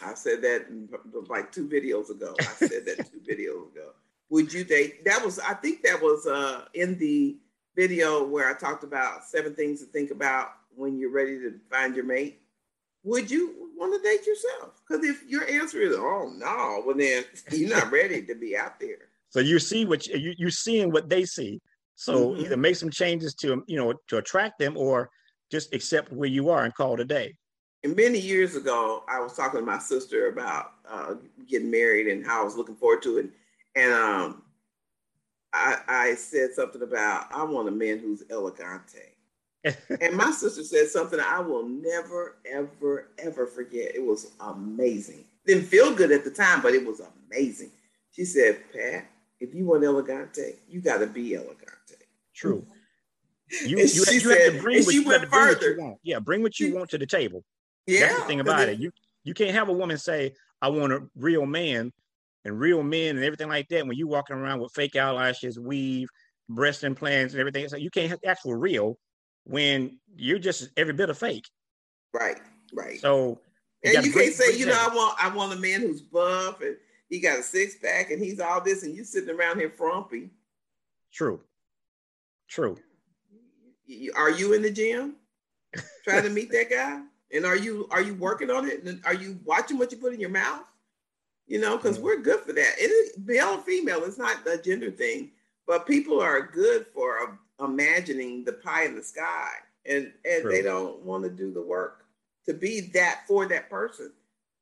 I 0.03 0.15
said 0.15 0.43
that 0.43 0.71
mm, 0.71 0.89
like 1.29 1.53
two 1.53 1.69
videos 1.69 2.11
ago. 2.11 2.35
I 2.41 2.67
said 2.67 2.85
that 2.87 3.09
two 3.11 3.21
videos 3.29 3.71
ago. 3.73 3.93
Would 4.31 4.53
you 4.53 4.65
date? 4.65 5.05
That 5.05 5.25
was, 5.25 5.39
I 5.39 5.55
think 5.55 5.83
that 5.83 6.01
was 6.01 6.27
uh, 6.27 6.65
in 6.75 6.99
the 6.99 7.39
video 7.77 8.27
where 8.27 8.49
I 8.51 8.59
talked 8.59 8.85
about 8.85 9.25
seven 9.25 9.55
things 9.55 9.81
to 9.81 9.87
think 9.87 10.11
about 10.11 10.49
when 10.75 10.99
you're 10.99 11.13
ready 11.13 11.39
to 11.39 11.55
find 11.71 11.95
your 11.95 12.05
mate. 12.05 12.41
Would 13.05 13.31
you 13.31 13.71
want 13.77 13.95
to 13.95 14.09
date 14.09 14.27
yourself? 14.27 14.81
Because 14.87 15.05
if 15.05 15.25
your 15.27 15.49
answer 15.49 15.81
is, 15.81 15.95
oh 15.97 16.33
no, 16.37 16.83
well 16.85 16.97
then 16.97 17.25
you're 17.53 17.71
not 17.71 17.91
ready 17.91 18.23
to 18.23 18.35
be 18.35 18.57
out 18.57 18.79
there. 18.81 19.09
So 19.31 19.41
you 19.41 19.59
see 19.59 19.85
what 19.85 20.07
you 20.07 20.35
you 20.37 20.51
seeing 20.51 20.91
what 20.91 21.09
they 21.09 21.25
see. 21.25 21.61
So 21.95 22.31
mm-hmm. 22.31 22.41
either 22.43 22.57
make 22.57 22.77
some 22.77 22.91
changes 22.91 23.35
to 23.37 23.63
you 23.67 23.77
know 23.77 23.95
to 24.09 24.19
attract 24.19 24.59
them, 24.59 24.77
or 24.77 25.11
just 25.51 25.75
accept 25.75 26.13
where 26.13 26.29
you 26.29 26.51
are 26.51 26.65
and 26.65 26.75
call 26.75 26.95
it 26.95 27.01
a 27.01 27.05
day. 27.05 27.37
And 27.85 27.95
many 27.95 28.19
years 28.19 28.57
ago, 28.57 29.05
I 29.09 29.21
was 29.21 29.35
talking 29.35 29.61
to 29.61 29.67
my 29.67 29.79
sister 29.79 30.29
about 30.29 30.73
uh, 30.89 31.15
getting 31.47 31.71
married 31.71 32.09
and 32.09 32.27
how 32.27 32.41
I 32.41 32.45
was 32.45 32.57
looking 32.57 32.75
forward 32.75 33.03
to 33.03 33.19
it. 33.19 33.31
And 33.79 33.93
um, 33.93 34.43
I, 35.53 35.79
I 35.87 36.15
said 36.17 36.53
something 36.53 36.83
about 36.83 37.33
I 37.33 37.45
want 37.45 37.69
a 37.69 37.71
man 37.71 38.01
who's 38.01 38.25
elegante. 38.29 39.15
and 40.01 40.17
my 40.17 40.33
sister 40.33 40.65
said 40.65 40.89
something 40.89 41.21
I 41.21 41.41
will 41.41 41.69
never, 41.69 42.37
ever, 42.45 43.11
ever 43.19 43.47
forget. 43.47 43.95
It 43.95 44.05
was 44.05 44.33
amazing. 44.41 45.25
Didn't 45.47 45.65
feel 45.65 45.95
good 45.95 46.11
at 46.11 46.25
the 46.25 46.31
time, 46.31 46.61
but 46.61 46.75
it 46.75 46.85
was 46.85 47.01
amazing. 47.31 47.71
She 48.11 48.25
said, 48.25 48.61
Pat, 48.73 49.07
if 49.39 49.55
you 49.55 49.65
want 49.65 49.85
elegante, 49.85 50.57
you 50.69 50.81
got 50.81 50.99
to 50.99 51.07
be 51.07 51.35
elegante. 51.35 51.95
True. 52.35 52.67
You, 53.63 53.69
you, 53.69 53.79
you 53.79 53.87
said, 53.89 54.53
have 54.53 54.55
to 54.55 54.63
bring, 54.63 54.85
what, 54.85 54.95
you 54.95 55.09
have 55.11 55.23
to 55.23 55.27
bring 55.29 55.49
what 55.49 55.63
you. 55.63 55.99
Yeah, 56.03 56.19
bring 56.19 56.43
what 56.43 56.59
you 56.59 56.75
want 56.75 56.91
to 56.91 56.99
the 56.99 57.07
table. 57.07 57.45
Yeah, 57.87 58.01
that's 58.01 58.21
the 58.21 58.27
thing 58.27 58.41
about 58.41 58.69
it. 58.69 58.71
it. 58.71 58.79
You 58.81 58.93
you 59.25 59.35
can't 59.35 59.53
have 59.53 59.69
a 59.71 59.73
woman 59.73 59.97
say, 59.97 60.35
"I 60.61 60.69
want 60.69 60.93
a 60.93 61.03
real 61.17 61.47
man," 61.47 61.93
and 62.49 62.59
real 62.59 62.83
men 62.83 63.17
and 63.17 63.25
everything 63.25 63.49
like 63.49 63.69
that 63.69 63.87
when 63.87 63.97
you 63.97 64.09
walking 64.09 64.37
around 64.37 64.61
with 64.61 64.73
fake 64.73 64.97
eyelashes, 64.97 65.59
weave, 65.59 66.09
breast 66.49 66.83
implants, 66.83 67.35
and 67.35 67.41
everything. 67.41 67.69
So 67.69 67.77
you 67.77 67.91
can't 67.91 68.11
have 68.11 68.19
actual 68.27 68.55
real 68.55 68.99
when 69.45 69.99
you're 70.17 70.39
just 70.39 70.71
every 70.77 70.95
bit 70.95 71.11
of 71.11 71.19
fake. 71.19 71.45
Right, 72.13 72.41
right. 72.73 72.99
So 73.01 73.41
you 73.85 73.97
and 73.97 74.07
you 74.07 74.13
can't 74.13 74.35
say, 74.35 74.57
you 74.57 74.67
know, 74.67 74.77
I 74.77 74.95
want 74.95 75.25
I 75.25 75.29
want 75.35 75.53
a 75.53 75.57
man 75.57 75.83
who's 75.83 76.01
buff 76.01 76.61
and 76.63 76.77
he 77.09 77.21
got 77.21 77.39
a 77.39 77.43
six 77.43 77.77
pack 77.77 78.11
and 78.11 78.23
he's 78.23 78.41
all 78.41 78.61
this, 78.61 78.83
and 78.83 78.95
you 78.95 79.05
sitting 79.05 79.31
around 79.31 79.59
here 79.59 79.71
frumpy. 79.71 80.31
True. 81.13 81.41
True. 82.49 82.77
Are 84.17 84.31
you 84.31 84.55
in 84.55 84.63
the 84.63 84.71
gym 84.71 85.17
trying 86.05 86.23
to 86.23 86.31
meet 86.31 86.51
that 86.53 86.71
guy? 86.71 87.03
And 87.33 87.45
are 87.45 87.57
you 87.57 87.87
are 87.91 88.01
you 88.01 88.15
working 88.15 88.51
on 88.51 88.67
it? 88.67 88.85
And 88.85 89.03
are 89.05 89.15
you 89.15 89.39
watching 89.45 89.79
what 89.79 89.93
you 89.93 89.99
put 89.99 90.15
in 90.15 90.21
your 90.21 90.31
mouth? 90.31 90.63
You 91.49 91.61
know, 91.61 91.77
because 91.77 91.99
we're 91.99 92.21
good 92.21 92.41
for 92.41 92.53
that. 92.53 92.75
It 92.79 92.91
is 92.91 93.19
male 93.19 93.59
or 93.59 93.63
female. 93.63 94.05
It's 94.05 94.19
not 94.19 94.47
a 94.47 94.59
gender 94.59 94.91
thing, 94.91 95.31
but 95.67 95.87
people 95.87 96.21
are 96.21 96.43
good 96.43 96.87
for 96.95 97.19
uh, 97.21 97.65
imagining 97.65 98.45
the 98.45 98.53
pie 98.53 98.85
in 98.85 98.95
the 98.95 99.03
sky, 99.03 99.49
and 99.87 100.13
and 100.25 100.43
True. 100.43 100.51
they 100.51 100.63
don't 100.63 101.03
want 101.03 101.25
to 101.25 101.31
do 101.31 101.51
the 101.51 101.63
work 101.63 102.05
to 102.47 102.55
be 102.55 102.81
that 102.93 103.23
for 103.27 103.47
that 103.47 103.71
person, 103.71 104.13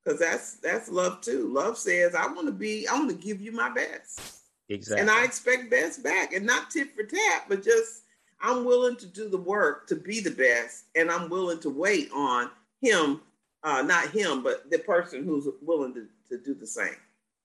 because 0.05 0.21
that's 0.21 0.55
that's 0.55 0.89
love 0.89 1.21
too. 1.21 1.53
Love 1.53 1.77
says, 1.77 2.15
I 2.15 2.27
want 2.27 2.47
to 2.47 2.53
be, 2.53 2.87
I 2.87 2.95
want 2.95 3.11
to 3.11 3.17
give 3.17 3.41
you 3.41 3.53
my 3.53 3.69
best. 3.69 4.43
Exactly. 4.69 5.01
And 5.01 5.11
I 5.11 5.25
expect 5.25 5.71
best 5.71 6.03
back, 6.03 6.33
and 6.33 6.47
not 6.47 6.71
tit 6.71 6.95
for 6.95 7.03
tat, 7.03 7.47
but 7.49 7.65
just 7.65 8.03
I'm 8.41 8.65
willing 8.65 8.97
to 8.97 9.07
do 9.07 9.29
the 9.29 9.39
work 9.39 9.87
to 9.89 9.97
be 9.97 10.21
the 10.21 10.31
best, 10.31 10.85
and 10.95 11.11
I'm 11.11 11.29
willing 11.29 11.59
to 11.61 11.71
wait 11.71 12.11
on 12.15 12.51
him, 12.81 13.23
uh, 13.65 13.83
not 13.83 14.11
him, 14.11 14.43
but 14.43 14.71
the 14.71 14.79
person 14.79 15.25
who's 15.25 15.49
willing 15.63 15.95
to, 15.95 16.07
to 16.29 16.39
do 16.39 16.55
the 16.55 16.67
same. 16.67 16.97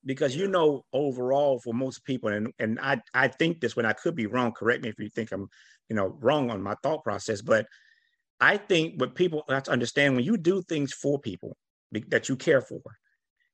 Because 0.06 0.36
you 0.36 0.48
know, 0.48 0.86
overall, 0.94 1.60
for 1.60 1.74
most 1.74 2.04
people, 2.06 2.30
and 2.30 2.52
and 2.60 2.80
I 2.80 3.02
I 3.14 3.28
think 3.28 3.62
this 3.62 3.76
when 3.76 3.86
I 3.86 3.94
could 3.94 4.16
be 4.16 4.26
wrong. 4.26 4.52
Correct 4.52 4.84
me 4.84 4.90
if 4.90 5.00
you 5.00 5.10
think 5.10 5.32
I'm, 5.32 5.48
you 5.90 5.96
know, 5.96 6.18
wrong 6.20 6.50
on 6.50 6.62
my 6.62 6.76
thought 6.82 7.04
process. 7.04 7.42
But 7.42 7.68
I 8.40 8.58
think 8.58 9.00
what 9.00 9.14
people 9.14 9.44
have 9.50 9.64
to 9.64 9.72
understand 9.72 10.16
when 10.16 10.26
you 10.26 10.38
do 10.38 10.64
things 10.64 10.94
for 10.94 11.20
people 11.20 11.56
that 12.08 12.30
you 12.30 12.36
care 12.36 12.62
for, 12.62 12.82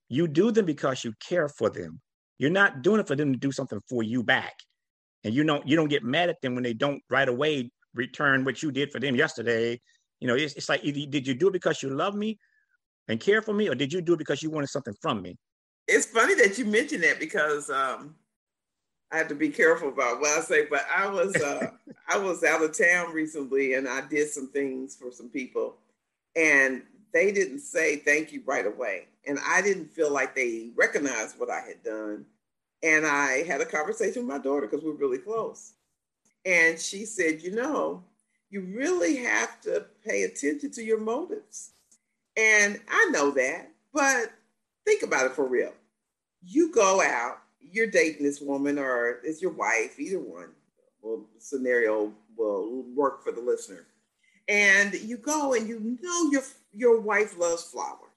you 0.08 0.28
do 0.28 0.52
them 0.52 0.66
because 0.66 1.04
you 1.04 1.14
care 1.20 1.50
for 1.50 1.70
them. 1.70 2.00
You're 2.38 2.50
not 2.52 2.82
doing 2.82 3.02
it 3.02 3.08
for 3.08 3.16
them 3.16 3.34
to 3.34 3.40
do 3.40 3.52
something 3.52 3.82
for 3.90 4.04
you 4.04 4.24
back 4.24 4.54
and 5.24 5.34
you 5.34 5.44
don't 5.44 5.68
you 5.68 5.76
don't 5.76 5.90
get 5.90 6.04
mad 6.04 6.30
at 6.30 6.42
them 6.42 6.56
when 6.56 6.64
they 6.64 6.74
don't 6.74 7.02
right 7.10 7.28
away 7.28 7.70
return 7.94 8.46
what 8.46 8.62
you 8.64 8.72
did 8.72 8.92
for 8.92 9.00
them 9.00 9.16
yesterday. 9.16 9.80
You 10.20 10.28
know, 10.28 10.36
it's, 10.36 10.54
it's 10.54 10.70
like 10.70 10.82
did 10.82 11.28
you 11.28 11.34
do 11.34 11.50
it 11.50 11.54
because 11.54 11.84
you 11.84 11.90
love 11.90 12.16
me 12.16 12.40
and 13.08 13.20
care 13.20 13.42
for 13.42 13.54
me, 13.54 13.70
or 13.70 13.76
did 13.76 13.94
you 13.94 14.02
do 14.02 14.14
it 14.14 14.20
because 14.20 14.42
you 14.44 14.50
wanted 14.50 14.68
something 14.68 14.96
from 15.02 15.22
me? 15.22 15.38
It's 15.88 16.06
funny 16.06 16.36
that 16.36 16.58
you 16.58 16.66
mentioned 16.66 17.04
that 17.04 17.20
because 17.20 17.70
um, 17.70 18.16
I 19.12 19.18
have 19.18 19.30
to 19.30 19.36
be 19.36 19.50
careful 19.50 19.90
about 19.90 20.20
what 20.20 20.38
I 20.38 20.42
say. 20.42 20.66
But 20.70 20.86
I 20.94 21.08
was 21.08 21.36
uh, 21.36 21.72
I 22.10 22.18
was 22.18 22.44
out 22.44 22.64
of 22.64 22.78
town 22.78 23.14
recently, 23.14 23.76
and 23.76 23.88
I 23.88 24.02
did 24.08 24.30
some 24.30 24.50
things 24.50 24.96
for 24.96 25.12
some 25.12 25.30
people, 25.30 25.78
and 26.36 26.84
they 27.14 27.32
didn't 27.32 27.60
say 27.60 27.98
thank 27.98 28.34
you 28.34 28.44
right 28.46 28.66
away, 28.66 29.08
and 29.26 29.40
I 29.46 29.62
didn't 29.62 29.92
feel 29.92 30.12
like 30.12 30.36
they 30.36 30.72
recognized 30.76 31.40
what 31.40 31.50
I 31.50 31.62
had 31.62 31.84
done. 31.84 32.26
And 32.84 33.08
I 33.08 33.44
had 33.44 33.60
a 33.60 33.66
conversation 33.66 34.28
with 34.28 34.38
my 34.38 34.44
daughter 34.44 34.68
because 34.68 34.84
we're 34.86 34.92
really 34.92 35.18
close. 35.18 35.74
And 36.46 36.80
she 36.80 37.06
said, 37.06 37.42
You 37.42 37.56
know, 37.56 38.04
you 38.50 38.62
really 38.62 39.18
have 39.18 39.60
to 39.62 39.86
pay 40.06 40.24
attention 40.24 40.72
to 40.72 40.84
your 40.84 41.00
motives. 41.00 41.72
And 42.38 42.80
I 42.88 43.10
know 43.12 43.32
that, 43.32 43.72
but 43.94 44.32
think 44.86 45.02
about 45.02 45.26
it 45.26 45.34
for 45.34 45.46
real. 45.46 45.74
You 46.44 46.72
go 46.72 47.02
out, 47.02 47.40
you're 47.60 47.88
dating 47.88 48.24
this 48.24 48.40
woman, 48.40 48.78
or 48.78 49.20
it's 49.24 49.42
your 49.42 49.52
wife, 49.52 50.00
either 50.00 50.20
one. 50.20 50.50
Well, 51.02 51.26
scenario 51.40 52.14
will 52.38 52.84
work 52.96 53.24
for 53.24 53.32
the 53.32 53.42
listener. 53.42 53.86
And 54.48 54.94
you 54.94 55.18
go 55.18 55.54
and 55.54 55.68
you 55.68 55.98
know 56.02 56.32
your 56.32 56.44
your 56.72 57.02
wife 57.02 57.38
loves 57.38 57.64
flowers. 57.64 58.08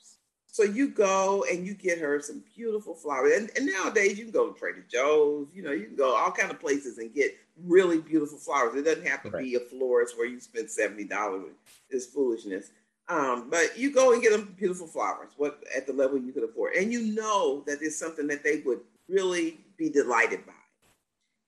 So 0.52 0.64
you 0.64 0.88
go 0.88 1.44
and 1.50 1.66
you 1.66 1.74
get 1.74 1.98
her 1.98 2.20
some 2.20 2.42
beautiful 2.54 2.94
flowers. 2.94 3.32
And, 3.36 3.50
and, 3.56 3.66
nowadays 3.66 4.18
you 4.18 4.24
can 4.24 4.32
go 4.32 4.50
to 4.50 4.58
Trader 4.58 4.84
Joe's, 4.90 5.46
you 5.54 5.62
know, 5.62 5.70
you 5.70 5.86
can 5.86 5.96
go 5.96 6.16
all 6.16 6.32
kind 6.32 6.50
of 6.50 6.60
places 6.60 6.98
and 6.98 7.14
get 7.14 7.36
really 7.64 7.98
beautiful 7.98 8.36
flowers. 8.36 8.74
It 8.74 8.84
doesn't 8.84 9.06
have 9.06 9.22
to 9.22 9.30
right. 9.30 9.44
be 9.44 9.54
a 9.54 9.60
florist 9.60 10.18
where 10.18 10.26
you 10.26 10.40
spend 10.40 10.66
$70. 10.66 11.44
It's 11.88 12.06
foolishness. 12.06 12.70
Um, 13.11 13.50
but 13.50 13.76
you 13.76 13.92
go 13.92 14.12
and 14.12 14.22
get 14.22 14.32
them 14.32 14.54
beautiful 14.56 14.86
flowers, 14.86 15.32
what 15.36 15.62
at 15.76 15.86
the 15.86 15.92
level 15.92 16.16
you 16.16 16.32
could 16.32 16.44
afford. 16.44 16.74
And 16.74 16.92
you 16.92 17.12
know 17.12 17.62
that 17.66 17.78
it's 17.82 17.98
something 17.98 18.26
that 18.28 18.44
they 18.44 18.62
would 18.64 18.80
really 19.08 19.58
be 19.76 19.90
delighted 19.90 20.46
by. 20.46 20.52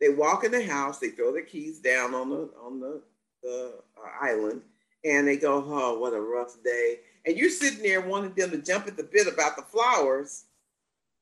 They 0.00 0.08
walk 0.08 0.42
in 0.44 0.50
the 0.50 0.66
house, 0.66 0.98
they 0.98 1.10
throw 1.10 1.32
their 1.32 1.44
keys 1.44 1.78
down 1.78 2.14
on 2.14 2.30
the 2.30 2.50
on 2.60 2.80
the, 2.80 3.00
the 3.42 3.74
uh, 3.96 4.24
island, 4.24 4.62
and 5.04 5.28
they 5.28 5.36
go, 5.36 5.64
"Oh, 5.64 5.98
what 5.98 6.12
a 6.12 6.20
rough 6.20 6.56
day." 6.64 6.98
and 7.24 7.36
you're 7.36 7.50
sitting 7.50 7.82
there 7.82 8.00
wanting 8.00 8.34
them 8.34 8.50
to 8.50 8.58
jump 8.58 8.86
at 8.86 8.96
the 8.96 9.04
bit 9.04 9.26
about 9.26 9.56
the 9.56 9.62
flowers, 9.62 10.44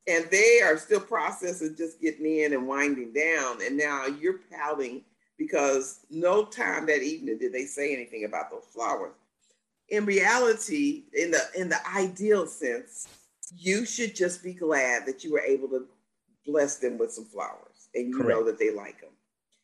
and 0.06 0.26
they 0.30 0.60
are 0.62 0.78
still 0.78 1.00
processing 1.00 1.74
just 1.76 2.00
getting 2.00 2.26
in 2.26 2.52
and 2.52 2.66
winding 2.66 3.12
down, 3.12 3.58
and 3.64 3.76
now 3.76 4.06
you're 4.06 4.40
pouting 4.50 5.02
because 5.36 6.00
no 6.10 6.44
time 6.44 6.86
that 6.86 7.02
evening 7.02 7.38
did 7.38 7.52
they 7.52 7.64
say 7.64 7.94
anything 7.94 8.24
about 8.24 8.50
those 8.50 8.64
flowers. 8.72 9.12
In 9.90 10.04
reality, 10.04 11.04
in 11.12 11.30
the 11.30 11.40
in 11.56 11.68
the 11.68 11.78
ideal 11.94 12.46
sense, 12.46 13.08
you 13.56 13.84
should 13.84 14.14
just 14.14 14.42
be 14.42 14.54
glad 14.54 15.04
that 15.06 15.24
you 15.24 15.32
were 15.32 15.40
able 15.40 15.68
to 15.68 15.86
bless 16.46 16.76
them 16.76 16.96
with 16.98 17.12
some 17.12 17.24
flowers. 17.26 17.66
and 17.94 18.08
you 18.08 18.16
Correct. 18.16 18.30
know 18.30 18.44
that 18.44 18.56
they 18.56 18.70
like 18.70 19.00
them. 19.00 19.10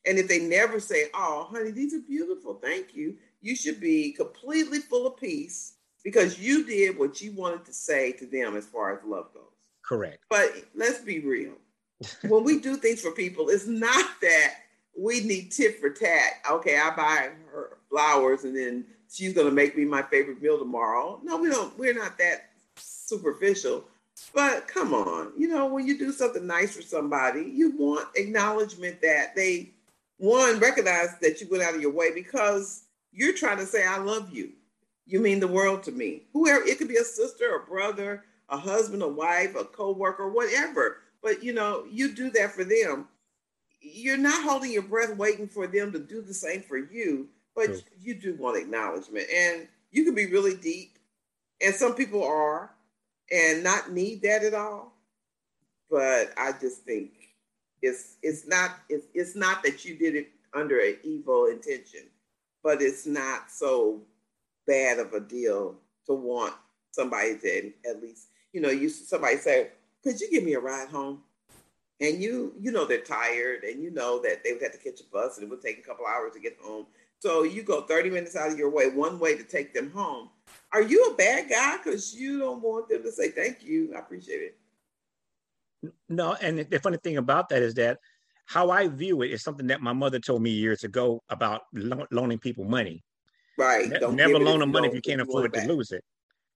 And 0.05 0.18
if 0.18 0.27
they 0.27 0.41
never 0.41 0.81
say, 0.81 1.11
"Oh, 1.14 1.47
honey, 1.49 1.70
these 1.70 1.95
are 1.95 2.01
beautiful, 2.01 2.55
thank 2.55 2.93
you," 2.95 3.16
you 3.41 3.55
should 3.55 3.79
be 3.81 4.12
completely 4.12 4.81
full 4.81 5.07
of 5.07 5.16
peace 5.16 5.74
because 6.03 6.41
you 6.41 6.64
did 6.64 6.99
what 6.99 7.20
you 7.20 7.33
wanted 7.33 7.64
to 7.66 7.72
say 7.72 8.11
to 8.12 8.27
them 8.27 8.57
as 8.57 8.66
far 8.66 8.97
as 8.97 9.05
love 9.05 9.33
goes. 9.33 9.43
Correct. 9.85 10.24
But 10.29 10.64
let's 10.74 10.99
be 11.01 11.20
real. 11.20 11.55
when 12.29 12.43
we 12.43 12.59
do 12.59 12.77
things 12.77 13.01
for 13.01 13.12
people, 13.12 13.49
it's 13.49 13.66
not 13.68 14.20
that 14.20 14.55
we 14.99 15.20
need 15.20 15.53
tit 15.53 15.79
for 15.81 15.91
tat. 15.91 16.35
Okay, 16.51 16.77
I 16.79 16.91
buy 16.97 17.31
her 17.53 17.79
flowers 17.89 18.43
and 18.45 18.57
then 18.57 18.85
she's 19.11 19.33
gonna 19.33 19.51
make 19.51 19.77
me 19.77 19.85
my 19.85 20.03
favorite 20.03 20.41
meal 20.43 20.59
tomorrow. 20.59 21.21
No, 21.23 21.37
we 21.37 21.49
don't. 21.49 21.77
We're 21.79 21.95
not 21.95 22.19
that 22.19 22.51
superficial. 22.77 23.85
But 24.35 24.67
come 24.67 24.95
on, 24.95 25.33
you 25.37 25.49
know, 25.49 25.67
when 25.67 25.87
you 25.87 25.99
do 25.99 26.11
something 26.13 26.47
nice 26.47 26.75
for 26.75 26.83
somebody, 26.83 27.43
you 27.43 27.77
want 27.77 28.09
acknowledgement 28.17 29.01
that 29.03 29.37
they 29.37 29.71
one 30.19 30.59
recognize 30.59 31.19
that 31.21 31.41
you 31.41 31.49
went 31.51 31.63
out 31.63 31.75
of 31.75 31.83
your 31.83 31.93
way 31.93 32.13
because 32.15 32.85
you're 33.13 33.35
trying 33.35 33.59
to 33.59 33.67
say, 33.67 33.87
I 33.87 33.99
love 33.99 34.33
you. 34.33 34.53
You 35.07 35.21
mean 35.21 35.41
the 35.41 35.49
world 35.49 35.83
to 35.85 35.93
me. 35.93 36.23
Whoever 36.33 36.65
it 36.65 36.79
could 36.79 36.89
be 36.89 36.97
a 36.97 37.05
sister, 37.05 37.57
a 37.57 37.67
brother, 37.67 38.25
a 38.49 38.57
husband, 38.57 39.03
a 39.03 39.09
wife, 39.09 39.55
a 39.55 39.65
co-worker, 39.65 40.29
whatever. 40.29 40.99
But 41.23 41.43
you 41.43 41.53
know, 41.53 41.85
you 41.91 42.13
do 42.13 42.31
that 42.31 42.53
for 42.53 42.65
them. 42.65 43.09
You're 43.81 44.17
not 44.17 44.43
holding 44.43 44.73
your 44.73 44.83
breath 44.83 45.15
waiting 45.17 45.47
for 45.47 45.67
them 45.67 45.93
to 45.93 45.99
do 45.99 46.23
the 46.23 46.35
same 46.35 46.63
for 46.63 46.79
you, 46.79 47.29
but 47.57 47.67
True. 47.67 47.81
you 48.01 48.15
do 48.15 48.35
want 48.35 48.59
acknowledgement. 48.59 49.27
And 49.35 49.67
you 49.91 50.05
can 50.05 50.15
be 50.15 50.27
really 50.27 50.55
deep, 50.55 50.99
and 51.61 51.75
some 51.75 51.95
people 51.95 52.23
are, 52.23 52.71
and 53.33 53.65
not 53.65 53.91
need 53.91 54.23
that 54.23 54.45
at 54.45 54.55
all. 54.55 54.93
But 55.91 56.33
I 56.37 56.53
just 56.61 56.83
think 56.83 57.13
it's 57.83 58.17
it's 58.23 58.47
not 58.47 58.73
it's, 58.89 59.07
it's 59.15 59.35
not 59.35 59.63
that 59.63 59.85
you 59.85 59.97
did 59.97 60.15
it 60.15 60.29
under 60.55 60.79
an 60.81 60.99
evil 61.03 61.47
intention, 61.47 62.03
but 62.63 62.83
it's 62.83 63.07
not 63.07 63.51
so 63.51 64.03
bad 64.67 64.99
of 64.99 65.13
a 65.15 65.21
deal 65.21 65.77
to 66.07 66.15
want 66.15 66.55
somebody 66.91 67.39
to 67.39 67.73
at 67.89 68.03
least 68.03 68.29
you 68.53 68.61
know 68.61 68.71
you 68.71 68.89
somebody 68.89 69.37
say, 69.37 69.71
could 70.03 70.21
you 70.21 70.31
give 70.31 70.45
me 70.45 70.55
a 70.55 70.61
ride 70.61 70.89
home? 70.89 71.23
And 72.01 72.23
you 72.23 72.53
you 72.61 72.71
know 72.73 72.85
they're 72.85 72.99
tired 72.99 73.65
and 73.65 73.83
you 73.83 73.91
know 73.91 74.21
that 74.23 74.45
they 74.45 74.53
would 74.53 74.63
have 74.63 74.73
to 74.73 74.79
catch 74.79 75.01
a 75.01 75.05
bus 75.05 75.39
and 75.39 75.47
it 75.47 75.51
would 75.51 75.63
take 75.63 75.79
a 75.79 75.83
couple 75.83 76.05
hours 76.07 76.33
to 76.35 76.41
get 76.41 76.59
home. 76.63 76.87
So 77.21 77.43
you 77.43 77.62
go 77.62 77.83
30 77.83 78.11
minutes 78.11 78.37
out 78.37 78.53
of 78.53 78.59
your 78.59 78.71
way, 78.71 78.91
one 78.91 79.19
way 79.19 79.37
to 79.37 79.43
take 79.43 79.73
them 79.73 79.91
home. 79.91 80.31
Are 80.73 80.83
you 80.83 81.05
a 81.07 81.14
bad 81.14 81.49
guy 81.49 81.79
because 81.79 82.14
you 82.14 82.39
don't 82.39 82.62
want 82.62 82.89
them 82.89 83.03
to 83.03 83.12
say 83.12 83.31
thank 83.31 83.62
you? 83.62 83.95
I 83.95 84.01
appreciate 84.01 84.43
it. 84.43 84.59
No, 86.09 86.35
and 86.35 86.59
the 86.59 86.79
funny 86.81 86.99
thing 87.03 87.17
about 87.17 87.49
that 87.51 87.62
is 87.62 87.75
that 87.75 87.99
how 88.47 88.71
I 88.71 88.89
view 88.89 89.23
it 89.23 89.31
is 89.31 89.43
something 89.43 89.67
that 89.69 89.81
my 89.81 89.93
mother 89.93 90.19
told 90.19 90.43
me 90.43 90.51
years 90.51 90.85
ago 90.85 91.23
about 91.29 91.62
lo- 91.73 92.07
loaning 92.11 92.39
people 92.39 92.64
money. 92.64 93.03
Right. 93.59 93.89
Ne- 93.89 94.12
never 94.12 94.39
loan 94.39 94.61
them 94.61 94.71
money 94.71 94.89
if 94.89 94.95
you 94.95 95.03
can't 95.03 95.21
afford 95.21 95.53
to 95.55 95.67
lose 95.67 95.93
it. 95.93 96.05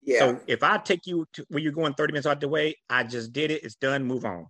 Yeah. 0.03 0.19
So 0.19 0.41
if 0.47 0.63
I 0.63 0.79
take 0.79 1.07
you 1.07 1.27
to 1.35 1.45
where 1.49 1.61
you're 1.61 1.73
going 1.73 1.95
30 1.95 2.13
minutes 2.13 2.27
out 2.27 2.37
of 2.37 2.41
the 2.41 2.49
way, 2.49 2.77
I 2.89 3.05
just 3.05 3.33
did 3.33 3.51
it. 3.51 3.65
It's 3.65 3.75
done. 3.75 4.05
Move 4.05 4.25
on. 4.25 4.47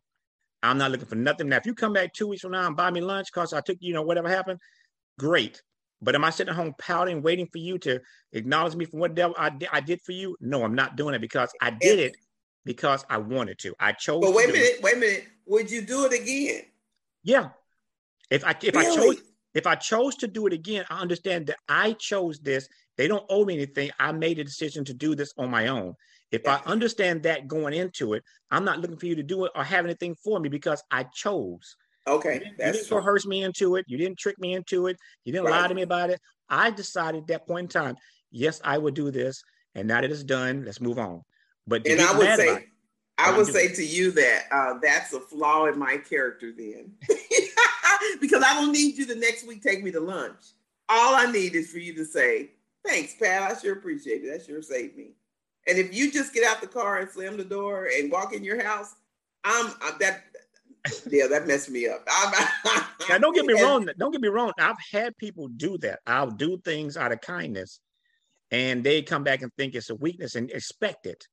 I'm 0.62 0.78
not 0.78 0.90
looking 0.90 1.06
for 1.06 1.14
nothing. 1.14 1.48
Now, 1.48 1.56
if 1.56 1.66
you 1.66 1.74
come 1.74 1.94
back 1.94 2.12
two 2.12 2.28
weeks 2.28 2.42
from 2.42 2.52
now 2.52 2.66
and 2.66 2.76
buy 2.76 2.90
me 2.90 3.00
lunch 3.00 3.28
because 3.32 3.52
I 3.52 3.60
took, 3.60 3.78
you 3.80 3.94
know, 3.94 4.02
whatever 4.02 4.28
happened, 4.28 4.60
great. 5.18 5.62
But 6.02 6.14
am 6.14 6.24
I 6.24 6.30
sitting 6.30 6.50
at 6.50 6.56
home 6.56 6.74
pouting, 6.78 7.22
waiting 7.22 7.46
for 7.46 7.58
you 7.58 7.78
to 7.78 8.00
acknowledge 8.32 8.74
me 8.74 8.86
for 8.86 8.96
what 8.96 9.18
I, 9.18 9.52
I 9.70 9.80
did 9.80 10.00
for 10.02 10.12
you? 10.12 10.36
No, 10.40 10.64
I'm 10.64 10.74
not 10.74 10.96
doing 10.96 11.14
it 11.14 11.20
because 11.20 11.52
I 11.60 11.70
did 11.70 11.98
it 11.98 12.16
because 12.64 13.04
I 13.10 13.18
wanted 13.18 13.58
to. 13.60 13.74
I 13.78 13.92
chose. 13.92 14.20
But 14.22 14.34
wait 14.34 14.48
a 14.48 14.52
minute, 14.52 14.80
wait 14.82 14.96
a 14.96 14.98
minute. 14.98 15.26
Would 15.46 15.70
you 15.70 15.82
do 15.82 16.06
it 16.06 16.12
again? 16.12 16.62
Yeah. 17.22 17.50
If 18.30 18.44
I 18.44 18.56
if 18.62 18.74
really? 18.74 18.86
I 18.86 18.94
chose 18.94 19.22
if 19.54 19.66
I 19.66 19.74
chose 19.74 20.16
to 20.16 20.28
do 20.28 20.46
it 20.46 20.52
again, 20.52 20.84
I 20.88 21.00
understand 21.00 21.48
that 21.48 21.56
I 21.68 21.92
chose 21.94 22.38
this. 22.38 22.68
They 22.96 23.08
don't 23.08 23.24
owe 23.28 23.44
me 23.44 23.54
anything. 23.54 23.90
I 23.98 24.12
made 24.12 24.38
a 24.38 24.44
decision 24.44 24.84
to 24.84 24.94
do 24.94 25.14
this 25.14 25.32
on 25.36 25.50
my 25.50 25.68
own. 25.68 25.94
If 26.30 26.46
I 26.46 26.60
understand 26.66 27.24
that 27.24 27.48
going 27.48 27.74
into 27.74 28.14
it, 28.14 28.22
I'm 28.50 28.64
not 28.64 28.78
looking 28.78 28.96
for 28.96 29.06
you 29.06 29.16
to 29.16 29.22
do 29.22 29.46
it 29.46 29.52
or 29.56 29.64
have 29.64 29.84
anything 29.84 30.14
for 30.14 30.38
me 30.38 30.48
because 30.48 30.82
I 30.90 31.04
chose. 31.04 31.76
Okay, 32.06 32.34
you 32.34 32.40
didn't, 32.40 32.58
you 32.58 32.72
didn't 32.72 32.88
coerce 32.88 33.26
me 33.26 33.42
into 33.42 33.76
it. 33.76 33.84
You 33.88 33.98
didn't 33.98 34.18
trick 34.18 34.38
me 34.38 34.54
into 34.54 34.86
it. 34.86 34.96
You 35.24 35.32
didn't 35.32 35.46
right. 35.46 35.62
lie 35.62 35.68
to 35.68 35.74
me 35.74 35.82
about 35.82 36.10
it. 36.10 36.20
I 36.48 36.70
decided 36.70 37.22
at 37.22 37.26
that 37.28 37.46
point 37.46 37.74
in 37.74 37.82
time, 37.82 37.96
yes, 38.30 38.60
I 38.64 38.78
would 38.78 38.94
do 38.94 39.10
this. 39.10 39.42
And 39.74 39.86
now 39.86 40.00
that 40.00 40.10
it's 40.10 40.24
done, 40.24 40.64
let's 40.64 40.80
move 40.80 40.98
on. 40.98 41.22
But 41.66 41.86
and 41.86 42.00
I 42.00 42.16
would 42.16 42.36
say, 42.36 42.66
I 43.18 43.36
would 43.36 43.46
say 43.46 43.68
to 43.68 43.84
you 43.84 44.10
that 44.12 44.44
uh, 44.50 44.74
that's 44.82 45.12
a 45.12 45.20
flaw 45.20 45.66
in 45.66 45.78
my 45.78 45.98
character 45.98 46.52
then, 46.56 46.92
because 48.20 48.42
I 48.42 48.54
don't 48.54 48.72
need 48.72 48.96
you 48.96 49.06
the 49.06 49.14
next 49.14 49.46
week 49.46 49.62
take 49.62 49.84
me 49.84 49.92
to 49.92 50.00
lunch. 50.00 50.40
All 50.88 51.14
I 51.14 51.30
need 51.30 51.54
is 51.54 51.70
for 51.70 51.78
you 51.78 51.94
to 51.94 52.04
say, 52.04 52.50
"Thanks, 52.84 53.14
Pat. 53.14 53.42
I 53.42 53.60
sure 53.60 53.74
appreciate 53.74 54.24
it. 54.24 54.32
That 54.32 54.46
sure 54.46 54.62
saved 54.62 54.96
me." 54.96 55.12
And 55.68 55.78
if 55.78 55.94
you 55.94 56.10
just 56.10 56.32
get 56.32 56.44
out 56.44 56.60
the 56.60 56.66
car 56.66 56.98
and 56.98 57.10
slam 57.10 57.36
the 57.36 57.44
door 57.44 57.88
and 57.94 58.10
walk 58.10 58.32
in 58.32 58.42
your 58.42 58.62
house, 58.64 58.94
I'm, 59.44 59.72
I'm 59.82 59.94
that. 60.00 60.24
Yeah, 61.10 61.26
that 61.26 61.46
messed 61.46 61.70
me 61.70 61.88
up. 61.88 62.06
now, 63.08 63.18
don't 63.18 63.34
get 63.34 63.44
me 63.44 63.60
wrong. 63.60 63.88
Don't 63.98 64.12
get 64.12 64.20
me 64.20 64.28
wrong. 64.28 64.52
I've 64.58 64.76
had 64.92 65.16
people 65.16 65.48
do 65.48 65.78
that. 65.78 66.00
I'll 66.06 66.30
do 66.30 66.58
things 66.58 66.96
out 66.96 67.12
of 67.12 67.20
kindness, 67.20 67.80
and 68.50 68.82
they 68.82 69.02
come 69.02 69.24
back 69.24 69.42
and 69.42 69.52
think 69.58 69.74
it's 69.74 69.90
a 69.90 69.94
weakness 69.94 70.34
and 70.36 70.50
expect 70.50 71.06
it. 71.06 71.26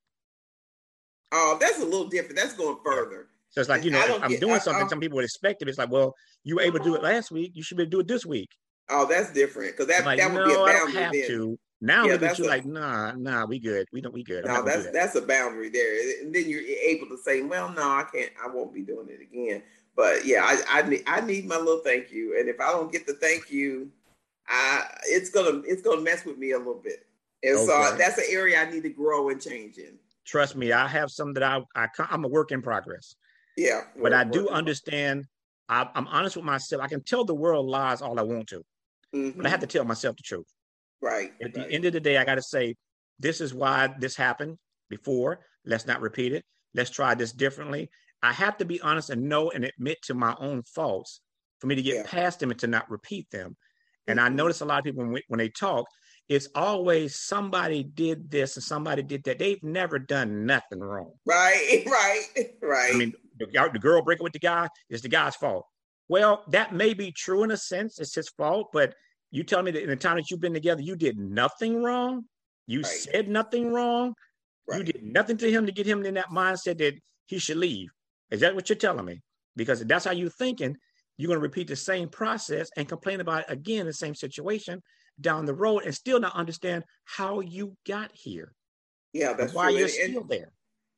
Oh, 1.31 1.57
that's 1.59 1.79
a 1.79 1.85
little 1.85 2.07
different. 2.07 2.37
That's 2.37 2.53
going 2.53 2.77
further. 2.83 3.27
So 3.49 3.61
it's 3.61 3.69
like, 3.69 3.83
you 3.83 3.91
know, 3.91 4.19
I'm 4.21 4.31
get, 4.31 4.41
doing 4.41 4.55
I, 4.55 4.59
something, 4.59 4.85
I, 4.85 4.87
some 4.87 4.99
people 4.99 5.15
would 5.17 5.25
expect 5.25 5.61
it. 5.61 5.69
It's 5.69 5.77
like, 5.77 5.91
well, 5.91 6.13
you 6.43 6.55
were 6.55 6.61
able 6.61 6.79
to 6.79 6.83
do 6.83 6.95
it 6.95 7.03
last 7.03 7.31
week. 7.31 7.51
You 7.55 7.63
should 7.63 7.77
be 7.77 7.83
able 7.83 7.91
to 7.91 7.97
do 7.97 7.99
it 8.01 8.07
this 8.07 8.25
week. 8.25 8.49
Oh, 8.89 9.05
that's 9.05 9.31
different. 9.33 9.71
Because 9.71 9.87
that, 9.87 10.05
like, 10.05 10.19
that 10.19 10.31
would 10.31 10.39
no, 10.39 10.45
be 10.45 10.53
a 10.53 10.55
boundary. 10.55 10.75
I 10.75 10.79
don't 10.79 10.93
have 10.93 11.11
then. 11.13 11.27
to. 11.27 11.59
Now 11.80 12.05
yeah, 12.05 12.13
look 12.13 12.23
at 12.23 12.39
you 12.39 12.45
a, 12.45 12.47
like, 12.47 12.65
nah, 12.65 13.11
nah, 13.13 13.45
we 13.45 13.59
good. 13.59 13.88
We 13.93 14.01
don't 14.01 14.13
we 14.13 14.23
good. 14.23 14.45
No, 14.45 14.63
that's 14.63 14.86
that. 14.86 14.93
that's 14.93 15.15
a 15.15 15.21
boundary 15.21 15.69
there. 15.69 16.21
And 16.21 16.34
then 16.34 16.49
you're 16.49 16.61
able 16.61 17.07
to 17.07 17.17
say, 17.17 17.43
well, 17.43 17.71
no, 17.71 17.84
I 17.84 18.05
can't, 18.11 18.32
I 18.43 18.47
won't 18.47 18.73
be 18.73 18.82
doing 18.82 19.07
it 19.09 19.21
again. 19.21 19.61
But 19.95 20.25
yeah, 20.25 20.41
I, 20.43 20.80
I 20.80 20.82
need 20.84 21.03
I 21.05 21.21
need 21.21 21.45
my 21.45 21.57
little 21.57 21.82
thank 21.84 22.11
you. 22.11 22.38
And 22.39 22.49
if 22.49 22.59
I 22.59 22.71
don't 22.71 22.91
get 22.91 23.05
the 23.05 23.13
thank 23.13 23.51
you, 23.51 23.91
I 24.47 24.86
it's 25.03 25.30
gonna 25.30 25.61
it's 25.65 25.82
gonna 25.82 26.01
mess 26.01 26.25
with 26.25 26.38
me 26.38 26.51
a 26.51 26.57
little 26.57 26.82
bit. 26.84 27.05
And 27.43 27.57
okay. 27.57 27.65
so 27.65 27.95
that's 27.97 28.17
an 28.17 28.25
area 28.30 28.59
I 28.59 28.69
need 28.69 28.84
to 28.84 28.89
grow 28.89 29.30
and 29.30 29.39
change 29.39 29.78
in 29.78 29.99
trust 30.28 30.55
me, 30.55 30.71
I 30.71 30.88
have 30.88 31.09
some 31.09 31.34
that 31.34 31.43
I, 31.43 31.61
I 31.75 31.88
I'm 32.11 32.25
a 32.25 32.28
work 32.28 32.51
in 32.51 32.61
progress. 32.61 33.15
Yeah, 33.55 33.82
but 33.99 34.13
I 34.13 34.23
do 34.23 34.49
understand. 34.49 35.25
I, 35.69 35.89
am 35.95 36.07
honest 36.07 36.36
with 36.36 36.45
myself. 36.45 36.82
I 36.82 36.88
can 36.88 37.01
tell 37.01 37.25
the 37.25 37.34
world 37.34 37.65
lies 37.65 38.01
all 38.01 38.19
I 38.19 38.23
want 38.23 38.47
to, 38.49 38.63
mm-hmm. 39.15 39.38
but 39.38 39.45
I 39.45 39.49
have 39.49 39.59
to 39.61 39.67
tell 39.67 39.84
myself 39.84 40.15
the 40.15 40.23
truth. 40.23 40.45
Right. 41.01 41.31
At 41.41 41.45
right. 41.45 41.53
the 41.53 41.71
end 41.71 41.85
of 41.85 41.93
the 41.93 41.99
day, 41.99 42.17
I 42.17 42.25
got 42.25 42.35
to 42.35 42.41
say, 42.41 42.75
this 43.19 43.41
is 43.41 43.53
why 43.53 43.93
this 43.99 44.15
happened 44.15 44.57
before. 44.89 45.39
Let's 45.65 45.87
not 45.87 46.01
repeat 46.01 46.33
it. 46.33 46.45
Let's 46.73 46.89
try 46.89 47.15
this 47.15 47.31
differently. 47.31 47.89
I 48.21 48.33
have 48.33 48.57
to 48.57 48.65
be 48.65 48.81
honest 48.81 49.09
and 49.09 49.29
know 49.29 49.51
and 49.51 49.63
admit 49.63 49.97
to 50.03 50.13
my 50.13 50.35
own 50.39 50.63
faults 50.63 51.21
for 51.59 51.67
me 51.67 51.75
to 51.75 51.81
get 51.81 51.95
yeah. 51.95 52.03
past 52.05 52.39
them 52.39 52.51
and 52.51 52.59
to 52.59 52.67
not 52.67 52.89
repeat 52.89 53.29
them. 53.31 53.55
And 54.07 54.19
mm-hmm. 54.19 54.25
I 54.25 54.29
notice 54.29 54.61
a 54.61 54.65
lot 54.65 54.79
of 54.79 54.85
people 54.85 55.03
when, 55.03 55.13
we, 55.13 55.23
when 55.27 55.37
they 55.37 55.49
talk, 55.49 55.85
it's 56.29 56.49
always 56.55 57.15
somebody 57.15 57.83
did 57.83 58.29
this 58.29 58.57
and 58.57 58.63
somebody 58.63 59.01
did 59.01 59.23
that. 59.23 59.39
They've 59.39 59.63
never 59.63 59.97
done 59.97 60.45
nothing 60.45 60.79
wrong. 60.79 61.13
Right, 61.25 61.83
right, 61.85 62.23
right. 62.61 62.93
I 62.93 62.97
mean, 62.97 63.13
the, 63.39 63.47
the 63.71 63.79
girl 63.79 64.01
breaking 64.01 64.23
with 64.23 64.33
the 64.33 64.39
guy 64.39 64.67
is 64.89 65.01
the 65.01 65.09
guy's 65.09 65.35
fault. 65.35 65.65
Well, 66.09 66.43
that 66.49 66.73
may 66.73 66.93
be 66.93 67.11
true 67.11 67.43
in 67.43 67.51
a 67.51 67.57
sense. 67.57 67.99
It's 67.99 68.15
his 68.15 68.29
fault, 68.29 68.69
but 68.73 68.93
you 69.32 69.43
tell 69.43 69.61
me 69.61 69.71
that 69.71 69.84
in 69.84 69.89
the 69.89 69.95
time 69.95 70.17
that 70.17 70.30
you've 70.30 70.41
been 70.41 70.53
together, 70.53 70.82
you 70.82 70.95
did 70.95 71.17
nothing 71.17 71.84
wrong. 71.84 72.25
You 72.65 72.82
right. 72.82 72.88
said 72.88 73.28
nothing 73.28 73.71
wrong. 73.71 74.13
Right. 74.67 74.80
You 74.80 74.84
did 74.86 75.03
nothing 75.03 75.38
to 75.38 75.51
him 75.51 75.65
to 75.65 75.71
get 75.71 75.86
him 75.86 76.05
in 76.05 76.15
that 76.15 76.30
mindset 76.30 76.78
that 76.80 76.95
he 77.28 77.39
should 77.39 77.57
leave. 77.57 77.89
Is 78.32 78.41
that 78.41 78.55
what 78.55 78.69
you're 78.69 78.78
telling 78.78 79.05
me? 79.05 79.21
Because 79.55 79.82
if 79.82 79.88
that's 79.88 80.05
how 80.05 80.11
you're 80.11 80.30
thinking, 80.30 80.75
you're 81.17 81.28
going 81.28 81.39
to 81.39 81.43
repeat 81.43 81.67
the 81.67 81.75
same 81.75 82.09
process 82.09 82.69
and 82.78 82.88
complain 82.88 83.21
about 83.21 83.41
it 83.41 83.45
again 83.49 83.86
the 83.86 83.93
same 83.93 84.15
situation 84.15 84.82
down 85.19 85.45
the 85.45 85.53
road 85.53 85.84
and 85.84 85.95
still 85.95 86.19
not 86.19 86.36
understand 86.36 86.84
how 87.05 87.39
you 87.39 87.75
got 87.88 88.11
here. 88.13 88.53
Yeah, 89.13 89.34
that's 89.34 89.53
why 89.53 89.71
true. 89.71 89.80
you're 89.80 89.88
and, 89.88 90.11
still 90.11 90.23
there. 90.23 90.51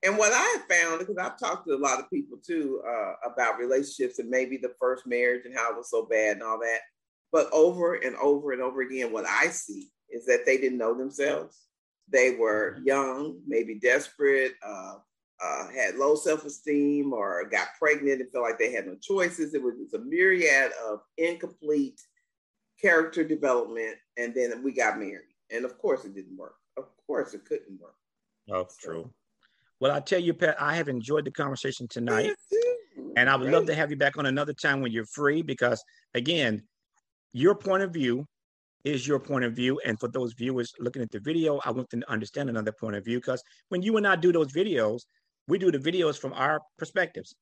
And 0.03 0.17
what 0.17 0.34
I 0.34 0.57
have 0.57 0.77
found, 0.77 0.99
because 0.99 1.17
I've 1.17 1.39
talked 1.39 1.67
to 1.67 1.73
a 1.73 1.77
lot 1.77 1.99
of 1.99 2.09
people 2.09 2.38
too 2.45 2.82
uh, 2.88 3.13
about 3.32 3.59
relationships 3.59 4.19
and 4.19 4.30
maybe 4.30 4.57
the 4.57 4.73
first 4.80 5.05
marriage 5.05 5.45
and 5.45 5.55
how 5.55 5.71
it 5.71 5.77
was 5.77 5.89
so 5.89 6.05
bad 6.05 6.38
and 6.38 6.43
all 6.43 6.59
that. 6.59 6.80
But 7.32 7.49
over 7.51 7.95
and 7.95 8.15
over 8.15 8.51
and 8.51 8.61
over 8.61 8.82
again, 8.82 9.11
what 9.11 9.25
I 9.25 9.47
see 9.49 9.89
is 10.09 10.25
that 10.25 10.45
they 10.45 10.57
didn't 10.57 10.77
know 10.77 10.97
themselves. 10.97 11.57
They 12.11 12.36
were 12.36 12.75
mm-hmm. 12.75 12.88
young, 12.88 13.39
maybe 13.47 13.75
desperate, 13.75 14.53
uh, 14.65 14.95
uh, 15.43 15.69
had 15.69 15.95
low 15.95 16.15
self 16.15 16.43
esteem, 16.43 17.13
or 17.13 17.45
got 17.45 17.69
pregnant 17.77 18.21
and 18.21 18.32
felt 18.32 18.43
like 18.43 18.59
they 18.59 18.73
had 18.73 18.88
no 18.88 18.95
choices. 18.95 19.53
It 19.53 19.63
was, 19.63 19.75
it 19.75 19.91
was 19.91 19.93
a 19.93 20.05
myriad 20.05 20.71
of 20.89 20.99
incomplete 21.17 22.01
character 22.82 23.23
development, 23.23 23.97
and 24.17 24.34
then 24.34 24.63
we 24.63 24.73
got 24.73 24.99
married. 24.99 25.21
And 25.51 25.65
of 25.65 25.77
course, 25.77 26.05
it 26.05 26.15
didn't 26.15 26.38
work. 26.38 26.55
Of 26.77 26.86
course, 27.05 27.34
it 27.34 27.45
couldn't 27.45 27.80
work. 27.80 27.95
Oh, 28.51 28.67
so. 28.69 28.89
true. 28.89 29.13
Well, 29.80 29.91
I 29.91 30.01
tell 30.01 30.19
you, 30.19 30.34
Pat, 30.34 30.61
I 30.61 30.75
have 30.75 30.89
enjoyed 30.89 31.25
the 31.25 31.32
conversation 31.32 31.88
tonight. 31.88 32.34
And 33.15 33.30
I 33.30 33.36
would 33.36 33.43
Great. 33.43 33.53
love 33.53 33.65
to 33.67 33.75
have 33.75 33.89
you 33.89 33.97
back 33.97 34.17
on 34.17 34.25
another 34.25 34.53
time 34.53 34.82
when 34.82 34.91
you're 34.91 35.05
free 35.05 35.41
because, 35.41 35.84
again, 36.13 36.63
your 37.34 37.55
point 37.55 37.84
of 37.84 37.91
view 37.93 38.25
is 38.84 39.07
your 39.07 39.19
point 39.19 39.45
of 39.45 39.53
view. 39.53 39.80
And 39.86 39.99
for 39.99 40.07
those 40.07 40.34
viewers 40.34 40.73
looking 40.80 41.01
at 41.01 41.11
the 41.11 41.19
video, 41.19 41.59
I 41.65 41.71
want 41.71 41.89
them 41.89 42.01
to 42.01 42.11
understand 42.11 42.49
another 42.49 42.71
point 42.71 42.95
of 42.95 43.05
view 43.05 43.17
because 43.17 43.43
when 43.69 43.82
you 43.82 43.97
and 43.97 44.07
I 44.07 44.15
do 44.15 44.32
those 44.32 44.51
videos, 44.51 45.01
we 45.47 45.57
do 45.57 45.71
the 45.71 45.80
videos 45.80 46.17
from 46.17 46.34
our 46.34 46.59
perspectives. 46.77 47.36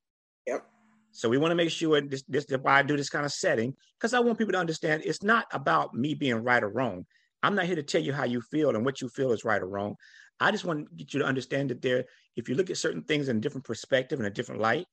Yep. 0.48 0.66
So 1.12 1.30
we 1.30 1.38
want 1.38 1.52
to 1.52 1.56
make 1.56 1.72
sure 1.72 2.00
this, 2.02 2.24
this 2.28 2.46
is 2.46 2.58
why 2.62 2.80
I 2.80 2.84
do 2.84 2.98
this 2.98 3.10
kind 3.10 3.26
of 3.26 3.32
setting 3.32 3.74
because 4.00 4.14
I 4.14 4.20
want 4.20 4.38
people 4.38 4.54
to 4.54 4.60
understand 4.60 5.04
it's 5.06 5.24
not 5.24 5.46
about 5.52 5.94
me 5.94 6.14
being 6.14 6.36
right 6.36 6.64
or 6.64 6.70
wrong. 6.70 7.06
I'm 7.44 7.56
not 7.56 7.66
here 7.66 7.76
to 7.76 7.84
tell 7.84 8.02
you 8.02 8.14
how 8.14 8.26
you 8.26 8.42
feel 8.42 8.76
and 8.76 8.84
what 8.84 9.02
you 9.02 9.10
feel 9.10 9.32
is 9.32 9.46
right 9.46 9.62
or 9.62 9.68
wrong. 9.68 9.96
I 10.40 10.52
just 10.52 10.66
want 10.66 10.88
to 10.88 10.96
get 10.96 11.14
you 11.14 11.20
to 11.20 11.26
understand 11.26 11.70
that 11.70 11.82
there, 11.82 12.06
if 12.36 12.50
you 12.50 12.56
look 12.56 12.70
at 12.70 12.78
certain 12.78 13.04
things 13.04 13.30
in 13.30 13.38
a 13.38 13.40
different 13.40 13.66
perspective 13.66 14.20
and 14.20 14.28
a 14.28 14.32
different 14.32 14.62
light, 14.62 14.86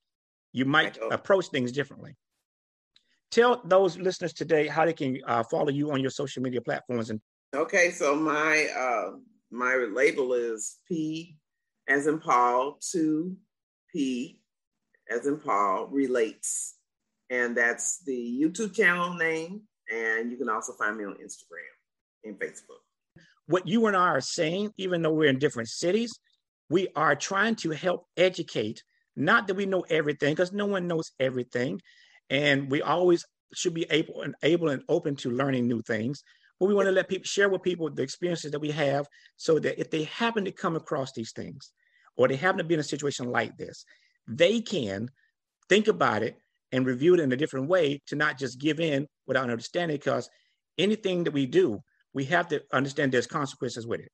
you 0.52 0.64
might 0.64 0.98
approach 1.10 1.48
things 1.48 1.72
differently. 1.72 2.16
Tell 3.34 3.60
those 3.64 3.98
listeners 3.98 4.32
today 4.32 4.68
how 4.68 4.84
they 4.84 4.92
can 4.92 5.18
uh, 5.26 5.42
follow 5.42 5.70
you 5.70 5.90
on 5.90 6.00
your 6.00 6.12
social 6.12 6.40
media 6.40 6.60
platforms. 6.60 7.10
And 7.10 7.20
okay, 7.52 7.90
so 7.90 8.14
my 8.14 8.68
uh, 8.78 9.16
my 9.50 9.74
label 9.92 10.34
is 10.34 10.76
P 10.86 11.36
as 11.88 12.06
in 12.06 12.20
Paul, 12.20 12.78
two 12.92 13.36
P 13.92 14.38
as 15.10 15.26
in 15.26 15.38
Paul 15.40 15.88
relates, 15.90 16.76
and 17.28 17.56
that's 17.56 18.04
the 18.04 18.40
YouTube 18.40 18.72
channel 18.72 19.14
name. 19.14 19.62
And 19.92 20.30
you 20.30 20.36
can 20.36 20.48
also 20.48 20.72
find 20.74 20.96
me 20.96 21.04
on 21.04 21.14
Instagram 21.14 21.74
and 22.22 22.38
Facebook. 22.38 22.82
What 23.46 23.66
you 23.66 23.86
and 23.88 23.96
I 23.96 24.10
are 24.10 24.20
saying, 24.20 24.74
even 24.76 25.02
though 25.02 25.12
we're 25.12 25.28
in 25.28 25.40
different 25.40 25.70
cities, 25.70 26.12
we 26.70 26.86
are 26.94 27.16
trying 27.16 27.56
to 27.56 27.70
help 27.70 28.06
educate. 28.16 28.84
Not 29.16 29.48
that 29.48 29.54
we 29.54 29.66
know 29.66 29.84
everything, 29.90 30.34
because 30.34 30.52
no 30.52 30.66
one 30.66 30.86
knows 30.86 31.10
everything, 31.18 31.80
and 32.30 32.70
we 32.70 32.82
always 32.82 33.24
should 33.54 33.74
be 33.74 33.86
able 33.90 34.22
and 34.22 34.34
able 34.42 34.70
and 34.70 34.82
open 34.88 35.14
to 35.16 35.30
learning 35.30 35.68
new 35.68 35.82
things. 35.82 36.22
But 36.58 36.66
we 36.66 36.74
want 36.74 36.86
to 36.86 36.92
let 36.92 37.08
people 37.08 37.24
share 37.24 37.48
with 37.48 37.62
people 37.62 37.90
the 37.90 38.02
experiences 38.02 38.52
that 38.52 38.60
we 38.60 38.70
have, 38.70 39.06
so 39.36 39.58
that 39.58 39.80
if 39.80 39.90
they 39.90 40.04
happen 40.04 40.44
to 40.44 40.52
come 40.52 40.76
across 40.76 41.12
these 41.12 41.32
things, 41.32 41.72
or 42.16 42.28
they 42.28 42.36
happen 42.36 42.58
to 42.58 42.64
be 42.64 42.74
in 42.74 42.80
a 42.80 42.84
situation 42.84 43.30
like 43.30 43.56
this, 43.56 43.84
they 44.26 44.60
can 44.60 45.10
think 45.68 45.88
about 45.88 46.22
it 46.22 46.36
and 46.72 46.86
review 46.86 47.14
it 47.14 47.20
in 47.20 47.32
a 47.32 47.36
different 47.36 47.68
way 47.68 48.00
to 48.06 48.16
not 48.16 48.38
just 48.38 48.60
give 48.60 48.80
in 48.80 49.06
without 49.26 49.50
understanding. 49.50 49.96
Because 49.96 50.30
anything 50.78 51.24
that 51.24 51.32
we 51.32 51.46
do, 51.46 51.80
we 52.12 52.24
have 52.24 52.48
to 52.48 52.62
understand 52.72 53.12
there's 53.12 53.26
consequences 53.26 53.86
with 53.86 54.00
it. 54.00 54.12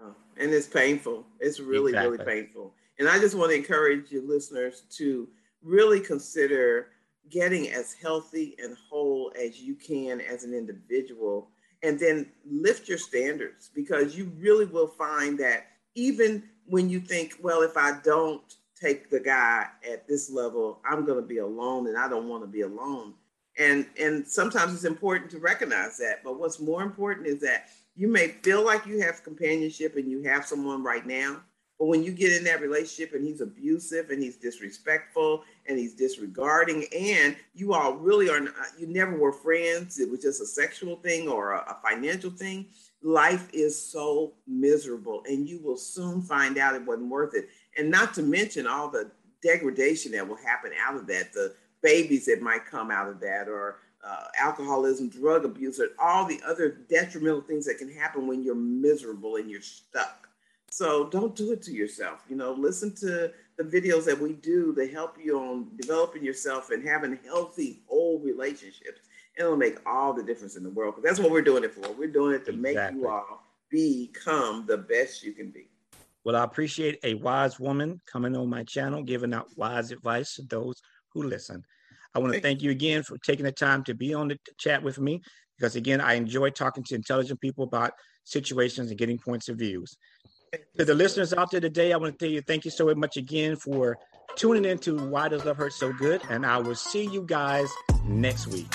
Oh, 0.00 0.14
and 0.36 0.52
it's 0.52 0.66
painful. 0.66 1.26
It's 1.38 1.60
really, 1.60 1.92
exactly. 1.92 2.18
really 2.18 2.24
painful. 2.24 2.74
And 2.98 3.08
I 3.08 3.18
just 3.18 3.34
want 3.34 3.50
to 3.50 3.56
encourage 3.56 4.12
your 4.12 4.22
listeners 4.22 4.82
to 4.98 5.28
really 5.62 6.00
consider 6.00 6.88
getting 7.28 7.68
as 7.70 7.94
healthy 7.94 8.56
and 8.62 8.76
whole 8.88 9.32
as 9.40 9.60
you 9.60 9.74
can 9.74 10.20
as 10.20 10.44
an 10.44 10.54
individual 10.54 11.50
and 11.82 11.98
then 11.98 12.30
lift 12.44 12.88
your 12.88 12.98
standards 12.98 13.70
because 13.74 14.16
you 14.16 14.32
really 14.38 14.66
will 14.66 14.86
find 14.86 15.38
that 15.38 15.66
even 15.94 16.42
when 16.66 16.88
you 16.88 17.00
think 17.00 17.34
well 17.42 17.62
if 17.62 17.76
i 17.76 17.92
don't 18.02 18.56
take 18.80 19.10
the 19.10 19.20
guy 19.20 19.66
at 19.90 20.06
this 20.08 20.30
level 20.30 20.80
i'm 20.88 21.04
going 21.04 21.20
to 21.20 21.26
be 21.26 21.38
alone 21.38 21.86
and 21.86 21.98
i 21.98 22.08
don't 22.08 22.28
want 22.28 22.42
to 22.42 22.48
be 22.48 22.62
alone. 22.62 23.14
And 23.58 23.86
and 24.00 24.26
sometimes 24.26 24.72
it's 24.74 24.84
important 24.84 25.30
to 25.32 25.38
recognize 25.38 25.98
that 25.98 26.22
but 26.24 26.38
what's 26.38 26.60
more 26.60 26.82
important 26.82 27.26
is 27.26 27.40
that 27.40 27.68
you 27.96 28.08
may 28.08 28.28
feel 28.28 28.64
like 28.64 28.86
you 28.86 29.00
have 29.02 29.24
companionship 29.24 29.96
and 29.96 30.10
you 30.10 30.22
have 30.22 30.46
someone 30.46 30.82
right 30.82 31.04
now 31.06 31.42
but 31.80 31.86
when 31.86 32.04
you 32.04 32.12
get 32.12 32.32
in 32.32 32.44
that 32.44 32.60
relationship 32.60 33.14
and 33.14 33.26
he's 33.26 33.40
abusive 33.40 34.10
and 34.10 34.22
he's 34.22 34.36
disrespectful 34.36 35.42
and 35.70 35.78
he's 35.78 35.94
disregarding, 35.94 36.84
and 36.94 37.36
you 37.54 37.72
all 37.72 37.94
really 37.94 38.28
are, 38.28 38.40
not, 38.40 38.54
you 38.78 38.86
never 38.86 39.16
were 39.16 39.32
friends, 39.32 39.98
it 39.98 40.10
was 40.10 40.20
just 40.20 40.42
a 40.42 40.46
sexual 40.46 40.96
thing 40.96 41.28
or 41.28 41.52
a, 41.52 41.58
a 41.58 41.78
financial 41.88 42.30
thing, 42.30 42.66
life 43.02 43.48
is 43.52 43.80
so 43.80 44.34
miserable 44.46 45.22
and 45.26 45.48
you 45.48 45.58
will 45.62 45.76
soon 45.76 46.20
find 46.20 46.58
out 46.58 46.74
it 46.74 46.84
wasn't 46.84 47.08
worth 47.08 47.34
it. 47.34 47.48
And 47.78 47.90
not 47.90 48.12
to 48.14 48.22
mention 48.22 48.66
all 48.66 48.90
the 48.90 49.10
degradation 49.42 50.12
that 50.12 50.28
will 50.28 50.36
happen 50.36 50.72
out 50.86 50.96
of 50.96 51.06
that, 51.06 51.32
the 51.32 51.54
babies 51.82 52.26
that 52.26 52.42
might 52.42 52.66
come 52.66 52.90
out 52.90 53.08
of 53.08 53.20
that, 53.20 53.48
or 53.48 53.78
uh, 54.04 54.24
alcoholism, 54.38 55.08
drug 55.08 55.44
abuse, 55.44 55.80
or 55.80 55.88
all 55.98 56.26
the 56.26 56.40
other 56.46 56.78
detrimental 56.88 57.40
things 57.40 57.64
that 57.66 57.78
can 57.78 57.90
happen 57.90 58.26
when 58.26 58.42
you're 58.42 58.54
miserable 58.54 59.36
and 59.36 59.50
you're 59.50 59.62
stuck. 59.62 60.28
So 60.70 61.08
don't 61.08 61.34
do 61.34 61.52
it 61.52 61.62
to 61.62 61.72
yourself. 61.72 62.22
You 62.28 62.36
know, 62.36 62.52
listen 62.52 62.94
to 62.96 63.32
the 63.60 63.80
videos 63.80 64.06
that 64.06 64.18
we 64.18 64.32
do 64.32 64.74
to 64.74 64.88
help 64.88 65.16
you 65.22 65.38
on 65.38 65.66
developing 65.78 66.24
yourself 66.24 66.70
and 66.70 66.86
having 66.86 67.18
healthy, 67.26 67.82
whole 67.86 68.18
relationships. 68.18 69.02
And 69.36 69.44
it'll 69.44 69.56
make 69.56 69.76
all 69.86 70.14
the 70.14 70.22
difference 70.22 70.56
in 70.56 70.62
the 70.62 70.70
world 70.70 70.96
because 70.96 71.10
that's 71.10 71.20
what 71.20 71.30
we're 71.30 71.42
doing 71.42 71.64
it 71.64 71.74
for. 71.74 71.92
We're 71.92 72.08
doing 72.08 72.34
it 72.34 72.46
to 72.46 72.52
exactly. 72.52 72.94
make 72.94 73.02
you 73.02 73.08
all 73.08 73.44
become 73.70 74.64
the 74.66 74.78
best 74.78 75.22
you 75.22 75.32
can 75.32 75.50
be. 75.50 75.68
Well, 76.24 76.36
I 76.36 76.44
appreciate 76.44 77.00
a 77.04 77.14
wise 77.14 77.60
woman 77.60 78.00
coming 78.10 78.34
on 78.34 78.48
my 78.48 78.64
channel, 78.64 79.02
giving 79.02 79.34
out 79.34 79.48
wise 79.56 79.90
advice 79.90 80.36
to 80.36 80.42
those 80.42 80.80
who 81.12 81.24
listen. 81.24 81.62
I 82.14 82.18
want 82.18 82.32
to 82.32 82.40
thank 82.40 82.62
you 82.62 82.70
again 82.70 83.02
for 83.02 83.18
taking 83.18 83.44
the 83.44 83.52
time 83.52 83.84
to 83.84 83.94
be 83.94 84.14
on 84.14 84.28
the 84.28 84.38
chat 84.58 84.82
with 84.82 84.98
me 84.98 85.20
because, 85.58 85.76
again, 85.76 86.00
I 86.00 86.14
enjoy 86.14 86.48
talking 86.48 86.82
to 86.84 86.94
intelligent 86.94 87.42
people 87.42 87.64
about 87.64 87.92
situations 88.24 88.88
and 88.88 88.98
getting 88.98 89.18
points 89.18 89.50
of 89.50 89.58
views. 89.58 89.98
To 90.78 90.84
the 90.84 90.94
listeners 90.94 91.32
out 91.32 91.52
there 91.52 91.60
today, 91.60 91.92
I 91.92 91.96
want 91.96 92.18
to 92.18 92.24
tell 92.24 92.32
you 92.32 92.40
thank 92.40 92.64
you 92.64 92.72
so 92.72 92.92
much 92.96 93.16
again 93.16 93.54
for 93.54 93.96
tuning 94.34 94.64
in 94.64 94.78
to 94.78 94.96
Why 94.96 95.28
Does 95.28 95.44
Love 95.44 95.56
Hurt 95.56 95.72
So 95.72 95.92
Good? 95.92 96.22
And 96.28 96.44
I 96.44 96.58
will 96.58 96.74
see 96.74 97.04
you 97.04 97.22
guys 97.22 97.68
next 98.04 98.48
week. 98.48 98.66